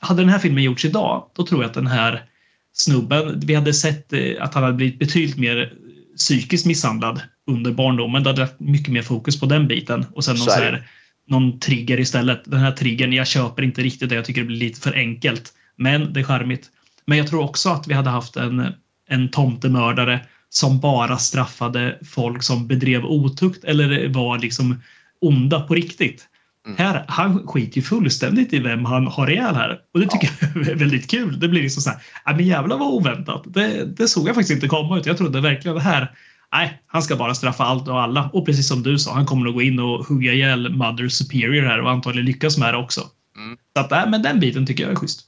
hade 0.00 0.22
den 0.22 0.28
här 0.28 0.38
filmen 0.38 0.62
gjorts 0.62 0.84
idag, 0.84 1.26
då 1.34 1.46
tror 1.46 1.62
jag 1.62 1.68
att 1.68 1.74
den 1.74 1.86
här 1.86 2.29
snubben. 2.72 3.40
Vi 3.40 3.54
hade 3.54 3.74
sett 3.74 4.12
eh, 4.12 4.20
att 4.40 4.54
han 4.54 4.62
hade 4.62 4.76
blivit 4.76 4.98
betydligt 4.98 5.38
mer 5.38 5.72
psykiskt 6.16 6.66
misshandlad 6.66 7.20
under 7.46 7.72
barndomen. 7.72 8.22
Det 8.22 8.30
hade 8.30 8.40
varit 8.40 8.60
mycket 8.60 8.92
mer 8.92 9.02
fokus 9.02 9.40
på 9.40 9.46
den 9.46 9.68
biten. 9.68 10.06
Och 10.12 10.24
sen 10.24 10.36
någon, 10.36 10.44
så 10.44 10.50
här, 10.50 10.88
någon 11.28 11.60
trigger 11.60 12.00
istället. 12.00 12.42
Den 12.44 12.60
här 12.60 12.72
triggern, 12.72 13.12
jag 13.12 13.26
köper 13.26 13.62
inte 13.62 13.82
riktigt 13.82 14.08
det. 14.08 14.14
Jag 14.14 14.24
tycker 14.24 14.40
det 14.40 14.46
blir 14.46 14.56
lite 14.56 14.80
för 14.80 14.92
enkelt. 14.92 15.52
Men 15.76 16.12
det 16.12 16.20
är 16.20 16.24
charmigt. 16.24 16.70
Men 17.06 17.18
jag 17.18 17.28
tror 17.28 17.42
också 17.42 17.68
att 17.68 17.88
vi 17.88 17.94
hade 17.94 18.10
haft 18.10 18.36
en, 18.36 18.72
en 19.08 19.28
tomtemördare 19.28 20.20
som 20.48 20.80
bara 20.80 21.18
straffade 21.18 21.98
folk 22.04 22.42
som 22.42 22.66
bedrev 22.66 23.04
otukt 23.04 23.64
eller 23.64 24.08
var 24.08 24.38
liksom 24.38 24.82
onda 25.20 25.60
på 25.60 25.74
riktigt. 25.74 26.29
Mm. 26.66 26.78
Här, 26.78 27.04
han 27.08 27.46
skiter 27.46 27.76
ju 27.76 27.82
fullständigt 27.82 28.52
i 28.52 28.58
vem 28.58 28.84
han 28.84 29.06
har 29.06 29.30
ihjäl 29.30 29.54
här. 29.54 29.80
Och 29.94 30.00
det 30.00 30.06
tycker 30.06 30.30
ja. 30.40 30.48
jag 30.54 30.68
är 30.68 30.74
väldigt 30.76 31.10
kul. 31.10 31.40
Det 31.40 31.48
blir 31.48 31.62
liksom 31.62 31.82
så 31.82 31.90
här, 31.90 31.98
ja 32.24 32.32
men 32.32 32.46
jävlar 32.46 32.78
vad 32.78 32.88
oväntat. 32.88 33.42
Det, 33.46 33.84
det 33.84 34.08
såg 34.08 34.28
jag 34.28 34.34
faktiskt 34.34 34.54
inte 34.54 34.68
komma 34.68 34.98
ut. 34.98 35.06
Jag 35.06 35.18
trodde 35.18 35.40
verkligen 35.40 35.74
det 35.74 35.82
här, 35.82 36.14
nej, 36.52 36.82
han 36.86 37.02
ska 37.02 37.16
bara 37.16 37.34
straffa 37.34 37.64
allt 37.64 37.88
och 37.88 38.00
alla. 38.00 38.30
Och 38.32 38.46
precis 38.46 38.68
som 38.68 38.82
du 38.82 38.98
sa, 38.98 39.14
han 39.14 39.26
kommer 39.26 39.48
att 39.48 39.54
gå 39.54 39.62
in 39.62 39.78
och 39.78 40.06
hugga 40.06 40.32
ihjäl 40.32 40.72
Mother 40.72 41.08
Superior 41.08 41.66
här 41.66 41.80
och 41.80 41.90
antagligen 41.90 42.26
lyckas 42.26 42.58
med 42.58 42.74
det 42.74 42.78
också. 42.78 43.00
Mm. 43.36 43.58
Så 43.76 43.80
att, 43.80 43.90
nej, 43.90 44.04
men 44.10 44.22
den 44.22 44.40
biten 44.40 44.66
tycker 44.66 44.82
jag 44.82 44.92
är 44.92 44.96
schysst. 44.96 45.26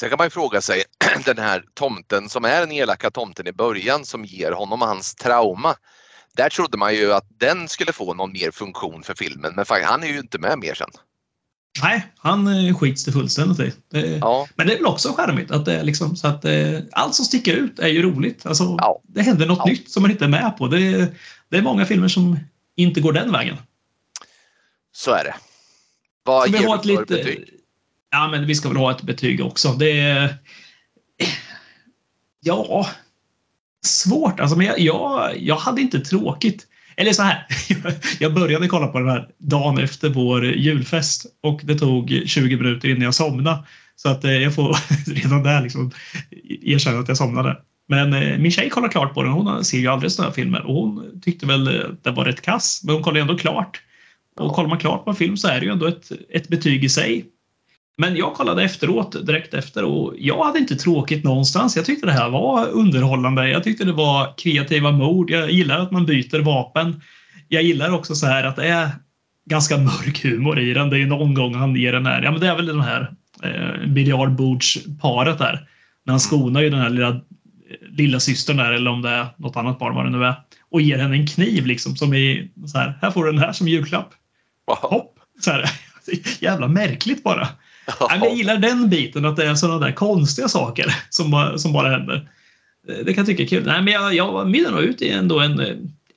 Sen 0.00 0.08
kan 0.08 0.16
man 0.18 0.26
ju 0.26 0.30
fråga 0.30 0.60
sig, 0.60 0.82
den 1.24 1.38
här 1.38 1.64
tomten 1.74 2.28
som 2.28 2.44
är 2.44 2.60
den 2.60 2.72
elaka 2.72 3.10
tomten 3.10 3.46
i 3.46 3.52
början 3.52 4.04
som 4.04 4.24
ger 4.24 4.52
honom 4.52 4.80
hans 4.80 5.14
trauma 5.14 5.74
där 6.38 6.50
trodde 6.50 6.78
man 6.78 6.94
ju 6.94 7.12
att 7.12 7.26
den 7.38 7.68
skulle 7.68 7.92
få 7.92 8.14
någon 8.14 8.32
mer 8.32 8.50
funktion 8.50 9.02
för 9.02 9.14
filmen 9.14 9.52
men 9.56 9.64
han 9.84 10.02
är 10.02 10.08
ju 10.08 10.18
inte 10.18 10.38
med 10.38 10.58
mer 10.58 10.74
sen. 10.74 10.90
Nej, 11.82 12.06
han 12.18 12.46
eh, 12.46 12.76
skits 12.76 13.04
det 13.04 13.12
fullständigt 13.12 13.60
i. 13.94 14.18
ja. 14.20 14.48
Men 14.54 14.66
det 14.66 14.72
är 14.72 14.76
väl 14.76 14.86
också 14.86 15.12
charmigt 15.12 15.50
att 15.50 15.64
det 15.64 15.74
är 15.74 15.84
liksom 15.84 16.16
så 16.16 16.28
att 16.28 16.44
eh, 16.44 16.80
allt 16.92 17.14
som 17.14 17.24
sticker 17.24 17.54
ut 17.54 17.78
är 17.78 17.88
ju 17.88 18.02
roligt. 18.02 18.46
Alltså, 18.46 18.76
ja. 18.78 19.02
Det 19.04 19.22
händer 19.22 19.46
något 19.46 19.58
ja. 19.58 19.64
nytt 19.64 19.90
som 19.90 20.02
man 20.02 20.10
inte 20.10 20.24
är 20.24 20.28
med 20.28 20.56
på. 20.58 20.68
Det, 20.68 21.12
det 21.48 21.56
är 21.56 21.62
många 21.62 21.86
filmer 21.86 22.08
som 22.08 22.38
inte 22.76 23.00
går 23.00 23.12
den 23.12 23.32
vägen. 23.32 23.56
Så 24.92 25.10
är 25.10 25.24
det. 25.24 25.34
Vad 26.24 26.48
ger 26.48 26.58
du 26.58 26.64
för 26.64 26.86
lite, 26.86 27.04
betyg? 27.04 27.50
Ja, 28.10 28.28
men 28.28 28.46
vi 28.46 28.54
ska 28.54 28.68
väl 28.68 28.76
ha 28.76 28.90
ett 28.90 29.02
betyg 29.02 29.44
också. 29.44 29.72
Det 29.72 30.00
är... 30.00 30.36
Ja, 32.40 32.88
svårt. 33.88 34.40
Alltså, 34.40 34.56
men 34.56 34.66
jag, 34.66 34.78
jag, 34.78 35.32
jag 35.38 35.56
hade 35.56 35.80
inte 35.80 36.00
tråkigt. 36.00 36.66
Eller 36.96 37.12
så 37.12 37.22
här, 37.22 37.46
jag 38.18 38.34
började 38.34 38.68
kolla 38.68 38.86
på 38.86 38.98
den 38.98 39.08
här 39.08 39.28
dagen 39.38 39.78
efter 39.78 40.08
vår 40.08 40.46
julfest 40.46 41.26
och 41.42 41.60
det 41.64 41.78
tog 41.78 42.22
20 42.26 42.56
minuter 42.56 42.88
innan 42.88 43.02
jag 43.02 43.14
somnade. 43.14 43.58
Så 43.96 44.08
att 44.08 44.24
eh, 44.24 44.32
jag 44.32 44.54
får 44.54 44.76
redan 45.14 45.42
där 45.42 45.62
liksom 45.62 45.90
erkänna 46.62 46.98
att 46.98 47.08
jag 47.08 47.16
somnade. 47.16 47.56
Men 47.88 48.12
eh, 48.12 48.38
min 48.38 48.50
tjej 48.50 48.70
kollar 48.70 48.88
klart 48.88 49.14
på 49.14 49.22
den. 49.22 49.32
Hon 49.32 49.64
ser 49.64 49.78
ju 49.78 49.86
aldrig 49.86 50.12
sådana 50.12 50.30
här 50.30 50.34
filmer 50.34 50.66
och 50.66 50.74
hon 50.74 51.20
tyckte 51.20 51.46
väl 51.46 51.68
att 51.68 52.04
det 52.04 52.10
var 52.10 52.24
rätt 52.24 52.42
kass. 52.42 52.80
Men 52.84 52.94
hon 52.94 53.02
kollade 53.02 53.20
ändå 53.20 53.38
klart. 53.38 53.80
Och 54.36 54.54
kollar 54.54 54.68
man 54.68 54.78
klart 54.78 55.04
på 55.04 55.10
en 55.10 55.16
film 55.16 55.36
så 55.36 55.48
är 55.48 55.60
det 55.60 55.66
ju 55.66 55.72
ändå 55.72 55.86
ett, 55.86 56.12
ett 56.30 56.48
betyg 56.48 56.84
i 56.84 56.88
sig. 56.88 57.24
Men 58.00 58.16
jag 58.16 58.34
kollade 58.34 58.62
efteråt, 58.62 59.26
direkt 59.26 59.54
efter 59.54 59.84
och 59.84 60.14
jag 60.18 60.44
hade 60.44 60.58
inte 60.58 60.76
tråkigt 60.76 61.24
någonstans. 61.24 61.76
Jag 61.76 61.84
tyckte 61.84 62.06
det 62.06 62.12
här 62.12 62.30
var 62.30 62.68
underhållande. 62.68 63.48
Jag 63.48 63.64
tyckte 63.64 63.84
det 63.84 63.92
var 63.92 64.34
kreativa 64.38 64.92
mord. 64.92 65.30
Jag 65.30 65.50
gillar 65.50 65.78
att 65.78 65.90
man 65.90 66.06
byter 66.06 66.40
vapen. 66.40 67.00
Jag 67.48 67.62
gillar 67.62 67.90
också 67.90 68.14
så 68.14 68.26
här 68.26 68.44
att 68.44 68.56
det 68.56 68.68
är 68.68 68.90
ganska 69.48 69.78
mörk 69.78 70.24
humor 70.24 70.58
i 70.58 70.74
den. 70.74 70.90
Det 70.90 70.98
är 70.98 71.06
någon 71.06 71.34
gång 71.34 71.54
han 71.54 71.76
ger 71.76 71.92
den 71.92 72.06
här, 72.06 72.22
ja 72.22 72.30
men 72.30 72.40
det 72.40 72.48
är 72.48 72.56
väl 72.56 72.66
den 72.66 72.80
här 72.80 73.10
eh, 73.42 73.88
biljardbordsparet 73.88 75.38
där. 75.38 75.68
När 76.04 76.12
han 76.12 76.20
skonar 76.20 76.60
ju 76.60 76.70
den 76.70 76.80
här 76.80 76.90
lilla, 76.90 77.20
lilla 77.90 78.20
systern 78.20 78.56
där 78.56 78.72
eller 78.72 78.90
om 78.90 79.02
det 79.02 79.10
är 79.10 79.26
något 79.36 79.56
annat 79.56 79.78
barn 79.78 79.94
vad 79.94 80.04
det 80.04 80.10
nu 80.10 80.24
är. 80.24 80.34
Och 80.70 80.80
ger 80.80 80.98
henne 80.98 81.16
en 81.16 81.26
kniv 81.26 81.66
liksom 81.66 81.96
som 81.96 82.14
i 82.14 82.50
så 82.66 82.78
här, 82.78 82.98
här 83.02 83.10
får 83.10 83.24
du 83.24 83.32
den 83.32 83.40
här 83.40 83.52
som 83.52 83.68
julklapp. 83.68 84.10
Wow. 84.66 84.76
Hopp! 84.90 85.18
Så 85.40 85.50
här, 85.50 85.70
jävla 86.40 86.68
märkligt 86.68 87.24
bara. 87.24 87.48
Ja. 88.00 88.16
Jag 88.20 88.34
gillar 88.34 88.56
den 88.56 88.88
biten, 88.88 89.24
att 89.24 89.36
det 89.36 89.46
är 89.46 89.54
sådana 89.54 89.86
där 89.86 89.92
konstiga 89.92 90.48
saker 90.48 90.94
som, 91.10 91.54
som 91.58 91.72
bara 91.72 91.90
händer. 91.90 92.30
Det 92.86 93.14
kan 93.14 93.14
jag 93.14 93.26
tycka 93.26 93.42
är 93.42 93.46
kul. 93.46 93.66
Nej, 93.66 93.82
men 93.82 93.92
jag, 93.92 94.14
jag 94.14 94.50
mynnar 94.50 94.70
nog 94.70 94.80
ut 94.80 95.02
i 95.02 95.10
ändå 95.10 95.40
en, 95.40 95.58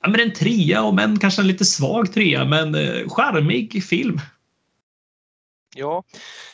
ja, 0.02 0.08
men 0.08 0.20
en 0.20 0.32
trea, 0.32 0.82
om 0.82 0.98
en 0.98 1.18
kanske 1.18 1.42
en 1.42 1.46
lite 1.46 1.64
svag 1.64 2.12
trea, 2.12 2.44
men 2.44 2.74
eh, 2.74 3.08
charmig 3.08 3.84
film. 3.84 4.20
Ja, 5.74 6.04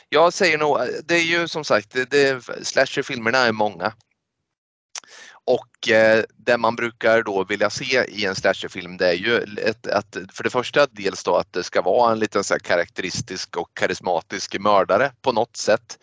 jag 0.09 0.33
säger 0.33 0.57
nog, 0.57 0.77
det 1.05 1.15
är 1.15 1.39
ju 1.39 1.47
som 1.47 1.63
sagt, 1.63 1.95
det, 2.09 2.41
slasherfilmerna 2.63 3.37
är 3.37 3.51
många. 3.51 3.93
Och 5.49 5.89
eh, 5.89 6.23
det 6.37 6.57
man 6.57 6.75
brukar 6.75 7.23
då 7.23 7.43
vilja 7.43 7.69
se 7.69 8.05
i 8.09 8.25
en 8.25 8.35
slasherfilm 8.35 8.97
det 8.97 9.07
är 9.07 9.13
ju 9.13 9.37
ett, 9.65 9.87
att 9.87 10.17
för 10.31 10.43
det 10.43 10.49
första 10.49 10.87
dels 10.91 11.23
då 11.23 11.35
att 11.35 11.53
det 11.53 11.63
ska 11.63 11.81
vara 11.81 12.11
en 12.11 12.19
liten 12.19 12.43
så 12.43 12.59
karaktäristisk 12.59 13.57
och 13.57 13.69
karismatisk 13.73 14.59
mördare 14.59 15.11
på 15.21 15.31
något 15.31 15.57
sätt 15.57 15.97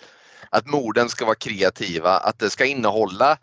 att 0.57 0.67
morden 0.67 1.09
ska 1.09 1.25
vara 1.25 1.35
kreativa, 1.35 2.19
att 2.19 2.39
det 2.39 2.51
ska 2.51 2.65
innehålla 2.65 3.39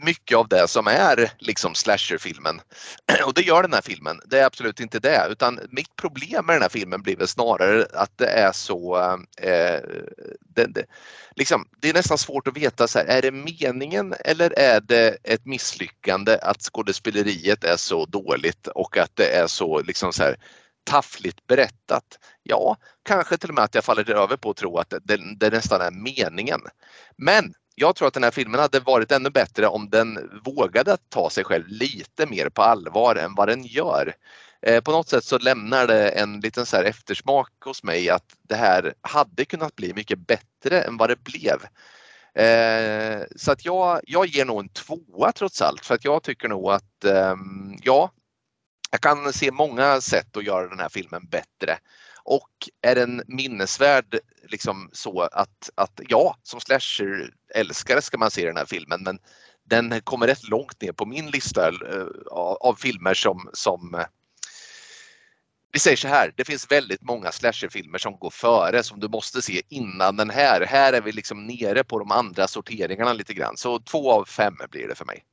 mycket 0.00 0.38
av 0.38 0.48
det 0.48 0.68
som 0.68 0.86
är 0.86 1.32
liksom 1.38 1.74
slasherfilmen. 1.74 2.60
Och 3.26 3.34
det 3.34 3.42
gör 3.42 3.62
den 3.62 3.72
här 3.72 3.80
filmen. 3.80 4.20
Det 4.26 4.38
är 4.38 4.46
absolut 4.46 4.80
inte 4.80 4.98
det 4.98 5.26
utan 5.30 5.60
mitt 5.70 5.96
problem 5.96 6.46
med 6.46 6.54
den 6.54 6.62
här 6.62 6.68
filmen 6.68 7.02
blir 7.02 7.16
väl 7.16 7.28
snarare 7.28 7.86
att 7.92 8.18
det 8.18 8.26
är 8.26 8.52
så 8.52 8.96
eh, 9.38 9.80
det, 10.54 10.66
det, 10.66 10.84
liksom, 11.36 11.68
det 11.80 11.90
är 11.90 11.94
nästan 11.94 12.18
svårt 12.18 12.48
att 12.48 12.56
veta, 12.56 12.88
så 12.88 12.98
här, 12.98 13.06
är 13.06 13.22
det 13.22 13.30
meningen 13.30 14.14
eller 14.24 14.58
är 14.58 14.80
det 14.80 15.18
ett 15.24 15.46
misslyckande 15.46 16.38
att 16.42 16.62
skådespeleriet 16.62 17.64
är 17.64 17.76
så 17.76 18.06
dåligt 18.06 18.66
och 18.66 18.96
att 18.96 19.16
det 19.16 19.36
är 19.36 19.46
så 19.46 19.82
liksom 19.82 20.12
så 20.12 20.22
här, 20.22 20.36
taffligt 20.88 21.46
berättat. 21.46 22.18
Ja, 22.42 22.76
kanske 23.02 23.36
till 23.36 23.48
och 23.48 23.54
med 23.54 23.64
att 23.64 23.74
jag 23.74 23.84
faller 23.84 24.10
över 24.10 24.36
på 24.36 24.50
att 24.50 24.56
tro 24.56 24.78
att 24.78 24.94
det, 25.02 25.18
det 25.36 25.50
nästan 25.50 25.80
är 25.80 25.90
meningen. 25.90 26.60
Men 27.16 27.54
jag 27.74 27.96
tror 27.96 28.08
att 28.08 28.14
den 28.14 28.22
här 28.22 28.30
filmen 28.30 28.60
hade 28.60 28.80
varit 28.80 29.12
ännu 29.12 29.30
bättre 29.30 29.66
om 29.66 29.90
den 29.90 30.40
vågade 30.44 30.96
ta 31.08 31.30
sig 31.30 31.44
själv 31.44 31.64
lite 31.68 32.26
mer 32.26 32.48
på 32.48 32.62
allvar 32.62 33.16
än 33.16 33.34
vad 33.34 33.48
den 33.48 33.64
gör. 33.64 34.14
Eh, 34.62 34.80
på 34.80 34.90
något 34.90 35.08
sätt 35.08 35.24
så 35.24 35.38
lämnar 35.38 35.86
det 35.86 36.08
en 36.08 36.40
liten 36.40 36.66
så 36.66 36.76
eftersmak 36.76 37.52
hos 37.64 37.82
mig 37.82 38.10
att 38.10 38.24
det 38.48 38.56
här 38.56 38.94
hade 39.00 39.44
kunnat 39.44 39.76
bli 39.76 39.94
mycket 39.94 40.18
bättre 40.18 40.82
än 40.82 40.96
vad 40.96 41.10
det 41.10 41.24
blev. 41.24 41.62
Eh, 42.44 43.22
så 43.36 43.52
att 43.52 43.64
jag, 43.64 44.00
jag 44.04 44.26
ger 44.26 44.44
nog 44.44 44.60
en 44.60 44.68
tvåa 44.68 45.32
trots 45.32 45.62
allt 45.62 45.86
för 45.86 45.94
att 45.94 46.04
jag 46.04 46.22
tycker 46.22 46.48
nog 46.48 46.70
att 46.70 47.04
eh, 47.04 47.34
ja, 47.82 48.10
jag 48.90 49.00
kan 49.00 49.32
se 49.32 49.50
många 49.50 50.00
sätt 50.00 50.36
att 50.36 50.44
göra 50.44 50.68
den 50.68 50.80
här 50.80 50.88
filmen 50.88 51.26
bättre. 51.26 51.78
Och 52.24 52.50
är 52.82 52.94
den 52.94 53.22
minnesvärd 53.26 54.18
liksom 54.48 54.90
så 54.92 55.20
att, 55.20 55.70
att 55.74 56.00
ja, 56.08 56.36
som 56.42 56.60
slasher-älskare 56.60 58.00
ska 58.00 58.18
man 58.18 58.30
se 58.30 58.46
den 58.46 58.56
här 58.56 58.66
filmen 58.66 59.02
men 59.02 59.18
den 59.64 60.00
kommer 60.00 60.26
rätt 60.26 60.48
långt 60.48 60.82
ner 60.82 60.92
på 60.92 61.06
min 61.06 61.30
lista 61.30 61.68
eh, 61.68 62.06
av 62.60 62.74
filmer 62.74 63.14
som, 63.14 63.50
som 63.52 63.94
eh, 63.94 64.06
vi 65.72 65.78
säger 65.78 65.96
så 65.96 66.08
här, 66.08 66.32
det 66.36 66.44
finns 66.44 66.70
väldigt 66.70 67.02
många 67.02 67.32
slasherfilmer 67.32 67.98
som 67.98 68.18
går 68.18 68.30
före 68.30 68.82
som 68.82 69.00
du 69.00 69.08
måste 69.08 69.42
se 69.42 69.62
innan 69.68 70.16
den 70.16 70.30
här. 70.30 70.60
Här 70.60 70.92
är 70.92 71.00
vi 71.00 71.12
liksom 71.12 71.46
nere 71.46 71.84
på 71.84 71.98
de 71.98 72.10
andra 72.10 72.48
sorteringarna 72.48 73.12
lite 73.12 73.34
grann. 73.34 73.56
Så 73.56 73.78
två 73.78 74.12
av 74.12 74.24
fem 74.24 74.54
blir 74.70 74.88
det 74.88 74.94
för 74.94 75.04
mig. 75.04 75.24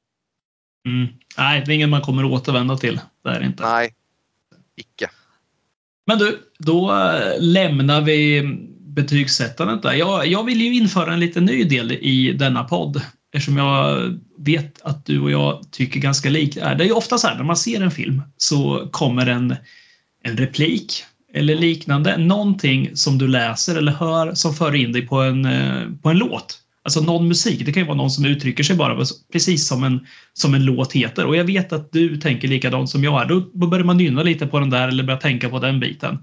Mm. 0.85 1.07
Nej, 1.37 1.63
det 1.65 1.71
är 1.71 1.75
ingen 1.75 1.89
man 1.89 2.01
kommer 2.01 2.25
återvända 2.25 2.77
till. 2.77 2.99
Det 3.23 3.29
är 3.29 3.43
inte. 3.43 3.63
Nej, 3.63 3.93
icke. 4.77 5.09
Men 6.07 6.17
du, 6.17 6.39
då 6.59 6.91
äh, 6.91 7.39
lämnar 7.39 8.01
vi 8.01 8.43
betygssättandet 8.79 9.81
där. 9.81 9.93
Jag, 9.93 10.27
jag 10.27 10.43
vill 10.43 10.61
ju 10.61 10.75
införa 10.75 11.13
en 11.13 11.19
liten 11.19 11.45
ny 11.45 11.63
del 11.63 11.91
i 11.91 12.33
denna 12.33 12.63
podd 12.63 13.01
eftersom 13.33 13.57
jag 13.57 14.01
vet 14.37 14.81
att 14.81 15.05
du 15.05 15.19
och 15.19 15.31
jag 15.31 15.71
tycker 15.71 15.99
ganska 15.99 16.29
likt. 16.29 16.55
Det 16.55 16.61
är 16.61 16.83
ju 16.83 16.91
ofta 16.91 17.17
så 17.17 17.27
här 17.27 17.35
när 17.35 17.43
man 17.43 17.57
ser 17.57 17.81
en 17.81 17.91
film 17.91 18.21
så 18.37 18.89
kommer 18.91 19.27
en, 19.27 19.55
en 20.23 20.37
replik 20.37 21.03
eller 21.33 21.55
liknande, 21.55 22.17
någonting 22.17 22.97
som 22.97 23.17
du 23.17 23.27
läser 23.27 23.75
eller 23.75 23.91
hör 23.91 24.33
som 24.33 24.53
för 24.53 24.75
in 24.75 24.91
dig 24.91 25.07
på 25.07 25.21
en, 25.21 25.45
äh, 25.45 25.89
på 26.01 26.09
en 26.09 26.17
låt. 26.17 26.59
Alltså 26.85 27.01
någon 27.01 27.27
musik, 27.27 27.65
det 27.65 27.71
kan 27.71 27.83
ju 27.83 27.87
vara 27.87 27.97
någon 27.97 28.11
som 28.11 28.25
uttrycker 28.25 28.63
sig 28.63 28.75
bara 28.75 29.05
precis 29.31 29.67
som 29.67 29.83
en, 29.83 30.07
som 30.33 30.53
en 30.53 30.65
låt 30.65 30.93
heter. 30.93 31.25
Och 31.25 31.35
jag 31.35 31.43
vet 31.43 31.73
att 31.73 31.91
du 31.91 32.17
tänker 32.17 32.47
likadant 32.47 32.89
som 32.89 33.03
jag 33.03 33.21
är. 33.21 33.25
Då, 33.25 33.67
börjar 33.67 33.85
man 33.85 33.97
nynna 33.97 34.23
lite 34.23 34.47
på 34.47 34.59
den 34.59 34.69
där 34.69 34.87
eller 34.87 35.03
börja 35.03 35.19
tänka 35.19 35.49
på 35.49 35.59
den 35.59 35.79
biten. 35.79 36.17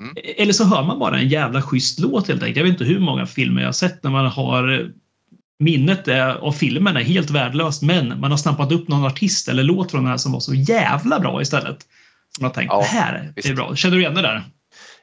Mm. 0.00 0.14
Eller 0.36 0.52
så 0.52 0.64
hör 0.64 0.82
man 0.84 0.98
bara 0.98 1.18
en 1.18 1.28
jävla 1.28 1.62
schysst 1.62 2.00
låt 2.00 2.28
helt 2.28 2.42
enkelt. 2.42 2.56
Jag 2.56 2.64
vet 2.64 2.72
inte 2.72 2.84
hur 2.84 3.00
många 3.00 3.26
filmer 3.26 3.60
jag 3.60 3.68
har 3.68 3.72
sett 3.72 4.02
när 4.02 4.10
man 4.10 4.26
har 4.26 4.90
minnet 5.58 6.08
av 6.40 6.52
filmen 6.52 6.96
är 6.96 7.00
helt 7.04 7.30
värdelöst 7.30 7.82
men 7.82 8.20
man 8.20 8.30
har 8.30 8.38
snappat 8.38 8.72
upp 8.72 8.88
någon 8.88 9.04
artist 9.04 9.48
eller 9.48 9.62
låt 9.62 9.90
från 9.90 10.02
den 10.02 10.10
här 10.10 10.16
som 10.16 10.32
var 10.32 10.40
så 10.40 10.54
jävla 10.54 11.20
bra 11.20 11.42
istället. 11.42 11.78
Som 12.36 12.42
man 12.42 12.52
tänkt, 12.52 12.70
ja, 12.72 12.78
det 12.80 12.98
här 12.98 13.32
är 13.36 13.54
bra. 13.54 13.76
Känner 13.76 13.96
du 13.96 14.02
igen 14.02 14.14
det 14.14 14.22
där? 14.22 14.42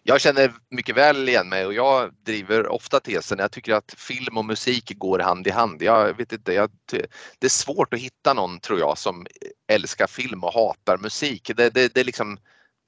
Jag 0.08 0.22
känner 0.22 0.54
mycket 0.70 0.98
väl 0.98 1.30
igen 1.30 1.50
mig 1.50 1.66
och 1.66 1.74
jag 1.74 2.12
driver 2.26 2.68
ofta 2.68 3.00
tesen. 3.00 3.40
Jag 3.40 3.52
tycker 3.52 3.74
att 3.74 3.96
film 3.98 4.38
och 4.38 4.46
musik 4.46 4.92
går 4.96 5.20
hand 5.20 5.48
i 5.48 5.50
hand. 5.50 5.82
Jag 5.82 6.18
vet 6.18 6.34
inte, 6.34 6.54
jag, 6.54 6.70
det 7.40 7.46
är 7.46 7.50
svårt 7.50 7.94
att 7.94 8.00
hitta 8.00 8.34
någon 8.34 8.60
tror 8.60 8.80
jag 8.80 8.98
som 8.98 9.26
älskar 9.68 10.08
film 10.08 10.44
och 10.44 10.54
hatar 10.54 10.98
musik. 10.98 11.52
Det, 11.56 11.70
det, 11.70 11.94
det, 11.94 12.04
liksom, 12.04 12.38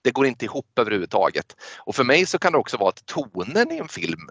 det 0.04 0.12
går 0.12 0.26
inte 0.26 0.46
ihop 0.46 0.80
överhuvudtaget. 0.80 1.56
Och 1.80 1.96
för 1.96 2.04
mig 2.04 2.26
så 2.26 2.40
kan 2.40 2.52
det 2.52 2.58
också 2.58 2.78
vara 2.78 2.90
att 2.90 3.06
tonen 3.06 3.72
i 3.72 3.78
en 3.78 3.88
film 3.88 4.30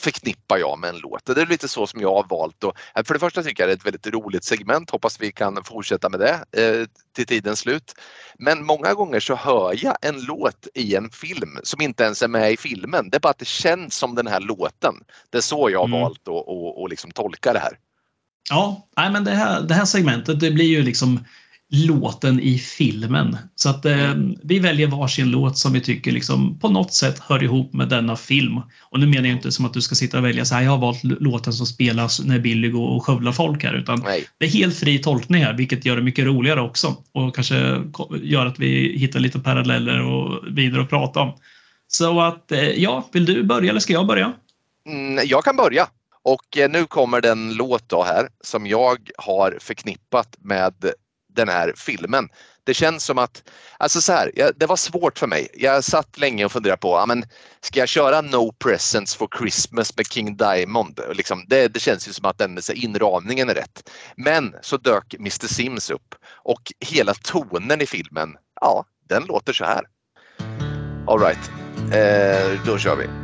förknippar 0.00 0.58
jag 0.58 0.78
med 0.78 0.90
en 0.90 0.98
låt. 0.98 1.24
Det 1.24 1.42
är 1.42 1.46
lite 1.46 1.68
så 1.68 1.86
som 1.86 2.00
jag 2.00 2.14
har 2.14 2.26
valt. 2.28 2.64
Och, 2.64 2.76
eh, 2.94 3.04
för 3.04 3.14
det 3.14 3.20
första 3.20 3.42
tycker 3.42 3.62
jag 3.62 3.68
det 3.68 3.72
är 3.72 3.76
ett 3.76 3.86
väldigt 3.86 4.06
roligt 4.06 4.44
segment. 4.44 4.90
Hoppas 4.90 5.20
vi 5.20 5.32
kan 5.32 5.64
fortsätta 5.64 6.08
med 6.08 6.20
det 6.20 6.62
eh, 6.62 6.86
till 7.16 7.26
tidens 7.26 7.58
slut. 7.58 7.94
Men 8.38 8.64
många 8.64 8.94
gånger 8.94 9.20
så 9.20 9.34
hör 9.34 9.84
jag 9.84 9.96
en 10.02 10.24
låt 10.24 10.66
i 10.74 10.94
en 10.94 11.10
film 11.10 11.58
som 11.62 11.80
inte 11.80 12.04
ens 12.04 12.22
är 12.22 12.28
med 12.28 12.52
i 12.52 12.56
filmen. 12.56 13.10
Det 13.10 13.16
är 13.16 13.20
bara 13.20 13.30
att 13.30 13.38
det 13.38 13.48
känns 13.48 13.94
som 13.94 14.14
den 14.14 14.26
här 14.26 14.40
låten. 14.40 14.94
Det 15.30 15.38
är 15.38 15.42
så 15.42 15.70
jag 15.70 15.78
har 15.78 15.86
mm. 15.86 16.00
valt 16.00 16.20
att 16.20 16.28
och, 16.28 16.82
och 16.82 16.88
liksom 16.88 17.10
tolka 17.10 17.52
det 17.52 17.58
här. 17.58 17.78
Ja, 18.50 18.88
nej, 18.96 19.10
men 19.10 19.24
det 19.24 19.30
här, 19.30 19.62
det 19.62 19.74
här 19.74 19.84
segmentet 19.84 20.40
det 20.40 20.50
blir 20.50 20.64
ju 20.64 20.82
liksom 20.82 21.24
låten 21.74 22.40
i 22.40 22.58
filmen. 22.58 23.36
Så 23.54 23.68
att 23.68 23.84
eh, 23.84 24.14
vi 24.42 24.58
väljer 24.58 24.86
varsin 24.86 25.30
låt 25.30 25.58
som 25.58 25.72
vi 25.72 25.80
tycker 25.80 26.12
liksom 26.12 26.58
på 26.58 26.68
något 26.68 26.92
sätt 26.92 27.18
hör 27.18 27.42
ihop 27.42 27.72
med 27.72 27.88
denna 27.88 28.16
film. 28.16 28.60
Och 28.80 29.00
nu 29.00 29.06
menar 29.06 29.28
jag 29.28 29.36
inte 29.36 29.52
som 29.52 29.64
att 29.64 29.74
du 29.74 29.82
ska 29.82 29.94
sitta 29.94 30.18
och 30.18 30.24
välja 30.24 30.44
så 30.44 30.54
här, 30.54 30.62
jag 30.62 30.70
har 30.70 30.78
valt 30.78 31.04
låten 31.04 31.52
som 31.52 31.66
spelas 31.66 32.24
när 32.24 32.38
Billy 32.38 32.68
går 32.70 32.88
och 32.88 33.04
skövlar 33.04 33.32
folk 33.32 33.64
här, 33.64 33.74
utan 33.74 34.00
Nej. 34.04 34.24
det 34.38 34.44
är 34.44 34.50
helt 34.50 34.76
fri 34.76 34.98
tolkning 34.98 35.44
här, 35.44 35.54
vilket 35.54 35.84
gör 35.84 35.96
det 35.96 36.02
mycket 36.02 36.24
roligare 36.24 36.60
också 36.60 36.96
och 37.12 37.34
kanske 37.34 37.82
gör 38.22 38.46
att 38.46 38.58
vi 38.58 38.98
hittar 38.98 39.20
lite 39.20 39.38
paralleller 39.38 40.00
och 40.00 40.40
vidare 40.58 40.82
att 40.82 40.90
prata 40.90 41.20
om. 41.20 41.32
Så 41.86 42.20
att 42.20 42.52
eh, 42.52 42.68
ja, 42.68 43.08
vill 43.12 43.24
du 43.24 43.42
börja 43.42 43.70
eller 43.70 43.80
ska 43.80 43.92
jag 43.92 44.06
börja? 44.06 44.32
Mm, 44.88 45.24
jag 45.26 45.44
kan 45.44 45.56
börja. 45.56 45.86
Och 46.22 46.58
eh, 46.58 46.70
nu 46.70 46.86
kommer 46.86 47.20
den 47.20 47.54
låt 47.54 47.88
då 47.88 48.02
här 48.02 48.28
som 48.44 48.66
jag 48.66 48.98
har 49.18 49.58
förknippat 49.60 50.36
med 50.40 50.74
den 51.34 51.48
här 51.48 51.72
filmen. 51.76 52.28
Det 52.66 52.74
känns 52.74 53.04
som 53.04 53.18
att, 53.18 53.42
alltså 53.78 54.00
så 54.00 54.12
här, 54.12 54.32
jag, 54.34 54.52
det 54.56 54.66
var 54.66 54.76
svårt 54.76 55.18
för 55.18 55.26
mig. 55.26 55.48
Jag 55.54 55.84
satt 55.84 56.18
länge 56.18 56.44
och 56.44 56.52
funderade 56.52 56.80
på, 56.80 56.88
ja, 56.88 57.06
men 57.06 57.24
ska 57.60 57.78
jag 57.78 57.88
köra 57.88 58.20
No 58.20 58.52
Presents 58.52 59.14
for 59.14 59.28
Christmas 59.38 59.96
med 59.96 60.06
King 60.06 60.36
Diamond? 60.36 61.00
Liksom, 61.12 61.44
det, 61.48 61.68
det 61.68 61.80
känns 61.80 62.08
ju 62.08 62.12
som 62.12 62.24
att 62.24 62.38
den, 62.38 62.62
så 62.62 62.72
inramningen 62.72 63.48
är 63.48 63.54
rätt. 63.54 63.90
Men 64.16 64.54
så 64.62 64.76
dök 64.76 65.14
Mr 65.14 65.46
Sims 65.46 65.90
upp 65.90 66.14
och 66.32 66.72
hela 66.80 67.14
tonen 67.14 67.80
i 67.80 67.86
filmen, 67.86 68.36
ja, 68.60 68.84
den 69.08 69.24
låter 69.24 69.52
så 69.52 69.64
här. 69.64 69.84
Alright, 71.06 71.50
eh, 71.92 72.66
då 72.66 72.78
kör 72.78 72.96
vi. 72.96 73.23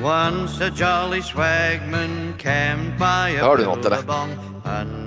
Once 0.00 0.58
a 0.60 0.70
jolly 0.70 1.20
swagman 1.20 2.38
camped 2.38 2.98
by 2.98 3.30
a 3.30 3.42
Hör 3.42 3.56
du 3.56 3.64
något 3.64 3.84
eller? 3.84 3.98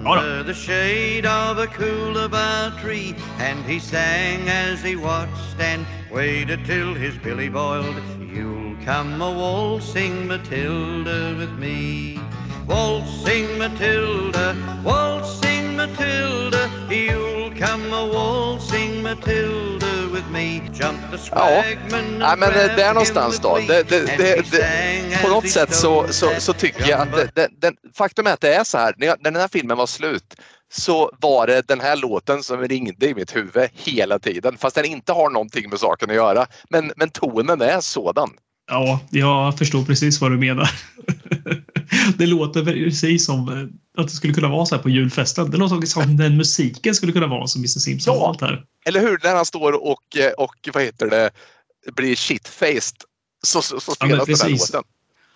Under 0.06 0.44
the 0.44 0.54
shade 0.54 1.26
of 1.26 1.58
a 1.58 1.66
coolabah 1.66 2.80
tree 2.80 3.16
And 3.40 3.66
he 3.66 3.80
sang 3.80 4.48
as 4.50 4.84
he 4.84 4.96
watched 4.96 5.60
and 5.60 5.86
waited 6.12 6.64
till 6.66 6.94
his 6.94 7.18
billy 7.18 7.50
boiled. 7.50 7.96
You'll 8.20 8.76
come 8.86 9.20
a 9.20 9.32
waltzing 9.32 10.28
Matilda 10.28 11.36
with 11.40 11.58
me. 11.58 12.20
Waltzing 12.68 13.58
Matilda, 13.58 14.56
waltzing 14.84 15.76
Matilda 15.76 16.70
You'll 16.90 17.50
come 17.56 17.92
a 17.94 18.06
waltzing 18.06 19.02
Matilda 19.02 20.03
Ja, 21.32 21.64
ja 22.20 22.36
men 22.38 22.54
där 22.54 22.94
någonstans 22.94 23.40
då. 23.40 23.58
Det, 23.68 23.90
det, 23.90 24.18
det, 24.18 25.22
på 25.22 25.28
något 25.28 25.50
sätt 25.50 25.76
så, 25.76 26.08
så, 26.10 26.30
så 26.40 26.54
tycker 26.54 26.90
jag 26.90 27.02
att 27.02 27.36
det, 27.36 27.48
det, 27.62 27.74
faktum 27.96 28.28
är 28.28 28.34
att 28.34 28.42
det 28.42 28.54
är 28.54 28.64
så 28.64 28.78
här. 28.78 28.94
När, 28.98 29.18
den 29.18 29.36
här 29.36 29.48
filmen 29.48 29.78
var 29.78 29.86
slut 29.86 30.36
så 30.74 31.12
var 31.22 31.48
det 31.48 31.68
den 31.68 31.80
här 31.80 31.96
låten 31.96 32.44
som 32.44 32.62
ringde 32.62 33.08
i 33.08 33.16
mitt 33.16 33.36
huvud 33.36 33.70
hela 33.74 34.20
tiden 34.20 34.58
fast 34.58 34.76
den 34.76 34.86
inte 34.86 35.14
har 35.14 35.30
någonting 35.30 35.70
med 35.70 35.80
saken 35.80 36.10
att 36.10 36.16
göra. 36.16 36.48
Men, 36.70 36.92
men 36.96 37.10
tonen 37.10 37.62
är 37.62 37.80
sådan. 37.82 38.30
Ja, 38.74 39.00
jag 39.10 39.58
förstår 39.58 39.84
precis 39.86 40.22
vad 40.22 40.32
du 40.32 40.38
menar. 40.38 40.70
det 42.18 42.26
låter 42.26 42.64
precis 42.66 43.26
som 43.26 43.50
eh, 43.50 44.02
att 44.02 44.08
det 44.08 44.14
skulle 44.14 44.34
kunna 44.34 44.48
vara 44.48 44.66
så 44.66 44.76
här 44.76 44.82
på 44.82 44.90
julfesten. 44.90 45.52
Det 45.52 45.58
låter 45.58 45.88
som 45.88 46.18
den 46.18 46.38
musiken 46.38 46.96
skulle 46.96 47.12
kunna 47.12 47.28
vara 47.28 47.48
som 47.48 47.60
Mr 47.60 47.68
Simpson 47.68 48.16
ja, 48.16 48.36
här. 48.42 48.66
Eller 48.86 49.00
hur? 49.00 49.20
När 49.24 49.36
han 49.36 49.46
står 49.46 49.86
och, 49.92 50.18
eh, 50.18 50.32
och 50.32 50.70
vad 50.74 50.84
heter 50.84 51.10
det, 51.10 51.30
blir 51.96 52.16
shitfaced 52.16 52.98
så, 53.44 53.62
så, 53.62 53.80
så 53.80 53.92
spelas 53.92 54.28
ja, 54.28 54.36
den 54.36 54.36
här 54.42 54.50
låten. 54.50 54.84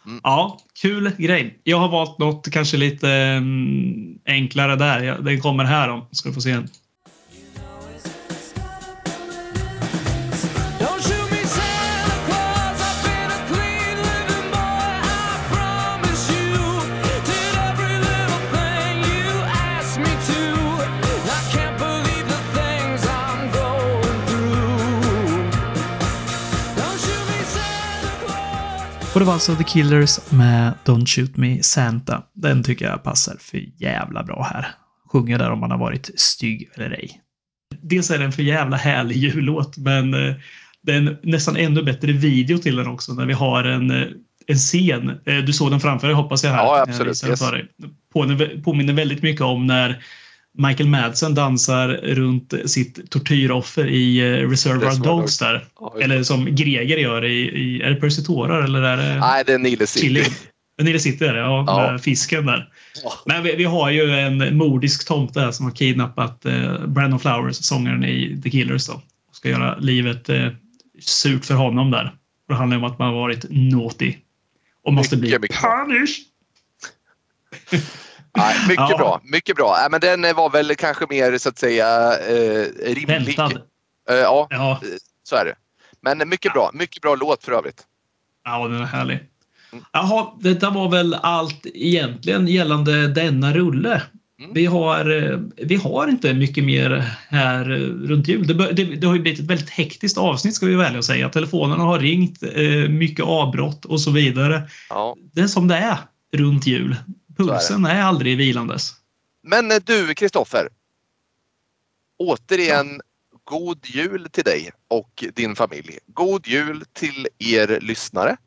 Mm. 0.06 0.22
Ja, 0.24 0.60
kul 0.82 1.12
grej. 1.18 1.60
Jag 1.64 1.78
har 1.78 1.90
valt 1.90 2.20
något 2.20 2.52
kanske 2.52 2.78
lite 2.78 3.08
um, 3.38 4.20
enklare 4.26 4.76
där. 4.76 5.20
Den 5.22 5.42
kommer 5.42 5.64
här 5.64 5.90
om, 5.90 6.08
ska 6.12 6.30
du 6.30 6.36
få 6.36 6.42
se. 6.42 6.52
En. 6.52 6.70
Och 29.18 29.22
det 29.22 29.26
var 29.26 29.34
alltså 29.34 29.56
The 29.56 29.64
Killers 29.64 30.32
med 30.32 30.74
Don't 30.86 31.06
Shoot 31.06 31.38
Me 31.38 31.64
Santa. 31.64 32.24
Den 32.34 32.64
tycker 32.64 32.86
jag 32.86 33.04
passar 33.04 33.38
för 33.40 33.82
jävla 33.84 34.24
bra 34.24 34.48
här. 34.54 34.68
Sjunger 35.12 35.38
där 35.38 35.52
om 35.52 35.60
man 35.60 35.72
har 35.72 35.78
varit 35.78 36.20
stygg 36.20 36.70
eller 36.76 36.92
ej. 36.92 37.22
Dels 37.82 38.12
är 38.12 38.20
det 38.20 38.26
en 38.26 38.32
för 38.32 38.44
jävla 38.44 38.78
härlig 38.78 39.18
jullåt, 39.24 39.78
men 39.78 40.14
eh, 40.14 40.36
det 40.82 40.92
är 40.92 40.98
en 40.98 41.18
nästan 41.24 41.58
ännu 41.58 41.84
bättre 41.84 42.12
video 42.12 42.58
till 42.58 42.76
den 42.76 42.88
också 42.88 43.14
när 43.14 43.26
vi 43.26 43.34
har 43.34 43.64
en, 43.64 43.92
eh, 43.92 44.08
en 44.48 44.58
scen. 44.58 45.10
Eh, 45.26 45.38
du 45.38 45.54
såg 45.54 45.72
den 45.72 45.80
framför 45.80 46.08
dig 46.08 46.16
hoppas 46.16 46.44
jag 46.44 46.52
här. 46.52 46.58
Ja, 46.58 46.86
absolut. 46.88 47.24
Yes. 47.24 47.44
Påminner 48.64 48.94
väldigt 48.94 49.22
mycket 49.24 49.42
om 49.42 49.68
när 49.68 50.04
Michael 50.58 50.90
Madsen 50.90 51.36
dansar 51.36 51.88
runt 51.88 52.54
sitt 52.66 53.10
tortyroffer 53.10 53.88
i 53.88 54.20
eh, 54.20 54.50
Reservoir 54.50 55.04
Dogs 55.04 55.38
där. 55.38 55.66
Ja, 55.80 55.96
eller 56.02 56.24
som 56.24 56.56
Greger 56.56 56.98
gör 56.98 57.26
i, 57.26 57.38
i 57.40 57.82
är 57.82 57.90
det 57.90 57.96
Percy 57.96 58.24
Tårar 58.24 58.64
eller 58.64 58.82
är 58.82 58.98
det? 58.98 59.20
Nej, 59.20 59.44
det 59.46 59.54
är 59.54 59.58
Nile 59.58 59.88
City. 59.88 60.26
Nile 60.82 61.00
City 61.00 61.26
är 61.26 61.34
det, 61.34 61.40
ja. 61.40 61.64
ja. 61.68 61.92
Med 61.92 62.02
fisken 62.02 62.46
där. 62.46 62.70
Ja. 63.04 63.14
Men 63.26 63.44
vi, 63.44 63.56
vi, 63.56 63.64
har 63.64 63.90
ju 63.90 64.12
en 64.12 64.58
mordisk 64.58 65.08
tomte 65.08 65.40
här 65.40 65.52
som 65.52 65.66
har 65.66 65.74
kidnappat 65.74 66.46
eh, 66.46 66.86
Brandon 66.86 67.20
Flowers, 67.20 67.56
sångaren 67.56 68.04
i 68.04 68.42
The 68.44 68.50
Killers 68.50 68.88
då. 68.88 68.94
Och 69.30 69.36
ska 69.36 69.50
göra 69.50 69.78
livet 69.78 70.30
eh, 70.30 70.48
surt 71.02 71.46
för 71.46 71.54
honom 71.54 71.92
där. 71.92 72.06
Och 72.48 72.54
det 72.54 72.56
handlar 72.56 72.78
om 72.78 72.84
att 72.84 73.00
man 73.00 73.08
har 73.08 73.16
varit 73.16 73.46
naughty. 73.50 74.16
Och 74.84 74.94
måste 74.94 75.18
bli 75.18 75.32
punished. 75.32 76.26
Nej, 78.38 78.56
mycket 78.68 78.90
ja. 78.90 78.98
bra. 78.98 79.22
Mycket 79.24 79.56
bra. 79.56 79.78
Äh, 79.84 79.90
men 79.92 80.02
den 80.02 80.36
var 80.36 80.50
väl 80.50 80.76
kanske 80.76 81.06
mer 81.10 81.38
så 81.38 81.50
att 81.50 81.60
säga 81.60 82.14
eh, 82.14 82.66
rimlig. 82.86 83.08
Väntad. 83.08 83.62
Eh, 84.10 84.16
ja, 84.16 84.48
ja, 84.50 84.82
så 85.24 85.36
är 85.36 85.46
det. 85.46 85.56
Men 86.02 86.30
mycket 86.30 86.54
bra. 86.54 86.72
Mycket 86.74 87.02
bra 87.02 87.16
låt 87.16 87.44
för 87.44 87.52
övrigt. 87.52 87.84
Ja, 88.46 88.68
den 88.68 88.82
är 88.82 88.86
härlig. 88.86 89.20
Mm. 89.72 89.86
Jaha, 89.94 90.28
detta 90.40 90.70
var 90.70 90.90
väl 90.90 91.14
allt 91.14 91.66
egentligen 91.66 92.48
gällande 92.48 93.08
denna 93.08 93.54
rulle. 93.54 94.02
Mm. 94.40 94.54
Vi, 94.54 94.66
har, 94.66 95.24
eh, 95.24 95.40
vi 95.58 95.76
har 95.76 96.08
inte 96.08 96.34
mycket 96.34 96.64
mer 96.64 97.04
här 97.30 97.66
runt 98.08 98.28
jul. 98.28 98.48
Det, 98.48 98.54
det, 98.74 98.84
det 98.84 99.08
har 99.08 99.16
ju 99.16 99.22
blivit 99.22 99.40
ett 99.40 99.46
väldigt 99.46 99.70
hektiskt 99.70 100.18
avsnitt 100.18 100.56
ska 100.56 100.66
vi 100.66 100.76
välja 100.76 101.02
säga. 101.02 101.30
Telefonerna 101.30 101.84
har 101.84 102.00
ringt, 102.00 102.44
eh, 102.44 102.90
mycket 102.90 103.26
avbrott 103.26 103.86
och 103.86 104.02
så 104.02 104.12
vidare. 104.12 104.62
Ja. 104.90 105.16
Det 105.34 105.42
är 105.42 105.48
som 105.48 105.68
det 105.68 105.76
är 105.76 105.98
runt 106.34 106.68
jul. 106.68 106.96
Pulsen 107.38 107.86
är, 107.86 107.96
är, 107.96 108.02
aldrig 108.02 108.38
vilandes. 108.38 108.94
Men 109.44 109.72
eh, 109.72 109.78
du 109.84 110.14
Kristoffer. 110.14 110.70
Återigen 112.20 113.02
ja. 113.32 113.40
god 113.44 113.86
jul 113.86 114.28
till 114.32 114.44
dig 114.44 114.72
och 114.88 115.24
din 115.34 115.56
familj. 115.56 116.00
God 116.08 116.48
jul 116.48 116.86
till 116.94 117.28
er 117.40 117.80
lyssnare. 117.82 118.38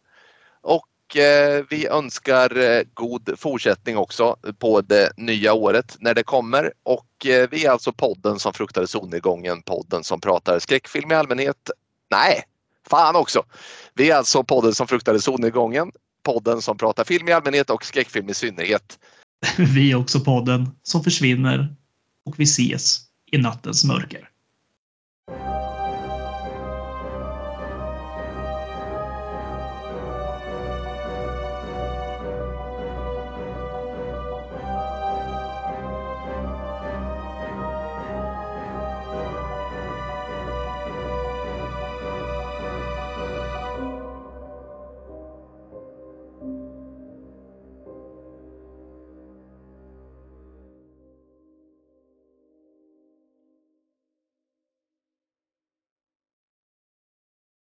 Och 0.63 1.17
eh, 1.17 1.65
vi 1.71 1.87
önskar 1.87 2.59
eh, 2.59 2.83
god 2.95 3.31
fortsättning 3.37 3.97
också 3.97 4.37
på 4.59 4.81
det 4.81 5.13
nya 5.17 5.53
året 5.53 5.97
när 6.01 6.15
det 6.15 6.23
kommer. 6.23 6.73
Och 6.83 7.27
eh, 7.27 7.49
vi 7.51 7.67
är 7.67 7.71
alltså 7.71 7.93
podden 7.93 8.39
som 8.39 8.53
fruktade 8.53 8.87
solnedgången, 8.87 9.63
podden 9.63 10.05
som 10.05 10.21
pratar 10.21 10.59
skräckfilm 10.59 11.13
i 11.13 11.15
allmänhet. 11.15 11.71
Nej, 12.11 12.43
fan 12.89 13.17
också. 13.17 13.45
Vi 13.95 14.11
är 14.11 14.17
alltså 14.17 14.45
podden 14.45 14.75
som 14.75 14.87
fruktade 14.87 15.21
solnedgången 15.21 15.93
podden 16.23 16.63
som 16.63 16.79
pratar 16.79 17.05
film 17.05 17.29
i 17.29 17.33
allmänhet 17.33 17.71
och 17.71 17.85
skräckfilm 17.85 18.29
i 18.29 18.35
synnerhet. 18.35 18.99
Vi 19.75 19.93
är 19.93 19.97
också 19.97 20.21
podden 20.21 20.71
som 20.83 21.05
försvinner 21.05 21.77
och 22.27 22.41
vi 22.41 22.45
ses 22.45 23.01
i 23.33 23.39
nattens 23.39 23.85
mörker. 23.85 24.29